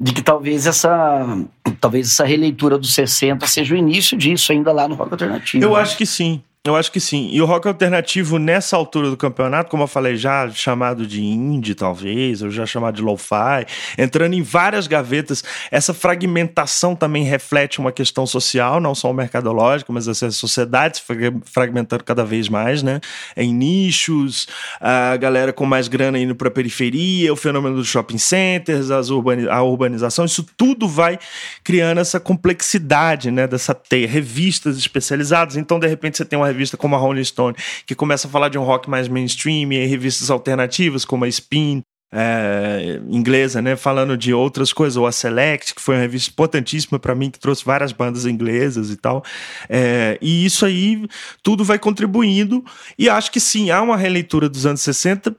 de 0.00 0.12
que 0.12 0.22
talvez 0.22 0.66
essa, 0.66 1.46
talvez 1.78 2.08
essa 2.08 2.24
releitura 2.24 2.78
dos 2.78 2.94
60 2.94 3.46
seja 3.46 3.74
o 3.74 3.76
início 3.76 4.16
disso 4.16 4.52
ainda 4.52 4.72
lá 4.72 4.88
no 4.88 4.94
rock 4.94 5.12
alternativo. 5.12 5.62
Eu 5.62 5.74
né? 5.74 5.80
acho 5.80 5.98
que 5.98 6.06
sim. 6.06 6.42
Eu 6.66 6.74
acho 6.74 6.90
que 6.90 6.98
sim. 6.98 7.28
E 7.32 7.40
o 7.40 7.46
rock 7.46 7.68
alternativo, 7.68 8.38
nessa 8.38 8.76
altura 8.76 9.08
do 9.08 9.16
campeonato, 9.16 9.70
como 9.70 9.84
eu 9.84 9.86
falei, 9.86 10.16
já 10.16 10.50
chamado 10.50 11.06
de 11.06 11.22
indie, 11.22 11.76
talvez, 11.76 12.42
ou 12.42 12.50
já 12.50 12.66
chamado 12.66 12.96
de 12.96 13.02
lo-fi, 13.02 13.64
entrando 13.96 14.34
em 14.34 14.42
várias 14.42 14.88
gavetas. 14.88 15.44
Essa 15.70 15.94
fragmentação 15.94 16.96
também 16.96 17.22
reflete 17.22 17.78
uma 17.78 17.92
questão 17.92 18.26
social, 18.26 18.80
não 18.80 18.96
só 18.96 19.12
mercadológica, 19.12 19.92
mas 19.92 20.08
essa 20.08 20.28
sociedade 20.32 20.98
se 20.98 21.04
fragmentando 21.44 22.02
cada 22.02 22.24
vez 22.24 22.48
mais, 22.48 22.82
né? 22.82 23.00
Em 23.36 23.54
nichos, 23.54 24.48
a 24.80 25.16
galera 25.16 25.52
com 25.52 25.64
mais 25.64 25.86
grana 25.86 26.18
indo 26.18 26.34
para 26.34 26.48
a 26.48 26.50
periferia, 26.50 27.32
o 27.32 27.36
fenômeno 27.36 27.76
dos 27.76 27.86
shopping 27.86 28.18
centers, 28.18 28.90
urbani 29.08 29.48
a 29.48 29.62
urbanização, 29.62 30.24
isso 30.24 30.44
tudo 30.56 30.88
vai 30.88 31.16
criando 31.62 32.00
essa 32.00 32.18
complexidade, 32.18 33.30
né? 33.30 33.46
Dessa 33.46 33.72
teia, 33.72 34.08
revistas 34.08 34.76
especializadas. 34.76 35.56
Então, 35.56 35.78
de 35.78 35.86
repente, 35.86 36.16
você 36.16 36.24
tem 36.24 36.36
uma 36.36 36.55
revista 36.56 36.76
como 36.76 36.96
a 36.96 36.98
Rolling 36.98 37.24
Stone, 37.24 37.56
que 37.86 37.94
começa 37.94 38.26
a 38.26 38.30
falar 38.30 38.48
de 38.48 38.58
um 38.58 38.64
rock 38.64 38.88
mais 38.88 39.08
mainstream, 39.08 39.72
e 39.72 39.86
revistas 39.86 40.30
alternativas 40.30 41.04
como 41.04 41.24
a 41.24 41.28
Spin, 41.28 41.82
é, 42.12 43.00
inglesa, 43.08 43.60
né, 43.60 43.76
falando 43.76 44.16
de 44.16 44.32
outras 44.32 44.72
coisas, 44.72 44.96
ou 44.96 45.06
a 45.06 45.12
Select, 45.12 45.74
que 45.74 45.82
foi 45.82 45.96
uma 45.96 46.00
revista 46.00 46.30
importantíssima 46.30 46.98
para 46.98 47.14
mim, 47.14 47.30
que 47.30 47.38
trouxe 47.38 47.64
várias 47.64 47.92
bandas 47.92 48.26
inglesas 48.26 48.90
e 48.90 48.96
tal. 48.96 49.24
É, 49.68 50.16
e 50.20 50.44
isso 50.44 50.64
aí 50.64 51.06
tudo 51.42 51.64
vai 51.64 51.78
contribuindo, 51.78 52.64
e 52.98 53.08
acho 53.08 53.30
que 53.30 53.40
sim, 53.40 53.70
há 53.70 53.82
uma 53.82 53.96
releitura 53.96 54.48
dos 54.48 54.64
anos 54.66 54.80
60 54.80 55.36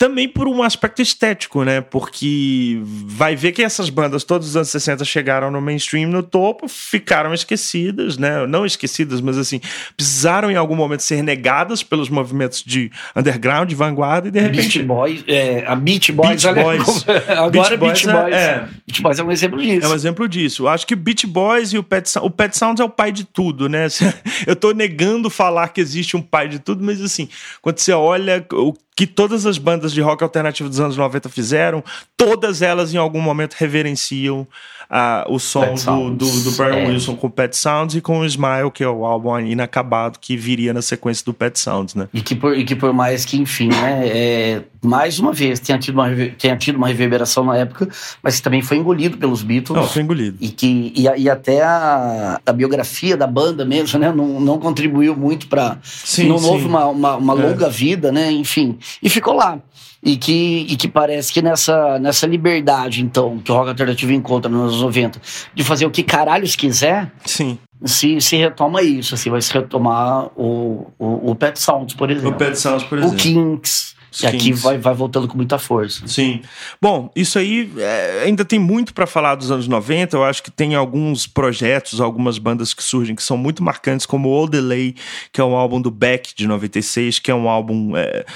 também 0.00 0.26
por 0.26 0.48
um 0.48 0.62
aspecto 0.62 1.02
estético, 1.02 1.62
né? 1.62 1.82
Porque 1.82 2.80
vai 2.82 3.36
ver 3.36 3.52
que 3.52 3.62
essas 3.62 3.90
bandas 3.90 4.24
todos 4.24 4.48
os 4.48 4.56
anos 4.56 4.70
60 4.70 5.04
chegaram 5.04 5.50
no 5.50 5.60
mainstream 5.60 6.08
no 6.08 6.22
topo, 6.22 6.66
ficaram 6.68 7.34
esquecidas, 7.34 8.16
né? 8.16 8.46
Não 8.46 8.64
esquecidas, 8.64 9.20
mas 9.20 9.36
assim, 9.36 9.60
precisaram 9.94 10.50
em 10.50 10.56
algum 10.56 10.74
momento 10.74 11.02
ser 11.02 11.22
negadas 11.22 11.82
pelos 11.82 12.08
movimentos 12.08 12.62
de 12.64 12.90
underground, 13.14 13.68
de 13.68 13.74
vanguarda 13.74 14.28
e 14.28 14.30
de 14.30 14.40
repente. 14.40 14.78
Beach 14.78 14.82
Boys, 14.84 15.24
é, 15.28 15.66
a 15.66 15.76
Beach 15.76 16.12
Boys, 16.12 16.44
Beach 16.44 16.62
Boys. 16.62 17.04
agora 17.28 17.50
Beach 17.50 17.76
Boys, 17.76 18.02
Beach 18.02 18.06
Boys. 18.06 18.34
É, 18.34 18.46
é, 18.46 18.68
Beach 18.86 19.02
Boys 19.02 19.18
é 19.18 19.22
um 19.22 19.30
exemplo 19.30 19.58
disso. 19.60 19.86
É 19.86 19.88
um 19.90 19.94
exemplo 19.94 20.28
disso. 20.30 20.66
Acho 20.66 20.86
que 20.86 20.96
Beach 20.96 21.26
Boys 21.26 21.74
e 21.74 21.78
o 21.78 21.82
Pet 21.82 22.08
Sounds, 22.08 22.26
o 22.26 22.30
Pet 22.30 22.56
Sounds 22.56 22.80
é 22.80 22.84
o 22.84 22.88
pai 22.88 23.12
de 23.12 23.24
tudo, 23.24 23.68
né? 23.68 23.86
Eu 24.46 24.56
tô 24.56 24.72
negando 24.72 25.28
falar 25.28 25.68
que 25.68 25.80
existe 25.80 26.16
um 26.16 26.22
pai 26.22 26.48
de 26.48 26.58
tudo, 26.58 26.82
mas 26.82 27.02
assim, 27.02 27.28
quando 27.60 27.78
você 27.78 27.92
olha 27.92 28.42
o 28.54 28.72
que 29.00 29.06
todas 29.06 29.46
as 29.46 29.56
bandas 29.56 29.92
de 29.92 30.02
rock 30.02 30.22
alternativo 30.22 30.68
dos 30.68 30.78
anos 30.78 30.94
90 30.94 31.30
fizeram, 31.30 31.82
todas 32.18 32.60
elas 32.60 32.92
em 32.92 32.98
algum 32.98 33.22
momento 33.22 33.54
reverenciam 33.54 34.46
uh, 34.90 35.32
o 35.32 35.38
som 35.38 35.74
do, 35.74 36.10
do, 36.10 36.40
do, 36.42 36.52
Brian 36.52 36.74
é. 36.74 36.88
Wilson 36.88 37.14
com 37.14 37.28
o 37.28 37.30
Pet 37.30 37.56
Sounds 37.56 37.94
e 37.94 38.00
com 38.00 38.20
o 38.20 38.26
Smile, 38.26 38.70
que 38.72 38.82
é 38.82 38.88
o 38.88 39.04
álbum 39.04 39.38
inacabado 39.38 40.18
que 40.18 40.36
viria 40.36 40.74
na 40.74 40.82
sequência 40.82 41.24
do 41.24 41.32
Pet 41.32 41.58
Sounds, 41.58 41.94
né? 41.94 42.08
E 42.12 42.20
que 42.20 42.34
por, 42.34 42.56
e 42.56 42.64
que 42.64 42.74
por 42.74 42.92
mais 42.92 43.24
que, 43.24 43.38
enfim, 43.38 43.68
né, 43.68 44.08
é, 44.08 44.62
mais 44.82 45.18
uma 45.18 45.32
vez 45.32 45.60
tenha 45.60 45.78
tido 45.78 45.94
uma, 45.94 46.08
tenha 46.36 46.56
tido 46.56 46.76
uma 46.76 46.88
reverberação 46.88 47.44
na 47.44 47.56
época, 47.56 47.88
mas 48.22 48.36
que 48.36 48.42
também 48.42 48.62
foi 48.62 48.78
engolido 48.78 49.16
pelos 49.16 49.42
Beatles. 49.42 49.78
Não, 49.78 49.86
foi 49.86 50.02
engolido. 50.02 50.36
E, 50.40 50.48
que, 50.48 50.92
e, 50.96 51.02
e 51.22 51.30
até 51.30 51.62
a, 51.62 52.40
a 52.44 52.52
biografia 52.52 53.16
da 53.16 53.26
banda 53.26 53.64
mesmo, 53.64 53.98
né, 53.98 54.12
não, 54.12 54.40
não 54.40 54.58
contribuiu 54.58 55.14
muito 55.16 55.46
para. 55.46 55.70
Não 55.70 55.80
sim. 55.82 56.30
houve 56.30 56.64
uma, 56.64 56.86
uma, 56.86 57.16
uma 57.16 57.34
é. 57.34 57.48
longa 57.48 57.68
vida, 57.68 58.10
né, 58.10 58.30
enfim. 58.32 58.78
E 59.02 59.08
ficou 59.08 59.34
lá 59.34 59.58
e 60.02 60.16
que, 60.16 60.66
e 60.68 60.76
que 60.76 60.88
parece 60.88 61.32
que 61.32 61.42
nessa, 61.42 61.98
nessa 61.98 62.26
liberdade, 62.26 63.02
então, 63.02 63.38
que 63.38 63.52
o 63.52 63.54
rock 63.54 63.68
alternativo 63.68 64.12
encontra 64.12 64.50
nos 64.50 64.72
anos 64.72 64.82
90, 64.82 65.20
de 65.54 65.64
fazer 65.64 65.86
o 65.86 65.90
que 65.90 66.02
caralhos 66.02 66.56
quiser, 66.56 67.12
Sim. 67.24 67.58
Se, 67.84 68.20
se 68.20 68.36
retoma 68.36 68.82
isso, 68.82 69.14
assim, 69.14 69.30
vai 69.30 69.40
se 69.40 69.52
retomar 69.54 70.26
o, 70.36 70.92
o, 70.98 71.30
o 71.30 71.34
Pet 71.34 71.58
Sounds, 71.58 71.94
por 71.94 72.10
exemplo. 72.10 72.30
O 72.30 72.34
Pet 72.34 72.58
Sounds, 72.58 72.84
por 72.84 72.98
exemplo. 72.98 73.14
O 73.14 73.18
Kinks. 73.18 73.96
E 74.22 74.26
aqui 74.26 74.52
vai, 74.52 74.76
vai 74.76 74.92
voltando 74.92 75.28
com 75.28 75.36
muita 75.36 75.56
força. 75.56 76.06
Sim. 76.06 76.42
Bom, 76.82 77.10
isso 77.14 77.38
aí 77.38 77.72
é, 77.78 78.24
ainda 78.24 78.44
tem 78.44 78.58
muito 78.58 78.92
para 78.92 79.06
falar 79.06 79.36
dos 79.36 79.52
anos 79.52 79.68
90. 79.68 80.16
Eu 80.16 80.24
acho 80.24 80.42
que 80.42 80.50
tem 80.50 80.74
alguns 80.74 81.28
projetos, 81.28 82.00
algumas 82.00 82.36
bandas 82.36 82.74
que 82.74 82.82
surgem 82.82 83.14
que 83.14 83.22
são 83.22 83.36
muito 83.36 83.62
marcantes, 83.62 84.06
como 84.06 84.28
o 84.28 84.46
Delay, 84.48 84.96
que 85.32 85.40
é 85.40 85.44
um 85.44 85.54
álbum 85.54 85.80
do 85.80 85.92
Beck 85.92 86.34
de 86.34 86.46
96, 86.46 87.20
que 87.20 87.30
é 87.30 87.34
um 87.34 87.48
álbum. 87.48 87.96
É, 87.96 88.26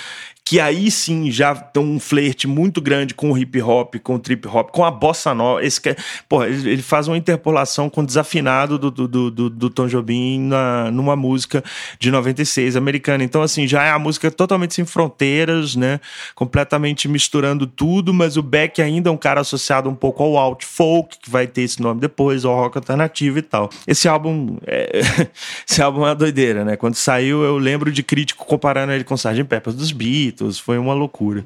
que 0.44 0.60
aí 0.60 0.90
sim 0.90 1.30
já 1.30 1.54
tem 1.54 1.82
um 1.82 1.98
flerte 1.98 2.46
muito 2.46 2.82
grande 2.82 3.14
com 3.14 3.32
o 3.32 3.38
hip 3.38 3.62
hop, 3.62 3.94
com 4.02 4.16
o 4.16 4.18
trip 4.18 4.46
hop, 4.46 4.70
com 4.70 4.84
a 4.84 4.90
bossa 4.90 5.32
nova. 5.32 5.64
Esse 5.64 5.80
que, 5.80 5.96
porra, 6.28 6.48
ele, 6.48 6.82
faz 6.82 7.08
uma 7.08 7.16
interpolação 7.16 7.88
com 7.88 8.02
o 8.02 8.06
desafinado 8.06 8.78
do, 8.78 8.90
do, 8.90 9.30
do, 9.30 9.50
do 9.50 9.70
Tom 9.70 9.86
Jobim 9.86 10.38
na, 10.40 10.90
numa 10.90 11.16
música 11.16 11.64
de 11.98 12.10
96 12.10 12.76
americana. 12.76 13.24
Então, 13.24 13.40
assim, 13.40 13.66
já 13.66 13.84
é 13.84 13.90
a 13.90 13.98
música 13.98 14.30
totalmente 14.30 14.74
sem 14.74 14.84
fronteiras, 14.84 15.74
né? 15.76 15.98
Completamente 16.34 17.08
misturando 17.08 17.66
tudo, 17.66 18.12
mas 18.12 18.36
o 18.36 18.42
Beck 18.42 18.82
ainda 18.82 19.08
é 19.08 19.12
um 19.12 19.16
cara 19.16 19.40
associado 19.40 19.88
um 19.88 19.94
pouco 19.94 20.22
ao 20.22 20.36
alt 20.36 20.62
folk, 20.62 21.16
que 21.22 21.30
vai 21.30 21.46
ter 21.46 21.62
esse 21.62 21.80
nome 21.80 22.02
depois, 22.02 22.44
ao 22.44 22.54
rock 22.54 22.76
alternativo 22.76 23.38
e 23.38 23.42
tal. 23.42 23.70
Esse 23.86 24.08
álbum 24.08 24.58
é, 24.66 25.00
esse 25.66 25.80
álbum 25.80 26.02
é 26.02 26.08
uma 26.08 26.14
doideira, 26.14 26.66
né? 26.66 26.76
Quando 26.76 26.96
saiu, 26.96 27.42
eu 27.42 27.56
lembro 27.56 27.90
de 27.90 28.02
crítico 28.02 28.44
comparando 28.44 28.92
ele 28.92 29.04
com 29.04 29.14
Sgt. 29.14 29.44
Peppers 29.44 29.76
dos 29.76 29.90
Beats 29.90 30.33
Foi 30.58 30.78
uma 30.78 30.94
loucura. 30.94 31.44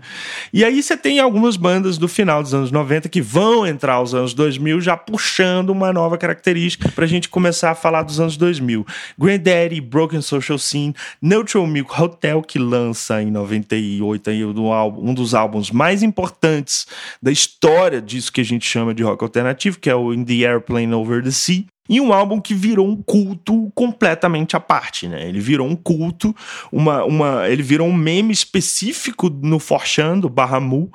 E 0.53 0.65
aí 0.65 0.83
você 0.83 0.97
tem 0.97 1.21
algumas 1.21 1.57
bandas 1.57 1.99
do 1.99 2.09
final 2.09 2.43
dos 2.43 2.55
anos 2.55 2.71
90 2.71 3.09
que 3.09 3.21
vão 3.21 3.67
entrar 3.67 3.95
aos 3.95 4.15
anos 4.15 4.35
2000 4.35 4.81
já 4.81 4.97
puxando 4.97 5.71
uma 5.71 5.93
nova 5.93 6.17
característica 6.17 6.91
para 6.91 7.05
a 7.05 7.09
gente 7.09 7.29
começar 7.29 7.71
a 7.71 7.75
falar 7.75 8.03
dos 8.03 8.21
anos 8.21 8.37
2000. 8.37 8.87
Granddaddy, 9.19 9.81
Broken 9.81 10.21
Social 10.21 10.59
Scene, 10.59 10.95
Neutral 11.21 11.67
Milk 11.67 12.01
Hotel, 12.01 12.43
que 12.43 12.59
lança 12.59 13.23
em 13.23 13.31
98 13.31 14.31
aí 14.31 14.45
um 14.45 15.15
dos 15.15 15.35
álbuns 15.35 15.71
mais 15.71 16.03
importantes 16.03 16.87
da 17.23 17.31
história 17.31 18.01
disso 18.01 18.33
que 18.33 18.41
a 18.41 18.45
gente 18.45 18.67
chama 18.67 18.95
de 18.95 19.03
rock 19.03 19.23
alternativo, 19.23 19.79
que 19.79 19.91
é 19.91 19.95
o 19.95 20.13
In 20.13 20.25
the 20.25 20.47
Airplane 20.47 20.93
Over 20.95 21.23
the 21.23 21.31
Sea 21.31 21.65
e 21.89 22.01
um 22.01 22.13
álbum 22.13 22.41
que 22.41 22.55
virou 22.55 22.87
um 22.87 22.97
culto 23.03 23.73
completamente 23.75 24.57
à 24.57 24.61
parte, 24.61 25.09
né? 25.09 25.27
Ele 25.27 25.41
virou 25.41 25.67
um 25.67 25.75
culto, 25.75 26.35
uma, 26.71 27.05
uma, 27.05 27.49
ele 27.49 27.63
virou 27.63 27.89
um 27.89 27.95
meme 27.95 28.33
específico 28.33 29.31
no 29.31 29.59
Forchan, 29.59 30.19
do 30.19 30.29
Barramu, 30.29 30.91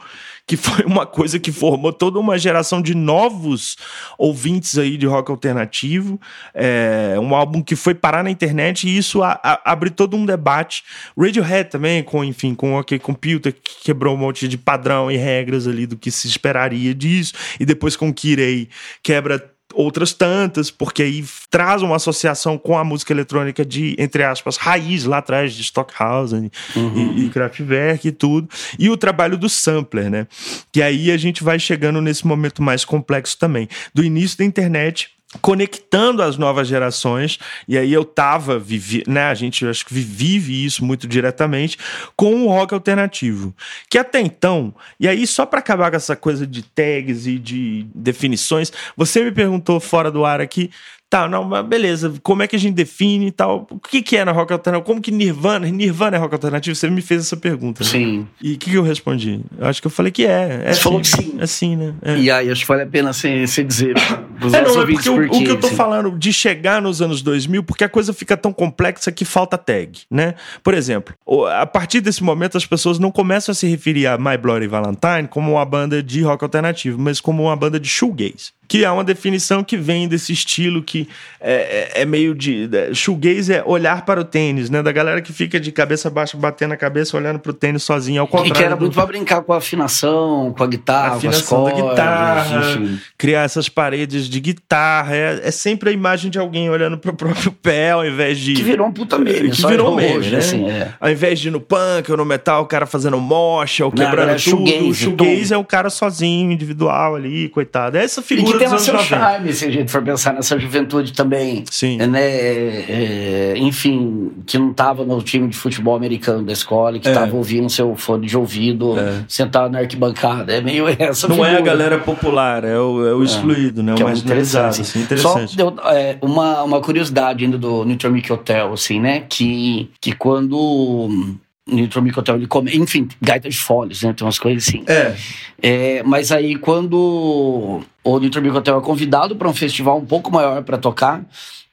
que 0.45 0.55
foi 0.57 0.85
uma 0.85 1.05
coisa 1.05 1.39
que 1.39 1.51
formou 1.51 1.91
toda 1.91 2.19
uma 2.19 2.37
geração 2.37 2.81
de 2.81 2.93
novos 2.93 3.77
ouvintes 4.17 4.77
aí 4.77 4.97
de 4.97 5.05
rock 5.05 5.31
alternativo. 5.31 6.19
É, 6.53 7.15
um 7.19 7.33
álbum 7.33 7.61
que 7.61 7.75
foi 7.75 7.95
parar 7.95 8.23
na 8.23 8.29
internet 8.29 8.87
e 8.87 8.97
isso 8.97 9.23
a, 9.23 9.39
a, 9.43 9.71
abre 9.71 9.89
todo 9.89 10.15
um 10.15 10.25
debate. 10.25 10.83
Radiohead 11.17 11.69
também, 11.69 12.03
com, 12.03 12.23
enfim, 12.23 12.53
com 12.53 12.73
o 12.73 12.79
OK 12.79 12.99
Computer, 12.99 13.53
que 13.53 13.83
quebrou 13.83 14.15
um 14.15 14.17
monte 14.17 14.47
de 14.47 14.57
padrão 14.57 15.09
e 15.09 15.17
regras 15.17 15.67
ali 15.67 15.87
do 15.87 15.97
que 15.97 16.11
se 16.11 16.27
esperaria 16.27 16.93
disso. 16.93 17.33
E 17.59 17.65
depois 17.65 17.95
com 17.95 18.13
Kirei 18.13 18.69
quebra 19.01 19.53
outras 19.74 20.13
tantas, 20.13 20.69
porque 20.69 21.03
aí 21.03 21.26
traz 21.49 21.82
uma 21.82 21.95
associação 21.95 22.57
com 22.57 22.78
a 22.78 22.84
música 22.84 23.13
eletrônica 23.13 23.65
de, 23.65 23.95
entre 23.97 24.24
aspas, 24.24 24.57
raiz 24.57 25.03
lá 25.05 25.17
atrás 25.17 25.53
de 25.53 25.61
Stockhausen 25.63 26.51
uhum. 26.76 27.13
e, 27.17 27.26
e 27.26 27.30
Kraftwerk 27.30 28.07
e 28.07 28.11
tudo. 28.11 28.49
E 28.78 28.89
o 28.89 28.97
trabalho 28.97 29.38
do 29.38 29.49
sampler, 29.49 30.09
né? 30.09 30.28
Que 30.71 30.82
aí 30.82 31.11
a 31.11 31.17
gente 31.17 31.43
vai 31.43 31.59
chegando 31.59 32.01
nesse 32.01 32.26
momento 32.26 32.61
mais 32.61 32.86
complexo 32.86 33.38
também. 33.38 33.67
Do 33.93 34.03
início 34.03 34.38
da 34.38 34.45
internet 34.45 35.12
conectando 35.41 36.21
as 36.21 36.38
novas 36.38 36.67
gerações, 36.67 37.39
e 37.67 37.77
aí 37.77 37.91
eu 37.91 38.05
tava, 38.05 38.59
vivi, 38.59 39.03
né, 39.07 39.25
a 39.25 39.34
gente 39.34 39.65
acho 39.65 39.86
que 39.86 39.93
vive 39.93 40.65
isso 40.65 40.84
muito 40.84 41.07
diretamente 41.07 41.77
com 42.15 42.43
o 42.43 42.47
rock 42.47 42.73
alternativo, 42.73 43.55
que 43.89 43.97
até 43.97 44.19
então, 44.19 44.73
e 44.99 45.07
aí 45.07 45.25
só 45.25 45.45
para 45.45 45.59
acabar 45.59 45.89
com 45.89 45.97
essa 45.97 46.15
coisa 46.15 46.45
de 46.45 46.63
tags 46.63 47.27
e 47.27 47.38
de 47.38 47.86
definições, 47.93 48.71
você 48.95 49.23
me 49.23 49.31
perguntou 49.31 49.79
fora 49.79 50.11
do 50.11 50.25
ar 50.25 50.41
aqui, 50.41 50.69
Tá, 51.14 51.28
não, 51.28 51.43
mas 51.43 51.64
beleza. 51.64 52.11
Como 52.24 52.41
é 52.41 52.47
que 52.47 52.55
a 52.55 52.59
gente 52.59 52.74
define 52.74 53.28
e 53.28 53.32
tal? 53.32 53.68
O 53.70 53.78
que, 53.78 54.01
que 54.01 54.18
é 54.18 54.26
na 54.26 54.32
rock 54.32 54.51
alternativo? 54.51 54.84
Como 54.84 54.99
que 54.99 55.11
Nirvana? 55.11 55.70
Nirvana 55.70 56.18
é 56.18 56.20
rock 56.20 56.34
alternativo? 56.34 56.76
Você 56.76 56.89
me 56.89 57.03
fez 57.03 57.22
essa 57.22 57.38
pergunta. 57.38 57.84
Né? 57.84 57.89
Sim. 57.91 58.28
E 58.41 58.53
o 58.53 58.57
que, 58.57 58.72
que, 58.72 58.76
eu 58.76 58.82
respondi? 58.82 59.41
Eu 59.55 59.68
acho 59.68 59.80
que 59.80 59.86
eu 59.86 59.91
falei 59.91 60.11
que 60.11 60.26
é. 60.26 60.64
é 60.64 60.64
você 60.64 60.70
assim, 60.70 60.82
falou 60.82 61.01
que 61.01 61.07
sim. 61.07 61.36
É 61.38 61.45
sim, 61.45 61.76
né? 61.76 61.93
É. 62.01 62.18
E 62.18 62.32
aí, 62.32 62.49
acho 62.49 62.61
que 62.61 62.68
vale 62.68 62.82
a 62.82 62.88
pena 62.88 63.14
você, 63.14 63.45
você 63.45 63.64
dizer. 63.64 63.95
É, 63.95 64.61
não, 64.64 64.82
é 64.82 64.86
porque, 64.88 65.07
o, 65.07 65.24
o, 65.24 65.30
que 65.30 65.51
eu 65.51 65.59
tô 65.59 65.68
assim. 65.68 65.76
falando 65.76 66.18
de 66.18 66.34
chegar 66.34 66.82
nos 66.82 66.99
anos 66.99 67.22
2000, 67.22 67.61
porque 67.64 67.84
a 67.84 67.89
coisa 67.89 68.11
fica 68.11 68.36
tão 68.36 68.51
complexa 68.51 69.11
que 69.11 69.24
falta 69.24 69.55
tag, 69.55 69.99
né? 70.09 70.34
Por 70.64 70.74
exemplo, 70.74 71.14
a 71.59 71.66
partir 71.68 72.01
desse 72.01 72.24
momento 72.24 72.57
as 72.57 72.66
pessoas 72.66 72.97
não 72.97 73.11
começam 73.11 73.51
a 73.51 73.55
se 73.55 73.68
referir 73.68 74.07
a 74.07 74.18
My 74.18 74.36
Bloody 74.36 74.66
Valentine 74.66 75.28
como 75.30 75.51
uma 75.51 75.64
banda 75.64 76.01
de 76.01 76.24
rock 76.24 76.43
alternativo, 76.43 76.99
mas 76.99 77.22
como 77.22 77.43
uma 77.43 77.55
banda 77.55 77.80
de 77.80 77.88
shoegaze. 77.88 78.51
Que 78.68 78.84
é 78.84 78.89
uma 78.89 79.03
definição 79.03 79.64
que 79.64 79.78
vem 79.78 80.07
desse 80.07 80.34
estilo 80.34 80.82
que 80.82 81.07
é, 81.39 81.91
é, 81.95 82.01
é 82.01 82.05
meio 82.05 82.34
de. 82.34 82.70
É, 82.72 82.93
shoegaze 82.93 83.53
é 83.53 83.64
olhar 83.66 84.05
para 84.05 84.22
o 84.22 84.24
tênis, 84.24 84.70
né? 84.70 84.82
Da 84.82 84.91
galera 84.91 85.22
que 85.22 85.34
fica 85.34 85.59
de 85.59 85.72
cabeça 85.72 86.09
baixa, 86.09 86.38
batendo 86.38 86.74
a 86.74 86.78
cabeça, 86.78 87.18
olhando 87.18 87.39
para 87.39 87.51
o 87.51 87.53
tênis 87.53 87.84
sozinho, 87.84 88.22
ao 88.22 88.28
contrário. 88.28 88.53
E 88.53 88.55
que 88.55 88.64
era 88.64 88.76
muito 88.76 88.93
do... 88.93 88.95
para 88.95 89.05
brincar 89.05 89.41
com 89.41 89.53
a 89.53 89.57
afinação, 89.57 90.53
com 90.57 90.64
a 90.64 90.68
guitarra, 90.68 91.14
a 91.14 91.18
afinação 91.18 91.61
com 91.61 91.68
as 91.68 91.74
cordas, 91.74 91.84
da 91.84 91.89
guitarra, 91.89 92.72
enfim. 92.72 92.99
criar 93.18 93.43
essas 93.43 93.68
paredes 93.68 94.28
de 94.28 94.39
guitarra. 94.39 95.16
É, 95.16 95.41
é 95.43 95.51
sempre 95.51 95.89
a 95.89 95.93
imagem 95.93 96.32
de 96.32 96.39
alguém 96.39 96.70
olhando 96.70 96.97
para 96.97 97.11
o 97.11 97.14
próprio 97.16 97.51
pé, 97.51 97.91
ao 97.91 98.05
invés 98.05 98.39
de. 98.39 98.53
Que 98.53 98.64
virou 98.64 98.88
um 98.88 98.91
puta 98.91 99.18
meme. 99.18 99.51
Que 99.51 99.68
virou 99.68 99.93
meme, 99.93 100.18
hoje, 100.18 100.32
né? 100.32 100.38
Assim, 100.38 100.70
é. 100.70 100.93
Ao 100.99 101.11
invés 101.11 101.39
de 101.39 101.49
ir 101.49 101.51
no 101.51 101.59
punk 101.59 102.09
ou 102.09 102.18
no 102.18 102.26
metal, 102.26 102.64
o 102.64 102.66
cara 102.66 102.86
fazendo 102.86 103.20
mocha 103.20 103.86
ou 103.86 103.91
quebrando 103.91 104.30
Não, 104.30 104.36
tudo. 104.36 104.39
Shoegaze, 104.39 104.89
o 104.89 104.93
shoegaze 104.93 105.53
é 105.53 105.57
o 105.57 105.66
cara 105.66 105.89
sozinho, 105.89 106.51
individual 106.51 107.16
ali, 107.16 107.49
coitado. 107.49 107.97
É 107.97 108.03
essa 108.03 108.22
figura 108.22 108.53
tem 108.58 108.68
o 108.68 108.80
seu 108.80 108.97
charme, 108.99 109.54
se 109.54 109.66
a 109.66 109.72
gente 109.72 109.91
for 109.91 110.01
pensar 110.01 110.34
nessa 110.34 110.58
juventude 110.58 111.14
também. 111.14 111.64
Sim. 111.70 111.97
Né? 111.97 112.22
É, 112.22 113.54
enfim, 113.58 114.32
que 114.45 114.58
não 114.58 114.72
estava 114.72 115.06
no 115.06 115.22
time 115.22 115.47
de 115.47 115.58
futebol 115.58 115.95
americano 115.95 116.43
da 116.43 116.54
escola, 116.54 116.99
que 116.99 117.08
estava 117.08 117.32
é. 117.32 117.34
ouvindo 117.34 117.70
seu 117.70 117.95
fone 117.95 118.28
de 118.28 118.38
ouvido, 118.38 118.97
é. 118.97 119.24
sentado 119.28 119.72
na 119.72 119.80
arquibancada. 119.80 120.54
É 120.54 120.62
meio 120.62 120.88
essa 120.99 121.28
Não 121.28 121.36
figura. 121.36 121.54
é 121.54 121.58
a 121.58 121.62
galera 121.62 121.97
popular, 121.99 122.64
é 122.64 122.78
o, 122.78 123.08
é 123.08 123.14
o 123.14 123.22
é. 123.22 123.26
excluído, 123.26 123.84
né? 123.84 123.93
O 123.93 123.99
é 123.99 124.04
mais 124.04 124.20
interessante. 124.20 124.82
Assim, 124.82 125.01
interessante. 125.01 125.51
Só 125.51 125.56
deu, 125.56 125.76
é, 125.86 126.18
uma, 126.22 126.64
uma 126.64 126.82
curiosidade 126.82 127.43
ainda 127.43 127.58
do 127.58 127.84
Nitromic 127.84 128.32
Hotel, 128.32 128.74
assim, 128.74 128.99
né? 128.99 129.22
Que, 129.28 129.89
que 129.99 130.14
quando 130.14 131.34
Nitromic 131.68 132.20
Hotel, 132.20 132.36
ele 132.36 132.47
come, 132.47 132.76
enfim, 132.76 133.08
gaita 133.22 133.49
de 133.49 133.58
folhas, 133.58 134.01
né? 134.01 134.14
Tem 134.14 134.26
umas 134.26 134.39
coisas 134.39 134.68
assim. 134.68 134.84
É. 134.88 135.16
é 135.62 136.04
mas 136.04 136.32
aí, 136.32 136.56
quando 136.56 137.82
o 138.04 138.20
Nitromic 138.20 138.56
Hotel 138.56 138.78
é 138.78 138.82
convidado 138.82 139.36
para 139.36 139.47
um 139.47 139.54
festival 139.54 139.97
um 139.97 140.06
pouco 140.06 140.32
maior 140.32 140.62
para 140.64 140.78
tocar, 140.78 141.24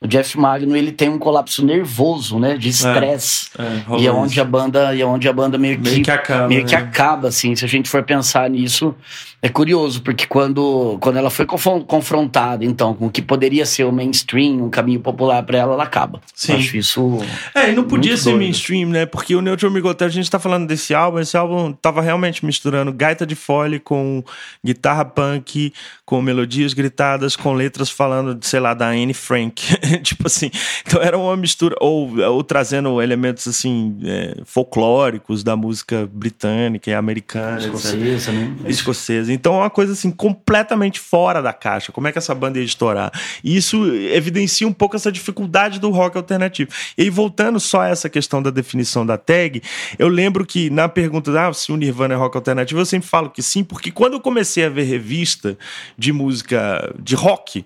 o 0.02 0.08
Jeff 0.08 0.38
Magno 0.38 0.74
ele 0.74 0.92
tem 0.92 1.10
um 1.10 1.18
colapso 1.18 1.64
nervoso, 1.64 2.38
né, 2.38 2.56
de 2.56 2.70
estresse. 2.70 3.50
É, 3.58 3.62
é, 3.62 3.98
e 3.98 4.06
é 4.06 4.12
onde 4.12 4.40
a 4.40 4.44
banda, 4.44 4.94
e 4.94 5.02
é 5.02 5.04
onde 5.04 5.28
a 5.28 5.32
banda 5.32 5.58
meio 5.58 5.76
que, 5.76 5.90
meio 5.90 6.02
que 6.02 6.10
acaba, 6.10 6.48
meio 6.48 6.62
né? 6.62 6.68
que 6.68 6.74
acaba 6.74 7.28
assim, 7.28 7.54
se 7.54 7.66
a 7.66 7.68
gente 7.68 7.90
for 7.90 8.02
pensar 8.02 8.48
nisso, 8.48 8.94
é 9.42 9.48
curioso, 9.48 10.02
porque 10.02 10.26
quando, 10.26 10.98
quando 11.00 11.16
ela 11.16 11.30
foi 11.30 11.46
confrontada, 11.46 12.62
então, 12.62 12.92
com 12.92 13.06
o 13.06 13.10
que 13.10 13.22
poderia 13.22 13.64
ser 13.64 13.84
o 13.84 13.92
mainstream, 13.92 14.64
um 14.64 14.68
caminho 14.68 15.00
popular 15.00 15.42
para 15.42 15.58
ela, 15.58 15.72
ela 15.72 15.84
acaba. 15.84 16.20
Sim. 16.34 16.54
Acho 16.54 16.76
isso. 16.76 17.18
É, 17.54 17.70
e 17.70 17.74
não 17.74 17.84
podia 17.84 18.18
ser 18.18 18.24
doido. 18.24 18.38
mainstream, 18.38 18.88
né? 18.90 19.06
Porque 19.06 19.34
o 19.34 19.40
Neutral 19.40 19.70
Migotel, 19.70 20.08
a 20.08 20.10
gente 20.10 20.30
tá 20.30 20.38
falando 20.38 20.66
desse 20.66 20.94
álbum, 20.94 21.20
esse 21.20 21.38
álbum 21.38 21.72
tava 21.72 22.02
realmente 22.02 22.44
misturando 22.44 22.92
gaita 22.92 23.26
de 23.26 23.34
fole 23.34 23.80
com 23.80 24.22
guitarra 24.62 25.06
punk, 25.06 25.72
com 26.04 26.19
melodias 26.22 26.74
gritadas, 26.74 27.36
com 27.36 27.52
letras 27.52 27.90
falando, 27.90 28.38
sei 28.44 28.60
lá, 28.60 28.74
da 28.74 28.88
Anne 28.88 29.14
Frank. 29.14 29.62
tipo 30.02 30.26
assim. 30.26 30.50
Então 30.86 31.02
era 31.02 31.16
uma 31.16 31.36
mistura, 31.36 31.76
ou, 31.80 32.18
ou 32.18 32.44
trazendo 32.44 33.00
elementos 33.00 33.46
assim, 33.46 33.98
é, 34.04 34.36
folclóricos 34.44 35.42
da 35.42 35.56
música 35.56 36.08
britânica 36.12 36.90
e 36.90 36.94
americana. 36.94 37.58
Escocesa, 37.58 38.32
né? 38.32 38.56
Escocesa. 38.66 39.32
Então 39.32 39.54
é 39.54 39.58
uma 39.58 39.70
coisa 39.70 39.92
assim 39.92 40.10
completamente 40.10 41.00
fora 41.00 41.40
da 41.42 41.52
caixa. 41.52 41.92
Como 41.92 42.08
é 42.08 42.12
que 42.12 42.18
essa 42.18 42.34
banda 42.34 42.58
ia 42.58 42.64
estourar? 42.64 43.12
E 43.42 43.56
isso 43.56 43.86
evidencia 43.94 44.66
um 44.66 44.72
pouco 44.72 44.96
essa 44.96 45.10
dificuldade 45.10 45.78
do 45.78 45.90
rock 45.90 46.16
alternativo. 46.16 46.70
E 46.96 47.02
aí, 47.02 47.10
voltando 47.10 47.58
só 47.58 47.82
a 47.82 47.88
essa 47.88 48.08
questão 48.08 48.42
da 48.42 48.50
definição 48.50 49.04
da 49.04 49.16
tag, 49.16 49.62
eu 49.98 50.08
lembro 50.08 50.44
que 50.44 50.70
na 50.70 50.88
pergunta 50.88 51.30
ah, 51.40 51.52
se 51.52 51.72
o 51.72 51.76
Nirvana 51.76 52.14
é 52.14 52.16
rock 52.16 52.36
alternativo, 52.36 52.80
eu 52.80 52.86
sempre 52.86 53.08
falo 53.08 53.30
que 53.30 53.42
sim, 53.42 53.62
porque 53.62 53.90
quando 53.90 54.14
eu 54.14 54.20
comecei 54.20 54.64
a 54.64 54.68
ver 54.68 54.82
revista 54.84 55.56
de 55.96 56.09
música 56.12 56.92
de 56.98 57.14
rock, 57.14 57.64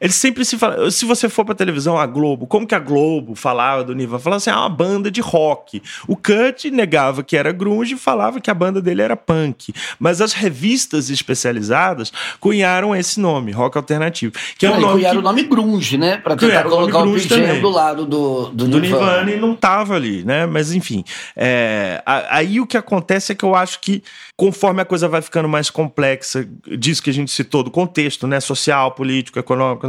eles 0.00 0.14
sempre 0.14 0.44
se 0.44 0.58
falam. 0.58 0.90
Se 0.90 1.04
você 1.04 1.28
for 1.28 1.44
pra 1.44 1.54
televisão, 1.54 1.98
a 1.98 2.06
Globo, 2.06 2.46
como 2.46 2.66
que 2.66 2.74
a 2.74 2.78
Globo 2.78 3.34
falava 3.34 3.84
do 3.84 3.94
Nirvana? 3.94 4.18
Falava 4.18 4.36
assim, 4.36 4.50
ah, 4.50 4.60
uma 4.60 4.68
banda 4.68 5.10
de 5.10 5.20
rock. 5.20 5.82
O 6.06 6.16
Kurt 6.16 6.64
negava 6.66 7.22
que 7.22 7.36
era 7.36 7.52
grunge 7.52 7.94
e 7.94 7.98
falava 7.98 8.40
que 8.40 8.50
a 8.50 8.54
banda 8.54 8.80
dele 8.80 9.02
era 9.02 9.16
punk. 9.16 9.72
Mas 9.98 10.20
as 10.20 10.32
revistas 10.32 11.10
especializadas 11.10 12.12
cunharam 12.40 12.94
esse 12.94 13.20
nome, 13.20 13.52
rock 13.52 13.76
alternativo. 13.76 14.32
Que 14.58 14.66
é 14.66 14.70
um 14.70 14.80
nome 14.80 14.94
cunharam 14.94 15.20
que... 15.20 15.26
o 15.26 15.30
nome 15.30 15.42
grunge, 15.44 15.96
né? 15.96 16.16
Para 16.16 16.36
tentar 16.36 16.64
colocar 16.64 16.98
o, 16.98 17.16
o 17.16 17.28
Pearl 17.28 17.60
do 17.60 17.68
lado 17.70 18.06
do, 18.06 18.48
do, 18.50 18.68
do 18.68 18.80
Nirvana. 18.80 19.24
Nirvana 19.24 19.30
e 19.32 19.40
não 19.40 19.54
tava 19.54 19.94
ali, 19.94 20.24
né? 20.24 20.46
Mas 20.46 20.72
enfim, 20.72 21.04
é... 21.36 22.02
aí 22.06 22.60
o 22.60 22.66
que 22.66 22.76
acontece 22.76 23.32
é 23.32 23.34
que 23.34 23.44
eu 23.44 23.54
acho 23.54 23.80
que 23.80 24.02
conforme 24.36 24.82
a 24.82 24.84
coisa 24.84 25.08
vai 25.08 25.22
ficando 25.22 25.48
mais 25.48 25.70
complexa, 25.70 26.46
disso 26.78 27.02
que 27.02 27.10
a 27.10 27.12
gente 27.12 27.30
citou, 27.30 27.62
do 27.62 27.70
contexto, 27.86 28.26
né? 28.26 28.40
Social, 28.40 28.92
político, 28.92 29.38
econômico, 29.38 29.86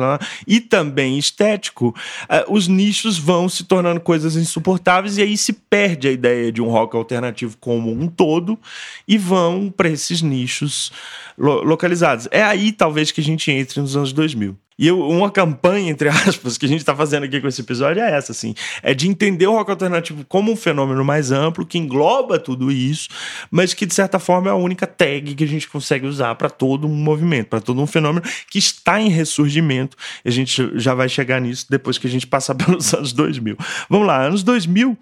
e 0.47 0.59
também 0.59 1.17
estético, 1.17 1.95
uh, 2.23 2.53
os 2.53 2.67
nichos 2.67 3.17
vão 3.17 3.47
se 3.47 3.63
tornando 3.63 3.99
coisas 3.99 4.35
insuportáveis 4.35 5.17
e 5.17 5.21
aí 5.21 5.37
se 5.37 5.53
perde 5.53 6.07
a 6.07 6.11
ideia 6.11 6.51
de 6.51 6.61
um 6.61 6.69
rock 6.69 6.95
alternativo 6.95 7.57
como 7.59 7.91
um 7.91 8.07
todo 8.07 8.59
e 9.07 9.17
vão 9.17 9.73
para 9.75 9.89
esses 9.89 10.21
nichos 10.21 10.91
lo 11.37 11.63
localizados. 11.63 12.27
É 12.31 12.43
aí, 12.43 12.71
talvez, 12.71 13.11
que 13.11 13.21
a 13.21 13.23
gente 13.23 13.51
entre 13.51 13.79
nos 13.79 13.95
anos 13.95 14.13
2000. 14.13 14.64
E 14.77 14.87
eu, 14.87 14.99
uma 14.99 15.31
campanha, 15.31 15.89
entre 15.89 16.09
aspas, 16.09 16.57
que 16.57 16.65
a 16.65 16.69
gente 16.69 16.79
está 16.79 16.95
fazendo 16.95 17.23
aqui 17.23 17.39
com 17.39 17.47
esse 17.47 17.61
episódio 17.61 18.01
é 18.01 18.11
essa, 18.11 18.31
assim. 18.31 18.53
É 18.83 18.93
de 18.93 19.07
entender 19.07 19.47
o 19.47 19.53
rock 19.53 19.71
alternativo 19.71 20.25
como 20.27 20.51
um 20.51 20.55
fenômeno 20.55 21.03
mais 21.03 21.31
amplo, 21.31 21.65
que 21.65 21.77
engloba 21.77 22.37
tudo 22.37 22.71
isso, 22.71 23.09
mas 23.49 23.73
que, 23.73 23.85
de 23.85 23.93
certa 23.93 24.19
forma, 24.19 24.49
é 24.49 24.51
a 24.51 24.55
única 24.55 24.85
tag 24.85 25.33
que 25.33 25.43
a 25.43 25.47
gente 25.47 25.69
consegue 25.69 26.05
usar 26.05 26.35
para 26.35 26.49
todo 26.49 26.87
um 26.87 26.93
movimento, 26.93 27.47
para 27.47 27.61
todo 27.61 27.81
um 27.81 27.87
fenômeno 27.87 28.25
que 28.49 28.59
está 28.59 28.99
em 28.99 29.09
ressurgimento. 29.09 29.95
A 30.25 30.29
gente 30.29 30.71
já 30.75 30.93
vai 30.93 31.07
chegar 31.07 31.39
nisso 31.39 31.67
depois 31.69 31.97
que 31.97 32.07
a 32.07 32.09
gente 32.09 32.27
passar 32.27 32.55
pelos 32.55 32.93
anos 32.93 33.13
2000. 33.13 33.57
Vamos 33.89 34.07
lá, 34.07 34.23
anos 34.23 34.43
2000, 34.43 34.97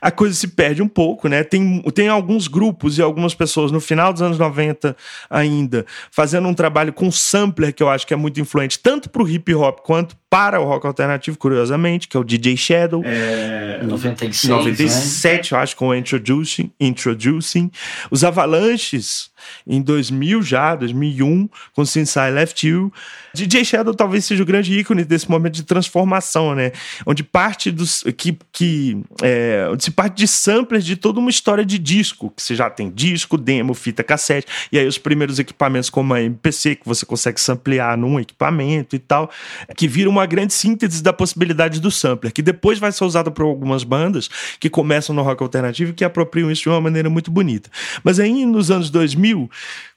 a 0.00 0.10
coisa 0.10 0.34
se 0.34 0.48
perde 0.48 0.82
um 0.82 0.88
pouco, 0.88 1.28
né? 1.28 1.44
Tem, 1.44 1.80
tem 1.94 2.08
alguns 2.08 2.48
grupos 2.48 2.98
e 2.98 3.02
algumas 3.02 3.34
pessoas 3.34 3.70
no 3.70 3.80
final 3.80 4.12
dos 4.12 4.22
anos 4.22 4.38
90 4.38 4.96
ainda 5.30 5.86
fazendo 6.10 6.48
um 6.48 6.54
trabalho 6.54 6.92
com 6.92 7.10
sampler 7.10 7.72
que 7.72 7.82
eu 7.82 7.88
acho 7.88 8.06
que 8.06 8.14
é 8.14 8.16
muito 8.16 8.40
influente, 8.40 8.78
tanto 8.78 9.11
para 9.12 9.22
o 9.22 9.28
hip 9.28 9.54
hop 9.54 9.80
quanto 9.80 10.16
para 10.28 10.60
o 10.60 10.64
rock 10.64 10.86
alternativo, 10.86 11.36
curiosamente, 11.36 12.08
que 12.08 12.16
é 12.16 12.20
o 12.20 12.24
DJ 12.24 12.56
Shadow. 12.56 13.02
É... 13.04 13.80
96. 13.82 14.50
97, 14.50 15.52
né? 15.52 15.58
eu 15.58 15.62
acho, 15.62 15.76
com 15.76 15.88
o 15.88 15.94
Introducing, 15.94 16.72
Introducing. 16.80 17.70
Os 18.10 18.24
Avalanches, 18.24 19.30
em 19.66 19.80
2000 19.80 20.42
já, 20.42 20.74
2001, 20.74 21.48
com 21.74 21.84
Since 21.84 22.18
I 22.18 22.30
Left 22.30 22.66
You. 22.66 22.92
DJ 23.34 23.64
Shadow 23.64 23.94
talvez 23.94 24.24
seja 24.24 24.42
o 24.42 24.46
grande 24.46 24.78
ícone 24.78 25.04
desse 25.04 25.30
momento 25.30 25.54
de 25.54 25.62
transformação, 25.62 26.54
né? 26.54 26.72
Onde 27.06 27.22
parte 27.22 27.70
dos. 27.70 28.04
que, 28.16 28.36
que 28.52 29.00
é, 29.22 29.68
onde 29.70 29.84
se 29.84 29.90
parte 29.90 30.16
de 30.16 30.28
samplers 30.28 30.84
de 30.84 30.96
toda 30.96 31.18
uma 31.18 31.30
história 31.30 31.64
de 31.64 31.78
disco, 31.78 32.32
que 32.36 32.42
você 32.42 32.54
já 32.54 32.68
tem 32.68 32.90
disco, 32.90 33.38
demo, 33.38 33.74
fita 33.74 34.02
cassete, 34.02 34.46
e 34.70 34.78
aí 34.78 34.86
os 34.86 34.98
primeiros 34.98 35.38
equipamentos 35.38 35.88
como 35.88 36.12
a 36.14 36.22
MPC, 36.22 36.76
que 36.76 36.86
você 36.86 37.06
consegue 37.06 37.40
samplear 37.40 37.96
num 37.96 38.20
equipamento 38.20 38.94
e 38.94 38.98
tal, 38.98 39.30
que 39.76 39.88
vira 39.88 40.08
uma 40.08 40.26
grande 40.26 40.52
síntese 40.52 41.02
da 41.02 41.12
possibilidade 41.12 41.80
do 41.80 41.90
sampler, 41.90 42.32
que 42.32 42.42
depois 42.42 42.78
vai 42.78 42.92
ser 42.92 43.04
usada 43.04 43.30
por 43.30 43.44
algumas 43.44 43.84
bandas 43.84 44.28
que 44.58 44.68
começam 44.68 45.14
no 45.14 45.22
rock 45.22 45.42
alternativo 45.42 45.90
e 45.90 45.94
que 45.94 46.04
apropriam 46.04 46.50
isso 46.50 46.62
de 46.62 46.68
uma 46.68 46.80
maneira 46.80 47.08
muito 47.08 47.30
bonita. 47.30 47.70
Mas 48.04 48.18
aí 48.20 48.44
nos 48.44 48.70
anos 48.70 48.90
2000 48.90 49.31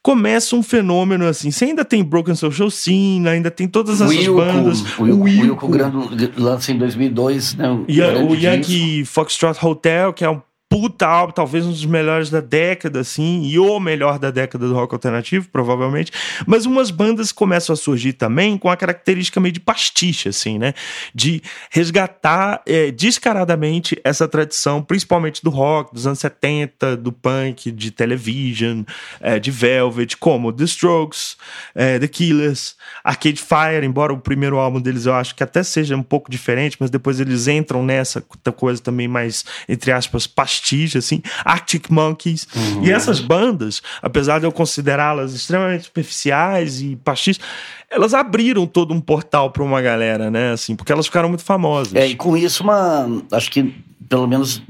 começa 0.02 0.56
um 0.56 0.64
fenômeno 0.64 1.26
assim. 1.26 1.52
Você 1.52 1.66
ainda 1.66 1.84
tem 1.84 2.04
Broken 2.04 2.36
Social 2.36 2.70
Scene, 2.70 3.28
ainda 3.28 3.50
tem 3.50 3.68
todas 3.68 4.02
essas 4.02 4.10
Wilco, 4.10 4.40
bandas. 4.40 4.82
O 4.98 5.04
Wilco, 5.04 5.24
Wilco, 5.24 5.68
Wilco 5.68 6.42
lança 6.42 6.72
em 6.72 6.78
2002, 6.78 7.56
né? 7.56 7.70
O, 7.70 7.86
o 8.32 8.36
Yankee 8.36 9.06
Foxtrot 9.06 9.58
Hotel, 9.66 10.14
que 10.14 10.24
é 10.24 10.30
um 10.30 10.42
puta 10.76 11.08
álbum, 11.08 11.32
talvez 11.32 11.66
um 11.66 11.70
dos 11.70 11.86
melhores 11.86 12.30
da 12.30 12.42
década, 12.42 13.00
assim, 13.00 13.44
e 13.46 13.58
o 13.58 13.80
melhor 13.80 14.20
da 14.20 14.30
década 14.30 14.68
do 14.68 14.74
rock 14.74 14.94
alternativo, 14.94 15.48
provavelmente. 15.50 16.12
Mas 16.46 16.66
umas 16.66 16.92
bandas 16.92 17.32
começam 17.32 17.72
a 17.72 17.78
surgir 17.78 18.12
também 18.12 18.58
com 18.58 18.70
a 18.70 18.76
característica 18.76 19.40
meio 19.40 19.54
de 19.54 19.62
pastiche, 19.62 20.28
assim, 20.28 20.60
né? 20.60 20.74
De 21.14 21.42
resgatar 21.70 22.62
é, 22.68 22.92
descaradamente 22.92 23.98
essa 24.04 24.28
tradição, 24.28 24.84
principalmente 24.84 25.42
do 25.42 25.50
rock 25.50 25.94
dos 25.94 26.06
anos 26.06 26.20
70, 26.20 26.98
do 26.98 27.14
punk, 27.14 27.72
de 27.72 27.90
television, 27.90 28.84
é, 29.22 29.40
de 29.40 29.52
Velvet, 29.52 30.18
como 30.18 30.52
The 30.52 30.66
Strokes, 30.66 31.38
é, 31.74 32.00
The 32.00 32.08
Killers, 32.10 32.76
Arcade 33.02 33.42
Fire, 33.42 33.86
embora 33.86 34.12
o 34.12 34.20
primeiro 34.20 34.58
álbum 34.58 34.82
deles 34.82 35.06
eu 35.06 35.14
acho 35.14 35.34
que 35.36 35.44
até 35.44 35.64
seja 35.64 35.96
um 35.96 36.04
pouco 36.04 36.30
diferente, 36.30 36.76
mas 36.82 36.90
depois 36.90 37.22
eles 37.22 37.48
entram 37.48 37.82
nessa 37.82 38.20
coisa 38.20 38.82
também 38.82 39.08
mais, 39.08 39.46
entre 39.70 39.94
aspas, 39.94 40.28
pastiche 40.28 40.65
pastiche, 40.66 40.98
assim, 40.98 41.22
Arctic 41.44 41.90
Monkeys. 41.90 42.48
Uhum. 42.56 42.84
E 42.84 42.92
essas 42.92 43.20
bandas, 43.20 43.82
apesar 44.02 44.40
de 44.40 44.46
eu 44.46 44.52
considerá-las 44.52 45.34
extremamente 45.34 45.86
superficiais 45.86 46.82
e 46.82 46.96
pastiches, 46.96 47.44
elas 47.90 48.14
abriram 48.14 48.66
todo 48.66 48.94
um 48.94 49.00
portal 49.00 49.52
para 49.52 49.64
uma 49.64 49.82
galera, 49.82 50.32
né? 50.32 50.52
Assim, 50.52 50.76
porque 50.76 50.92
elas 50.92 51.06
ficaram 51.06 51.30
muito 51.30 51.44
famosas. 51.44 51.94
É, 51.94 52.08
e 52.08 52.16
com 52.16 52.36
isso, 52.36 52.64
uma. 52.64 53.08
Acho 53.32 53.52
que, 53.52 53.76
pelo 54.10 54.28
menos 54.28 54.62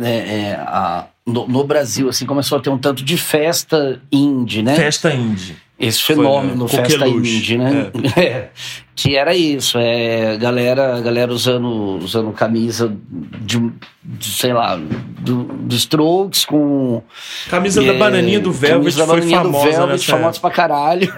é, 0.00 0.10
é, 0.10 0.54
a, 0.54 1.06
no, 1.26 1.46
no, 1.46 1.64
Brasil, 1.64 2.08
assim, 2.08 2.24
começou 2.24 2.58
a 2.58 2.60
ter 2.60 2.70
um 2.70 2.78
tanto 2.78 3.04
de 3.04 3.18
festa 3.18 4.00
indie, 4.10 4.62
né? 4.62 4.74
Festa 4.74 5.12
indie. 5.12 5.56
Esse 5.78 6.02
fenômeno 6.02 6.66
Foi, 6.66 6.80
né? 6.80 6.88
festa 6.88 7.06
indie, 7.08 7.58
né? 7.58 7.90
É. 8.16 8.48
que 8.94 9.14
era 9.14 9.34
isso, 9.34 9.76
é 9.78 10.38
galera, 10.38 10.98
galera 11.02 11.30
usando, 11.30 11.98
usando 12.02 12.32
camisa 12.32 12.96
de, 13.42 13.70
de, 14.02 14.26
sei 14.26 14.54
lá, 14.54 14.74
do, 14.76 15.44
do 15.44 15.74
Strokes 15.74 16.46
com 16.46 17.02
Camisa 17.50 17.82
da 17.82 17.92
é, 17.92 17.98
bananinha 17.98 18.40
do 18.40 18.50
Velvet 18.50 18.78
camisa 18.78 18.98
da 19.00 19.06
foi 19.06 19.16
bananinha 19.20 19.40
do 19.40 19.52
famosa 19.52 19.70
Velvet, 19.70 19.92
nessa 19.92 20.16
famosa 20.16 20.40
pra 20.40 20.50
caralho, 20.50 21.14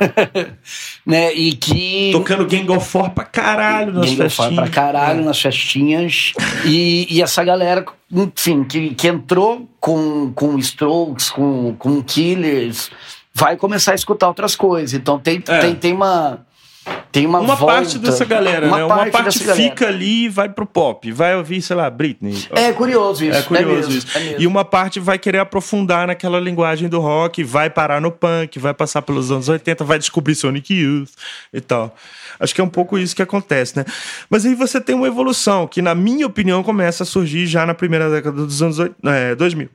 né? 1.06 1.32
E 1.34 1.52
que 1.52 2.10
Tocando 2.10 2.44
Gang 2.44 2.68
of 2.72 2.84
Four 2.88 3.10
pra 3.10 3.24
caralho 3.24 3.92
nas 3.92 4.06
Gang 4.10 4.16
festinhas. 4.16 4.54
pra 4.54 4.68
caralho 4.68 5.24
nas 5.24 5.40
festinhas. 5.40 6.32
E, 6.64 7.06
e 7.08 7.22
essa 7.22 7.44
galera, 7.44 7.84
enfim, 8.12 8.64
que, 8.64 8.92
que 8.92 9.06
entrou 9.06 9.68
com, 9.78 10.32
com 10.34 10.58
Strokes, 10.58 11.30
com, 11.30 11.76
com 11.78 12.02
Killers, 12.02 12.90
vai 13.38 13.56
começar 13.56 13.92
a 13.92 13.94
escutar 13.94 14.28
outras 14.28 14.54
coisas. 14.56 14.92
Então 14.94 15.18
tem, 15.18 15.42
É. 15.46 15.58
tem, 15.60 15.74
tem 15.74 15.92
uma. 15.92 16.46
Tem 17.12 17.26
uma, 17.26 17.38
Uma 17.38 17.54
volta, 17.54 17.74
parte 17.74 17.98
dessa 17.98 18.24
galera, 18.24 18.66
né? 18.66 18.82
Uma 18.84 18.88
parte 19.10 19.22
dessa 19.24 19.44
galera. 19.44 19.62
fica 19.70 19.88
ali 19.88 20.24
e 20.24 20.28
vai 20.30 20.48
pro 20.48 20.64
pop. 20.64 21.10
Vai 21.12 21.36
ouvir, 21.36 21.60
sei 21.60 21.76
lá, 21.76 21.90
Britney. 21.90 22.34
É 22.52 22.72
curioso 22.72 23.22
isso. 23.26 23.36
É 23.38 23.42
curioso 23.42 23.74
mesmo, 23.90 23.92
isso. 23.92 24.06
é. 24.18 24.36
E 24.38 24.46
uma 24.46 24.64
parte 24.64 24.98
vai 24.98 25.18
querer 25.18 25.38
aprofundar 25.38 26.06
naquela 26.06 26.40
linguagem 26.40 26.88
do 26.88 26.98
rock, 26.98 27.44
vai 27.44 27.68
parar 27.68 28.00
no 28.00 28.10
punk, 28.10 28.58
vai 28.58 28.72
passar 28.72 29.02
pelos 29.02 29.30
anos 29.30 29.50
80, 29.50 29.84
vai 29.84 29.98
descobrir 29.98 30.34
Sonic 30.34 30.72
Youth 30.72 31.10
e 31.52 31.60
tal. 31.60 31.94
Acho 32.40 32.54
que 32.54 32.60
é 32.62 32.64
um 32.64 32.70
pouco 32.70 32.98
isso 32.98 33.14
que 33.14 33.20
acontece, 33.22 33.76
né? 33.76 33.84
Mas 34.30 34.46
aí 34.46 34.54
você 34.54 34.80
tem 34.80 34.94
uma 34.94 35.06
evolução 35.06 35.66
que, 35.66 35.82
na 35.82 35.94
minha 35.94 36.26
opinião, 36.26 36.62
começa 36.62 37.02
a 37.02 37.06
surgir 37.06 37.46
já 37.46 37.66
na 37.66 37.74
primeira 37.74 38.08
década 38.08 38.46
dos 38.46 38.62
anos 38.62 38.78
oit- 38.78 38.94
é, 39.04 39.34
2000. 39.34 39.68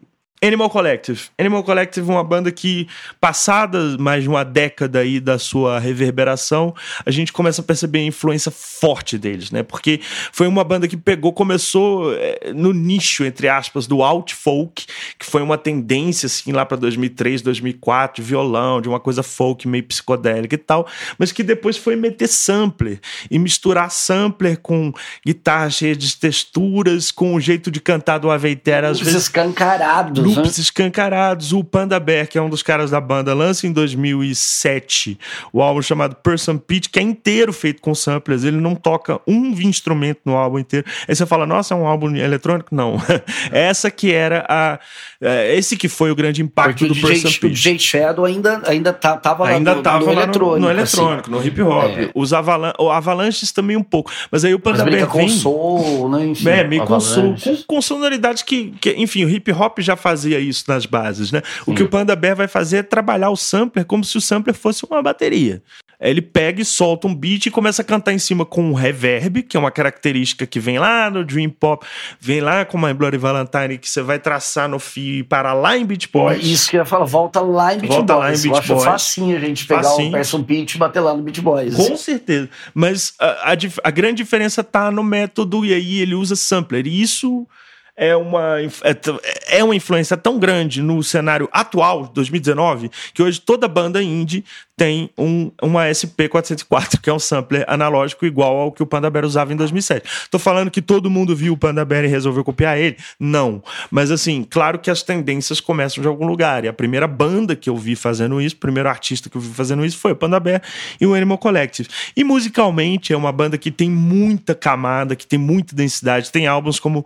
Animal 0.45 0.70
Collective. 0.70 1.22
Animal 1.40 1.64
Collective 1.64 2.10
é 2.10 2.11
uma 2.14 2.24
banda 2.24 2.52
que, 2.52 2.86
passada 3.22 3.98
mais 3.98 4.24
de 4.24 4.30
uma 4.30 4.44
década 4.44 4.99
aí 4.99 5.22
da 5.22 5.40
sua 5.40 5.80
reverberação, 5.80 6.76
a 7.06 7.11
gente 7.11 7.32
começa 7.32 7.61
a 7.61 7.64
perceber 7.64 7.99
a 7.99 8.03
influência 8.03 8.52
forte 8.52 9.18
deles, 9.18 9.52
né? 9.52 9.64
Porque 9.64 10.02
foi 10.34 10.45
uma 10.45 10.65
banda 10.65 10.86
que 10.86 10.98
pegou, 10.98 11.32
começou 11.32 12.14
eh, 12.14 12.52
no 12.53 12.74
nicho, 12.74 13.24
entre 13.24 13.48
aspas, 13.48 13.88
do 13.88 14.03
alt 14.03 14.34
folk, 14.34 14.86
que 15.18 15.26
foi 15.26 15.41
uma 15.41 15.57
tendência, 15.57 16.26
assim, 16.28 16.52
lá 16.52 16.65
para 16.65 16.76
2003, 16.76 17.41
2004, 17.41 18.22
de 18.22 18.30
violão, 18.30 18.82
de 18.82 18.90
uma 18.90 18.99
coisa 18.99 19.24
folk 19.24 19.65
meio 19.65 19.86
psicodélica 19.86 20.56
e 20.56 20.57
tal, 20.57 20.86
mas 21.18 21.32
que 21.32 21.41
depois 21.41 21.78
foi 21.78 21.95
meter 21.95 22.28
sampler 22.28 22.99
e 23.32 23.40
misturar 23.40 23.90
sampler 23.90 24.57
com 24.57 24.91
guitarra 25.26 25.70
cheia 25.70 25.95
de 25.95 26.18
texturas, 26.18 27.11
com 27.11 27.34
o 27.34 27.40
jeito 27.40 27.72
de 27.72 27.80
cantar 27.80 28.18
do 28.18 28.30
Aveitera, 28.30 28.90
às 28.90 28.99
vezes 28.99 29.24
escancarados. 29.24 30.33
Né? 30.36 30.44
Loops 30.44 30.58
escancarados. 30.58 31.54
O 31.54 31.64
Panda 31.64 32.00
Bear, 32.00 32.28
que 32.28 32.38
é 32.38 32.42
um 32.42 32.50
dos 32.50 32.64
caras 32.64 32.92
da 32.92 33.00
banda, 33.02 33.34
lança 33.34 33.68
em 33.68 33.72
2007 33.72 35.18
o 35.52 35.62
álbum 35.62 35.82
chamado 35.82 36.16
Person 36.16 36.58
Pitch, 36.58 36.88
que 36.90 37.00
é 37.00 37.02
inteiro 37.02 37.54
feito 37.54 37.82
com 37.82 37.94
samplers. 37.96 38.44
Ele 38.44 38.58
não 38.58 38.76
toca 38.76 39.20
um 39.28 39.52
instrumento 39.62 40.20
no 40.26 40.36
álbum 40.36 40.60
inteiro. 40.60 40.86
Aí 41.08 41.16
você 41.16 41.26
fala, 41.26 41.46
nossa, 41.46 41.74
é 41.74 41.78
um 41.78 41.86
álbum 41.88 42.16
eletrônico? 42.16 42.74
Não. 42.74 42.98
Essa 43.52 43.90
que 43.92 44.12
era 44.12 44.46
a. 44.50 44.80
é, 45.22 45.56
Esse 45.56 45.76
que 45.78 45.88
foi 45.88 46.12
o 46.12 46.16
grande 46.16 46.42
impacto 46.42 46.80
Porque 46.80 46.86
o 46.86 46.88
do 46.90 46.94
DJ, 46.94 47.10
Person 47.10 47.28
o 47.28 47.32
Pitch. 47.40 47.54
DJ 47.54 47.80
Shadow 47.80 48.26
ainda, 48.26 48.62
ainda 48.66 48.94
tá, 48.94 49.18
tava 49.18 49.44
lá 49.44 49.50
Ainda 49.52 49.76
no, 49.76 49.82
tava 49.84 50.00
no 50.00 50.06
lá 50.08 50.24
eletrônico. 50.24 50.60
no, 50.60 50.74
no 50.74 50.82
assim. 50.82 50.98
eletrônico, 51.00 51.32
no 51.32 51.46
hip 51.46 51.62
hop. 51.62 51.98
É. 51.98 52.10
Os 52.14 52.34
avalan 52.34 52.74
o 52.80 52.90
Avalanches 52.90 53.52
também 53.52 53.78
um 53.78 53.84
pouco. 53.84 54.12
Mas 54.32 54.44
aí 54.46 54.54
o 54.54 54.60
Panda 54.60 54.84
Bear 54.84 55.08
com 55.08 55.20
vem... 55.20 55.30
soul, 55.30 56.10
né? 56.10 56.26
Enfim, 56.28 56.50
É, 56.50 56.64
meio 56.64 56.86
com, 56.86 57.00
soul, 57.00 57.24
Avalanche. 57.34 57.64
com, 57.68 57.76
com 57.76 57.82
sonoridades 57.82 58.44
que, 58.44 58.74
que, 58.80 58.92
enfim, 58.98 59.26
o 59.26 59.30
hip 59.30 59.52
hop 59.52 59.80
já 59.80 59.96
fazia 60.14 60.40
isso 60.40 60.65
nas 60.68 60.85
bases, 60.85 61.31
né? 61.31 61.41
O 61.65 61.73
que 61.73 61.81
o 61.81 61.90
Panda 61.90 62.15
Bear 62.15 62.35
vai 62.35 62.48
fazer 62.48 62.77
é 62.77 62.84
trabalhar 62.84 63.31
o 63.31 63.35
sampler 63.35 63.84
como 63.84 64.03
se 64.03 64.15
o 64.15 64.22
sampler 64.22 64.56
fosse 64.56 64.85
uma 64.85 65.02
bateria. 65.02 65.61
Ele 65.99 66.22
pega 66.22 66.61
e 66.61 66.65
solta 66.65 67.07
um 67.07 67.15
beat 67.15 67.45
e 67.45 67.52
começa 67.52 67.81
a 67.81 67.85
cantar 67.85 68.11
em 68.11 68.19
cima 68.19 68.45
com 68.45 68.61
um 68.61 68.73
reverb, 68.73 69.41
que 69.41 69.56
é 69.56 69.60
uma 69.60 69.72
característica 69.72 70.45
que 70.45 70.60
vem 70.60 70.77
lá 70.77 71.10
no 71.10 71.23
Dream 71.23 71.49
Pop, 71.49 71.85
vem 72.19 72.41
lá 72.41 72.65
com 72.65 72.77
My 72.77 72.94
Bloody 72.94 73.18
Valentine, 73.18 73.77
que 73.77 73.90
você 73.90 74.02
vai 74.02 74.19
traçar 74.19 74.68
no 74.68 74.80
fio 74.80 75.19
e 75.19 75.23
parar 75.23 75.53
lá 75.53 75.77
em 75.77 75.85
Beat 75.85 76.11
Boys. 76.11 76.45
Isso 76.45 76.69
que 76.69 76.76
eu 76.76 76.81
ia 76.81 76.85
falar, 76.85 77.06
volta 77.06 77.40
lá 77.40 77.73
em 77.73 77.80
Beat 77.80 77.94
Volta 77.94 78.15
lá 78.15 78.27
Boys. 78.27 78.44
em 78.44 78.48
eu 78.48 78.52
Beat 78.53 78.64
acho 78.64 78.73
Boys. 78.73 78.85
facinho 78.85 79.38
a 79.38 79.40
gente 79.40 79.65
pegar 79.65 79.84
Facinho. 79.84 80.10
o 80.10 80.11
Person 80.11 80.44
Pitch 80.44 80.76
e 80.76 80.77
bater 80.77 80.99
lá 80.99 81.15
no 81.15 81.23
Beat 81.23 81.40
Boys. 81.40 81.76
Com 81.76 81.95
certeza. 81.95 82.49
Mas 82.73 83.14
a, 83.18 83.52
a 83.52 83.57
a 83.84 83.91
grande 83.91 84.22
diferença 84.23 84.61
tá 84.61 84.91
no 84.91 85.03
método, 85.03 85.65
e 85.65 85.73
aí 85.73 86.02
ele 86.02 86.15
usa 86.15 86.35
sampler. 86.35 86.85
E 86.85 87.02
isso 87.02 87.48
é 87.95 88.15
uma, 88.15 88.60
é, 88.61 89.57
é 89.60 89.64
uma 89.64 89.76
influência 89.76 90.18
tão 90.18 90.40
grande 90.40 90.82
no 90.82 91.03
cenário 91.03 91.48
atual, 91.52 92.07
2019, 92.07 92.90
que 93.14 93.22
hoje 93.22 93.40
toda 93.40 93.68
banda 93.68 94.02
indie 94.02 94.44
tem 94.76 95.10
um, 95.18 95.52
uma 95.61 95.86
SP404, 95.86 96.99
que 96.99 97.10
é 97.10 97.14
um 97.14 97.20
sampler 97.20 97.64
analógico 97.68 98.26
igual 98.26 98.57
ao 98.57 98.72
que 98.72 98.82
o 98.82 98.86
Panda 98.86 99.10
Bear 99.10 99.24
usava 99.24 99.53
em 99.53 99.56
2007. 99.56 100.28
Tô 100.32 100.40
falando 100.40 100.72
que 100.72 100.82
todo 100.82 101.10
mundo 101.10 101.36
viu 101.36 101.53
o 101.53 101.57
Panda 101.57 101.86
Bear 101.86 102.03
e 102.06 102.07
resolveu 102.07 102.44
copiar 102.44 102.78
ele? 102.78 102.98
Não. 103.20 103.61
Mas 103.91 104.10
assim, 104.10 104.44
claro 104.44 104.80
que 104.80 104.90
as 104.90 105.03
tendências 105.03 105.61
começam 105.61 106.02
de 106.02 106.07
algum 106.07 106.26
lugar. 106.26 106.65
E 106.65 106.68
a 106.68 106.74
primeira 106.74 107.07
banda 107.07 107.56
que 107.56 107.70
eu 107.70 107.78
vi 107.78 107.95
fazendo 107.95 108.41
isso, 108.41 108.56
o 108.56 108.60
primeiro 108.60 108.90
artista 108.90 109.30
que 109.30 109.38
eu 109.38 109.41
vi 109.41 109.53
fazendo 109.53 109.86
isso 109.86 109.98
foi 109.98 110.14
o 110.14 110.15
Panda 110.15 110.40
Bear 110.40 110.61
e 110.99 111.06
o 111.06 111.14
Animal 111.14 111.38
Collective. 111.38 111.88
E 112.18 112.24
musicalmente 112.24 113.14
é 113.14 113.18
uma 113.18 113.32
banda 113.32 113.57
que 113.60 113.70
tem 113.70 113.90
muita 113.90 114.56
camada, 114.56 115.15
que 115.15 115.28
tem 115.28 115.38
muita 115.38 115.76
densidade. 115.76 116.32
Tem 116.32 116.48
álbuns 116.48 116.80
como 116.80 117.06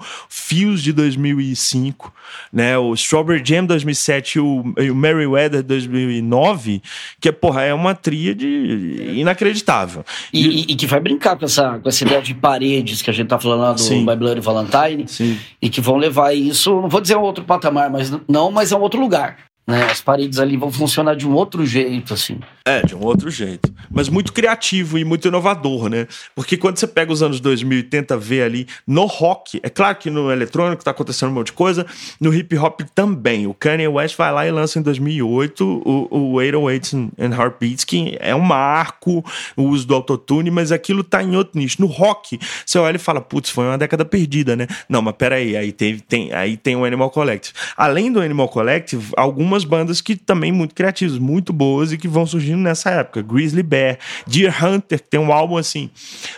Fios 0.78 0.84
de 0.84 0.94
2005, 0.94 2.14
né? 2.54 2.78
O 2.78 2.94
Strawberry 2.94 3.42
Jam 3.44 3.66
2007 3.66 4.36
e 4.36 4.40
o, 4.42 4.74
e 4.78 4.92
o 4.92 4.96
Merryweather 4.96 5.64
2009, 5.64 6.82
que 7.20 7.30
é, 7.30 7.32
porra, 7.32 7.64
é 7.64 7.74
uma 7.74 7.96
tríade 7.96 8.46
inacreditável. 9.16 10.06
E, 10.32 10.46
e- 10.48 10.62
e 10.70 10.76
que 10.76 10.86
vai 10.86 11.00
brincar 11.00 11.36
com 11.38 11.46
essa, 11.46 11.80
com 11.80 11.90
essa 11.90 12.04
ideia 12.04 12.22
de 12.22 12.34
paredes 12.34 13.02
que 13.02 13.10
a 13.10 13.14
gente 13.14 13.28
tá 13.28 13.40
falando 13.40 13.62
lá 13.62 13.74
do 13.74 13.82
Sim. 13.82 14.06
My 14.06 14.16
Bloody 14.16 14.42
Valentine. 14.42 15.08
Sim. 15.08 15.38
E 15.62 15.70
que 15.70 15.82
vão 15.82 15.98
levar 15.98 16.34
isso, 16.34 16.70
não 16.82 16.90
vou 16.90 17.02
dizer 17.02 17.16
a 17.16 17.20
outro 17.20 17.44
patamar, 17.44 17.90
mas 17.90 18.12
não, 18.28 18.52
mas 18.52 18.72
a 18.72 18.78
um 18.78 18.82
outro 18.82 19.00
lugar. 19.00 19.38
Né? 19.66 19.84
As 19.92 20.00
paredes 20.02 20.40
ali 20.40 20.56
vão 20.56 20.72
funcionar 20.72 21.16
de 21.16 21.28
um 21.28 21.34
outro 21.34 21.66
jeito, 21.66 22.14
assim. 22.14 22.40
É, 22.68 22.86
de 22.86 22.94
um 22.94 23.02
outro 23.02 23.32
jeito. 23.32 23.74
Mas 23.90 24.10
muito 24.10 24.34
criativo 24.34 24.98
e 24.98 25.06
muito 25.06 25.26
inovador, 25.26 25.88
né? 25.88 26.06
Porque 26.36 26.58
quando 26.58 26.78
você 26.78 26.86
pega 26.86 27.14
os 27.14 27.24
anos 27.24 27.40
2000 27.40 27.80
e 27.80 27.84
tenta 27.84 28.18
ver 28.18 28.42
ali 28.42 28.68
no 28.86 29.06
rock, 29.06 29.62
é 29.64 29.70
claro 29.70 29.96
que 29.96 30.10
no 30.10 30.30
eletrônico 30.30 30.84
tá 30.84 30.92
acontecendo 30.92 31.30
um 31.30 31.36
monte 31.36 31.48
de 31.48 31.54
coisa, 31.54 31.86
no 32.20 32.34
hip 32.34 32.58
hop 32.58 32.82
também. 32.94 33.48
O 33.48 33.54
Kanye 33.54 33.88
West 33.88 34.18
vai 34.18 34.34
lá 34.34 34.46
e 34.46 34.52
lança 34.52 34.80
em 34.80 34.82
2008 34.82 35.64
o, 35.64 36.08
o 36.12 36.34
808s 36.34 37.10
and 37.18 37.34
Heartbeats, 37.34 37.86
que 37.86 38.18
é 38.20 38.36
um 38.36 38.42
marco, 38.42 39.24
o 39.56 39.64
uso 39.64 39.88
do 39.88 39.96
autotune, 39.96 40.52
mas 40.52 40.74
aquilo 40.74 41.06
tá 41.06 41.24
em 41.24 41.38
outro 41.38 41.58
nicho. 41.58 41.80
No 41.80 41.88
rock, 41.88 42.38
você 42.66 42.78
olha 42.78 42.98
e 42.98 43.00
fala, 43.00 43.22
putz, 43.22 43.50
foi 43.50 43.64
uma 43.64 43.78
década 43.78 44.04
perdida, 44.04 44.58
né? 44.58 44.68
Não, 44.90 45.02
mas 45.02 45.16
peraí, 45.16 45.56
aí 45.56 45.72
tem, 45.72 46.00
tem, 46.00 46.34
aí 46.34 46.58
tem 46.58 46.76
o 46.76 46.84
Animal 46.84 47.10
Collective. 47.12 47.54
Além 47.78 48.12
do 48.12 48.20
Animal 48.20 48.50
Collective, 48.50 49.14
algumas 49.16 49.64
bandas 49.64 50.02
que 50.02 50.18
também 50.18 50.52
muito 50.52 50.76
criativas, 50.76 51.18
muito 51.18 51.54
boas 51.54 51.94
e 51.94 51.98
que 51.98 52.10
vão 52.10 52.26
surgindo 52.26 52.57
nessa 52.62 52.90
época. 52.92 53.22
Grizzly 53.22 53.64
Bear, 53.64 53.98
Deer 54.26 54.54
Hunter, 54.64 55.00
que 55.02 55.10
tem 55.10 55.20
um 55.20 55.32
álbum 55.32 55.58
assim 55.58 55.90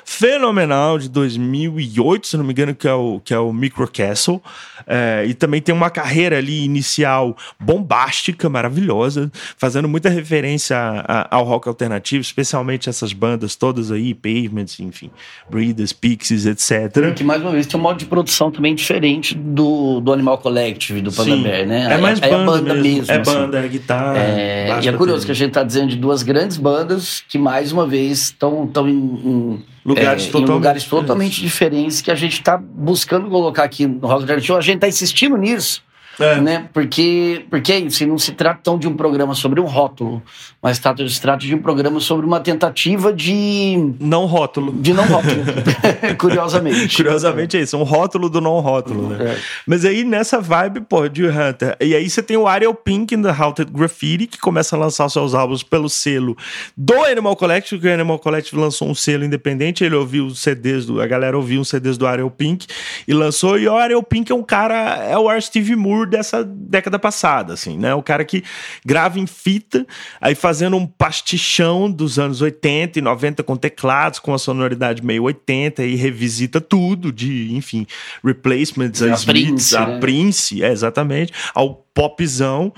fenomenal 0.06 0.98
de 0.98 1.10
2008, 1.10 2.28
se 2.28 2.38
não 2.38 2.44
me 2.44 2.52
engano, 2.52 2.74
que 2.76 2.88
é 2.88 2.94
o, 2.94 3.20
que 3.24 3.34
é 3.34 3.40
o 3.40 3.54
Micro 3.54 3.90
Castle. 3.92 4.42
É, 4.88 5.24
e 5.28 5.34
também 5.36 5.62
tem 5.62 5.74
uma 5.76 5.90
carreira 5.90 6.38
ali 6.38 6.64
inicial 6.66 7.38
bombástica, 7.60 8.50
maravilhosa, 8.50 9.32
fazendo 9.56 9.88
muita 9.88 10.10
referência 10.10 10.76
a- 10.78 11.00
a- 11.08 11.36
ao 11.36 11.44
rock 11.46 11.68
alternativo, 11.68 12.22
especialmente 12.22 12.90
essas 12.90 13.14
bandas 13.14 13.56
todas 13.56 13.92
aí, 13.92 14.14
Pavements, 14.16 14.80
enfim, 14.80 15.12
Breeders, 15.50 15.94
Pixies, 15.94 16.46
etc. 16.48 17.14
Que 17.16 17.24
mais 17.24 17.42
uma 17.42 17.52
vez 17.52 17.68
tem 17.68 17.80
um 17.80 17.84
modo 17.84 18.00
de 18.00 18.06
produção 18.06 18.50
também 18.50 18.74
diferente 18.74 19.36
do, 19.36 20.00
do 20.00 20.12
Animal 20.12 20.40
Collective, 20.40 21.02
do 21.02 21.12
Panda. 21.12 21.38
Bear, 21.38 21.68
né? 21.68 21.94
É 21.94 21.98
mais 21.98 22.22
Aí 22.22 22.30
banda, 22.32 22.74
mesmo. 22.74 23.12
É 23.12 23.20
assim. 23.20 23.32
banda, 23.32 23.60
é 23.64 23.68
guitarra. 23.68 24.18
É, 24.18 24.80
e 24.82 24.88
é 24.88 24.92
curioso 24.94 25.24
que 25.26 25.32
a 25.32 25.36
gente 25.36 25.52
tá 25.52 25.64
dizendo 25.64 25.90
de 25.90 25.98
duas 26.10 26.24
grandes 26.24 26.58
bandas 26.58 27.24
que, 27.28 27.38
mais 27.38 27.72
uma 27.72 27.86
vez, 27.86 28.24
estão 28.24 28.68
em, 28.88 28.90
em, 28.90 29.66
Lugares 29.86 30.24
é, 30.24 30.28
em 30.28 30.32
totalmente 30.32 30.56
lugares 30.56 30.84
diferentes. 30.84 31.08
totalmente 31.08 31.42
diferentes 31.42 32.02
que 32.02 32.12
a 32.12 32.16
gente 32.16 32.42
tá 32.42 32.58
buscando 32.58 33.30
colocar 33.30 33.64
aqui 33.64 33.86
no 33.86 34.00
Rock 34.08 34.22
Alternativo. 34.22 34.58
A 34.58 34.62
gente 34.62 34.80
tá 34.80 34.88
insistindo 34.88 35.38
nisso. 35.38 35.84
É. 36.20 36.42
Né? 36.42 36.70
Porque, 36.74 37.46
porque 37.50 37.72
é 37.72 37.80
isso, 37.80 38.06
não 38.06 38.18
se 38.18 38.32
trata 38.34 38.60
tão 38.64 38.78
de 38.78 38.88
um 38.88 38.96
programa 38.96 39.34
sobre 39.34 39.60
um 39.60 39.66
rótulo, 39.66 40.22
mas 40.62 40.78
se 40.78 41.22
trata 41.22 41.40
de 41.40 41.56
um 41.56 41.62
programa 41.62 42.00
sobre 42.00 42.26
uma 42.26 42.40
tentativa 42.40 43.14
de, 43.14 43.94
Não 44.00 44.26
rótulo. 44.26 44.74
de 44.74 44.94
não 44.94 45.06
rótulo, 45.06 45.44
curiosamente. 46.18 46.96
Curiosamente 46.96 47.58
é 47.58 47.62
isso, 47.62 47.78
um 47.78 47.84
rótulo 47.84 48.30
do 48.30 48.42
não 48.42 48.60
rótulo, 48.60 49.10
né? 49.10 49.34
É. 49.34 49.38
Mas 49.66 49.86
aí 49.86 50.04
nessa 50.04 50.40
vibe, 50.40 50.82
pô, 50.82 51.08
de 51.08 51.26
Hunter. 51.26 51.78
E 51.80 51.96
aí 51.96 52.10
você 52.10 52.22
tem 52.22 52.38
o 52.38 52.48
Ariel 52.48 52.74
Pink 52.74 53.16
in 53.16 53.22
the 53.22 53.30
Haunted 53.30 53.72
Graffiti, 53.72 54.28
que 54.28 54.38
começa 54.40 54.76
a 54.76 54.80
lançar 54.80 55.10
seus 55.10 55.34
álbuns 55.34 55.64
pelo 55.64 55.90
selo 55.90 56.36
do 56.76 57.04
Animal 57.06 57.36
Collective, 57.36 57.80
que 57.80 57.88
o 57.88 57.94
Animal 57.94 58.20
Collective 58.20 58.60
lançou 58.60 58.90
um 58.90 58.96
selo 58.96 59.24
independente, 59.24 59.84
ele 59.84 59.96
ouviu 59.96 60.26
os 60.26 60.40
CDs 60.40 60.86
do. 60.86 61.02
A 61.02 61.08
galera 61.08 61.38
ouviu 61.38 61.62
os 61.62 61.70
CDs 61.70 61.98
do 61.98 62.06
Ariel 62.06 62.30
Pink 62.30 62.68
e 63.08 63.14
lançou. 63.14 63.58
E 63.58 63.68
o 63.68 63.76
Ariel 63.76 64.04
Pink 64.04 64.32
é 64.32 64.36
um 64.36 64.44
cara, 64.44 64.98
é 64.98 65.18
o 65.18 65.30
R. 65.30 65.42
Steve 65.42 65.76
Moore 65.76 66.09
dessa 66.10 66.44
década 66.44 66.98
passada, 67.00 67.54
assim, 67.54 67.78
né? 67.78 67.94
O 67.94 68.04
cara 68.04 68.26
que 68.26 68.44
grava 68.86 69.20
em 69.20 69.28
fita, 69.28 69.86
aí 70.20 70.36
fazendo 70.36 70.76
um 70.76 70.86
pastichão 70.86 71.90
dos 71.90 72.20
anos 72.20 72.42
80 72.42 73.00
e 73.00 73.02
90 73.02 73.44
com 73.44 73.56
teclados, 73.56 74.20
com 74.20 74.34
a 74.34 74.38
sonoridade 74.38 75.04
meio 75.04 75.24
80 75.24 75.84
e 75.84 75.96
revisita 75.96 76.60
tudo, 76.60 77.12
de, 77.12 77.54
enfim, 77.56 77.86
replacements, 78.24 79.02
a, 79.02 79.14
a 79.14 79.18
Prince, 79.18 79.78
a 79.78 79.88
né? 79.88 80.00
Prince, 80.00 80.64
é, 80.64 80.72
exatamente, 80.72 81.34
ao 81.54 81.86
popzão 82.00 82.72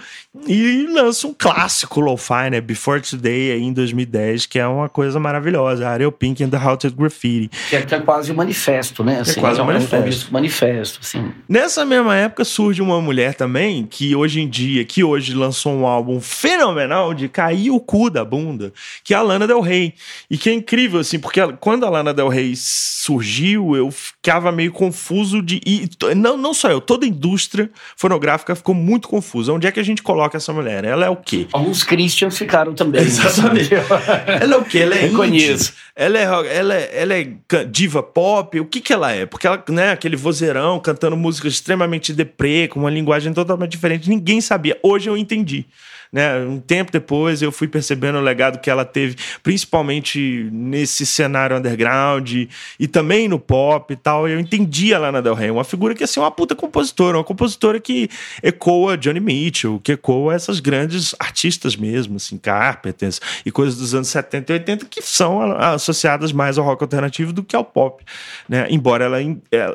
e 0.48 0.88
lança 0.88 1.28
um 1.28 1.36
clássico 1.38 2.00
lo-fi, 2.02 2.50
né? 2.50 2.60
Before 2.60 3.00
Today, 3.00 3.52
aí 3.52 3.62
em 3.62 3.72
2010, 3.72 4.48
que 4.48 4.58
é 4.58 4.66
uma 4.66 4.90
coisa 4.90 5.20
maravilhosa. 5.20 5.88
Ariel 5.88 6.12
Pink 6.12 6.44
and 6.44 6.50
the 6.50 6.58
Haunted 6.58 6.96
Graffiti. 6.96 7.52
Que 7.70 7.76
é, 7.76 7.82
que 7.84 7.94
é 7.94 8.00
quase 8.00 8.32
um 8.32 8.36
manifesto, 8.36 9.04
né? 9.04 9.20
Assim, 9.20 9.38
é 9.38 9.42
quase 9.42 9.62
um 9.62 9.66
manifesto. 9.66 10.30
Um 10.30 10.34
manifesto, 10.34 11.00
assim. 11.04 11.32
Nessa 11.48 11.86
mesma 11.86 12.16
época 12.16 12.44
surge 12.44 12.82
uma 12.82 13.00
mulher 13.00 13.36
também, 13.36 13.86
que 13.86 14.16
hoje 14.16 14.42
em 14.42 14.50
dia, 14.50 14.84
que 14.84 15.04
hoje 15.04 15.36
lançou 15.36 15.72
um 15.72 15.86
álbum 15.86 16.20
fenomenal 16.20 17.14
de 17.14 17.30
cair 17.30 17.70
o 17.70 17.80
cu 17.80 18.10
da 18.10 18.26
bunda, 18.26 18.74
que 19.04 19.14
é 19.14 19.18
a 19.18 19.22
Lana 19.22 19.46
Del 19.46 19.62
Rey. 19.62 19.94
E 20.32 20.38
que 20.38 20.50
é 20.50 20.54
incrível, 20.54 21.00
assim, 21.00 21.20
porque 21.20 21.40
quando 21.60 21.86
a 21.86 21.90
Lana 21.92 22.12
Del 22.12 22.30
Rey 22.30 22.54
surgiu, 22.56 23.76
eu 23.76 23.92
ficava 23.92 24.52
meio 24.52 24.72
confuso 24.72 25.44
de... 25.44 25.62
E, 25.64 25.88
não, 26.16 26.36
não 26.38 26.56
só 26.56 26.72
eu, 26.72 26.82
toda 26.82 27.06
a 27.06 27.08
indústria 27.08 27.70
fonográfica 27.96 28.56
ficou 28.56 28.74
muito 28.74 29.11
confusa. 29.12 29.52
Onde 29.52 29.68
é 29.68 29.72
que 29.72 29.80
a 29.80 29.84
gente 29.84 30.02
coloca 30.02 30.38
essa 30.38 30.54
mulher? 30.54 30.86
Ela 30.86 31.06
é 31.06 31.10
o 31.10 31.18
quê? 31.18 31.46
Alguns 31.52 31.84
Christians 31.84 32.38
ficaram 32.38 32.74
também. 32.74 33.02
Exatamente. 33.02 33.74
ela 33.76 34.56
é 34.56 34.58
o 34.58 34.64
quê? 34.64 34.80
Ela 34.80 34.96
é 34.96 35.10
conheço. 35.10 35.74
Ela 35.94 36.18
é, 36.18 36.58
ela, 36.58 36.74
é, 36.74 36.90
ela 36.94 37.14
é 37.14 37.28
diva 37.70 38.02
pop? 38.02 38.58
O 38.58 38.66
que 38.66 38.80
que 38.80 38.94
ela 38.94 39.12
é? 39.12 39.26
Porque 39.26 39.46
ela, 39.46 39.62
né, 39.70 39.92
aquele 39.92 40.16
vozeirão 40.16 40.80
cantando 40.80 41.18
músicas 41.18 41.54
extremamente 41.54 42.14
deprê, 42.14 42.70
com 42.70 42.80
uma 42.80 42.90
linguagem 42.90 43.34
totalmente 43.34 43.72
diferente. 43.72 44.10
Ninguém 44.10 44.40
sabia. 44.40 44.80
Hoje 44.82 45.10
eu 45.10 45.18
entendi. 45.18 45.66
Né? 46.12 46.40
Um 46.40 46.60
tempo 46.60 46.92
depois 46.92 47.42
eu 47.42 47.54
fui 47.54 47.70
percebendo 47.70 48.18
o 48.18 48.22
legado 48.22 48.60
que 48.60 48.70
ela 48.70 48.84
teve, 48.84 49.16
principalmente 49.42 50.50
nesse 50.52 51.06
cenário 51.06 51.56
underground 51.56 52.30
e 52.78 52.88
também 52.88 53.30
no 53.30 53.40
pop 53.40 53.94
e 53.94 53.96
tal. 53.96 54.28
Eu 54.28 54.38
entendi 54.38 54.94
a 54.94 55.00
Lana 55.00 55.22
Del 55.22 55.34
Rey, 55.34 55.50
uma 55.50 55.64
figura 55.64 55.96
que 55.96 56.04
assim, 56.04 56.20
é 56.20 56.24
uma 56.24 56.32
puta 56.32 56.54
compositora, 56.54 57.18
uma 57.18 57.24
compositora 57.24 57.80
que 57.80 58.10
ecoa 58.44 58.98
Johnny 58.98 59.22
Mitchell, 59.22 59.80
que 59.82 59.94
ecoa 59.94 60.34
essas 60.34 60.60
grandes 60.60 61.16
artistas 61.18 61.78
mesmo, 61.78 62.18
assim, 62.18 62.38
Carpenters 62.38 63.22
e 63.46 63.52
coisas 63.52 63.78
dos 63.78 63.96
anos 63.96 64.10
70 64.10 64.52
e 64.52 64.54
80 64.56 64.86
que 64.88 65.02
são 65.02 65.42
associadas 65.54 66.34
mais 66.34 66.58
ao 66.58 66.66
rock 66.66 66.84
alternativo 66.84 67.32
do 67.32 67.42
que 67.42 67.56
ao 67.56 67.64
pop, 67.64 68.04
né? 68.50 68.68
Embora 68.70 69.06
ela, 69.06 69.18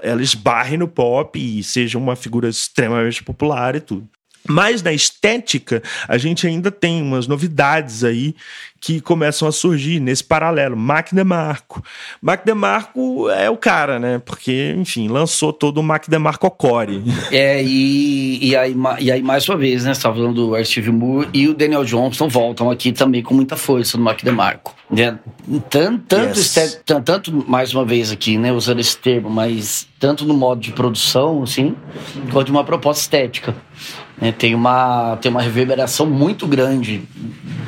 ela 0.02 0.22
esbarre 0.22 0.76
no 0.76 0.86
pop 0.86 1.38
e 1.38 1.62
seja 1.62 1.96
uma 1.96 2.14
figura 2.14 2.46
extremamente 2.48 3.24
popular 3.24 3.74
e 3.74 3.80
tudo. 3.80 4.06
Mas 4.48 4.82
na 4.82 4.92
estética, 4.92 5.82
a 6.08 6.18
gente 6.18 6.46
ainda 6.46 6.70
tem 6.70 7.02
umas 7.02 7.26
novidades 7.26 8.04
aí 8.04 8.34
que 8.80 9.00
começam 9.00 9.48
a 9.48 9.52
surgir 9.52 9.98
nesse 9.98 10.22
paralelo. 10.22 10.76
Mac 10.76 11.12
DeMarco. 11.12 11.82
Mac 12.22 12.44
DeMarco 12.44 13.28
é 13.30 13.50
o 13.50 13.56
cara, 13.56 13.98
né? 13.98 14.20
Porque, 14.24 14.74
enfim, 14.76 15.08
lançou 15.08 15.52
todo 15.52 15.78
o 15.78 15.82
Mac 15.82 16.06
DeMarco 16.08 16.48
Core. 16.50 17.02
É, 17.32 17.62
e, 17.64 18.50
e, 18.50 18.56
aí, 18.56 18.76
e 19.00 19.10
aí, 19.10 19.22
mais 19.22 19.48
uma 19.48 19.56
vez, 19.56 19.84
né? 19.84 19.92
Você 19.92 19.98
estava 19.98 20.14
falando 20.14 20.34
do 20.34 20.64
Steve 20.64 20.92
Moore 20.92 21.28
e 21.32 21.48
o 21.48 21.54
Daniel 21.54 21.84
Johnston 21.84 22.28
voltam 22.28 22.70
aqui 22.70 22.92
também 22.92 23.22
com 23.22 23.34
muita 23.34 23.56
força 23.56 23.98
no 23.98 24.04
Mac 24.04 24.22
DeMarco. 24.22 24.74
Né? 24.88 25.18
Tanto, 25.68 26.04
tanto, 26.06 26.38
yes. 26.38 26.80
tanto, 27.04 27.44
mais 27.48 27.74
uma 27.74 27.84
vez 27.84 28.12
aqui, 28.12 28.38
né? 28.38 28.52
Usando 28.52 28.78
esse 28.78 28.96
termo, 28.96 29.28
mas 29.28 29.88
tanto 29.98 30.24
no 30.24 30.34
modo 30.34 30.60
de 30.60 30.70
produção, 30.70 31.42
assim, 31.42 31.74
quanto 32.30 32.46
de 32.46 32.52
uma 32.52 32.62
proposta 32.62 33.02
estética. 33.02 33.54
Né? 34.20 34.32
Tem, 34.32 34.54
uma, 34.54 35.16
tem 35.20 35.30
uma 35.30 35.42
reverberação 35.42 36.06
muito 36.06 36.46
grande 36.46 37.02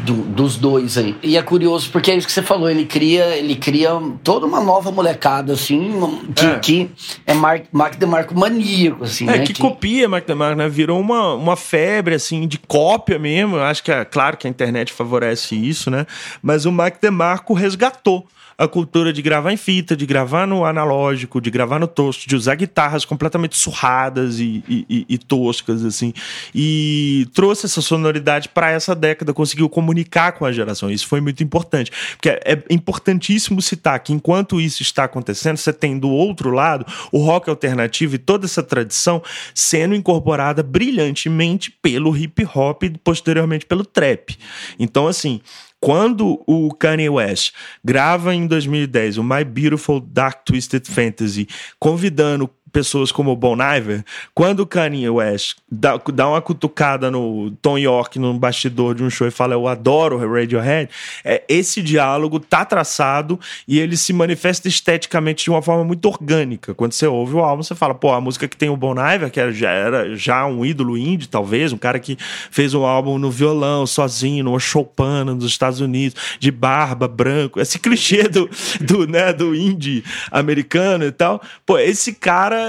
do, 0.04 0.14
dos 0.14 0.56
dois 0.56 0.96
aí. 0.96 1.14
E 1.22 1.36
é 1.36 1.42
curioso 1.42 1.90
porque 1.90 2.10
é 2.10 2.16
isso 2.16 2.26
que 2.26 2.32
você 2.32 2.42
falou, 2.42 2.70
ele 2.70 2.86
cria, 2.86 3.36
ele 3.36 3.54
cria 3.54 3.90
toda 4.24 4.46
uma 4.46 4.60
nova 4.60 4.90
molecada, 4.90 5.52
assim, 5.52 5.90
que 6.34 6.46
é, 6.46 6.58
que 6.58 6.90
é 7.26 7.34
Mark, 7.34 7.64
Mark 7.70 7.96
DeMarco 7.96 8.38
maníaco, 8.38 9.04
assim, 9.04 9.28
é, 9.28 9.38
né? 9.38 9.38
que, 9.40 9.52
que, 9.52 9.60
copia 9.60 10.08
Mark 10.08 10.26
DeMarco, 10.26 10.56
né? 10.56 10.68
Virou 10.68 10.98
uma, 10.98 11.34
uma 11.34 11.56
febre, 11.56 12.14
assim, 12.14 12.46
de 12.46 12.58
cópia 12.58 13.18
mesmo. 13.18 13.56
Eu 13.56 13.64
acho 13.64 13.82
que 13.82 13.92
é 13.92 14.04
claro 14.04 14.36
que 14.36 14.46
a 14.46 14.50
internet 14.50 14.92
favorece 14.92 15.54
isso, 15.54 15.90
né? 15.90 16.06
Mas 16.42 16.64
o 16.64 16.72
Mark 16.72 16.96
DeMarco 17.00 17.52
resgatou 17.52 18.26
a 18.58 18.66
cultura 18.66 19.12
de 19.12 19.22
gravar 19.22 19.52
em 19.52 19.56
fita, 19.56 19.96
de 19.96 20.04
gravar 20.04 20.44
no 20.44 20.64
analógico, 20.64 21.40
de 21.40 21.48
gravar 21.48 21.78
no 21.78 21.86
toast, 21.86 22.28
de 22.28 22.34
usar 22.34 22.56
guitarras 22.56 23.04
completamente 23.04 23.56
surradas 23.56 24.40
e, 24.40 24.64
e, 24.68 25.06
e 25.08 25.16
toscas, 25.16 25.84
assim. 25.84 26.12
E 26.52 27.28
trouxe 27.32 27.66
essa 27.66 27.80
sonoridade 27.80 28.48
para 28.48 28.72
essa 28.72 28.96
década, 28.96 29.32
conseguiu 29.32 29.68
comunicar 29.68 30.32
com 30.32 30.44
a 30.44 30.50
geração. 30.50 30.90
Isso 30.90 31.06
foi 31.06 31.20
muito 31.20 31.40
importante. 31.40 31.92
Porque 32.12 32.30
é 32.30 32.60
importantíssimo 32.68 33.62
citar 33.62 34.00
que 34.00 34.12
enquanto 34.12 34.60
isso 34.60 34.82
está 34.82 35.04
acontecendo, 35.04 35.56
você 35.56 35.72
tem 35.72 35.96
do 35.96 36.10
outro 36.10 36.50
lado 36.50 36.84
o 37.12 37.18
rock 37.18 37.48
alternativo 37.48 38.16
e 38.16 38.18
toda 38.18 38.44
essa 38.44 38.62
tradição 38.62 39.22
sendo 39.54 39.94
incorporada 39.94 40.64
brilhantemente 40.64 41.70
pelo 41.80 42.16
hip 42.16 42.44
hop 42.52 42.82
e 42.82 42.90
posteriormente 42.90 43.66
pelo 43.66 43.84
trap. 43.84 44.36
Então, 44.80 45.06
assim, 45.06 45.40
quando 45.80 46.42
o 46.46 46.74
Kanye 46.74 47.08
West 47.08 47.52
grava 47.84 48.34
em 48.34 48.46
2010 48.46 49.18
o 49.18 49.24
My 49.24 49.44
Beautiful 49.44 50.00
Dark 50.00 50.44
Twisted 50.44 50.86
Fantasy, 50.86 51.46
convidando 51.78 52.50
pessoas 52.78 53.10
como 53.10 53.32
o 53.32 53.36
Bon 53.36 53.56
Iver, 53.56 54.04
quando 54.32 54.60
o 54.60 54.66
Kanye 54.66 55.10
West 55.10 55.56
dá, 55.68 56.00
dá 56.14 56.28
uma 56.28 56.40
cutucada 56.40 57.10
no 57.10 57.50
Tom 57.60 57.76
York 57.76 58.20
no 58.20 58.32
bastidor 58.34 58.94
de 58.94 59.02
um 59.02 59.10
show 59.10 59.26
e 59.26 59.32
fala 59.32 59.54
eu 59.54 59.66
adoro 59.66 60.16
Radiohead, 60.16 60.88
é, 61.24 61.42
esse 61.48 61.82
diálogo 61.82 62.38
tá 62.38 62.64
traçado 62.64 63.40
e 63.66 63.80
ele 63.80 63.96
se 63.96 64.12
manifesta 64.12 64.68
esteticamente 64.68 65.42
de 65.42 65.50
uma 65.50 65.60
forma 65.60 65.82
muito 65.82 66.06
orgânica. 66.06 66.72
Quando 66.72 66.92
você 66.92 67.04
ouve 67.08 67.34
o 67.34 67.40
álbum, 67.40 67.64
você 67.64 67.74
fala, 67.74 67.96
pô, 67.96 68.12
a 68.12 68.20
música 68.20 68.46
que 68.46 68.56
tem 68.56 68.68
o 68.68 68.76
Bon 68.76 68.92
Iver, 68.92 69.28
que 69.28 69.40
era, 69.40 69.50
já 69.50 69.70
era 69.70 70.14
já 70.14 70.46
um 70.46 70.64
ídolo 70.64 70.96
indie, 70.96 71.26
talvez, 71.26 71.72
um 71.72 71.78
cara 71.78 71.98
que 71.98 72.16
fez 72.48 72.74
um 72.74 72.84
álbum 72.84 73.18
no 73.18 73.28
violão, 73.28 73.88
sozinho, 73.88 74.44
numa 74.44 74.60
choupana 74.60 75.34
nos 75.34 75.46
Estados 75.46 75.80
Unidos, 75.80 76.16
de 76.38 76.52
barba, 76.52 77.08
branco, 77.08 77.58
esse 77.58 77.76
clichê 77.80 78.28
do, 78.28 78.48
do, 78.80 79.04
né, 79.04 79.32
do 79.32 79.52
indie 79.52 80.04
americano 80.30 81.04
e 81.04 81.10
tal. 81.10 81.42
Pô, 81.66 81.76
esse 81.76 82.12
cara 82.12 82.67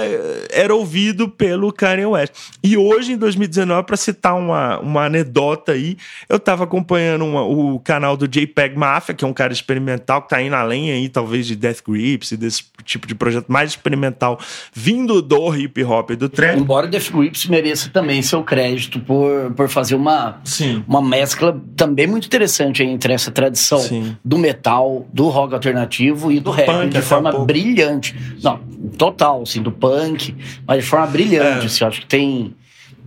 era 0.51 0.73
ouvido 0.73 1.29
pelo 1.29 1.71
Kanye 1.71 2.05
West. 2.05 2.33
E 2.63 2.77
hoje, 2.77 3.13
em 3.13 3.17
2019, 3.17 3.85
para 3.85 3.97
citar 3.97 4.35
uma, 4.35 4.79
uma 4.79 5.05
anedota 5.05 5.73
aí, 5.73 5.97
eu 6.27 6.37
estava 6.37 6.63
acompanhando 6.63 7.25
uma, 7.25 7.43
o 7.43 7.79
canal 7.79 8.15
do 8.15 8.27
JPEG 8.27 8.77
Mafia, 8.77 9.15
que 9.15 9.23
é 9.23 9.27
um 9.27 9.33
cara 9.33 9.53
experimental 9.53 10.21
que 10.21 10.29
tá 10.29 10.41
indo 10.41 10.55
além 10.55 10.91
aí, 10.91 11.09
talvez, 11.09 11.45
de 11.47 11.55
Death 11.55 11.81
Grips 11.87 12.31
e 12.31 12.37
desse 12.37 12.63
tipo 12.83 13.07
de 13.07 13.15
projeto 13.15 13.47
mais 13.49 13.71
experimental, 13.71 14.39
vindo 14.73 15.21
do 15.21 15.55
hip 15.55 15.83
hop 15.83 16.11
e 16.11 16.15
do 16.15 16.29
trap. 16.29 16.59
Embora 16.59 16.87
Death 16.87 17.11
Grips 17.11 17.45
mereça 17.47 17.89
também 17.89 18.21
seu 18.21 18.43
crédito 18.43 18.99
por, 18.99 19.51
por 19.53 19.69
fazer 19.69 19.95
uma, 19.95 20.39
Sim. 20.43 20.83
uma 20.87 21.01
mescla 21.01 21.59
também 21.75 22.07
muito 22.07 22.25
interessante 22.25 22.83
entre 22.83 23.13
essa 23.13 23.31
tradição 23.31 23.79
Sim. 23.79 24.17
do 24.23 24.37
metal, 24.37 25.07
do 25.13 25.27
rock 25.27 25.53
alternativo 25.53 26.31
e 26.31 26.39
do, 26.39 26.45
do 26.45 26.51
rap, 26.51 26.89
de 26.89 27.01
forma 27.01 27.31
brilhante. 27.45 28.15
Não, 28.41 28.59
total, 28.97 29.41
assim, 29.43 29.61
do 29.61 29.71
punk, 29.79 30.35
mas 30.67 30.83
de 30.83 30.89
forma 30.89 31.07
brilhante. 31.07 31.63
É. 31.63 31.65
Assim, 31.65 31.83
eu 31.83 31.87
acho 31.87 32.01
que 32.01 32.07
tem 32.07 32.55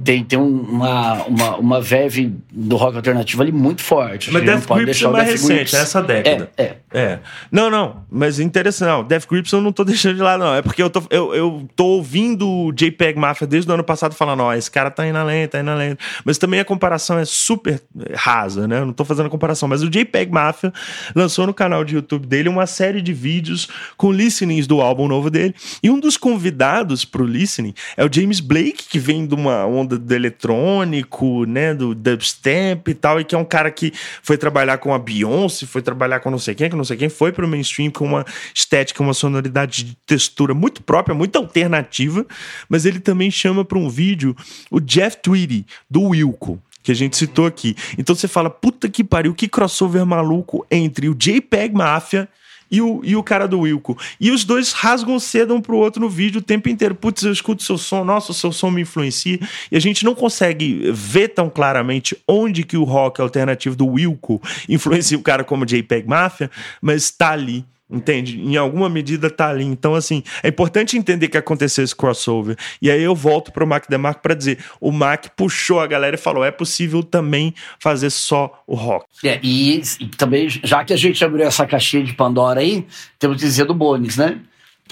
tem, 0.05 0.25
tem 0.25 0.39
uma, 0.39 1.25
uma, 1.25 1.57
uma 1.57 1.81
verve 1.81 2.35
do 2.51 2.77
rock 2.77 2.97
alternativo 2.97 3.43
ali 3.43 3.53
muito 3.53 3.83
forte. 3.83 4.31
Mas 4.33 4.45
Death 4.45 4.67
Grips 4.67 5.03
é 5.03 5.09
mais 5.09 5.29
recente, 5.29 5.55
Grips. 5.55 5.75
essa 5.75 6.03
década. 6.03 6.51
É, 6.57 6.63
é. 6.63 6.77
é. 6.93 7.19
Não, 7.51 7.71
não, 7.71 8.05
mas 8.11 8.41
interessante. 8.41 8.89
Não, 8.89 9.05
Death 9.05 9.27
Grips 9.29 9.53
eu 9.53 9.61
não 9.61 9.73
tô 9.73 9.85
deixando 9.85 10.17
de 10.17 10.23
lado, 10.23 10.43
não. 10.43 10.55
É 10.55 10.63
porque 10.63 10.83
eu 10.83 10.91
tô, 10.91 11.03
eu, 11.11 11.35
eu 11.35 11.69
tô 11.77 11.85
ouvindo 11.85 12.49
o 12.49 12.73
JPEG 12.73 13.19
Mafia 13.19 13.47
desde 13.47 13.71
o 13.71 13.75
ano 13.75 13.85
passado 13.85 14.15
falando, 14.15 14.43
ó, 14.43 14.55
esse 14.55 14.71
cara 14.71 14.91
tá 14.91 15.07
indo 15.07 15.19
além, 15.19 15.47
tá 15.47 15.61
indo 15.61 15.71
além. 15.71 15.97
Mas 16.25 16.39
também 16.39 16.61
a 16.61 16.65
comparação 16.65 17.19
é 17.19 17.25
super 17.25 17.81
rasa, 18.15 18.67
né? 18.67 18.81
Eu 18.81 18.87
não 18.87 18.93
tô 18.93 19.05
fazendo 19.05 19.27
a 19.27 19.31
comparação. 19.31 19.69
Mas 19.69 19.83
o 19.83 19.89
JPEG 19.89 20.33
Mafia 20.33 20.73
lançou 21.15 21.47
no 21.47 21.55
canal 21.55 21.85
de 21.85 21.95
YouTube 21.95 22.27
dele 22.27 22.49
uma 22.49 22.67
série 22.67 23.01
de 23.01 23.13
vídeos 23.13 23.69
com 23.97 24.11
listenings 24.11 24.67
do 24.67 24.81
álbum 24.81 25.07
novo 25.07 25.31
dele. 25.31 25.55
E 25.83 25.91
um 25.91 26.01
dos 26.01 26.17
convidados 26.17 27.05
pro 27.05 27.25
listening 27.25 27.75
é 27.97 28.05
o 28.05 28.13
James 28.13 28.41
Blake, 28.41 28.85
que 28.89 28.99
vem 28.99 29.27
de 29.27 29.35
uma 29.35 29.67
onda 29.67 29.92
do, 29.93 29.99
do 29.99 30.15
eletrônico, 30.15 31.45
né, 31.45 31.75
do 31.75 31.95
dubstep 31.95 32.91
e 32.91 32.95
tal, 32.95 33.21
e 33.21 33.25
que 33.25 33.35
é 33.35 33.39
um 33.39 33.45
cara 33.45 33.71
que 33.71 33.93
foi 34.23 34.37
trabalhar 34.37 34.79
com 34.79 34.95
a 34.95 34.99
Beyoncé, 34.99 35.67
foi 35.67 35.83
trabalhar 35.83 36.21
com 36.21 36.31
não 36.31 36.39
sei 36.39 36.55
quem, 36.55 36.71
com 36.71 36.77
não 36.77 36.85
sei 36.85 36.97
quem, 36.97 37.09
foi 37.09 37.33
pro 37.33 37.49
mainstream 37.49 37.91
com 37.91 38.05
uma 38.05 38.25
estética, 38.55 39.03
uma 39.03 39.15
sonoridade 39.15 39.85
de 39.85 39.97
textura 40.07 40.55
muito 40.55 40.83
própria, 40.83 41.15
muito 41.15 41.37
alternativa, 41.37 42.27
mas 42.69 42.87
ele 42.87 43.01
também 43.01 43.31
chama 43.31 43.65
para 43.65 43.79
um 43.79 43.89
vídeo 43.89 44.37
o 44.71 44.81
Jeff 44.81 45.17
Tweedy, 45.23 45.67
do 45.91 46.03
Wilco 46.03 46.61
que 46.83 46.91
a 46.91 46.95
gente 46.97 47.17
citou 47.17 47.47
aqui. 47.47 47.77
Então 47.97 48.13
você 48.13 48.27
fala, 48.27 48.51
puta 48.51 48.89
que 48.89 49.05
pariu, 49.05 49.33
que 49.33 49.47
crossover 49.47 50.05
maluco 50.05 50.67
entre 50.69 51.09
o 51.09 51.15
JPEG 51.15 51.73
Mafia 51.73 52.29
e 52.73 52.81
o, 52.81 53.03
e 53.05 53.15
o 53.15 53.23
cara 53.23 53.47
do 53.47 53.61
Wilco. 53.61 53.99
E 54.19 54.31
os 54.31 54.45
dois 54.45 54.73
rasgam 54.73 55.21
cedo 55.21 55.55
um 55.55 55.61
pro 55.61 55.77
outro 55.77 56.01
no 56.01 56.09
vídeo 56.09 56.39
o 56.39 56.43
tempo 56.43 56.71
inteiro. 56.71 56.95
Putz, 56.95 57.23
eu 57.23 57.31
escuto 57.31 57.63
seu 57.63 57.77
som, 57.77 58.03
nossa, 58.03 58.33
o 58.33 58.35
seu 58.35 58.51
som 58.51 58.71
me 58.71 58.81
influencia. 58.81 59.39
E 59.71 59.77
a 59.77 59.81
gente 59.81 60.05
não 60.05 60.15
consegue 60.15 60.91
ver 60.91 61.29
tão 61.29 61.51
claramente 61.51 62.17
onde 62.27 62.65
que 62.65 62.79
o 62.79 62.85
rock 62.85 63.21
alternativo 63.21 63.77
do 63.77 63.87
Wilco 63.87 64.41
influencia 64.67 65.19
o 65.19 65.23
cara 65.23 65.45
como 65.45 65.67
JPEG 65.67 66.09
Mafia, 66.09 66.51
mas 66.81 67.11
tá 67.11 67.33
ali. 67.33 67.65
Entende? 67.93 68.41
Em 68.41 68.57
alguma 68.57 68.89
medida 68.89 69.29
tá 69.29 69.51
ali. 69.51 69.65
Então, 69.65 69.95
assim, 69.95 70.23
é 70.43 70.49
importante 70.49 70.97
entender 70.97 71.29
que 71.29 71.37
aconteceu 71.37 71.85
esse 71.85 71.95
crossover. 71.95 72.57
E 72.81 72.91
aí 72.91 73.03
eu 73.03 73.15
volto 73.15 73.53
pro 73.53 73.67
Mac 73.67 73.87
DeMarco 73.87 74.23
para 74.23 74.35
dizer: 74.35 74.59
o 74.81 74.91
Mac 74.91 75.27
puxou 75.37 75.79
a 75.79 75.87
galera 75.87 76.17
e 76.17 76.19
falou: 76.19 76.43
é 76.43 76.51
possível 76.51 77.03
também 77.03 77.55
fazer 77.79 78.09
só 78.09 78.65
o 78.67 78.75
rock. 78.75 79.05
É, 79.23 79.39
e, 79.43 79.83
e 80.01 80.07
também, 80.07 80.49
já 80.49 80.83
que 80.83 80.95
a 80.95 80.97
gente 80.97 81.23
abriu 81.23 81.47
essa 81.47 81.67
caixinha 81.67 82.03
de 82.03 82.15
Pandora 82.15 82.61
aí, 82.61 82.87
temos 83.19 83.37
que 83.37 83.43
dizer 83.45 83.67
do 83.67 83.75
Bones, 83.75 84.17
né? 84.17 84.41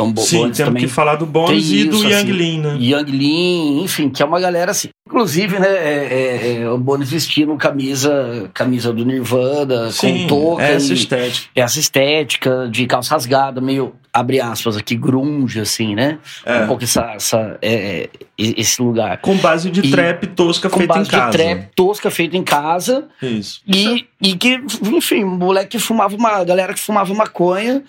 Então, 0.08 0.24
Sim, 0.24 0.38
Bones 0.38 0.56
temos 0.56 0.80
que 0.80 0.88
falar 0.88 1.16
do 1.16 1.26
Bones 1.26 1.70
e 1.70 1.84
do 1.84 1.98
Young 1.98 2.14
assim, 2.14 2.32
Lean, 2.32 2.62
né? 2.62 2.76
Young 2.80 3.10
Lean, 3.10 3.84
enfim, 3.84 4.08
que 4.08 4.22
é 4.22 4.26
uma 4.26 4.40
galera 4.40 4.70
assim. 4.70 4.88
Inclusive, 5.06 5.58
né, 5.58 5.68
é, 5.68 6.08
é, 6.10 6.62
é, 6.62 6.70
o 6.70 6.78
Bones 6.78 7.10
vestindo 7.10 7.56
camisa, 7.56 8.50
camisa 8.54 8.92
do 8.92 9.04
Nirvana, 9.04 9.90
Sim, 9.90 10.22
com 10.22 10.26
touca. 10.28 10.62
Essa 10.62 10.92
estética. 10.92 11.48
Essa 11.54 11.80
estética 11.80 12.68
de 12.70 12.86
calça 12.86 13.14
rasgada, 13.14 13.60
meio 13.60 13.92
abre 14.12 14.40
aspas 14.40 14.76
aqui, 14.76 14.96
grunge, 14.96 15.60
assim, 15.60 15.94
né? 15.94 16.18
É. 16.44 16.64
Um 16.64 16.66
pouco 16.66 16.84
essa, 16.84 17.12
essa 17.14 17.58
é, 17.62 17.74
é 18.04 18.08
esse 18.36 18.82
lugar. 18.82 19.18
Com 19.18 19.36
base 19.36 19.70
de 19.70 19.80
e, 19.80 19.90
trap 19.90 20.26
tosca 20.28 20.68
feita 20.68 20.98
em 20.98 21.04
casa. 21.04 21.10
Com 21.10 21.16
base 21.16 21.30
de 21.30 21.38
trap 21.38 21.74
tosca 21.74 22.10
feita 22.10 22.36
em 22.36 22.42
casa. 22.42 23.08
Isso. 23.22 23.60
E, 23.66 24.06
e 24.20 24.36
que, 24.36 24.60
enfim, 24.82 25.24
moleque 25.24 25.70
que 25.70 25.78
fumava 25.78 26.16
uma... 26.16 26.42
Galera 26.44 26.74
que 26.74 26.80
fumava 26.80 27.12
maconha, 27.14 27.82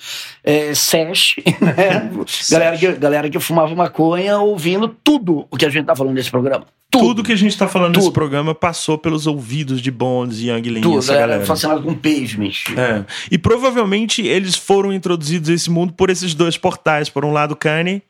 é, 0.43 0.73
sesh, 0.73 1.35
né? 1.61 2.09
galera, 2.49 2.77
que, 2.77 2.91
galera 2.93 3.29
que 3.29 3.39
fumava 3.39 3.73
maconha 3.73 4.37
ouvindo 4.39 4.87
tudo 4.87 5.47
o 5.49 5.57
que 5.57 5.65
a 5.65 5.69
gente 5.69 5.85
tá 5.85 5.95
falando 5.95 6.13
nesse 6.13 6.29
programa. 6.29 6.65
Tudo, 6.91 7.05
tudo 7.05 7.23
que 7.23 7.31
a 7.31 7.37
gente 7.37 7.57
tá 7.57 7.69
falando 7.69 7.93
tudo. 7.93 8.03
nesse 8.03 8.13
programa 8.13 8.53
passou 8.53 8.97
pelos 8.97 9.25
ouvidos 9.25 9.81
de 9.81 9.89
Bonds 9.89 10.39
e 10.39 10.49
Young 10.49 10.69
Lean. 10.69 10.81
Tudo, 10.81 10.99
essa 10.99 11.15
galera. 11.15 11.45
fascinado 11.45 11.81
com 11.81 11.95
pavement. 11.95 12.51
É. 12.77 13.05
E 13.31 13.37
provavelmente 13.37 14.21
eles 14.21 14.55
foram 14.57 14.91
introduzidos 14.91 15.49
a 15.49 15.53
esse 15.53 15.69
mundo 15.71 15.93
por 15.93 16.09
esses 16.09 16.33
dois 16.33 16.57
portais. 16.57 17.09
Por 17.09 17.23
um 17.23 17.31
lado, 17.31 17.55
Kanye 17.55 18.03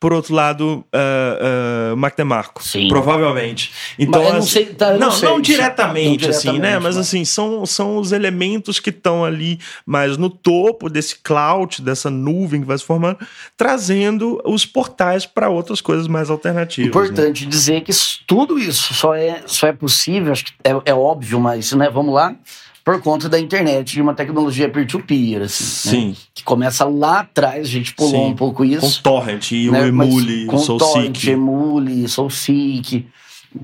por 0.00 0.14
outro 0.14 0.34
lado, 0.34 0.82
uh, 0.94 1.92
uh, 1.92 1.96
Mac 1.96 2.16
DeMarco. 2.16 2.64
Sim. 2.64 2.88
Provavelmente. 2.88 3.70
Então, 3.98 4.24
mas 4.24 4.32
não, 4.32 4.42
sei, 4.42 4.64
tá, 4.64 4.92
não, 4.92 4.98
não, 4.98 5.10
sei, 5.10 5.28
não, 5.28 5.40
diretamente, 5.40 6.24
não, 6.24 6.30
assim, 6.30 6.58
né? 6.58 6.78
Mas 6.78 6.96
assim, 6.96 7.22
são, 7.22 7.66
são 7.66 7.98
os 7.98 8.10
elementos 8.10 8.80
que 8.80 8.88
estão 8.88 9.22
ali 9.22 9.60
mais 9.84 10.16
no 10.16 10.30
topo 10.30 10.88
desse 10.88 11.16
cloud, 11.16 11.82
dessa 11.82 12.08
nuvem 12.08 12.62
que 12.62 12.66
vai 12.66 12.78
se 12.78 12.84
formando, 12.84 13.18
trazendo 13.58 14.40
os 14.46 14.64
portais 14.64 15.26
para 15.26 15.50
outras 15.50 15.82
coisas 15.82 16.08
mais 16.08 16.30
alternativas. 16.30 16.94
Né? 16.94 17.02
Importante 17.02 17.44
né? 17.44 17.50
dizer 17.50 17.82
que 17.82 17.92
tudo 18.26 18.58
isso 18.58 18.94
só 18.94 19.14
é, 19.14 19.42
só 19.44 19.66
é 19.66 19.72
possível, 19.72 20.32
acho 20.32 20.46
que 20.46 20.52
é, 20.64 20.70
é 20.86 20.94
óbvio, 20.94 21.38
mas 21.38 21.72
né, 21.72 21.90
vamos 21.90 22.14
lá 22.14 22.34
por 22.84 23.00
conta 23.00 23.28
da 23.28 23.38
internet, 23.38 23.92
de 23.92 24.02
uma 24.02 24.14
tecnologia 24.14 24.68
peer-to-peer, 24.68 25.42
assim. 25.42 25.88
Né? 25.88 26.02
Sim. 26.02 26.08
Né? 26.08 26.16
Que 26.34 26.42
começa 26.42 26.84
lá 26.84 27.20
atrás, 27.20 27.66
a 27.66 27.70
gente 27.70 27.94
pulou 27.94 28.12
Sim. 28.12 28.30
um 28.30 28.34
pouco 28.34 28.64
isso. 28.64 29.02
Com 29.02 29.02
Torrent 29.02 29.52
e 29.52 29.70
né? 29.70 29.82
o 29.82 29.86
Emule, 29.86 30.46
com 30.46 30.58
Soul 30.58 30.78
Torrent, 30.78 31.24
Emule, 31.24 32.08
SoulSeek. 32.08 33.06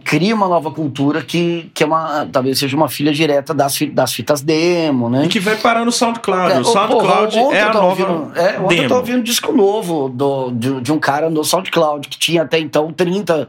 Cria 0.02 0.34
uma 0.34 0.48
nova 0.48 0.72
cultura 0.72 1.22
que, 1.22 1.70
que 1.72 1.84
é 1.84 1.86
uma, 1.86 2.26
talvez 2.26 2.59
seja 2.59 2.76
uma 2.76 2.88
filha 2.88 3.12
direta 3.12 3.55
das, 3.55 3.78
das 3.93 4.12
fitas 4.12 4.43
demo, 4.43 5.09
né? 5.09 5.26
E 5.26 5.28
que 5.28 5.38
vai 5.38 5.56
parar 5.56 5.84
no 5.84 5.93
SoundCloud. 5.93 6.52
É, 6.52 6.59
o 6.59 6.64
SoundCloud 6.64 7.38
é 7.55 7.62
a 7.62 7.72
nova 7.72 7.86
ouvindo, 7.86 8.36
é, 8.36 8.59
Ontem 8.59 8.82
eu 8.82 8.88
tô 8.88 8.97
ouvindo 8.97 9.20
um 9.20 9.22
disco 9.22 9.52
novo 9.52 10.09
do, 10.09 10.51
de, 10.51 10.80
de 10.80 10.93
um 10.93 10.98
cara 10.98 11.30
no 11.30 11.44
SoundCloud 11.44 12.09
que 12.09 12.18
tinha 12.18 12.43
até 12.43 12.59
então 12.59 12.93
30 12.93 13.48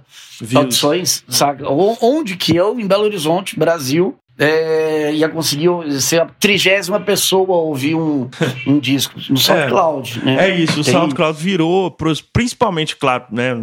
audições, 0.56 1.24
sabe? 1.28 1.64
Onde 1.66 2.38
que 2.38 2.56
eu, 2.56 2.80
em 2.80 2.86
Belo 2.86 3.06
Horizonte, 3.06 3.58
Brasil, 3.58 4.16
é, 4.38 5.14
ia 5.14 5.28
conseguir 5.28 5.70
ser 6.00 6.22
a 6.22 6.26
trigésima 6.26 7.00
pessoa 7.00 7.56
a 7.56 7.62
ouvir 7.62 7.96
um, 7.96 8.30
um 8.68 8.80
disco 8.80 9.20
no 9.30 9.38
SoundCloud. 9.38 10.22
É, 10.22 10.26
né? 10.26 10.50
é 10.50 10.60
isso, 10.60 10.80
o 10.80 10.84
SoundCloud 10.84 11.42
virou, 11.42 11.90
pros, 11.90 12.22
principalmente, 12.22 12.96
claro, 12.96 13.26
né, 13.32 13.54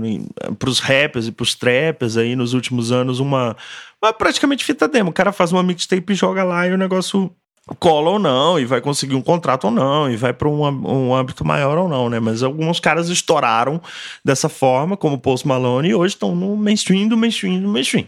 para 0.59 0.69
os 0.69 0.81
rappers 0.81 1.29
e 1.29 1.33
para 1.33 1.45
os 1.45 1.55
trappers 1.55 2.17
aí 2.17 2.35
nos 2.35 2.55
últimos 2.55 2.91
anos, 2.91 3.21
uma, 3.21 3.57
uma 4.03 4.13
praticamente 4.13 4.65
fita 4.65 4.89
demo. 4.89 5.11
O 5.11 5.15
cara 5.15 5.33
faz 5.33 5.53
uma 5.53 5.63
mixtape 5.63 6.13
e 6.13 6.17
joga 6.17 6.43
lá 6.43 6.67
e 6.67 6.73
o 6.73 6.79
negócio 6.79 7.31
cola 7.79 8.11
ou 8.11 8.19
não, 8.19 8.61
e 8.61 8.67
vai 8.67 8.81
conseguir 8.81 9.15
um 9.15 9.23
contrato 9.23 9.65
ou 9.65 9.71
não, 9.71 10.11
e 10.11 10.17
vai 10.17 10.35
para 10.35 10.49
um, 10.49 10.63
um 10.67 11.15
âmbito 11.15 11.45
maior 11.47 11.79
ou 11.79 11.89
não, 11.89 12.11
né? 12.11 12.21
Mas 12.21 12.43
alguns 12.43 12.79
caras 12.79 13.09
estouraram 13.09 13.81
dessa 14.23 14.51
forma, 14.51 14.99
como 14.99 15.19
Post 15.19 15.49
Malone, 15.49 15.89
e 15.89 15.95
hoje 15.95 16.15
estão 16.15 16.35
no 16.35 16.57
mainstream 16.57 17.09
do 17.09 17.17
mainstream 17.17 17.61
do 17.61 17.69
mainstream. 17.69 18.07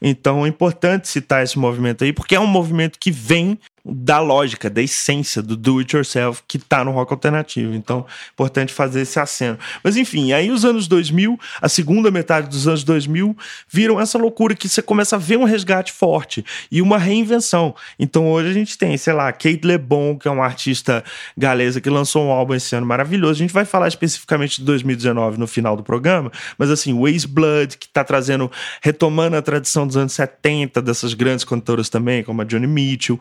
Então 0.00 0.44
é 0.44 0.48
importante 0.48 1.08
citar 1.08 1.42
esse 1.42 1.58
movimento 1.58 2.04
aí, 2.04 2.12
porque 2.12 2.34
é 2.34 2.40
um 2.40 2.46
movimento 2.46 2.98
que 2.98 3.10
vem 3.10 3.58
da 3.90 4.20
lógica, 4.20 4.70
da 4.70 4.80
essência 4.80 5.42
do 5.42 5.56
do 5.56 5.78
it 5.78 5.94
yourself 5.94 6.42
que 6.46 6.56
está 6.56 6.84
no 6.84 6.92
rock 6.92 7.12
alternativo. 7.12 7.74
Então, 7.74 8.06
importante 8.32 8.72
fazer 8.72 9.02
esse 9.02 9.18
aceno. 9.18 9.58
Mas 9.82 9.96
enfim, 9.96 10.32
aí 10.32 10.50
os 10.50 10.64
anos 10.64 10.86
2000, 10.86 11.38
a 11.60 11.68
segunda 11.68 12.10
metade 12.10 12.48
dos 12.48 12.68
anos 12.68 12.84
2000, 12.84 13.36
viram 13.68 14.00
essa 14.00 14.16
loucura 14.16 14.54
que 14.54 14.68
você 14.68 14.80
começa 14.80 15.16
a 15.16 15.18
ver 15.18 15.38
um 15.38 15.44
resgate 15.44 15.92
forte 15.92 16.44
e 16.70 16.80
uma 16.80 16.98
reinvenção. 16.98 17.74
Então, 17.98 18.30
hoje 18.30 18.50
a 18.50 18.52
gente 18.52 18.78
tem, 18.78 18.96
sei 18.96 19.12
lá, 19.12 19.32
Kate 19.32 19.60
LeBon, 19.64 20.16
que 20.18 20.28
é 20.28 20.30
uma 20.30 20.44
artista 20.44 21.04
galesa 21.36 21.80
que 21.80 21.90
lançou 21.90 22.24
um 22.24 22.30
álbum 22.30 22.54
esse 22.54 22.74
ano 22.74 22.86
maravilhoso. 22.86 23.32
A 23.32 23.44
gente 23.44 23.52
vai 23.52 23.64
falar 23.64 23.88
especificamente 23.88 24.60
de 24.60 24.64
2019 24.64 25.38
no 25.38 25.46
final 25.46 25.76
do 25.76 25.82
programa, 25.82 26.30
mas 26.56 26.70
assim, 26.70 26.98
Waze 26.98 27.26
Blood, 27.26 27.76
que 27.78 27.86
está 27.86 28.04
trazendo, 28.04 28.50
retomando 28.80 29.36
a 29.36 29.42
tradição 29.42 29.86
dos 29.86 29.96
anos 29.96 30.12
70 30.12 30.80
dessas 30.82 31.14
grandes 31.14 31.44
cantoras 31.44 31.88
também, 31.88 32.22
como 32.22 32.42
a 32.42 32.44
Johnny 32.44 32.66
Mitchell, 32.66 33.18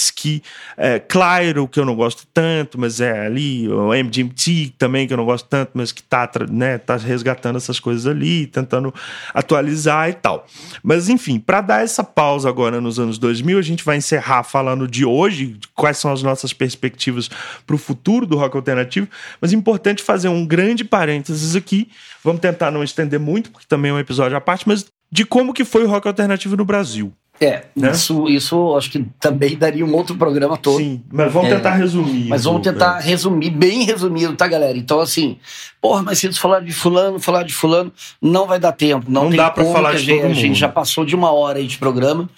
Mitski, 0.00 0.42
é, 0.76 0.98
Clairo, 0.98 1.68
que 1.68 1.78
eu 1.78 1.84
não 1.84 1.94
gosto 1.94 2.26
tanto, 2.32 2.78
mas 2.80 3.00
é 3.00 3.26
ali, 3.26 3.68
o 3.68 3.92
MGMT 3.92 4.74
também, 4.78 5.06
que 5.06 5.12
eu 5.12 5.16
não 5.18 5.26
gosto 5.26 5.46
tanto, 5.46 5.72
mas 5.74 5.92
que 5.92 6.02
tá, 6.02 6.28
né, 6.50 6.78
tá 6.78 6.96
resgatando 6.96 7.56
essas 7.56 7.78
coisas 7.78 8.06
ali, 8.06 8.46
tentando 8.46 8.92
atualizar 9.34 10.08
e 10.08 10.14
tal. 10.14 10.46
Mas 10.82 11.08
enfim, 11.08 11.38
para 11.38 11.60
dar 11.60 11.84
essa 11.84 12.02
pausa 12.02 12.48
agora 12.48 12.80
nos 12.80 12.98
anos 12.98 13.18
2000, 13.18 13.58
a 13.58 13.62
gente 13.62 13.84
vai 13.84 13.98
encerrar 13.98 14.42
falando 14.42 14.88
de 14.88 15.04
hoje, 15.04 15.58
quais 15.74 15.98
são 15.98 16.10
as 16.12 16.22
nossas 16.22 16.52
perspectivas 16.52 17.28
para 17.66 17.76
o 17.76 17.78
futuro 17.78 18.24
do 18.24 18.38
rock 18.38 18.56
alternativo, 18.56 19.06
mas 19.40 19.52
é 19.52 19.56
importante 19.56 20.02
fazer 20.02 20.28
um 20.28 20.46
grande 20.46 20.82
parênteses 20.82 21.54
aqui. 21.54 21.90
Vamos 22.24 22.40
tentar 22.40 22.70
não 22.70 22.82
estender 22.82 23.20
muito, 23.20 23.50
porque 23.50 23.66
também 23.68 23.90
é 23.90 23.94
um 23.94 23.98
episódio 23.98 24.36
à 24.36 24.40
parte, 24.40 24.66
mas 24.66 24.86
de 25.12 25.24
como 25.24 25.52
que 25.52 25.64
foi 25.64 25.84
o 25.84 25.88
rock 25.88 26.06
alternativo 26.06 26.56
no 26.56 26.64
Brasil. 26.64 27.12
É, 27.42 27.64
né? 27.74 27.90
isso, 27.92 28.28
isso 28.28 28.76
acho 28.76 28.90
que 28.90 29.02
também 29.18 29.56
daria 29.56 29.84
um 29.84 29.94
outro 29.94 30.14
programa 30.14 30.58
todo. 30.58 30.76
Sim, 30.76 31.02
mas 31.10 31.32
vamos 31.32 31.50
é, 31.50 31.56
tentar 31.56 31.74
resumir. 31.74 32.28
Mas 32.28 32.44
vamos 32.44 32.60
tentar 32.60 33.00
é. 33.00 33.08
resumir, 33.08 33.48
bem 33.48 33.84
resumido, 33.84 34.36
tá, 34.36 34.46
galera? 34.46 34.76
Então, 34.76 35.00
assim, 35.00 35.38
porra, 35.80 36.02
mas 36.02 36.18
se 36.18 36.26
eles 36.26 36.36
falar 36.36 36.60
de 36.60 36.72
fulano, 36.72 37.18
falar 37.18 37.42
de 37.44 37.54
fulano, 37.54 37.90
não 38.20 38.46
vai 38.46 38.60
dar 38.60 38.72
tempo. 38.72 39.06
Não, 39.10 39.24
não 39.24 39.36
dá 39.36 39.50
pra 39.50 39.64
falar 39.64 39.92
de 39.92 40.00
gente, 40.00 40.18
todo 40.18 40.28
mundo. 40.28 40.38
A 40.38 40.40
gente 40.40 40.58
já 40.58 40.68
passou 40.68 41.02
de 41.02 41.16
uma 41.16 41.32
hora 41.32 41.58
aí 41.58 41.66
de 41.66 41.78
programa 41.78 42.28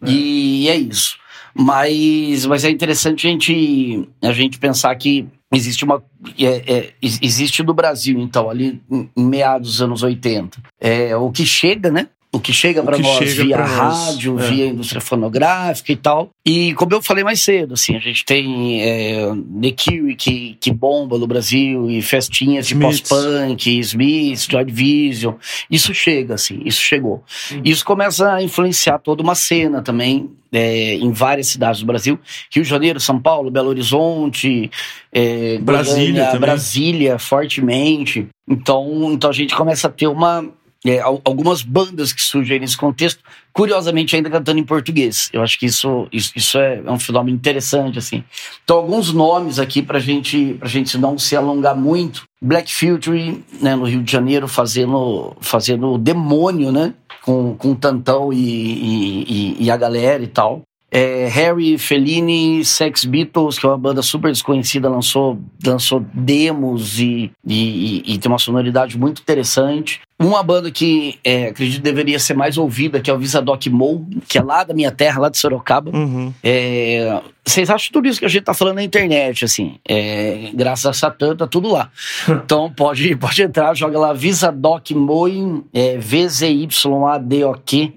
é. 0.00 0.08
e 0.08 0.68
é 0.68 0.76
isso. 0.76 1.16
Mas, 1.52 2.46
mas 2.46 2.64
é 2.64 2.70
interessante 2.70 3.26
a 3.26 3.30
gente, 3.30 4.08
a 4.22 4.32
gente 4.32 4.58
pensar 4.58 4.94
que 4.94 5.26
existe 5.52 5.84
uma 5.84 6.02
é, 6.38 6.62
é, 6.66 6.92
existe 7.00 7.62
do 7.62 7.72
Brasil 7.72 8.18
então 8.18 8.50
ali 8.50 8.82
em 8.90 9.08
meados 9.16 9.68
dos 9.68 9.82
anos 9.82 10.02
80 10.02 10.58
é 10.80 11.16
o 11.16 11.30
que 11.30 11.46
chega 11.46 11.92
né 11.92 12.08
o 12.34 12.40
que 12.40 12.52
chega 12.52 12.82
para 12.82 12.98
nós 12.98 13.28
chega 13.28 13.44
via 13.44 13.64
rádio, 13.64 14.34
nós. 14.34 14.44
É. 14.44 14.50
via 14.50 14.66
indústria 14.66 15.00
fonográfica 15.00 15.92
e 15.92 15.96
tal. 15.96 16.30
E 16.44 16.74
como 16.74 16.92
eu 16.92 17.00
falei 17.00 17.22
mais 17.22 17.40
cedo, 17.40 17.74
assim, 17.74 17.94
a 17.94 18.00
gente 18.00 18.24
tem 18.24 18.82
é, 18.82 19.28
The 19.62 19.70
Cure 19.70 20.16
que, 20.16 20.56
que 20.60 20.72
bomba 20.72 21.16
no 21.16 21.28
Brasil, 21.28 21.88
e 21.88 22.02
festinhas 22.02 22.66
de 22.66 22.74
pós-punk, 22.74 23.78
Smith, 23.78 24.50
Joy 24.50 24.64
Division. 24.64 25.34
Isso 25.70 25.94
chega, 25.94 26.34
assim, 26.34 26.60
isso 26.64 26.80
chegou. 26.80 27.22
Uhum. 27.52 27.62
Isso 27.64 27.84
começa 27.84 28.32
a 28.32 28.42
influenciar 28.42 28.98
toda 28.98 29.22
uma 29.22 29.36
cena 29.36 29.80
também, 29.80 30.28
é, 30.52 30.94
em 30.94 31.12
várias 31.12 31.46
cidades 31.46 31.80
do 31.80 31.86
Brasil. 31.86 32.18
Rio 32.52 32.64
de 32.64 32.68
Janeiro, 32.68 32.98
São 32.98 33.20
Paulo, 33.20 33.48
Belo 33.48 33.68
Horizonte, 33.68 34.70
é, 35.12 35.58
Brasília, 35.58 36.24
Goiânia, 36.24 36.40
Brasília, 36.40 37.18
fortemente. 37.18 38.26
Então, 38.48 39.12
então 39.12 39.30
a 39.30 39.32
gente 39.32 39.54
começa 39.54 39.86
a 39.86 39.90
ter 39.90 40.08
uma 40.08 40.44
é, 40.84 41.00
algumas 41.00 41.62
bandas 41.62 42.12
que 42.12 42.20
surgem 42.20 42.60
nesse 42.60 42.76
contexto, 42.76 43.22
curiosamente 43.52 44.14
ainda 44.14 44.28
cantando 44.28 44.60
em 44.60 44.64
português. 44.64 45.30
Eu 45.32 45.42
acho 45.42 45.58
que 45.58 45.64
isso, 45.64 46.06
isso, 46.12 46.32
isso 46.36 46.58
é, 46.58 46.82
é 46.84 46.90
um 46.90 46.98
fenômeno 46.98 47.34
interessante, 47.34 47.98
assim. 47.98 48.22
Então, 48.62 48.76
alguns 48.76 49.12
nomes 49.12 49.58
aqui 49.58 49.80
pra 49.80 49.98
gente, 49.98 50.54
pra 50.54 50.68
gente 50.68 50.98
não 50.98 51.16
se 51.18 51.34
alongar 51.34 51.74
muito. 51.74 52.24
Black 52.42 52.72
Future, 52.74 53.42
né, 53.62 53.74
no 53.74 53.84
Rio 53.84 54.02
de 54.02 54.12
Janeiro, 54.12 54.46
fazendo, 54.46 55.34
fazendo 55.40 55.96
demônio, 55.96 56.70
né, 56.70 56.92
com, 57.22 57.54
com 57.56 57.72
o 57.72 57.76
Tantão 57.76 58.30
e, 58.30 58.36
e, 58.36 59.56
e, 59.64 59.70
a 59.70 59.76
galera 59.76 60.22
e 60.22 60.26
tal. 60.26 60.62
É, 60.94 61.26
Harry 61.26 61.76
Fellini, 61.76 62.64
Sex 62.64 63.04
Beatles, 63.04 63.58
que 63.58 63.66
é 63.66 63.68
uma 63.68 63.76
banda 63.76 64.00
super 64.00 64.30
desconhecida, 64.30 64.88
lançou, 64.88 65.40
lançou 65.66 66.06
demos 66.14 67.00
e, 67.00 67.32
e, 67.44 68.02
e, 68.06 68.14
e 68.14 68.18
tem 68.18 68.30
uma 68.30 68.38
sonoridade 68.38 68.96
muito 68.96 69.20
interessante. 69.20 70.00
Uma 70.16 70.40
banda 70.44 70.70
que 70.70 71.18
é, 71.24 71.48
acredito 71.48 71.82
deveria 71.82 72.20
ser 72.20 72.34
mais 72.34 72.56
ouvida, 72.56 73.00
que 73.00 73.10
é 73.10 73.12
o 73.12 73.18
Visadoc 73.18 73.66
Mou, 73.66 74.06
que 74.28 74.38
é 74.38 74.42
lá 74.42 74.62
da 74.62 74.72
minha 74.72 74.92
terra, 74.92 75.22
lá 75.22 75.28
de 75.28 75.36
Sorocaba. 75.36 75.90
Uhum. 75.90 76.32
É, 76.44 77.20
vocês 77.44 77.68
acham 77.68 77.92
tudo 77.92 78.06
isso 78.06 78.20
que 78.20 78.26
a 78.26 78.28
gente 78.28 78.44
tá 78.44 78.54
falando 78.54 78.76
na 78.76 78.84
internet, 78.84 79.44
assim. 79.44 79.80
É, 79.86 80.52
graças 80.54 80.86
a 80.86 80.92
Satã, 80.92 81.34
tá 81.34 81.48
tudo 81.48 81.72
lá. 81.72 81.90
Então 82.44 82.70
pode, 82.70 83.16
pode 83.16 83.42
entrar, 83.42 83.74
joga 83.74 83.98
lá 83.98 84.12
Visadoc 84.12 84.92
Moe, 84.92 85.64
é, 85.72 85.98
V-Z-Y-A-D-O-Q, 85.98 86.64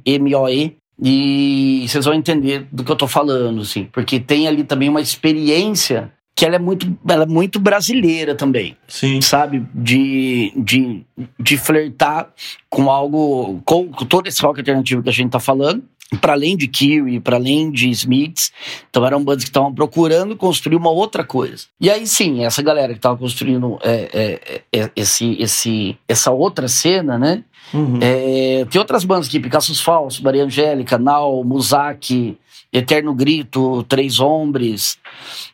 M-O-E. 0.03 0.77
E 1.01 1.85
vocês 1.87 2.05
vão 2.05 2.13
entender 2.13 2.67
do 2.71 2.83
que 2.83 2.91
eu 2.91 2.95
tô 2.95 3.07
falando, 3.07 3.61
assim. 3.61 3.87
Porque 3.91 4.19
tem 4.19 4.47
ali 4.47 4.63
também 4.63 4.89
uma 4.89 5.01
experiência 5.01 6.11
que 6.35 6.45
ela 6.45 6.55
é 6.55 6.59
muito, 6.59 6.95
ela 7.09 7.23
é 7.23 7.27
muito 7.27 7.59
brasileira 7.59 8.35
também. 8.35 8.77
Sim. 8.87 9.19
Sabe? 9.21 9.65
De, 9.73 10.53
de, 10.55 11.03
de 11.39 11.57
flertar 11.57 12.31
com 12.69 12.91
algo, 12.91 13.59
com, 13.65 13.87
com 13.87 14.05
todo 14.05 14.27
esse 14.27 14.41
rock 14.43 14.59
alternativo 14.59 15.01
que 15.01 15.09
a 15.09 15.13
gente 15.13 15.31
tá 15.31 15.39
falando. 15.39 15.83
Para 16.21 16.33
além 16.33 16.55
de 16.55 16.69
Kiri, 16.69 17.19
para 17.19 17.35
além 17.35 17.69
de 17.69 17.89
Smiths, 17.89 18.53
então 18.89 19.05
eram 19.05 19.21
bandas 19.21 19.43
que 19.43 19.49
estavam 19.49 19.73
procurando 19.73 20.37
construir 20.37 20.77
uma 20.77 20.89
outra 20.89 21.21
coisa. 21.21 21.65
E 21.81 21.89
aí 21.89 22.07
sim, 22.07 22.45
essa 22.45 22.61
galera 22.61 22.93
que 22.93 22.99
estava 22.99 23.17
construindo 23.17 23.77
é, 23.83 24.61
é, 24.71 24.79
é, 24.79 24.91
esse, 24.95 25.35
esse, 25.37 25.97
essa 26.07 26.31
outra 26.31 26.69
cena, 26.69 27.17
né? 27.17 27.43
Uhum. 27.73 27.99
É, 28.01 28.65
tem 28.69 28.79
outras 28.79 29.03
bandas 29.03 29.27
aqui, 29.27 29.37
Picassos 29.37 29.81
Falsos, 29.81 30.21
Maria 30.21 30.45
Angélica, 30.45 30.97
Nau, 30.97 31.43
Muzak, 31.43 32.37
Eterno 32.71 33.13
Grito, 33.13 33.83
Três 33.83 34.19
Hombres. 34.19 34.97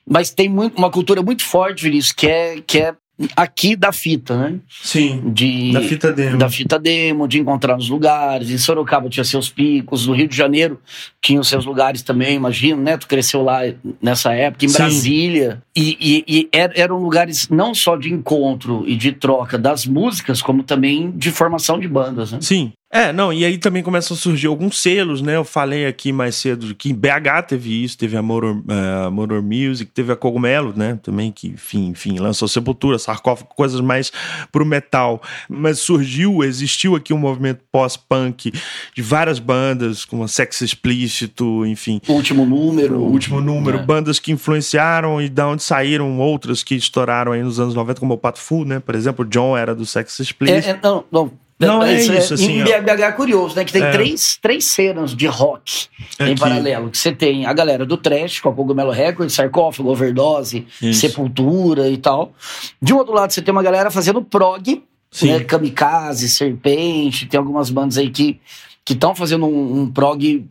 Mas 0.08 0.30
tem 0.30 0.48
muito, 0.48 0.78
uma 0.78 0.92
cultura 0.92 1.24
muito 1.24 1.44
forte, 1.44 1.84
Vinícius, 1.84 2.12
que 2.12 2.28
é, 2.28 2.62
que 2.62 2.80
é 2.80 2.96
aqui 3.36 3.76
da 3.76 3.92
fita, 3.92 4.36
né? 4.38 4.56
Sim. 4.82 5.22
De, 5.34 5.72
Da 5.72 5.82
fita 5.82 6.12
demo. 6.12 6.38
Da 6.38 6.50
fita 6.50 6.80
demo, 6.80 7.28
de 7.28 7.40
encontrar 7.40 7.76
nos 7.76 7.90
lugares. 7.90 8.50
Em 8.50 8.58
Sorocaba 8.58 9.08
tinha 9.10 9.24
seus 9.24 9.50
picos, 9.50 10.08
no 10.08 10.14
Rio 10.14 10.28
de 10.28 10.36
Janeiro 10.36 10.80
tinha 11.22 11.40
os 11.40 11.48
seus 11.48 11.66
lugares 11.66 12.02
também, 12.02 12.36
imagino, 12.36 12.82
né? 12.82 12.98
Tu 12.98 13.08
cresceu 13.08 13.44
lá 13.44 13.62
nessa 14.02 14.34
época, 14.34 14.66
em 14.66 14.70
Sim. 14.70 14.78
Brasília. 14.78 15.64
E, 15.76 15.98
e, 16.00 16.24
e 16.28 16.50
er- 16.52 16.74
eram 16.76 16.98
lugares 16.98 17.48
não 17.50 17.74
só 17.74 17.96
de 17.96 18.12
encontro 18.12 18.84
e 18.88 18.96
de 18.96 19.12
troca 19.12 19.58
das 19.58 19.86
músicas, 19.86 20.42
como 20.42 20.64
também 20.64 21.12
de 21.12 21.32
formação 21.32 21.80
de 21.80 21.88
bandas, 21.88 22.32
né? 22.32 22.40
Sim. 22.42 22.74
É, 22.96 23.12
não, 23.12 23.34
e 23.34 23.44
aí 23.44 23.58
também 23.58 23.82
começam 23.82 24.16
a 24.16 24.20
surgir 24.20 24.46
alguns 24.46 24.80
selos, 24.80 25.20
né? 25.20 25.36
Eu 25.36 25.44
falei 25.44 25.88
aqui 25.88 26.12
mais 26.12 26.36
cedo 26.36 26.76
que 26.76 26.92
em 26.92 26.94
BH 26.94 27.48
teve 27.48 27.84
isso, 27.84 27.98
teve 27.98 28.16
a 28.16 28.22
Motor, 28.22 28.62
eh, 28.70 29.10
Motor 29.10 29.42
Music, 29.42 29.90
teve 29.92 30.12
a 30.12 30.16
Cogumelo, 30.16 30.74
né? 30.76 31.00
Também 31.02 31.32
que, 31.32 31.48
enfim, 31.48 31.88
enfim, 31.88 32.20
lançou 32.20 32.48
Sepultura, 32.48 33.00
Sarcófago, 33.00 33.50
coisas 33.56 33.82
mais 33.82 34.12
pro 34.52 34.64
metal. 34.64 35.24
Mas 35.50 35.80
surgiu, 35.80 36.44
existiu 36.44 36.96
aqui 36.96 37.12
um 37.16 37.18
movimento 37.18 37.62
pós-punk 37.72 38.54
de 38.96 39.02
várias 39.02 39.40
bandas, 39.40 40.06
como 40.06 40.24
a 40.24 40.28
Sex 40.28 40.62
Explícito, 40.62 41.66
enfim. 41.66 42.00
O 42.08 42.14
último 42.14 42.46
número. 42.46 43.00
O 43.00 43.10
último 43.12 43.42
número, 43.42 43.80
É. 43.80 43.84
bandas 43.84 44.20
que 44.20 44.32
influenciaram 44.32 45.20
e 45.20 45.30
da 45.30 45.48
onde 45.48 45.64
saíram 45.64 46.20
outras 46.20 46.62
que 46.62 46.76
estouraram 46.76 47.32
aí 47.32 47.42
nos 47.42 47.60
anos 47.60 47.74
90, 47.74 48.00
como 48.00 48.14
o 48.14 48.18
Pato 48.20 48.40
Fu, 48.40 48.64
né? 48.64 48.80
Por 48.80 48.94
exemplo, 48.94 49.26
o 49.26 49.28
John 49.28 49.58
era 49.58 49.74
do 49.74 49.84
Sex 49.84 50.20
Explícito. 50.20 50.68
É, 50.70 50.74
é, 50.74 50.80
não, 50.84 51.04
não. 51.12 51.32
Não, 51.68 51.84
é 51.84 52.02
isso, 52.02 52.34
assim, 52.34 52.60
Em. 52.62 52.64
BH 52.64 53.02
é 53.02 53.12
curioso, 53.12 53.56
né? 53.56 53.64
Que 53.66 53.74
tem 53.74 53.84
É. 53.84 53.92
três, 53.92 54.38
três 54.42 54.66
cenas 54.66 55.16
de 55.16 55.28
rock 55.28 55.88
em 56.20 56.32
Aqui. 56.32 56.40
paralelo. 56.40 56.90
Que 56.90 56.98
você 56.98 57.12
tem 57.12 57.46
a 57.46 57.54
galera 57.54 57.86
do 57.86 57.98
trash, 57.98 58.40
com 58.40 58.50
a 58.50 58.54
Cogumelo 58.54 58.92
Records, 58.92 59.34
Sarcófago, 59.34 59.90
Overdose, 59.90 60.66
Isso. 60.82 61.00
Sepultura 61.02 61.90
e 61.90 61.98
tal. 61.98 62.34
De 62.82 62.94
um 62.94 62.98
outro 62.98 63.14
lado, 63.14 63.32
você 63.32 63.42
tem 63.42 63.52
uma 63.52 63.64
galera 63.64 63.90
fazendo 63.92 64.22
prog, 64.24 64.84
Sim. 65.12 65.28
né? 65.32 65.40
Kamikaze, 65.42 66.30
Serpente, 66.30 67.26
tem 67.28 67.38
algumas 67.38 67.70
bandas 67.70 67.98
aí 67.98 68.10
que 68.10 68.40
que 68.86 68.94
estão 68.94 69.16
fazendo 69.16 69.46
um, 69.46 69.82
um 69.82 69.92
prog 69.92 70.46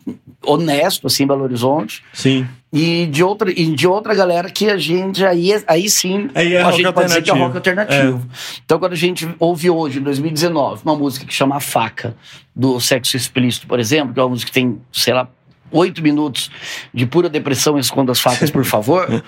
honesto, 0.44 1.06
assim, 1.06 1.24
em 1.24 1.26
Belo 1.26 1.42
Horizonte. 1.42 2.02
Sim. 2.12 2.46
E 2.72 3.06
de 3.06 3.22
outra, 3.22 3.50
e 3.50 3.66
de 3.74 3.86
outra 3.86 4.14
galera 4.14 4.50
que 4.50 4.70
a 4.70 4.78
gente 4.78 5.22
aí, 5.22 5.50
aí 5.66 5.90
sim 5.90 6.30
Aí 6.34 6.54
é 6.54 6.62
a 6.62 6.70
gente 6.70 6.90
pode 6.90 7.08
dizer 7.08 7.22
que 7.22 7.30
é 7.30 7.34
rock 7.34 7.56
alternativo. 7.56 8.00
alternativo. 8.00 8.30
Então, 8.64 8.78
quando 8.78 8.92
a 8.92 8.96
gente 8.96 9.28
ouve 9.38 9.68
hoje, 9.68 9.98
em 9.98 10.02
2019, 10.02 10.80
uma 10.82 10.96
música 10.96 11.26
que 11.26 11.34
chama 11.34 11.60
Faca, 11.60 12.16
do 12.56 12.80
Sexo 12.80 13.16
Explícito, 13.16 13.66
por 13.66 13.78
exemplo, 13.78 14.14
que 14.14 14.20
é 14.20 14.22
uma 14.22 14.30
música 14.30 14.50
que 14.50 14.54
tem, 14.54 14.80
sei 14.90 15.12
lá, 15.12 15.28
oito 15.72 16.02
minutos 16.02 16.50
de 16.92 17.06
pura 17.06 17.28
depressão, 17.28 17.78
esconda 17.78 18.12
as 18.12 18.20
facas, 18.20 18.50
por 18.50 18.64
favor. 18.64 19.06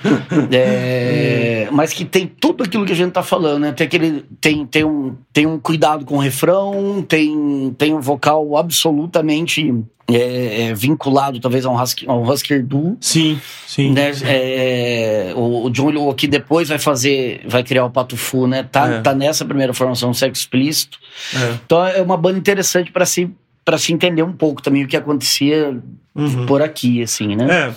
É, 0.52 1.68
mas 1.72 1.92
que 1.92 2.04
tem 2.04 2.26
tudo 2.26 2.64
aquilo 2.64 2.84
que 2.84 2.92
a 2.92 2.96
gente 2.96 3.12
tá 3.12 3.22
falando, 3.22 3.60
né? 3.62 3.72
Tem, 3.72 3.86
aquele, 3.86 4.24
tem, 4.40 4.66
tem, 4.66 4.84
um, 4.84 5.16
tem 5.32 5.46
um 5.46 5.58
cuidado 5.58 6.04
com 6.04 6.16
o 6.16 6.18
refrão, 6.18 7.04
tem, 7.06 7.74
tem 7.76 7.94
um 7.94 8.00
vocal 8.00 8.56
absolutamente 8.56 9.74
é, 10.10 10.66
é, 10.68 10.74
vinculado, 10.74 11.40
talvez, 11.40 11.64
a 11.64 11.70
um 11.70 11.80
Husker, 11.80 12.08
a 12.08 12.14
um 12.14 12.28
Husker 12.30 12.62
Du 12.64 12.96
Sim, 13.00 13.40
sim. 13.66 13.92
né? 13.92 14.12
É, 14.24 15.32
o, 15.34 15.64
o 15.64 15.70
John 15.70 15.90
Liu 15.90 16.10
aqui 16.10 16.26
depois 16.26 16.68
vai 16.68 16.78
fazer, 16.78 17.42
vai 17.46 17.62
criar 17.62 17.86
o 17.86 17.90
Pato 17.90 18.16
Fu, 18.16 18.46
né? 18.46 18.62
Tá, 18.62 18.86
É. 18.88 19.00
tá 19.00 19.14
nessa 19.14 19.44
primeira 19.44 19.72
formação 19.72 20.12
sexo 20.12 20.42
explícito. 20.42 20.98
É. 21.34 21.58
Então 21.64 21.86
é 21.86 22.02
uma 22.02 22.16
banda 22.16 22.38
interessante 22.38 22.92
para 22.92 23.06
se 23.06 23.30
para 23.65 23.78
se 23.78 23.93
entender 23.93 24.23
um 24.23 24.32
pouco 24.32 24.62
também 24.62 24.85
o 24.85 24.89
que 24.89 24.97
acontecia 24.97 25.81
Uhum. 26.16 26.47
por 26.47 26.62
aqui, 26.62 27.03
assim, 27.03 27.35
né? 27.35 27.69
É. 27.70 27.74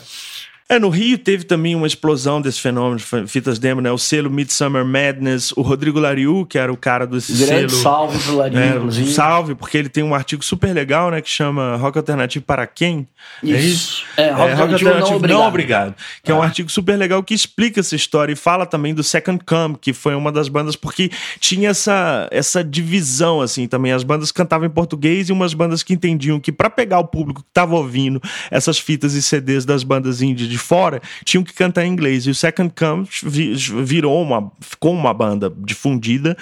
É, 0.70 0.78
no 0.78 0.90
Rio 0.90 1.18
teve 1.18 1.46
também 1.46 1.76
uma 1.76 1.88
explosão 1.88 2.42
desse 2.42 2.60
fenômeno 2.60 2.98
de 2.98 3.28
fitas 3.28 3.58
demo, 3.58 3.80
né? 3.80 3.90
O 3.90 3.98
selo 3.98 4.30
Midsummer 4.30 4.84
Madness, 4.84 5.54
o 5.54 5.62
Rodrigo 5.62 5.98
Lariu, 5.98 6.46
que 6.46 6.58
era 6.58 6.72
o 6.72 6.76
cara 6.76 7.08
desse 7.08 7.32
Grande 7.46 7.72
selo. 7.72 7.82
salve 7.84 8.20
pro 8.20 8.36
Larinho, 8.36 8.62
É, 8.62 8.76
inclusive. 8.76 9.12
salve, 9.14 9.56
porque 9.56 9.78
ele 9.78 9.88
tem 9.88 10.04
um 10.04 10.14
artigo 10.14 10.44
super 10.44 10.74
legal, 10.74 11.10
né? 11.10 11.22
Que 11.22 11.30
chama 11.30 11.78
Rock 11.78 11.98
Alternativo 11.98 12.44
para 12.44 12.68
quem? 12.68 13.08
É 13.44 13.48
isso? 13.50 14.04
É, 14.18 14.32
rock 14.32 14.74
alternativo 14.74 15.28
não 15.28 15.48
obrigado. 15.48 15.96
Que 16.22 16.32
é 16.32 16.36
um 16.36 16.42
artigo 16.42 16.70
super 16.70 16.98
legal 16.98 17.24
que 17.24 17.34
explica 17.34 17.80
essa 17.80 17.96
história 17.96 18.34
e 18.34 18.36
fala 18.36 18.66
também 18.66 18.94
do 18.94 19.04
Second 19.04 19.42
Come, 19.46 19.78
que 19.80 19.94
foi 19.94 20.16
uma 20.16 20.32
das 20.34 20.50
bandas, 20.50 20.76
porque 20.76 21.10
tinha 21.40 21.70
essa, 21.70 22.28
essa 22.30 22.62
divisão, 22.64 23.40
assim, 23.42 23.68
também. 23.68 23.94
As 23.94 24.04
bandas 24.04 24.32
cantavam 24.34 24.68
em 24.68 24.70
português 24.70 25.30
e 25.30 25.32
umas 25.32 25.54
bandas 25.54 25.82
que 25.82 25.94
entendiam 25.94 26.40
que 26.42 26.52
para 26.52 26.70
pegar 26.70 27.00
o 27.00 27.06
público 27.08 27.42
que 27.42 27.50
tava 27.54 27.76
ouvindo 27.76 28.22
essas 28.52 28.78
fitas 28.78 29.14
e 29.14 29.22
CDs 29.22 29.64
das 29.64 29.84
bandas 29.84 30.22
indie 30.22 30.48
de 30.48 30.57
fora, 30.58 31.02
tinham 31.24 31.44
que 31.44 31.54
cantar 31.54 31.86
em 31.86 31.92
inglês. 31.92 32.26
E 32.26 32.30
o 32.30 32.36
Second 32.36 32.74
Come 32.78 33.08
vi- 33.24 33.54
virou 33.84 34.22
uma, 34.22 34.52
ficou 34.62 34.94
uma 34.94 35.14
banda 35.14 35.54
difundida, 35.58 36.38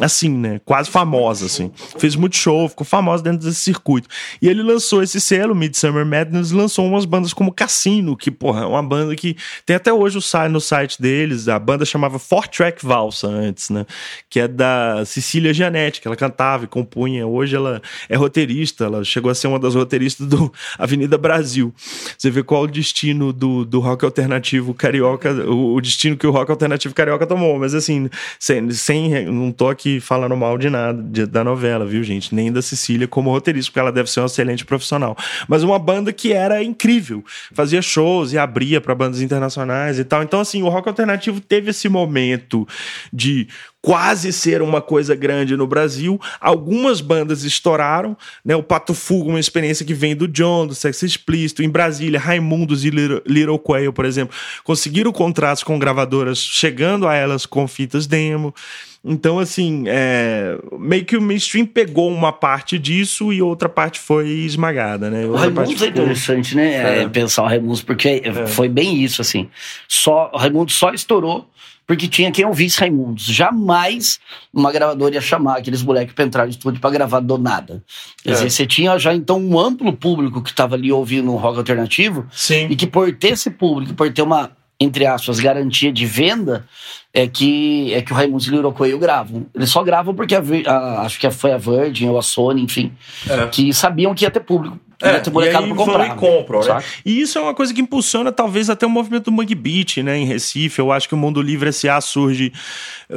assim, 0.00 0.30
né? 0.30 0.60
Quase 0.64 0.90
famosa, 0.90 1.46
assim. 1.46 1.70
Fez 1.98 2.16
muito 2.16 2.36
show, 2.36 2.68
ficou 2.68 2.84
famosa 2.84 3.22
dentro 3.22 3.46
desse 3.46 3.60
circuito. 3.60 4.08
E 4.40 4.48
ele 4.48 4.62
lançou 4.62 5.02
esse 5.02 5.20
selo, 5.20 5.54
Midsummer 5.54 6.06
Madness, 6.06 6.50
lançou 6.50 6.86
umas 6.86 7.04
bandas 7.04 7.32
como 7.32 7.52
Cassino, 7.52 8.16
que, 8.16 8.30
porra, 8.30 8.62
é 8.62 8.66
uma 8.66 8.82
banda 8.82 9.14
que 9.14 9.36
tem 9.66 9.76
até 9.76 9.92
hoje 9.92 10.18
o 10.18 10.20
no 10.48 10.60
site 10.60 11.00
deles, 11.00 11.48
a 11.48 11.58
banda 11.58 11.84
chamava 11.84 12.18
Four 12.18 12.46
Track 12.48 12.84
Valsa 12.86 13.26
antes, 13.26 13.68
né? 13.70 13.84
Que 14.28 14.40
é 14.40 14.48
da 14.48 15.04
Cecília 15.04 15.52
Gianetti, 15.52 16.00
que 16.00 16.06
ela 16.08 16.16
cantava 16.16 16.64
e 16.64 16.66
compunha. 16.66 17.26
Hoje 17.26 17.56
ela 17.56 17.82
é 18.08 18.16
roteirista, 18.16 18.84
ela 18.84 19.04
chegou 19.04 19.30
a 19.30 19.34
ser 19.34 19.48
uma 19.48 19.58
das 19.58 19.74
roteiristas 19.74 20.26
do 20.26 20.52
Avenida 20.78 21.18
Brasil. 21.18 21.74
Você 22.16 22.30
vê 22.30 22.42
qual 22.42 22.62
o 22.62 22.66
destino 22.68 23.32
do, 23.32 23.59
do 23.64 23.80
rock 23.80 24.04
alternativo 24.04 24.74
carioca, 24.74 25.32
o, 25.32 25.74
o 25.74 25.80
destino 25.80 26.16
que 26.16 26.26
o 26.26 26.30
rock 26.30 26.50
alternativo 26.50 26.94
carioca 26.94 27.26
tomou. 27.26 27.58
Mas 27.58 27.74
assim, 27.74 28.08
sem, 28.38 28.70
sem 28.70 29.26
não 29.26 29.52
tô 29.52 29.68
aqui 29.68 30.00
falando 30.00 30.36
mal 30.36 30.56
de 30.58 30.70
nada 30.70 31.02
de- 31.02 31.26
da 31.26 31.44
novela, 31.44 31.84
viu, 31.86 32.02
gente? 32.02 32.34
Nem 32.34 32.52
da 32.52 32.62
Cecília 32.62 33.06
como 33.08 33.30
roteirista, 33.30 33.70
porque 33.70 33.80
ela 33.80 33.92
deve 33.92 34.10
ser 34.10 34.20
uma 34.20 34.26
excelente 34.26 34.64
profissional. 34.64 35.16
Mas 35.48 35.62
uma 35.62 35.78
banda 35.78 36.12
que 36.12 36.32
era 36.32 36.62
incrível, 36.62 37.24
fazia 37.52 37.82
shows 37.82 38.32
e 38.32 38.38
abria 38.38 38.80
para 38.80 38.94
bandas 38.94 39.20
internacionais 39.20 39.98
e 39.98 40.04
tal. 40.04 40.22
Então, 40.22 40.40
assim, 40.40 40.62
o 40.62 40.68
rock 40.68 40.88
alternativo 40.88 41.40
teve 41.40 41.70
esse 41.70 41.88
momento 41.88 42.66
de 43.12 43.48
quase 43.82 44.32
ser 44.32 44.60
uma 44.62 44.80
coisa 44.80 45.14
grande 45.14 45.56
no 45.56 45.66
Brasil. 45.66 46.20
Algumas 46.40 47.00
bandas 47.00 47.44
estouraram, 47.44 48.16
né? 48.44 48.54
O 48.54 48.62
Pato 48.62 48.92
Fugo, 48.94 49.30
uma 49.30 49.40
experiência 49.40 49.86
que 49.86 49.94
vem 49.94 50.14
do 50.14 50.28
John, 50.28 50.66
do 50.66 50.74
Sexo 50.74 51.06
Explícito, 51.06 51.62
em 51.62 51.68
Brasília, 51.68 52.20
Raimundos 52.20 52.84
e 52.84 52.90
Little, 52.90 53.22
Little 53.26 53.58
Quail, 53.58 53.92
por 53.92 54.04
exemplo, 54.04 54.36
conseguiram 54.64 55.12
contratos 55.12 55.62
com 55.62 55.78
gravadoras, 55.78 56.38
chegando 56.38 57.06
a 57.08 57.14
elas 57.14 57.46
com 57.46 57.66
fitas 57.66 58.06
demo. 58.06 58.54
Então, 59.02 59.38
assim, 59.38 59.84
é, 59.86 60.58
meio 60.78 61.06
que 61.06 61.16
o 61.16 61.22
mainstream 61.22 61.64
pegou 61.64 62.12
uma 62.12 62.32
parte 62.34 62.78
disso 62.78 63.32
e 63.32 63.40
outra 63.40 63.66
parte 63.66 63.98
foi 63.98 64.28
esmagada, 64.28 65.08
né? 65.08 65.24
O 65.24 65.30
Outra 65.30 65.50
parte 65.50 65.56
Raimundos 65.56 65.82
é 65.82 65.86
ficou- 65.86 66.02
interessante, 66.02 66.54
né? 66.54 66.98
É. 66.98 67.02
É, 67.04 67.08
pensar 67.08 67.44
o 67.44 67.46
Raimundos, 67.46 67.80
porque 67.80 68.22
foi 68.48 68.68
bem 68.68 69.02
isso, 69.02 69.22
assim. 69.22 69.48
Só, 69.88 70.30
o 70.34 70.36
Raimundos 70.36 70.74
só 70.74 70.92
estourou 70.92 71.48
porque 71.90 72.06
tinha 72.06 72.30
quem 72.30 72.44
ouvisse 72.44 72.78
Raimundos. 72.78 73.24
Jamais 73.24 74.20
uma 74.54 74.70
gravadora 74.70 75.16
ia 75.16 75.20
chamar 75.20 75.58
aqueles 75.58 75.82
moleques 75.82 76.14
para 76.14 76.24
entrar 76.24 76.44
no 76.44 76.50
estúdio 76.50 76.80
para 76.80 76.88
gravar 76.88 77.18
do 77.18 77.36
nada. 77.36 77.82
Quer 78.22 78.30
é. 78.30 78.32
dizer, 78.34 78.50
você 78.50 78.64
tinha 78.64 78.96
já 78.96 79.12
então 79.12 79.40
um 79.40 79.58
amplo 79.58 79.92
público 79.92 80.40
que 80.40 80.50
estava 80.50 80.76
ali 80.76 80.92
ouvindo 80.92 81.32
um 81.32 81.34
rock 81.34 81.58
alternativo 81.58 82.28
Sim. 82.30 82.68
e 82.70 82.76
que 82.76 82.86
por 82.86 83.12
ter 83.16 83.30
esse 83.30 83.50
público, 83.50 83.92
por 83.94 84.08
ter 84.12 84.22
uma 84.22 84.52
entre 84.78 85.04
aspas, 85.04 85.40
garantia 85.40 85.92
de 85.92 86.06
venda 86.06 86.64
é 87.12 87.26
que 87.26 87.92
é 87.92 88.00
que 88.00 88.12
o 88.12 88.14
Raimundo 88.14 88.44
e 88.44 88.50
o 88.50 88.58
Iroquois 88.60 88.96
gravam. 88.96 89.46
Eles 89.52 89.68
só 89.68 89.82
gravam 89.82 90.14
porque 90.14 90.36
a, 90.36 90.40
a, 90.68 91.02
acho 91.02 91.18
que 91.18 91.28
foi 91.32 91.52
a 91.52 91.58
Virgin 91.58 92.08
ou 92.08 92.18
a 92.18 92.22
Sony, 92.22 92.62
enfim, 92.62 92.92
é. 93.28 93.48
que 93.48 93.74
sabiam 93.74 94.14
que 94.14 94.24
ia 94.24 94.30
ter 94.30 94.40
público. 94.40 94.78
É, 95.02 95.22
e 95.22 95.56
aí 95.56 95.74
comprar, 95.74 96.06
e 96.06 96.14
compram, 96.14 96.60
né? 96.60 96.82
E 97.04 97.20
isso 97.20 97.38
é 97.38 97.40
uma 97.40 97.54
coisa 97.54 97.72
que 97.72 97.80
impulsiona 97.80 98.30
talvez 98.30 98.68
até 98.68 98.86
o 98.86 98.90
movimento 98.90 99.24
do 99.24 99.32
Mug 99.32 99.54
Beat, 99.54 99.98
né, 99.98 100.18
em 100.18 100.26
Recife. 100.26 100.78
Eu 100.78 100.92
acho 100.92 101.08
que 101.08 101.14
o 101.14 101.18
Mundo 101.18 101.40
Livre 101.40 101.70
S.A. 101.70 102.00
surge 102.00 102.52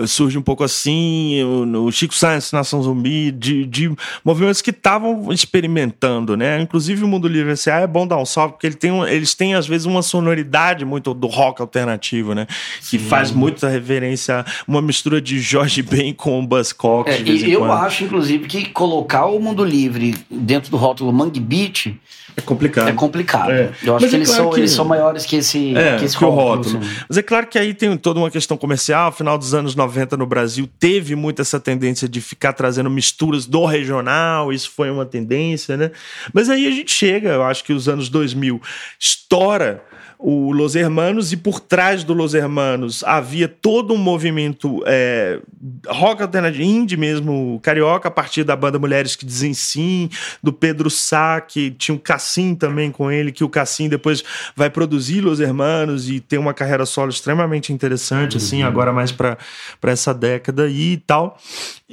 surge 0.08 0.38
um 0.38 0.42
pouco 0.42 0.64
assim, 0.64 1.44
o, 1.44 1.86
o 1.86 1.92
Chico 1.92 2.16
Sainz, 2.16 2.52
Nação 2.52 2.82
Zumbi, 2.82 3.32
de, 3.32 3.66
de 3.66 3.92
movimentos 4.24 4.62
que 4.62 4.72
estavam 4.72 5.32
experimentando, 5.32 6.36
né? 6.36 6.60
Inclusive 6.62 7.04
o 7.04 7.08
Mundo 7.08 7.28
Livre 7.28 7.52
S.A. 7.52 7.82
é 7.82 7.88
bom 7.88 8.08
dar 8.08 8.18
um 8.18 8.26
salve, 8.26 8.54
porque 8.54 8.68
ele 8.68 8.76
tem 8.76 8.92
um, 8.92 9.06
eles 9.06 9.34
têm 9.36 9.54
às 9.54 9.68
vezes 9.68 9.86
uma 9.86 10.02
sonoridade 10.02 10.86
muito 10.86 11.14
do 11.14 11.28
rock 11.28 11.62
alternativo, 11.62 12.34
né? 12.34 12.48
Que 12.80 12.98
Sim. 12.98 13.00
faz 13.00 13.32
muita 13.32 13.70
reverência, 13.70 14.46
uma 14.68 14.82
mistura 14.82 15.22
de 15.22 15.40
Jorge 15.40 15.82
Ben 15.84 16.14
com 16.14 16.40
o 16.40 16.48
Buzzcock. 16.48 17.10
É, 17.10 17.22
e 17.22 17.52
eu 17.52 17.60
quando. 17.60 17.72
acho, 17.74 18.04
inclusive, 18.04 18.48
que 18.48 18.70
colocar 18.70 19.26
o 19.26 19.40
Mundo 19.40 19.64
Livre 19.64 20.16
dentro 20.30 20.72
do 20.72 20.78
rótulo 20.78 21.12
Mangue 21.12 21.40
Beat 21.40 21.73
é 22.36 22.41
complicado. 22.41 22.90
É 22.90 22.94
complicado. 22.94 23.52
É. 23.52 23.72
Eu 23.84 23.95
acho 23.95 24.06
Mas 24.06 24.10
que, 24.10 24.16
é 24.16 24.20
eles, 24.20 24.30
claro 24.30 24.44
são, 24.44 24.52
que 24.52 24.60
eles 24.60 24.72
são 24.72 24.86
maiores 24.86 25.26
que 25.26 25.36
esse, 25.36 25.78
é, 25.78 25.98
que 25.98 26.06
esse 26.06 26.18
que 26.18 26.24
rótulo. 26.24 26.58
rótulo. 26.58 26.80
Assim. 26.80 27.06
Mas 27.08 27.18
é 27.18 27.22
claro 27.22 27.48
que 27.48 27.60
aí 27.60 27.74
tem 27.74 27.95
toda 27.98 28.20
uma 28.20 28.32
questão 28.32 28.58
comercial. 28.58 29.12
Final 29.12 29.38
dos 29.38 29.54
anos 29.54 29.76
90 29.76 30.18
no 30.18 30.26
Brasil 30.26 30.68
teve 30.80 31.16
muito 31.16 31.41
essa 31.41 31.60
tendência 31.60 32.08
de 32.10 32.22
ficar 32.22 32.54
trazendo 32.54 32.90
misturas 32.90 33.45
do 33.45 33.66
regional. 33.66 34.52
Isso 34.52 34.72
foi 34.72 34.90
uma 34.90 35.06
tendência, 35.06 35.78
né? 35.78 35.91
Mas 36.34 36.50
aí 36.50 36.68
a 36.68 36.72
gente 36.72 36.91
chega, 36.91 37.30
eu 37.30 37.44
acho 37.44 37.64
que 37.64 37.74
os 37.74 37.88
anos 37.88 38.10
2000 38.10 38.62
estoura 39.00 39.84
o 40.26 40.54
Los 40.54 40.74
Hermanos 40.74 41.34
e 41.34 41.38
por 41.38 41.60
trás 41.60 42.06
do 42.06 42.14
Los 42.14 42.34
Hermanos 42.34 43.04
havia 43.04 43.45
todo 43.45 43.94
um 43.94 43.98
movimento 43.98 44.82
é, 44.86 45.41
rock 45.86 46.22
alternativo, 46.22 46.64
indie 46.64 46.95
mesmo, 46.95 47.60
carioca, 47.62 48.08
a 48.08 48.12
partir 48.12 48.45
da 48.45 48.56
banda 48.56 48.80
Mulheres 48.80 49.18
que 49.18 49.26
Dizem 49.26 49.54
Sim, 49.54 50.10
do 50.41 50.54
Pedro 50.54 50.90
Sá, 50.90 51.41
que 51.41 51.72
tinha 51.72 51.94
o 51.94 52.00
Cassim 52.00 52.56
também 52.56 52.90
com 52.90 53.12
ele, 53.12 53.34
que 53.34 53.44
o 53.44 53.50
Cassim 53.50 53.90
depois 53.90 54.24
vai 54.56 54.70
produzir 54.70 55.20
Los 55.20 55.41
Hermanos 55.41 56.10
e 56.10 56.22
tem 56.22 56.40
uma 56.40 56.54
carreira 56.54 56.86
solo 56.86 57.10
extremamente 57.10 57.74
interessante, 57.74 58.38
assim, 58.38 58.62
uhum. 58.62 58.70
agora 58.70 58.94
mais 58.94 59.12
para 59.12 59.38
essa 59.84 60.14
década 60.14 60.70
e 60.70 61.04
tal. 61.06 61.38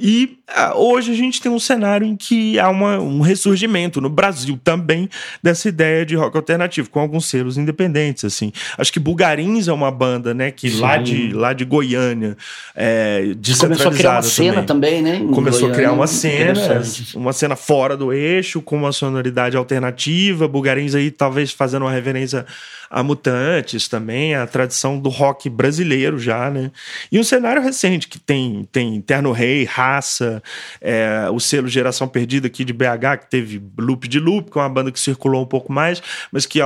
E 0.01 0.39
uh, 0.49 0.77
hoje 0.77 1.11
a 1.11 1.15
gente 1.15 1.39
tem 1.39 1.51
um 1.51 1.59
cenário 1.59 2.07
em 2.07 2.15
que 2.15 2.57
há 2.59 2.69
uma, 2.69 2.97
um 2.97 3.21
ressurgimento 3.21 4.01
no 4.01 4.09
Brasil 4.09 4.59
também 4.63 5.07
dessa 5.43 5.69
ideia 5.69 6.03
de 6.03 6.15
rock 6.15 6.35
alternativo, 6.35 6.89
com 6.89 6.99
alguns 6.99 7.25
selos 7.25 7.55
independentes 7.55 8.25
assim. 8.25 8.51
Acho 8.79 8.91
que 8.91 8.99
Bulgarins 8.99 9.67
é 9.67 9.73
uma 9.73 9.91
banda, 9.91 10.33
né, 10.33 10.49
que 10.49 10.71
lá 10.79 10.97
de, 10.97 11.31
lá 11.31 11.53
de 11.53 11.63
Goiânia, 11.63 12.35
é, 12.75 13.35
Começou 13.59 13.91
a 13.91 13.93
criar 13.93 14.11
uma 14.13 14.21
cena 14.23 14.63
também, 14.63 15.01
né? 15.01 15.19
Começou 15.33 15.69
Goiânia, 15.69 15.73
a 15.73 15.75
criar 15.75 15.91
uma 15.91 16.07
cena, 16.07 16.81
uma 17.13 17.33
cena 17.33 17.55
fora 17.55 17.95
do 17.95 18.11
eixo, 18.11 18.61
com 18.61 18.75
uma 18.75 18.91
sonoridade 18.91 19.55
alternativa. 19.55 20.47
Bulgarins 20.47 20.95
aí 20.95 21.11
talvez 21.11 21.51
fazendo 21.51 21.83
uma 21.83 21.91
reverência 21.91 22.45
a 22.91 23.01
Mutantes 23.01 23.87
também, 23.87 24.35
a 24.35 24.45
tradição 24.45 24.99
do 24.99 25.07
rock 25.07 25.49
brasileiro 25.49 26.19
já, 26.19 26.49
né? 26.49 26.71
E 27.09 27.17
um 27.17 27.23
cenário 27.23 27.61
recente 27.61 28.07
que 28.07 28.19
tem, 28.19 28.67
tem 28.69 28.99
Terno 28.99 29.31
Rei, 29.31 29.63
Raça, 29.91 30.41
é, 30.79 31.27
o 31.31 31.39
selo 31.39 31.67
Geração 31.67 32.07
Perdida 32.07 32.47
aqui 32.47 32.63
de 32.63 32.73
BH, 32.73 33.19
que 33.21 33.29
teve 33.29 33.61
Loop 33.77 34.07
de 34.07 34.19
Loop, 34.19 34.51
que 34.51 34.57
é 34.57 34.61
uma 34.61 34.69
banda 34.69 34.91
que 34.91 34.99
circulou 34.99 35.43
um 35.43 35.45
pouco 35.45 35.71
mais, 35.71 36.01
mas 36.31 36.45
que 36.45 36.59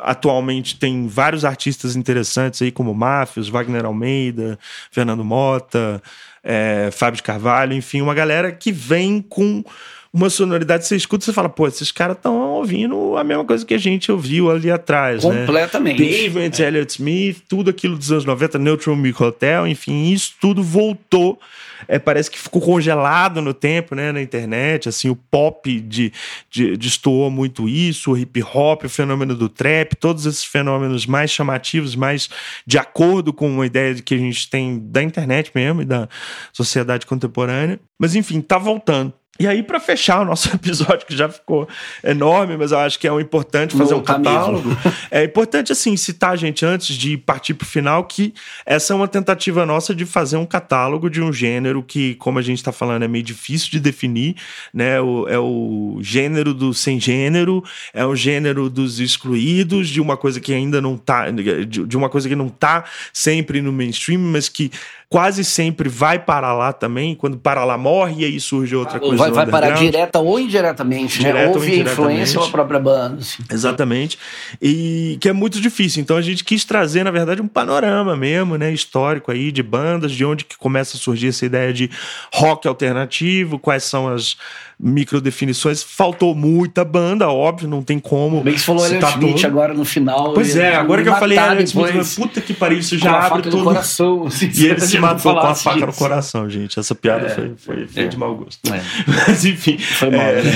atualmente 0.00 0.78
tem 0.78 1.06
vários 1.06 1.44
artistas 1.44 1.96
interessantes 1.96 2.62
aí, 2.62 2.70
como 2.70 2.94
Máfios, 2.94 3.48
Wagner 3.48 3.84
Almeida, 3.84 4.58
Fernando 4.90 5.24
Mota, 5.24 6.02
é, 6.42 6.90
Fábio 6.92 7.16
de 7.16 7.22
Carvalho, 7.22 7.74
enfim, 7.74 8.00
uma 8.00 8.14
galera 8.14 8.52
que 8.52 8.70
vem 8.70 9.20
com 9.20 9.64
uma 10.14 10.30
sonoridade, 10.30 10.86
você 10.86 10.94
escuta 10.94 11.24
e 11.24 11.26
você 11.26 11.32
fala, 11.32 11.48
pô, 11.48 11.66
esses 11.66 11.90
caras 11.90 12.16
estão 12.16 12.52
ouvindo 12.52 13.16
a 13.16 13.24
mesma 13.24 13.44
coisa 13.44 13.66
que 13.66 13.74
a 13.74 13.78
gente 13.78 14.12
ouviu 14.12 14.48
ali 14.48 14.70
atrás? 14.70 15.22
Completamente. 15.22 16.00
né? 16.00 16.28
Pavement, 16.28 16.50
é. 16.60 16.68
Elliott 16.68 16.92
Smith, 16.92 17.42
tudo 17.48 17.68
aquilo 17.68 17.98
dos 17.98 18.12
anos 18.12 18.24
90, 18.24 18.56
Neutral 18.60 18.94
Milk 18.94 19.20
Hotel, 19.20 19.66
enfim, 19.66 20.12
isso 20.12 20.34
tudo 20.40 20.62
voltou. 20.62 21.36
É, 21.88 21.98
parece 21.98 22.30
que 22.30 22.38
ficou 22.38 22.62
congelado 22.62 23.42
no 23.42 23.52
tempo, 23.52 23.96
né, 23.96 24.12
na 24.12 24.22
internet, 24.22 24.88
assim, 24.88 25.10
o 25.10 25.16
pop 25.16 25.80
de, 25.80 26.12
de, 26.48 26.76
destoou 26.76 27.28
muito 27.28 27.68
isso, 27.68 28.12
o 28.12 28.16
hip 28.16 28.40
hop, 28.40 28.84
o 28.84 28.88
fenômeno 28.88 29.34
do 29.34 29.48
trap, 29.48 29.96
todos 29.96 30.26
esses 30.26 30.44
fenômenos 30.44 31.06
mais 31.06 31.32
chamativos, 31.32 31.96
mais 31.96 32.30
de 32.64 32.78
acordo 32.78 33.32
com 33.32 33.50
uma 33.50 33.66
ideia 33.66 33.96
que 33.96 34.14
a 34.14 34.18
gente 34.18 34.48
tem 34.48 34.78
da 34.78 35.02
internet 35.02 35.50
mesmo 35.52 35.82
e 35.82 35.84
da 35.84 36.08
sociedade 36.52 37.04
contemporânea. 37.04 37.80
Mas 37.98 38.14
enfim, 38.14 38.40
tá 38.40 38.58
voltando. 38.58 39.12
E 39.38 39.48
aí, 39.48 39.64
para 39.64 39.80
fechar 39.80 40.20
o 40.20 40.24
nosso 40.24 40.48
episódio, 40.54 41.06
que 41.06 41.16
já 41.16 41.28
ficou 41.28 41.68
enorme, 42.04 42.56
mas 42.56 42.70
eu 42.70 42.78
acho 42.78 42.98
que 42.98 43.06
é 43.06 43.12
um 43.12 43.18
importante 43.18 43.76
fazer 43.76 43.94
um 43.94 44.02
catálogo. 44.02 44.70
É 45.10 45.24
importante, 45.24 45.72
assim, 45.72 45.96
citar, 45.96 46.36
gente, 46.38 46.64
antes 46.64 46.96
de 46.96 47.16
partir 47.16 47.54
para 47.54 47.64
o 47.64 47.68
final, 47.68 48.04
que 48.04 48.32
essa 48.64 48.92
é 48.92 48.96
uma 48.96 49.08
tentativa 49.08 49.66
nossa 49.66 49.94
de 49.94 50.06
fazer 50.06 50.36
um 50.36 50.46
catálogo 50.46 51.10
de 51.10 51.20
um 51.20 51.32
gênero 51.32 51.82
que, 51.82 52.14
como 52.16 52.38
a 52.38 52.42
gente 52.42 52.58
está 52.58 52.70
falando, 52.70 53.02
é 53.02 53.08
meio 53.08 53.24
difícil 53.24 53.70
de 53.70 53.80
definir, 53.80 54.36
né? 54.72 55.00
O, 55.00 55.26
é 55.28 55.38
o 55.38 55.98
gênero 56.00 56.54
do 56.54 56.72
sem 56.72 57.00
gênero, 57.00 57.62
é 57.92 58.06
o 58.06 58.14
gênero 58.14 58.70
dos 58.70 59.00
excluídos, 59.00 59.88
de 59.88 60.00
uma 60.00 60.16
coisa 60.16 60.40
que 60.40 60.54
ainda 60.54 60.80
não 60.80 60.96
tá. 60.96 61.30
de, 61.30 61.64
de 61.66 61.96
uma 61.96 62.08
coisa 62.08 62.28
que 62.28 62.36
não 62.36 62.48
tá 62.48 62.84
sempre 63.12 63.60
no 63.60 63.72
mainstream, 63.72 64.20
mas 64.20 64.48
que 64.48 64.70
quase 65.14 65.44
sempre 65.44 65.88
vai 65.88 66.18
para 66.18 66.52
lá 66.52 66.72
também, 66.72 67.14
quando 67.14 67.38
para 67.38 67.64
lá 67.64 67.78
morre 67.78 68.22
e 68.22 68.24
aí 68.24 68.40
surge 68.40 68.74
outra 68.74 68.98
coisa. 68.98 69.16
Vai, 69.16 69.30
vai 69.30 69.46
parar 69.46 69.70
direta 69.70 70.18
ou 70.18 70.40
indiretamente, 70.40 71.22
né? 71.22 71.28
Direta 71.28 71.50
né? 71.50 71.54
Ou 71.54 71.60
via 71.60 71.82
influência 71.84 72.40
ou 72.40 72.46
a 72.46 72.50
própria 72.50 72.80
banda. 72.80 73.18
Assim. 73.20 73.40
Exatamente. 73.48 74.18
E 74.60 75.16
que 75.20 75.28
é 75.28 75.32
muito 75.32 75.60
difícil. 75.60 76.02
Então 76.02 76.16
a 76.16 76.20
gente 76.20 76.42
quis 76.42 76.64
trazer, 76.64 77.04
na 77.04 77.12
verdade, 77.12 77.40
um 77.40 77.46
panorama 77.46 78.16
mesmo, 78.16 78.56
né? 78.56 78.72
Histórico 78.72 79.30
aí 79.30 79.52
de 79.52 79.62
bandas, 79.62 80.10
de 80.10 80.24
onde 80.24 80.44
que 80.44 80.58
começa 80.58 80.96
a 80.96 81.00
surgir 81.00 81.28
essa 81.28 81.46
ideia 81.46 81.72
de 81.72 81.88
rock 82.32 82.66
alternativo, 82.66 83.56
quais 83.56 83.84
são 83.84 84.12
as 84.12 84.36
microdefinições. 84.78 85.82
Faltou 85.82 86.34
muita 86.34 86.84
banda, 86.84 87.28
óbvio, 87.28 87.68
não 87.68 87.82
tem 87.82 87.98
como. 87.98 88.42
Bem 88.42 88.54
que 88.54 88.60
você 88.60 88.66
falou 88.66 88.86
Elliot 88.86 89.06
Smith 89.06 89.44
agora 89.44 89.74
no 89.74 89.84
final. 89.84 90.34
Pois 90.34 90.56
é, 90.56 90.74
agora 90.74 91.02
que 91.02 91.08
eu 91.08 91.14
falei 91.14 91.38
Elliot 91.38 91.64
Smith, 91.64 92.16
puta 92.16 92.40
que 92.40 92.52
pariu, 92.52 92.78
isso 92.78 92.98
já 92.98 93.26
abre 93.26 93.42
todo. 93.42 93.64
Coração, 93.64 94.26
assim, 94.26 94.50
e 94.54 94.66
ele 94.66 94.80
se 94.82 94.98
matou 95.04 95.34
com 95.34 95.46
a 95.46 95.54
faca 95.54 95.76
disso. 95.76 95.86
no 95.86 95.92
coração, 95.92 96.48
gente. 96.50 96.78
Essa 96.78 96.94
piada 96.94 97.26
é, 97.26 97.30
foi, 97.30 97.54
foi, 97.56 97.86
foi 97.86 98.02
é. 98.04 98.06
de 98.06 98.16
mau 98.16 98.34
gosto. 98.34 98.60
É. 98.72 98.82
Mas 99.28 99.44
enfim. 99.44 99.78
Foi 99.78 100.10
mal, 100.10 100.26
é... 100.26 100.42
né? 100.42 100.52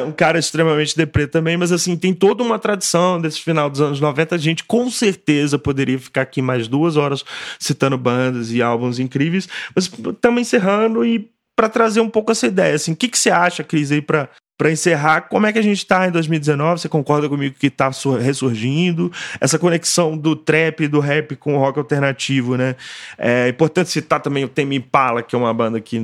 um 0.06 0.12
cara 0.12 0.38
extremamente 0.38 0.96
deprê 0.96 1.26
também, 1.26 1.56
mas 1.56 1.70
assim, 1.70 1.96
tem 1.96 2.14
toda 2.14 2.42
uma 2.42 2.58
tradição 2.58 3.20
desse 3.20 3.40
final 3.40 3.68
dos 3.68 3.80
anos 3.80 4.00
90. 4.00 4.34
A 4.34 4.38
gente 4.38 4.64
com 4.64 4.90
certeza 4.90 5.58
poderia 5.58 5.98
ficar 5.98 6.22
aqui 6.22 6.40
mais 6.40 6.66
duas 6.66 6.96
horas 6.96 7.24
citando 7.58 7.98
bandas 7.98 8.52
e 8.52 8.62
álbuns 8.62 8.98
incríveis, 8.98 9.48
mas 9.74 9.84
estamos 9.84 10.40
encerrando 10.40 11.04
e 11.04 11.30
para 11.54 11.68
trazer 11.68 12.00
um 12.00 12.08
pouco 12.08 12.32
essa 12.32 12.46
ideia. 12.46 12.74
Assim, 12.74 12.92
o 12.92 12.96
que, 12.96 13.08
que 13.08 13.18
você 13.18 13.30
acha, 13.30 13.62
Cris, 13.62 13.92
aí, 13.92 14.00
para 14.00 14.28
para 14.56 14.70
encerrar, 14.70 15.22
como 15.22 15.46
é 15.46 15.52
que 15.52 15.58
a 15.58 15.62
gente 15.62 15.78
está 15.78 16.06
em 16.06 16.10
2019? 16.10 16.80
Você 16.80 16.88
concorda 16.88 17.28
comigo 17.28 17.56
que 17.58 17.66
está 17.66 17.90
ressurgindo? 18.20 19.10
Essa 19.40 19.58
conexão 19.58 20.16
do 20.16 20.36
trap 20.36 20.84
e 20.84 20.88
do 20.88 21.00
rap 21.00 21.34
com 21.36 21.56
o 21.56 21.58
rock 21.58 21.78
alternativo, 21.78 22.56
né? 22.56 22.76
É 23.18 23.48
importante 23.48 23.90
citar 23.90 24.20
também 24.20 24.44
o 24.44 24.48
Tame 24.48 24.76
Impala, 24.76 25.22
que 25.22 25.34
é 25.34 25.38
uma 25.38 25.52
banda 25.52 25.80
que, 25.80 26.00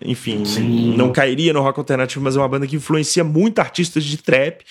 enfim, 0.00 0.44
Sim. 0.44 0.96
não 0.96 1.12
cairia 1.12 1.52
no 1.52 1.60
rock 1.60 1.78
alternativo, 1.78 2.24
mas 2.24 2.36
é 2.36 2.38
uma 2.38 2.48
banda 2.48 2.66
que 2.66 2.76
influencia 2.76 3.22
muito 3.22 3.58
artistas 3.58 4.04
de 4.04 4.16
trap. 4.16 4.64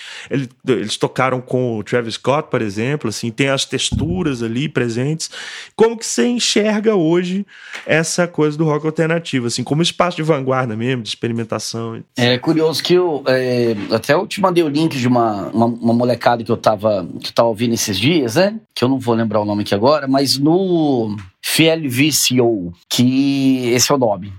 Eles, 0.65 0.97
tocaram 0.97 1.39
com 1.39 1.77
o 1.77 1.83
Travis 1.83 2.15
Scott, 2.15 2.49
por 2.49 2.61
exemplo, 2.61 3.09
assim, 3.09 3.29
tem 3.29 3.49
as 3.49 3.65
texturas 3.65 4.41
ali 4.41 4.67
presentes. 4.67 5.29
Como 5.75 5.97
que 5.97 6.05
você 6.05 6.25
enxerga 6.25 6.95
hoje 6.95 7.45
essa 7.85 8.27
coisa 8.27 8.57
do 8.57 8.65
rock 8.65 8.85
alternativo, 8.85 9.47
assim, 9.47 9.63
como 9.63 9.81
espaço 9.81 10.17
de 10.17 10.23
vanguarda 10.23 10.75
mesmo, 10.75 11.03
de 11.03 11.09
experimentação? 11.09 12.03
É 12.15 12.37
curioso 12.39 12.81
que 12.81 12.97
o 12.97 13.26
é, 13.27 13.75
até 13.93 14.13
eu 14.13 14.25
te 14.25 14.39
mandei 14.39 14.63
o 14.63 14.69
link 14.69 14.97
de 14.97 15.07
uma, 15.07 15.47
uma, 15.49 15.65
uma, 15.65 15.93
molecada 15.93 16.43
que 16.43 16.51
eu 16.51 16.55
tava, 16.55 17.05
que 17.21 17.33
tava 17.33 17.49
ouvindo 17.49 17.73
esses 17.73 17.99
dias, 17.99 18.35
né? 18.35 18.57
Que 18.73 18.83
eu 18.83 18.89
não 18.89 18.97
vou 18.97 19.13
lembrar 19.13 19.41
o 19.41 19.45
nome 19.45 19.63
aqui 19.63 19.75
agora, 19.75 20.07
mas 20.07 20.37
no 20.37 21.15
Fiel 21.41 21.81
VCO, 21.89 22.73
que 22.89 23.69
esse 23.73 23.91
é 23.91 23.95
o 23.95 23.97
nome. 23.97 24.31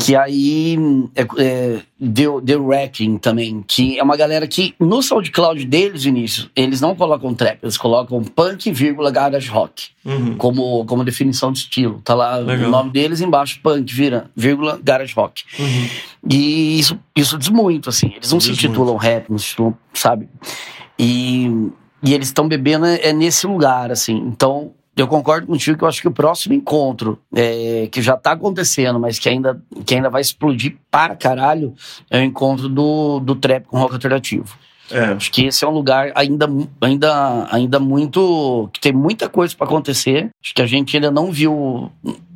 Que 0.00 0.16
aí 0.16 0.76
é, 1.14 1.22
é, 1.22 1.82
The, 2.00 2.24
The 2.44 2.56
Wrecking 2.56 3.18
também, 3.18 3.64
que 3.66 3.98
é 3.98 4.02
uma 4.02 4.16
galera 4.16 4.46
que 4.48 4.74
no 4.80 5.00
SoundCloud 5.00 5.64
deles, 5.64 6.02
Vinícius, 6.02 6.50
eles 6.56 6.80
não 6.80 6.96
colocam 6.96 7.32
trap, 7.32 7.58
eles 7.62 7.76
colocam 7.76 8.24
punk, 8.24 8.72
vírgula, 8.72 9.10
garage 9.12 9.48
rock, 9.48 9.88
Uhum. 10.04 10.36
como, 10.36 10.84
como 10.86 11.04
definição 11.04 11.50
de 11.52 11.58
estilo. 11.60 12.00
Tá 12.04 12.14
lá 12.14 12.36
Legal. 12.36 12.68
o 12.68 12.70
nome 12.70 12.90
deles 12.90 13.20
embaixo, 13.20 13.60
punk, 13.62 13.92
vira, 13.92 14.30
vírgula, 14.36 14.78
garage 14.82 15.14
rock. 15.14 15.44
Uhum. 15.58 15.88
E 16.30 16.78
isso, 16.78 16.98
isso 17.14 17.38
diz 17.38 17.48
muito, 17.48 17.88
assim. 17.88 18.12
Eles 18.16 18.32
não 18.32 18.40
se 18.40 18.50
Diz 18.50 18.58
intitulam 18.64 18.96
rap, 18.96 19.30
não 19.30 19.38
se 19.38 19.46
intitulam, 19.46 19.76
sabe? 19.94 20.28
E, 20.98 21.48
e 22.02 22.14
eles 22.14 22.28
estão 22.28 22.48
bebendo 22.48 22.86
é, 22.86 23.08
é 23.08 23.12
nesse 23.12 23.46
lugar, 23.46 23.90
assim. 23.90 24.16
Então, 24.16 24.72
eu 24.96 25.06
concordo 25.06 25.46
contigo 25.46 25.76
que 25.76 25.84
eu 25.84 25.88
acho 25.88 26.00
que 26.00 26.08
o 26.08 26.12
próximo 26.12 26.54
encontro, 26.54 27.18
é, 27.34 27.86
que 27.92 28.00
já 28.00 28.16
tá 28.16 28.32
acontecendo, 28.32 28.98
mas 28.98 29.18
que 29.18 29.28
ainda, 29.28 29.60
que 29.84 29.94
ainda 29.94 30.08
vai 30.08 30.22
explodir 30.22 30.76
para 30.90 31.14
caralho, 31.14 31.74
é 32.10 32.18
o 32.20 32.22
encontro 32.22 32.66
do, 32.66 33.20
do 33.20 33.34
trap 33.34 33.66
com 33.66 33.78
rock 33.78 33.92
alternativo. 33.92 34.56
É. 34.90 35.04
Acho 35.04 35.30
que 35.30 35.44
esse 35.44 35.64
é 35.64 35.68
um 35.68 35.72
lugar 35.72 36.12
ainda, 36.14 36.48
ainda, 36.80 37.48
ainda 37.50 37.78
muito. 37.78 38.70
que 38.72 38.80
tem 38.80 38.92
muita 38.92 39.28
coisa 39.28 39.54
para 39.54 39.66
acontecer. 39.66 40.30
Acho 40.42 40.54
que 40.54 40.62
a 40.62 40.66
gente 40.66 40.96
ainda 40.96 41.10
não 41.10 41.30
viu. 41.30 41.90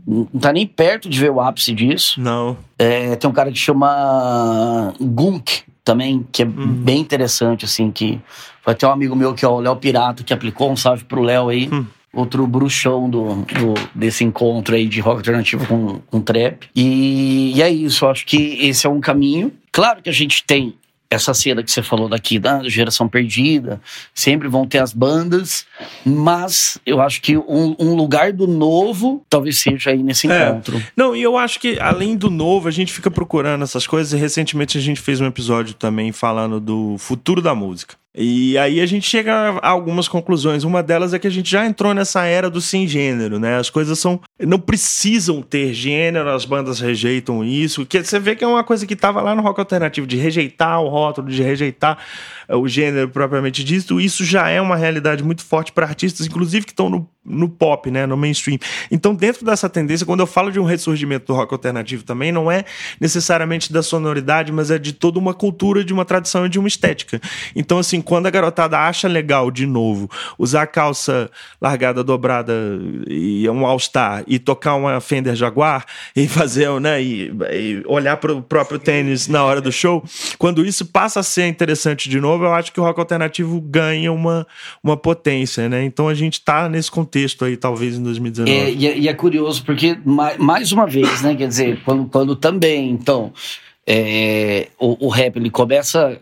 Não 0.06 0.26
tá 0.40 0.52
nem 0.52 0.66
perto 0.66 1.08
de 1.08 1.18
ver 1.18 1.30
o 1.30 1.40
ápice 1.40 1.72
disso. 1.72 2.20
Não. 2.20 2.58
É, 2.78 3.14
tem 3.16 3.30
um 3.30 3.32
cara 3.32 3.52
que 3.52 3.58
chama 3.58 4.92
Gunk 5.00 5.62
também, 5.84 6.26
que 6.30 6.42
é 6.42 6.44
bem 6.44 7.00
interessante, 7.00 7.64
assim, 7.64 7.90
que 7.90 8.20
vai 8.66 8.74
ter 8.74 8.86
um 8.86 8.90
amigo 8.90 9.14
meu 9.16 9.32
que 9.32 9.44
é 9.44 9.48
o 9.48 9.60
Léo 9.60 9.76
Pirato, 9.76 10.24
que 10.24 10.34
aplicou 10.34 10.70
um 10.70 10.76
salve 10.76 11.04
pro 11.04 11.22
Léo 11.22 11.48
aí. 11.48 11.70
Outro 12.12 12.44
bruxão 12.46 13.08
do, 13.08 13.34
do- 13.44 13.74
desse 13.94 14.24
encontro 14.24 14.74
aí 14.74 14.88
de 14.88 15.00
rock 15.00 15.18
alternativo 15.18 15.64
com, 15.66 16.00
com 16.10 16.20
trap. 16.20 16.68
E, 16.74 17.52
e 17.54 17.62
é 17.62 17.70
isso, 17.70 18.04
eu 18.04 18.10
acho 18.10 18.26
que 18.26 18.58
esse 18.66 18.86
é 18.86 18.90
um 18.90 19.00
caminho. 19.00 19.52
Claro 19.70 20.02
que 20.02 20.10
a 20.10 20.12
gente 20.12 20.42
tem 20.44 20.74
essa 21.08 21.34
cena 21.34 21.60
que 21.60 21.70
você 21.70 21.82
falou 21.82 22.08
daqui, 22.08 22.38
da 22.38 22.62
geração 22.68 23.08
perdida, 23.08 23.80
sempre 24.14 24.46
vão 24.46 24.64
ter 24.64 24.78
as 24.78 24.92
bandas, 24.92 25.66
mas 26.04 26.78
eu 26.86 27.00
acho 27.00 27.20
que 27.20 27.36
um, 27.36 27.74
um 27.80 27.94
lugar 27.96 28.32
do 28.32 28.46
novo 28.46 29.20
talvez 29.28 29.58
seja 29.58 29.90
aí 29.90 30.02
nesse 30.04 30.30
É. 30.30 30.48
encontro. 30.50 30.80
Não, 30.96 31.14
e 31.16 31.20
eu 31.22 31.36
acho 31.36 31.58
que 31.58 31.78
além 31.80 32.16
do 32.16 32.30
novo, 32.30 32.68
a 32.68 32.70
gente 32.70 32.92
fica 32.92 33.10
procurando 33.10 33.62
essas 33.64 33.86
coisas. 33.88 34.12
E 34.12 34.16
recentemente 34.16 34.78
a 34.78 34.80
gente 34.80 35.00
fez 35.00 35.20
um 35.20 35.26
episódio 35.26 35.74
também 35.74 36.12
falando 36.12 36.60
do 36.60 36.96
futuro 36.98 37.42
da 37.42 37.54
música. 37.56 37.96
E 38.14 38.58
aí 38.58 38.80
a 38.80 38.86
gente 38.86 39.08
chega 39.08 39.32
a 39.32 39.68
algumas 39.68 40.08
conclusões. 40.08 40.64
Uma 40.64 40.82
delas 40.82 41.14
é 41.14 41.18
que 41.18 41.28
a 41.28 41.30
gente 41.30 41.48
já 41.48 41.64
entrou 41.64 41.94
nessa 41.94 42.24
era 42.24 42.50
do 42.50 42.60
sem 42.60 42.86
gênero, 42.86 43.38
né? 43.38 43.56
As 43.56 43.70
coisas 43.70 43.98
são 43.98 44.20
não 44.38 44.58
precisam 44.58 45.40
ter 45.42 45.72
gênero, 45.72 46.28
as 46.30 46.44
bandas 46.44 46.80
rejeitam 46.80 47.44
isso. 47.44 47.86
Que 47.86 48.02
você 48.02 48.18
vê 48.18 48.34
que 48.34 48.42
é 48.42 48.46
uma 48.46 48.64
coisa 48.64 48.84
que 48.84 48.94
estava 48.94 49.22
lá 49.22 49.34
no 49.34 49.42
rock 49.42 49.60
alternativo 49.60 50.06
de 50.08 50.16
rejeitar 50.16 50.82
o 50.82 50.88
rótulo, 50.88 51.28
de 51.28 51.42
rejeitar 51.42 51.98
o 52.56 52.68
gênero 52.68 53.08
propriamente 53.08 53.62
dito. 53.62 54.00
Isso 54.00 54.24
já 54.24 54.48
é 54.48 54.60
uma 54.60 54.76
realidade 54.76 55.22
muito 55.22 55.44
forte 55.44 55.72
para 55.72 55.86
artistas, 55.86 56.26
inclusive 56.26 56.66
que 56.66 56.72
estão 56.72 56.88
no, 56.88 57.08
no 57.24 57.48
pop, 57.48 57.90
né, 57.90 58.06
no 58.06 58.16
mainstream. 58.16 58.58
Então, 58.90 59.14
dentro 59.14 59.44
dessa 59.44 59.68
tendência, 59.68 60.06
quando 60.06 60.20
eu 60.20 60.26
falo 60.26 60.50
de 60.50 60.58
um 60.58 60.64
ressurgimento 60.64 61.26
do 61.26 61.34
rock 61.34 61.52
alternativo 61.52 62.02
também, 62.02 62.32
não 62.32 62.50
é 62.50 62.64
necessariamente 63.00 63.72
da 63.72 63.82
sonoridade, 63.82 64.52
mas 64.52 64.70
é 64.70 64.78
de 64.78 64.92
toda 64.92 65.18
uma 65.18 65.34
cultura, 65.34 65.84
de 65.84 65.92
uma 65.92 66.04
tradição 66.04 66.46
e 66.46 66.48
de 66.48 66.58
uma 66.58 66.68
estética. 66.68 67.20
Então, 67.54 67.78
assim, 67.78 68.00
quando 68.00 68.26
a 68.26 68.30
garotada 68.30 68.78
acha 68.78 69.06
legal, 69.06 69.50
de 69.50 69.66
novo, 69.66 70.10
usar 70.38 70.66
calça 70.66 71.30
largada, 71.60 72.02
dobrada 72.02 72.52
e 73.06 73.48
um 73.48 73.66
All-Star 73.66 74.24
e 74.26 74.38
tocar 74.38 74.74
uma 74.74 75.00
Fender 75.00 75.34
Jaguar 75.34 75.84
e 76.16 76.26
fazer, 76.26 76.68
né, 76.80 77.02
e, 77.02 77.32
e 77.50 77.82
olhar 77.86 78.16
para 78.16 78.32
o 78.32 78.42
próprio 78.42 78.78
tênis 78.78 79.28
na 79.28 79.44
hora 79.44 79.60
do 79.60 79.70
show, 79.70 80.02
quando 80.38 80.64
isso 80.64 80.86
passa 80.86 81.20
a 81.20 81.22
ser 81.22 81.46
interessante 81.46 82.08
de 82.08 82.20
novo, 82.20 82.39
eu 82.44 82.52
acho 82.52 82.72
que 82.72 82.80
o 82.80 82.82
rock 82.82 82.98
alternativo 83.00 83.60
ganha 83.60 84.12
uma, 84.12 84.46
uma 84.82 84.96
potência, 84.96 85.68
né? 85.68 85.84
Então 85.84 86.08
a 86.08 86.14
gente 86.14 86.40
tá 86.40 86.68
nesse 86.68 86.90
contexto 86.90 87.44
aí, 87.44 87.56
talvez 87.56 87.96
em 87.96 88.02
2019. 88.02 88.50
É, 88.56 88.70
e, 88.72 88.86
é, 88.86 88.98
e 88.98 89.08
é 89.08 89.14
curioso, 89.14 89.64
porque, 89.64 89.98
ma- 90.04 90.34
mais 90.38 90.72
uma 90.72 90.86
vez, 90.86 91.22
né? 91.22 91.34
Quer 91.34 91.48
dizer, 91.48 91.80
quando, 91.84 92.06
quando 92.06 92.36
também, 92.36 92.90
então, 92.90 93.32
é, 93.86 94.68
o, 94.78 95.06
o 95.06 95.08
rap 95.08 95.36
ele 95.36 95.50
começa. 95.50 96.20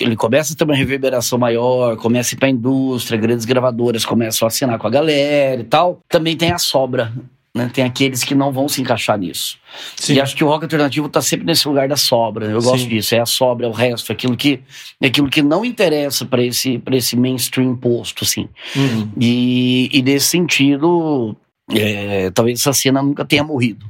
Ele 0.00 0.16
começa 0.16 0.52
a 0.52 0.56
ter 0.56 0.64
uma 0.64 0.74
reverberação 0.74 1.38
maior, 1.38 1.96
começa 1.96 2.34
a 2.34 2.36
ir 2.36 2.38
pra 2.40 2.48
indústria, 2.48 3.16
grandes 3.16 3.44
gravadoras 3.44 4.04
começam 4.04 4.44
a 4.44 4.48
assinar 4.48 4.76
com 4.76 4.88
a 4.88 4.90
galera 4.90 5.60
e 5.60 5.64
tal. 5.64 6.00
Também 6.08 6.36
tem 6.36 6.50
a 6.50 6.58
sobra, 6.58 7.12
né? 7.54 7.70
Tem 7.72 7.84
aqueles 7.84 8.22
que 8.24 8.34
não 8.34 8.52
vão 8.52 8.68
se 8.68 8.80
encaixar 8.80 9.18
nisso. 9.18 9.58
Sim. 9.96 10.14
E 10.14 10.20
acho 10.20 10.36
que 10.36 10.44
o 10.44 10.46
rock 10.46 10.64
alternativo 10.64 11.08
tá 11.08 11.20
sempre 11.20 11.46
nesse 11.46 11.66
lugar 11.66 11.88
da 11.88 11.96
sobra. 11.96 12.46
Eu 12.46 12.62
gosto 12.62 12.82
Sim. 12.82 12.88
disso. 12.88 13.14
É 13.14 13.20
a 13.20 13.26
sobra, 13.26 13.66
é 13.66 13.68
o 13.68 13.72
resto, 13.72 14.12
aquilo 14.12 14.36
que, 14.36 14.60
aquilo 15.02 15.28
que 15.28 15.42
não 15.42 15.64
interessa 15.64 16.24
para 16.24 16.42
esse, 16.42 16.78
pra 16.78 16.96
esse 16.96 17.16
mainstream 17.16 17.76
posto, 17.76 18.24
assim. 18.24 18.48
Uhum. 18.76 19.10
E, 19.20 19.88
e 19.92 20.02
nesse 20.02 20.26
sentido, 20.26 21.36
é, 21.74 22.30
talvez 22.30 22.60
essa 22.60 22.72
cena 22.72 23.02
nunca 23.02 23.24
tenha 23.24 23.44
morrido. 23.44 23.86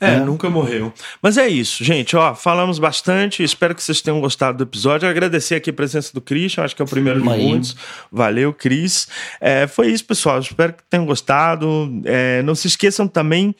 É, 0.00 0.14
É. 0.14 0.20
nunca 0.20 0.50
morreu. 0.50 0.92
Mas 1.22 1.38
é 1.38 1.48
isso, 1.48 1.82
gente. 1.82 2.14
Ó, 2.16 2.34
falamos 2.34 2.78
bastante. 2.78 3.42
Espero 3.42 3.74
que 3.74 3.82
vocês 3.82 4.00
tenham 4.02 4.20
gostado 4.20 4.58
do 4.58 4.64
episódio. 4.64 5.08
Agradecer 5.08 5.54
aqui 5.54 5.70
a 5.70 5.72
presença 5.72 6.12
do 6.12 6.20
Christian, 6.20 6.64
acho 6.64 6.76
que 6.76 6.82
é 6.82 6.84
o 6.84 6.88
primeiro 6.88 7.18
de 7.20 7.24
Tamo 7.24 7.34
aí. 7.36 7.46
muitos. 7.46 7.74
Valeu, 8.12 8.52
Cris. 8.52 9.08
É, 9.40 9.66
foi 9.66 9.88
isso, 9.88 10.04
pessoal. 10.04 10.38
Espero 10.38 10.74
que 10.74 10.82
tenham 10.90 11.06
gostado. 11.06 11.90
É, 12.04 12.42
não 12.42 12.54
se 12.54 12.66
esqueçam 12.66 13.08
também 13.08 13.54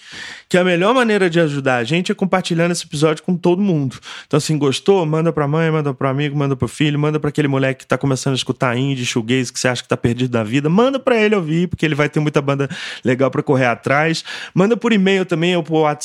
que 0.48 0.58
a 0.58 0.64
melhor 0.64 0.94
maneira 0.94 1.30
de 1.30 1.40
ajudar 1.40 1.76
a 1.76 1.84
gente 1.84 2.12
é 2.12 2.14
compartilhando 2.14 2.72
esse 2.72 2.84
episódio 2.84 3.22
com 3.22 3.34
todo 3.36 3.62
mundo. 3.62 3.96
Então, 4.26 4.36
assim, 4.38 4.58
gostou? 4.58 5.04
Manda 5.06 5.32
pra 5.32 5.48
mãe, 5.48 5.70
manda 5.70 5.94
pro 5.94 6.06
amigo, 6.08 6.36
manda 6.36 6.54
pro 6.54 6.68
filho, 6.68 6.98
manda 6.98 7.18
pra 7.18 7.30
aquele 7.30 7.48
moleque 7.48 7.80
que 7.80 7.86
tá 7.86 7.96
começando 7.96 8.34
a 8.34 8.36
escutar 8.36 8.76
indie, 8.76 9.06
shoegaze, 9.06 9.52
que 9.52 9.58
você 9.58 9.68
acha 9.68 9.82
que 9.82 9.88
tá 9.88 9.96
perdido 9.96 10.30
da 10.30 10.44
vida. 10.44 10.68
Manda 10.68 10.98
pra 10.98 11.16
ele 11.16 11.34
ouvir, 11.34 11.66
porque 11.68 11.84
ele 11.84 11.94
vai 11.94 12.08
ter 12.08 12.20
muita 12.20 12.42
banda 12.42 12.68
legal 13.04 13.30
pra 13.30 13.42
correr 13.42 13.66
atrás. 13.66 14.22
Manda 14.54 14.76
por 14.76 14.92
e-mail 14.92 15.24
também 15.24 15.56
ou 15.56 15.62
por 15.62 15.80
WhatsApp, 15.80 15.95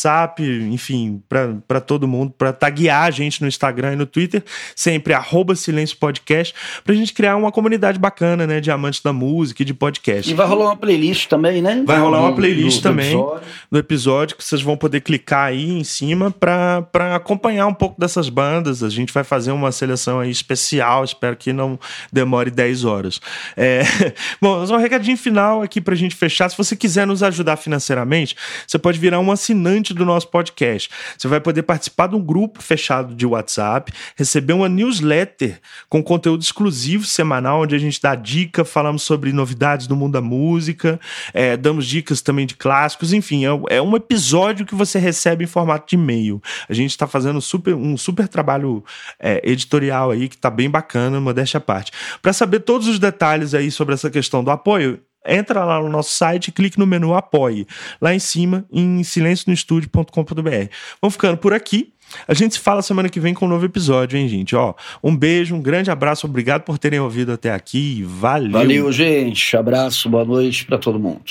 enfim, 0.71 1.21
pra, 1.27 1.55
pra 1.67 1.79
todo 1.79 2.07
mundo, 2.07 2.33
pra 2.37 2.51
taguear 2.53 3.03
a 3.03 3.11
gente 3.11 3.41
no 3.41 3.47
Instagram 3.47 3.93
e 3.93 3.95
no 3.95 4.05
Twitter, 4.05 4.43
sempre 4.75 5.13
arroba 5.13 5.55
Silêncio 5.55 5.97
Podcast, 5.97 6.53
pra 6.83 6.93
gente 6.95 7.13
criar 7.13 7.35
uma 7.35 7.51
comunidade 7.51 7.99
bacana, 7.99 8.45
né, 8.47 8.59
de 8.59 8.71
amantes 8.71 9.01
da 9.01 9.11
música 9.13 9.61
e 9.61 9.65
de 9.65 9.73
podcast. 9.73 10.29
E 10.29 10.33
vai 10.33 10.45
rolar 10.47 10.65
uma 10.65 10.77
playlist 10.77 11.27
também, 11.27 11.61
né? 11.61 11.83
Vai 11.85 11.99
rolar 11.99 12.19
uma 12.21 12.29
Do- 12.31 12.35
playlist 12.35 12.77
do- 12.77 12.81
do 12.81 12.83
também 12.83 13.11
episódio. 13.13 13.47
no 13.71 13.79
episódio 13.79 14.35
que 14.37 14.43
vocês 14.43 14.61
vão 14.61 14.77
poder 14.77 15.01
clicar 15.01 15.47
aí 15.47 15.69
em 15.71 15.83
cima 15.83 16.31
para 16.31 16.85
acompanhar 17.15 17.67
um 17.67 17.73
pouco 17.73 17.99
dessas 17.99 18.29
bandas. 18.29 18.83
A 18.83 18.89
gente 18.89 19.11
vai 19.13 19.23
fazer 19.23 19.51
uma 19.51 19.71
seleção 19.71 20.19
aí 20.19 20.29
especial, 20.29 21.03
espero 21.03 21.35
que 21.35 21.51
não 21.53 21.79
demore 22.11 22.51
10 22.51 22.83
horas. 22.85 23.19
É... 23.57 23.81
Bom, 24.41 24.61
um 24.63 24.77
recadinho 24.77 25.17
final 25.17 25.61
aqui 25.61 25.79
pra 25.81 25.95
gente 25.95 26.15
fechar. 26.15 26.49
Se 26.49 26.57
você 26.57 26.75
quiser 26.75 27.07
nos 27.07 27.23
ajudar 27.23 27.57
financeiramente, 27.57 28.35
você 28.67 28.77
pode 28.77 28.99
virar 28.99 29.19
um 29.19 29.31
assinante 29.31 29.80
do 29.89 30.05
nosso 30.05 30.27
podcast. 30.27 30.89
Você 31.17 31.27
vai 31.27 31.41
poder 31.41 31.63
participar 31.63 32.07
de 32.07 32.15
um 32.15 32.21
grupo 32.21 32.61
fechado 32.61 33.15
de 33.15 33.25
WhatsApp, 33.25 33.91
receber 34.15 34.53
uma 34.53 34.69
newsletter 34.69 35.59
com 35.89 36.03
conteúdo 36.03 36.41
exclusivo 36.41 37.05
semanal, 37.05 37.61
onde 37.61 37.75
a 37.75 37.79
gente 37.79 38.01
dá 38.01 38.15
dica, 38.15 38.63
falamos 38.63 39.03
sobre 39.03 39.33
novidades 39.33 39.87
do 39.87 39.95
mundo 39.95 40.13
da 40.13 40.21
música, 40.21 40.99
é, 41.33 41.57
damos 41.57 41.87
dicas 41.87 42.21
também 42.21 42.45
de 42.45 42.55
clássicos, 42.55 43.13
enfim, 43.13 43.45
é, 43.45 43.77
é 43.77 43.81
um 43.81 43.95
episódio 43.95 44.65
que 44.65 44.75
você 44.75 44.99
recebe 44.99 45.43
em 45.43 45.47
formato 45.47 45.89
de 45.89 45.95
e-mail. 45.95 46.41
A 46.69 46.73
gente 46.73 46.91
está 46.91 47.07
fazendo 47.07 47.41
super, 47.41 47.73
um 47.73 47.97
super 47.97 48.27
trabalho 48.27 48.83
é, 49.19 49.41
editorial 49.43 50.11
aí 50.11 50.29
que 50.29 50.37
tá 50.37 50.49
bem 50.49 50.69
bacana, 50.69 51.19
modéstia 51.19 51.57
à 51.57 51.61
parte. 51.61 51.91
Para 52.21 52.33
saber 52.33 52.59
todos 52.61 52.87
os 52.87 52.99
detalhes 52.99 53.53
aí 53.53 53.71
sobre 53.71 53.93
essa 53.93 54.09
questão 54.09 54.43
do 54.43 54.51
apoio, 54.51 54.99
entra 55.25 55.63
lá 55.63 55.81
no 55.81 55.89
nosso 55.89 56.11
site 56.11 56.47
e 56.47 56.51
clique 56.51 56.79
no 56.79 56.85
menu 56.87 57.13
Apoie, 57.13 57.67
lá 57.99 58.13
em 58.13 58.19
cima, 58.19 58.65
em 58.71 59.03
silencionostudio.com.br. 59.03 60.69
Vamos 61.01 61.13
ficando 61.13 61.37
por 61.37 61.53
aqui. 61.53 61.93
A 62.27 62.33
gente 62.33 62.55
se 62.55 62.59
fala 62.59 62.81
semana 62.81 63.09
que 63.09 63.19
vem 63.19 63.33
com 63.33 63.45
um 63.45 63.49
novo 63.49 63.65
episódio, 63.65 64.17
hein, 64.17 64.27
gente? 64.27 64.55
Ó, 64.55 64.73
um 65.01 65.15
beijo, 65.15 65.55
um 65.55 65.61
grande 65.61 65.89
abraço, 65.89 66.27
obrigado 66.27 66.63
por 66.63 66.77
terem 66.77 66.99
ouvido 66.99 67.31
até 67.31 67.53
aqui. 67.53 68.03
Valeu. 68.05 68.51
Valeu, 68.51 68.91
gente. 68.91 69.55
Abraço, 69.55 70.09
boa 70.09 70.25
noite 70.25 70.65
pra 70.65 70.77
todo 70.77 70.99
mundo. 70.99 71.21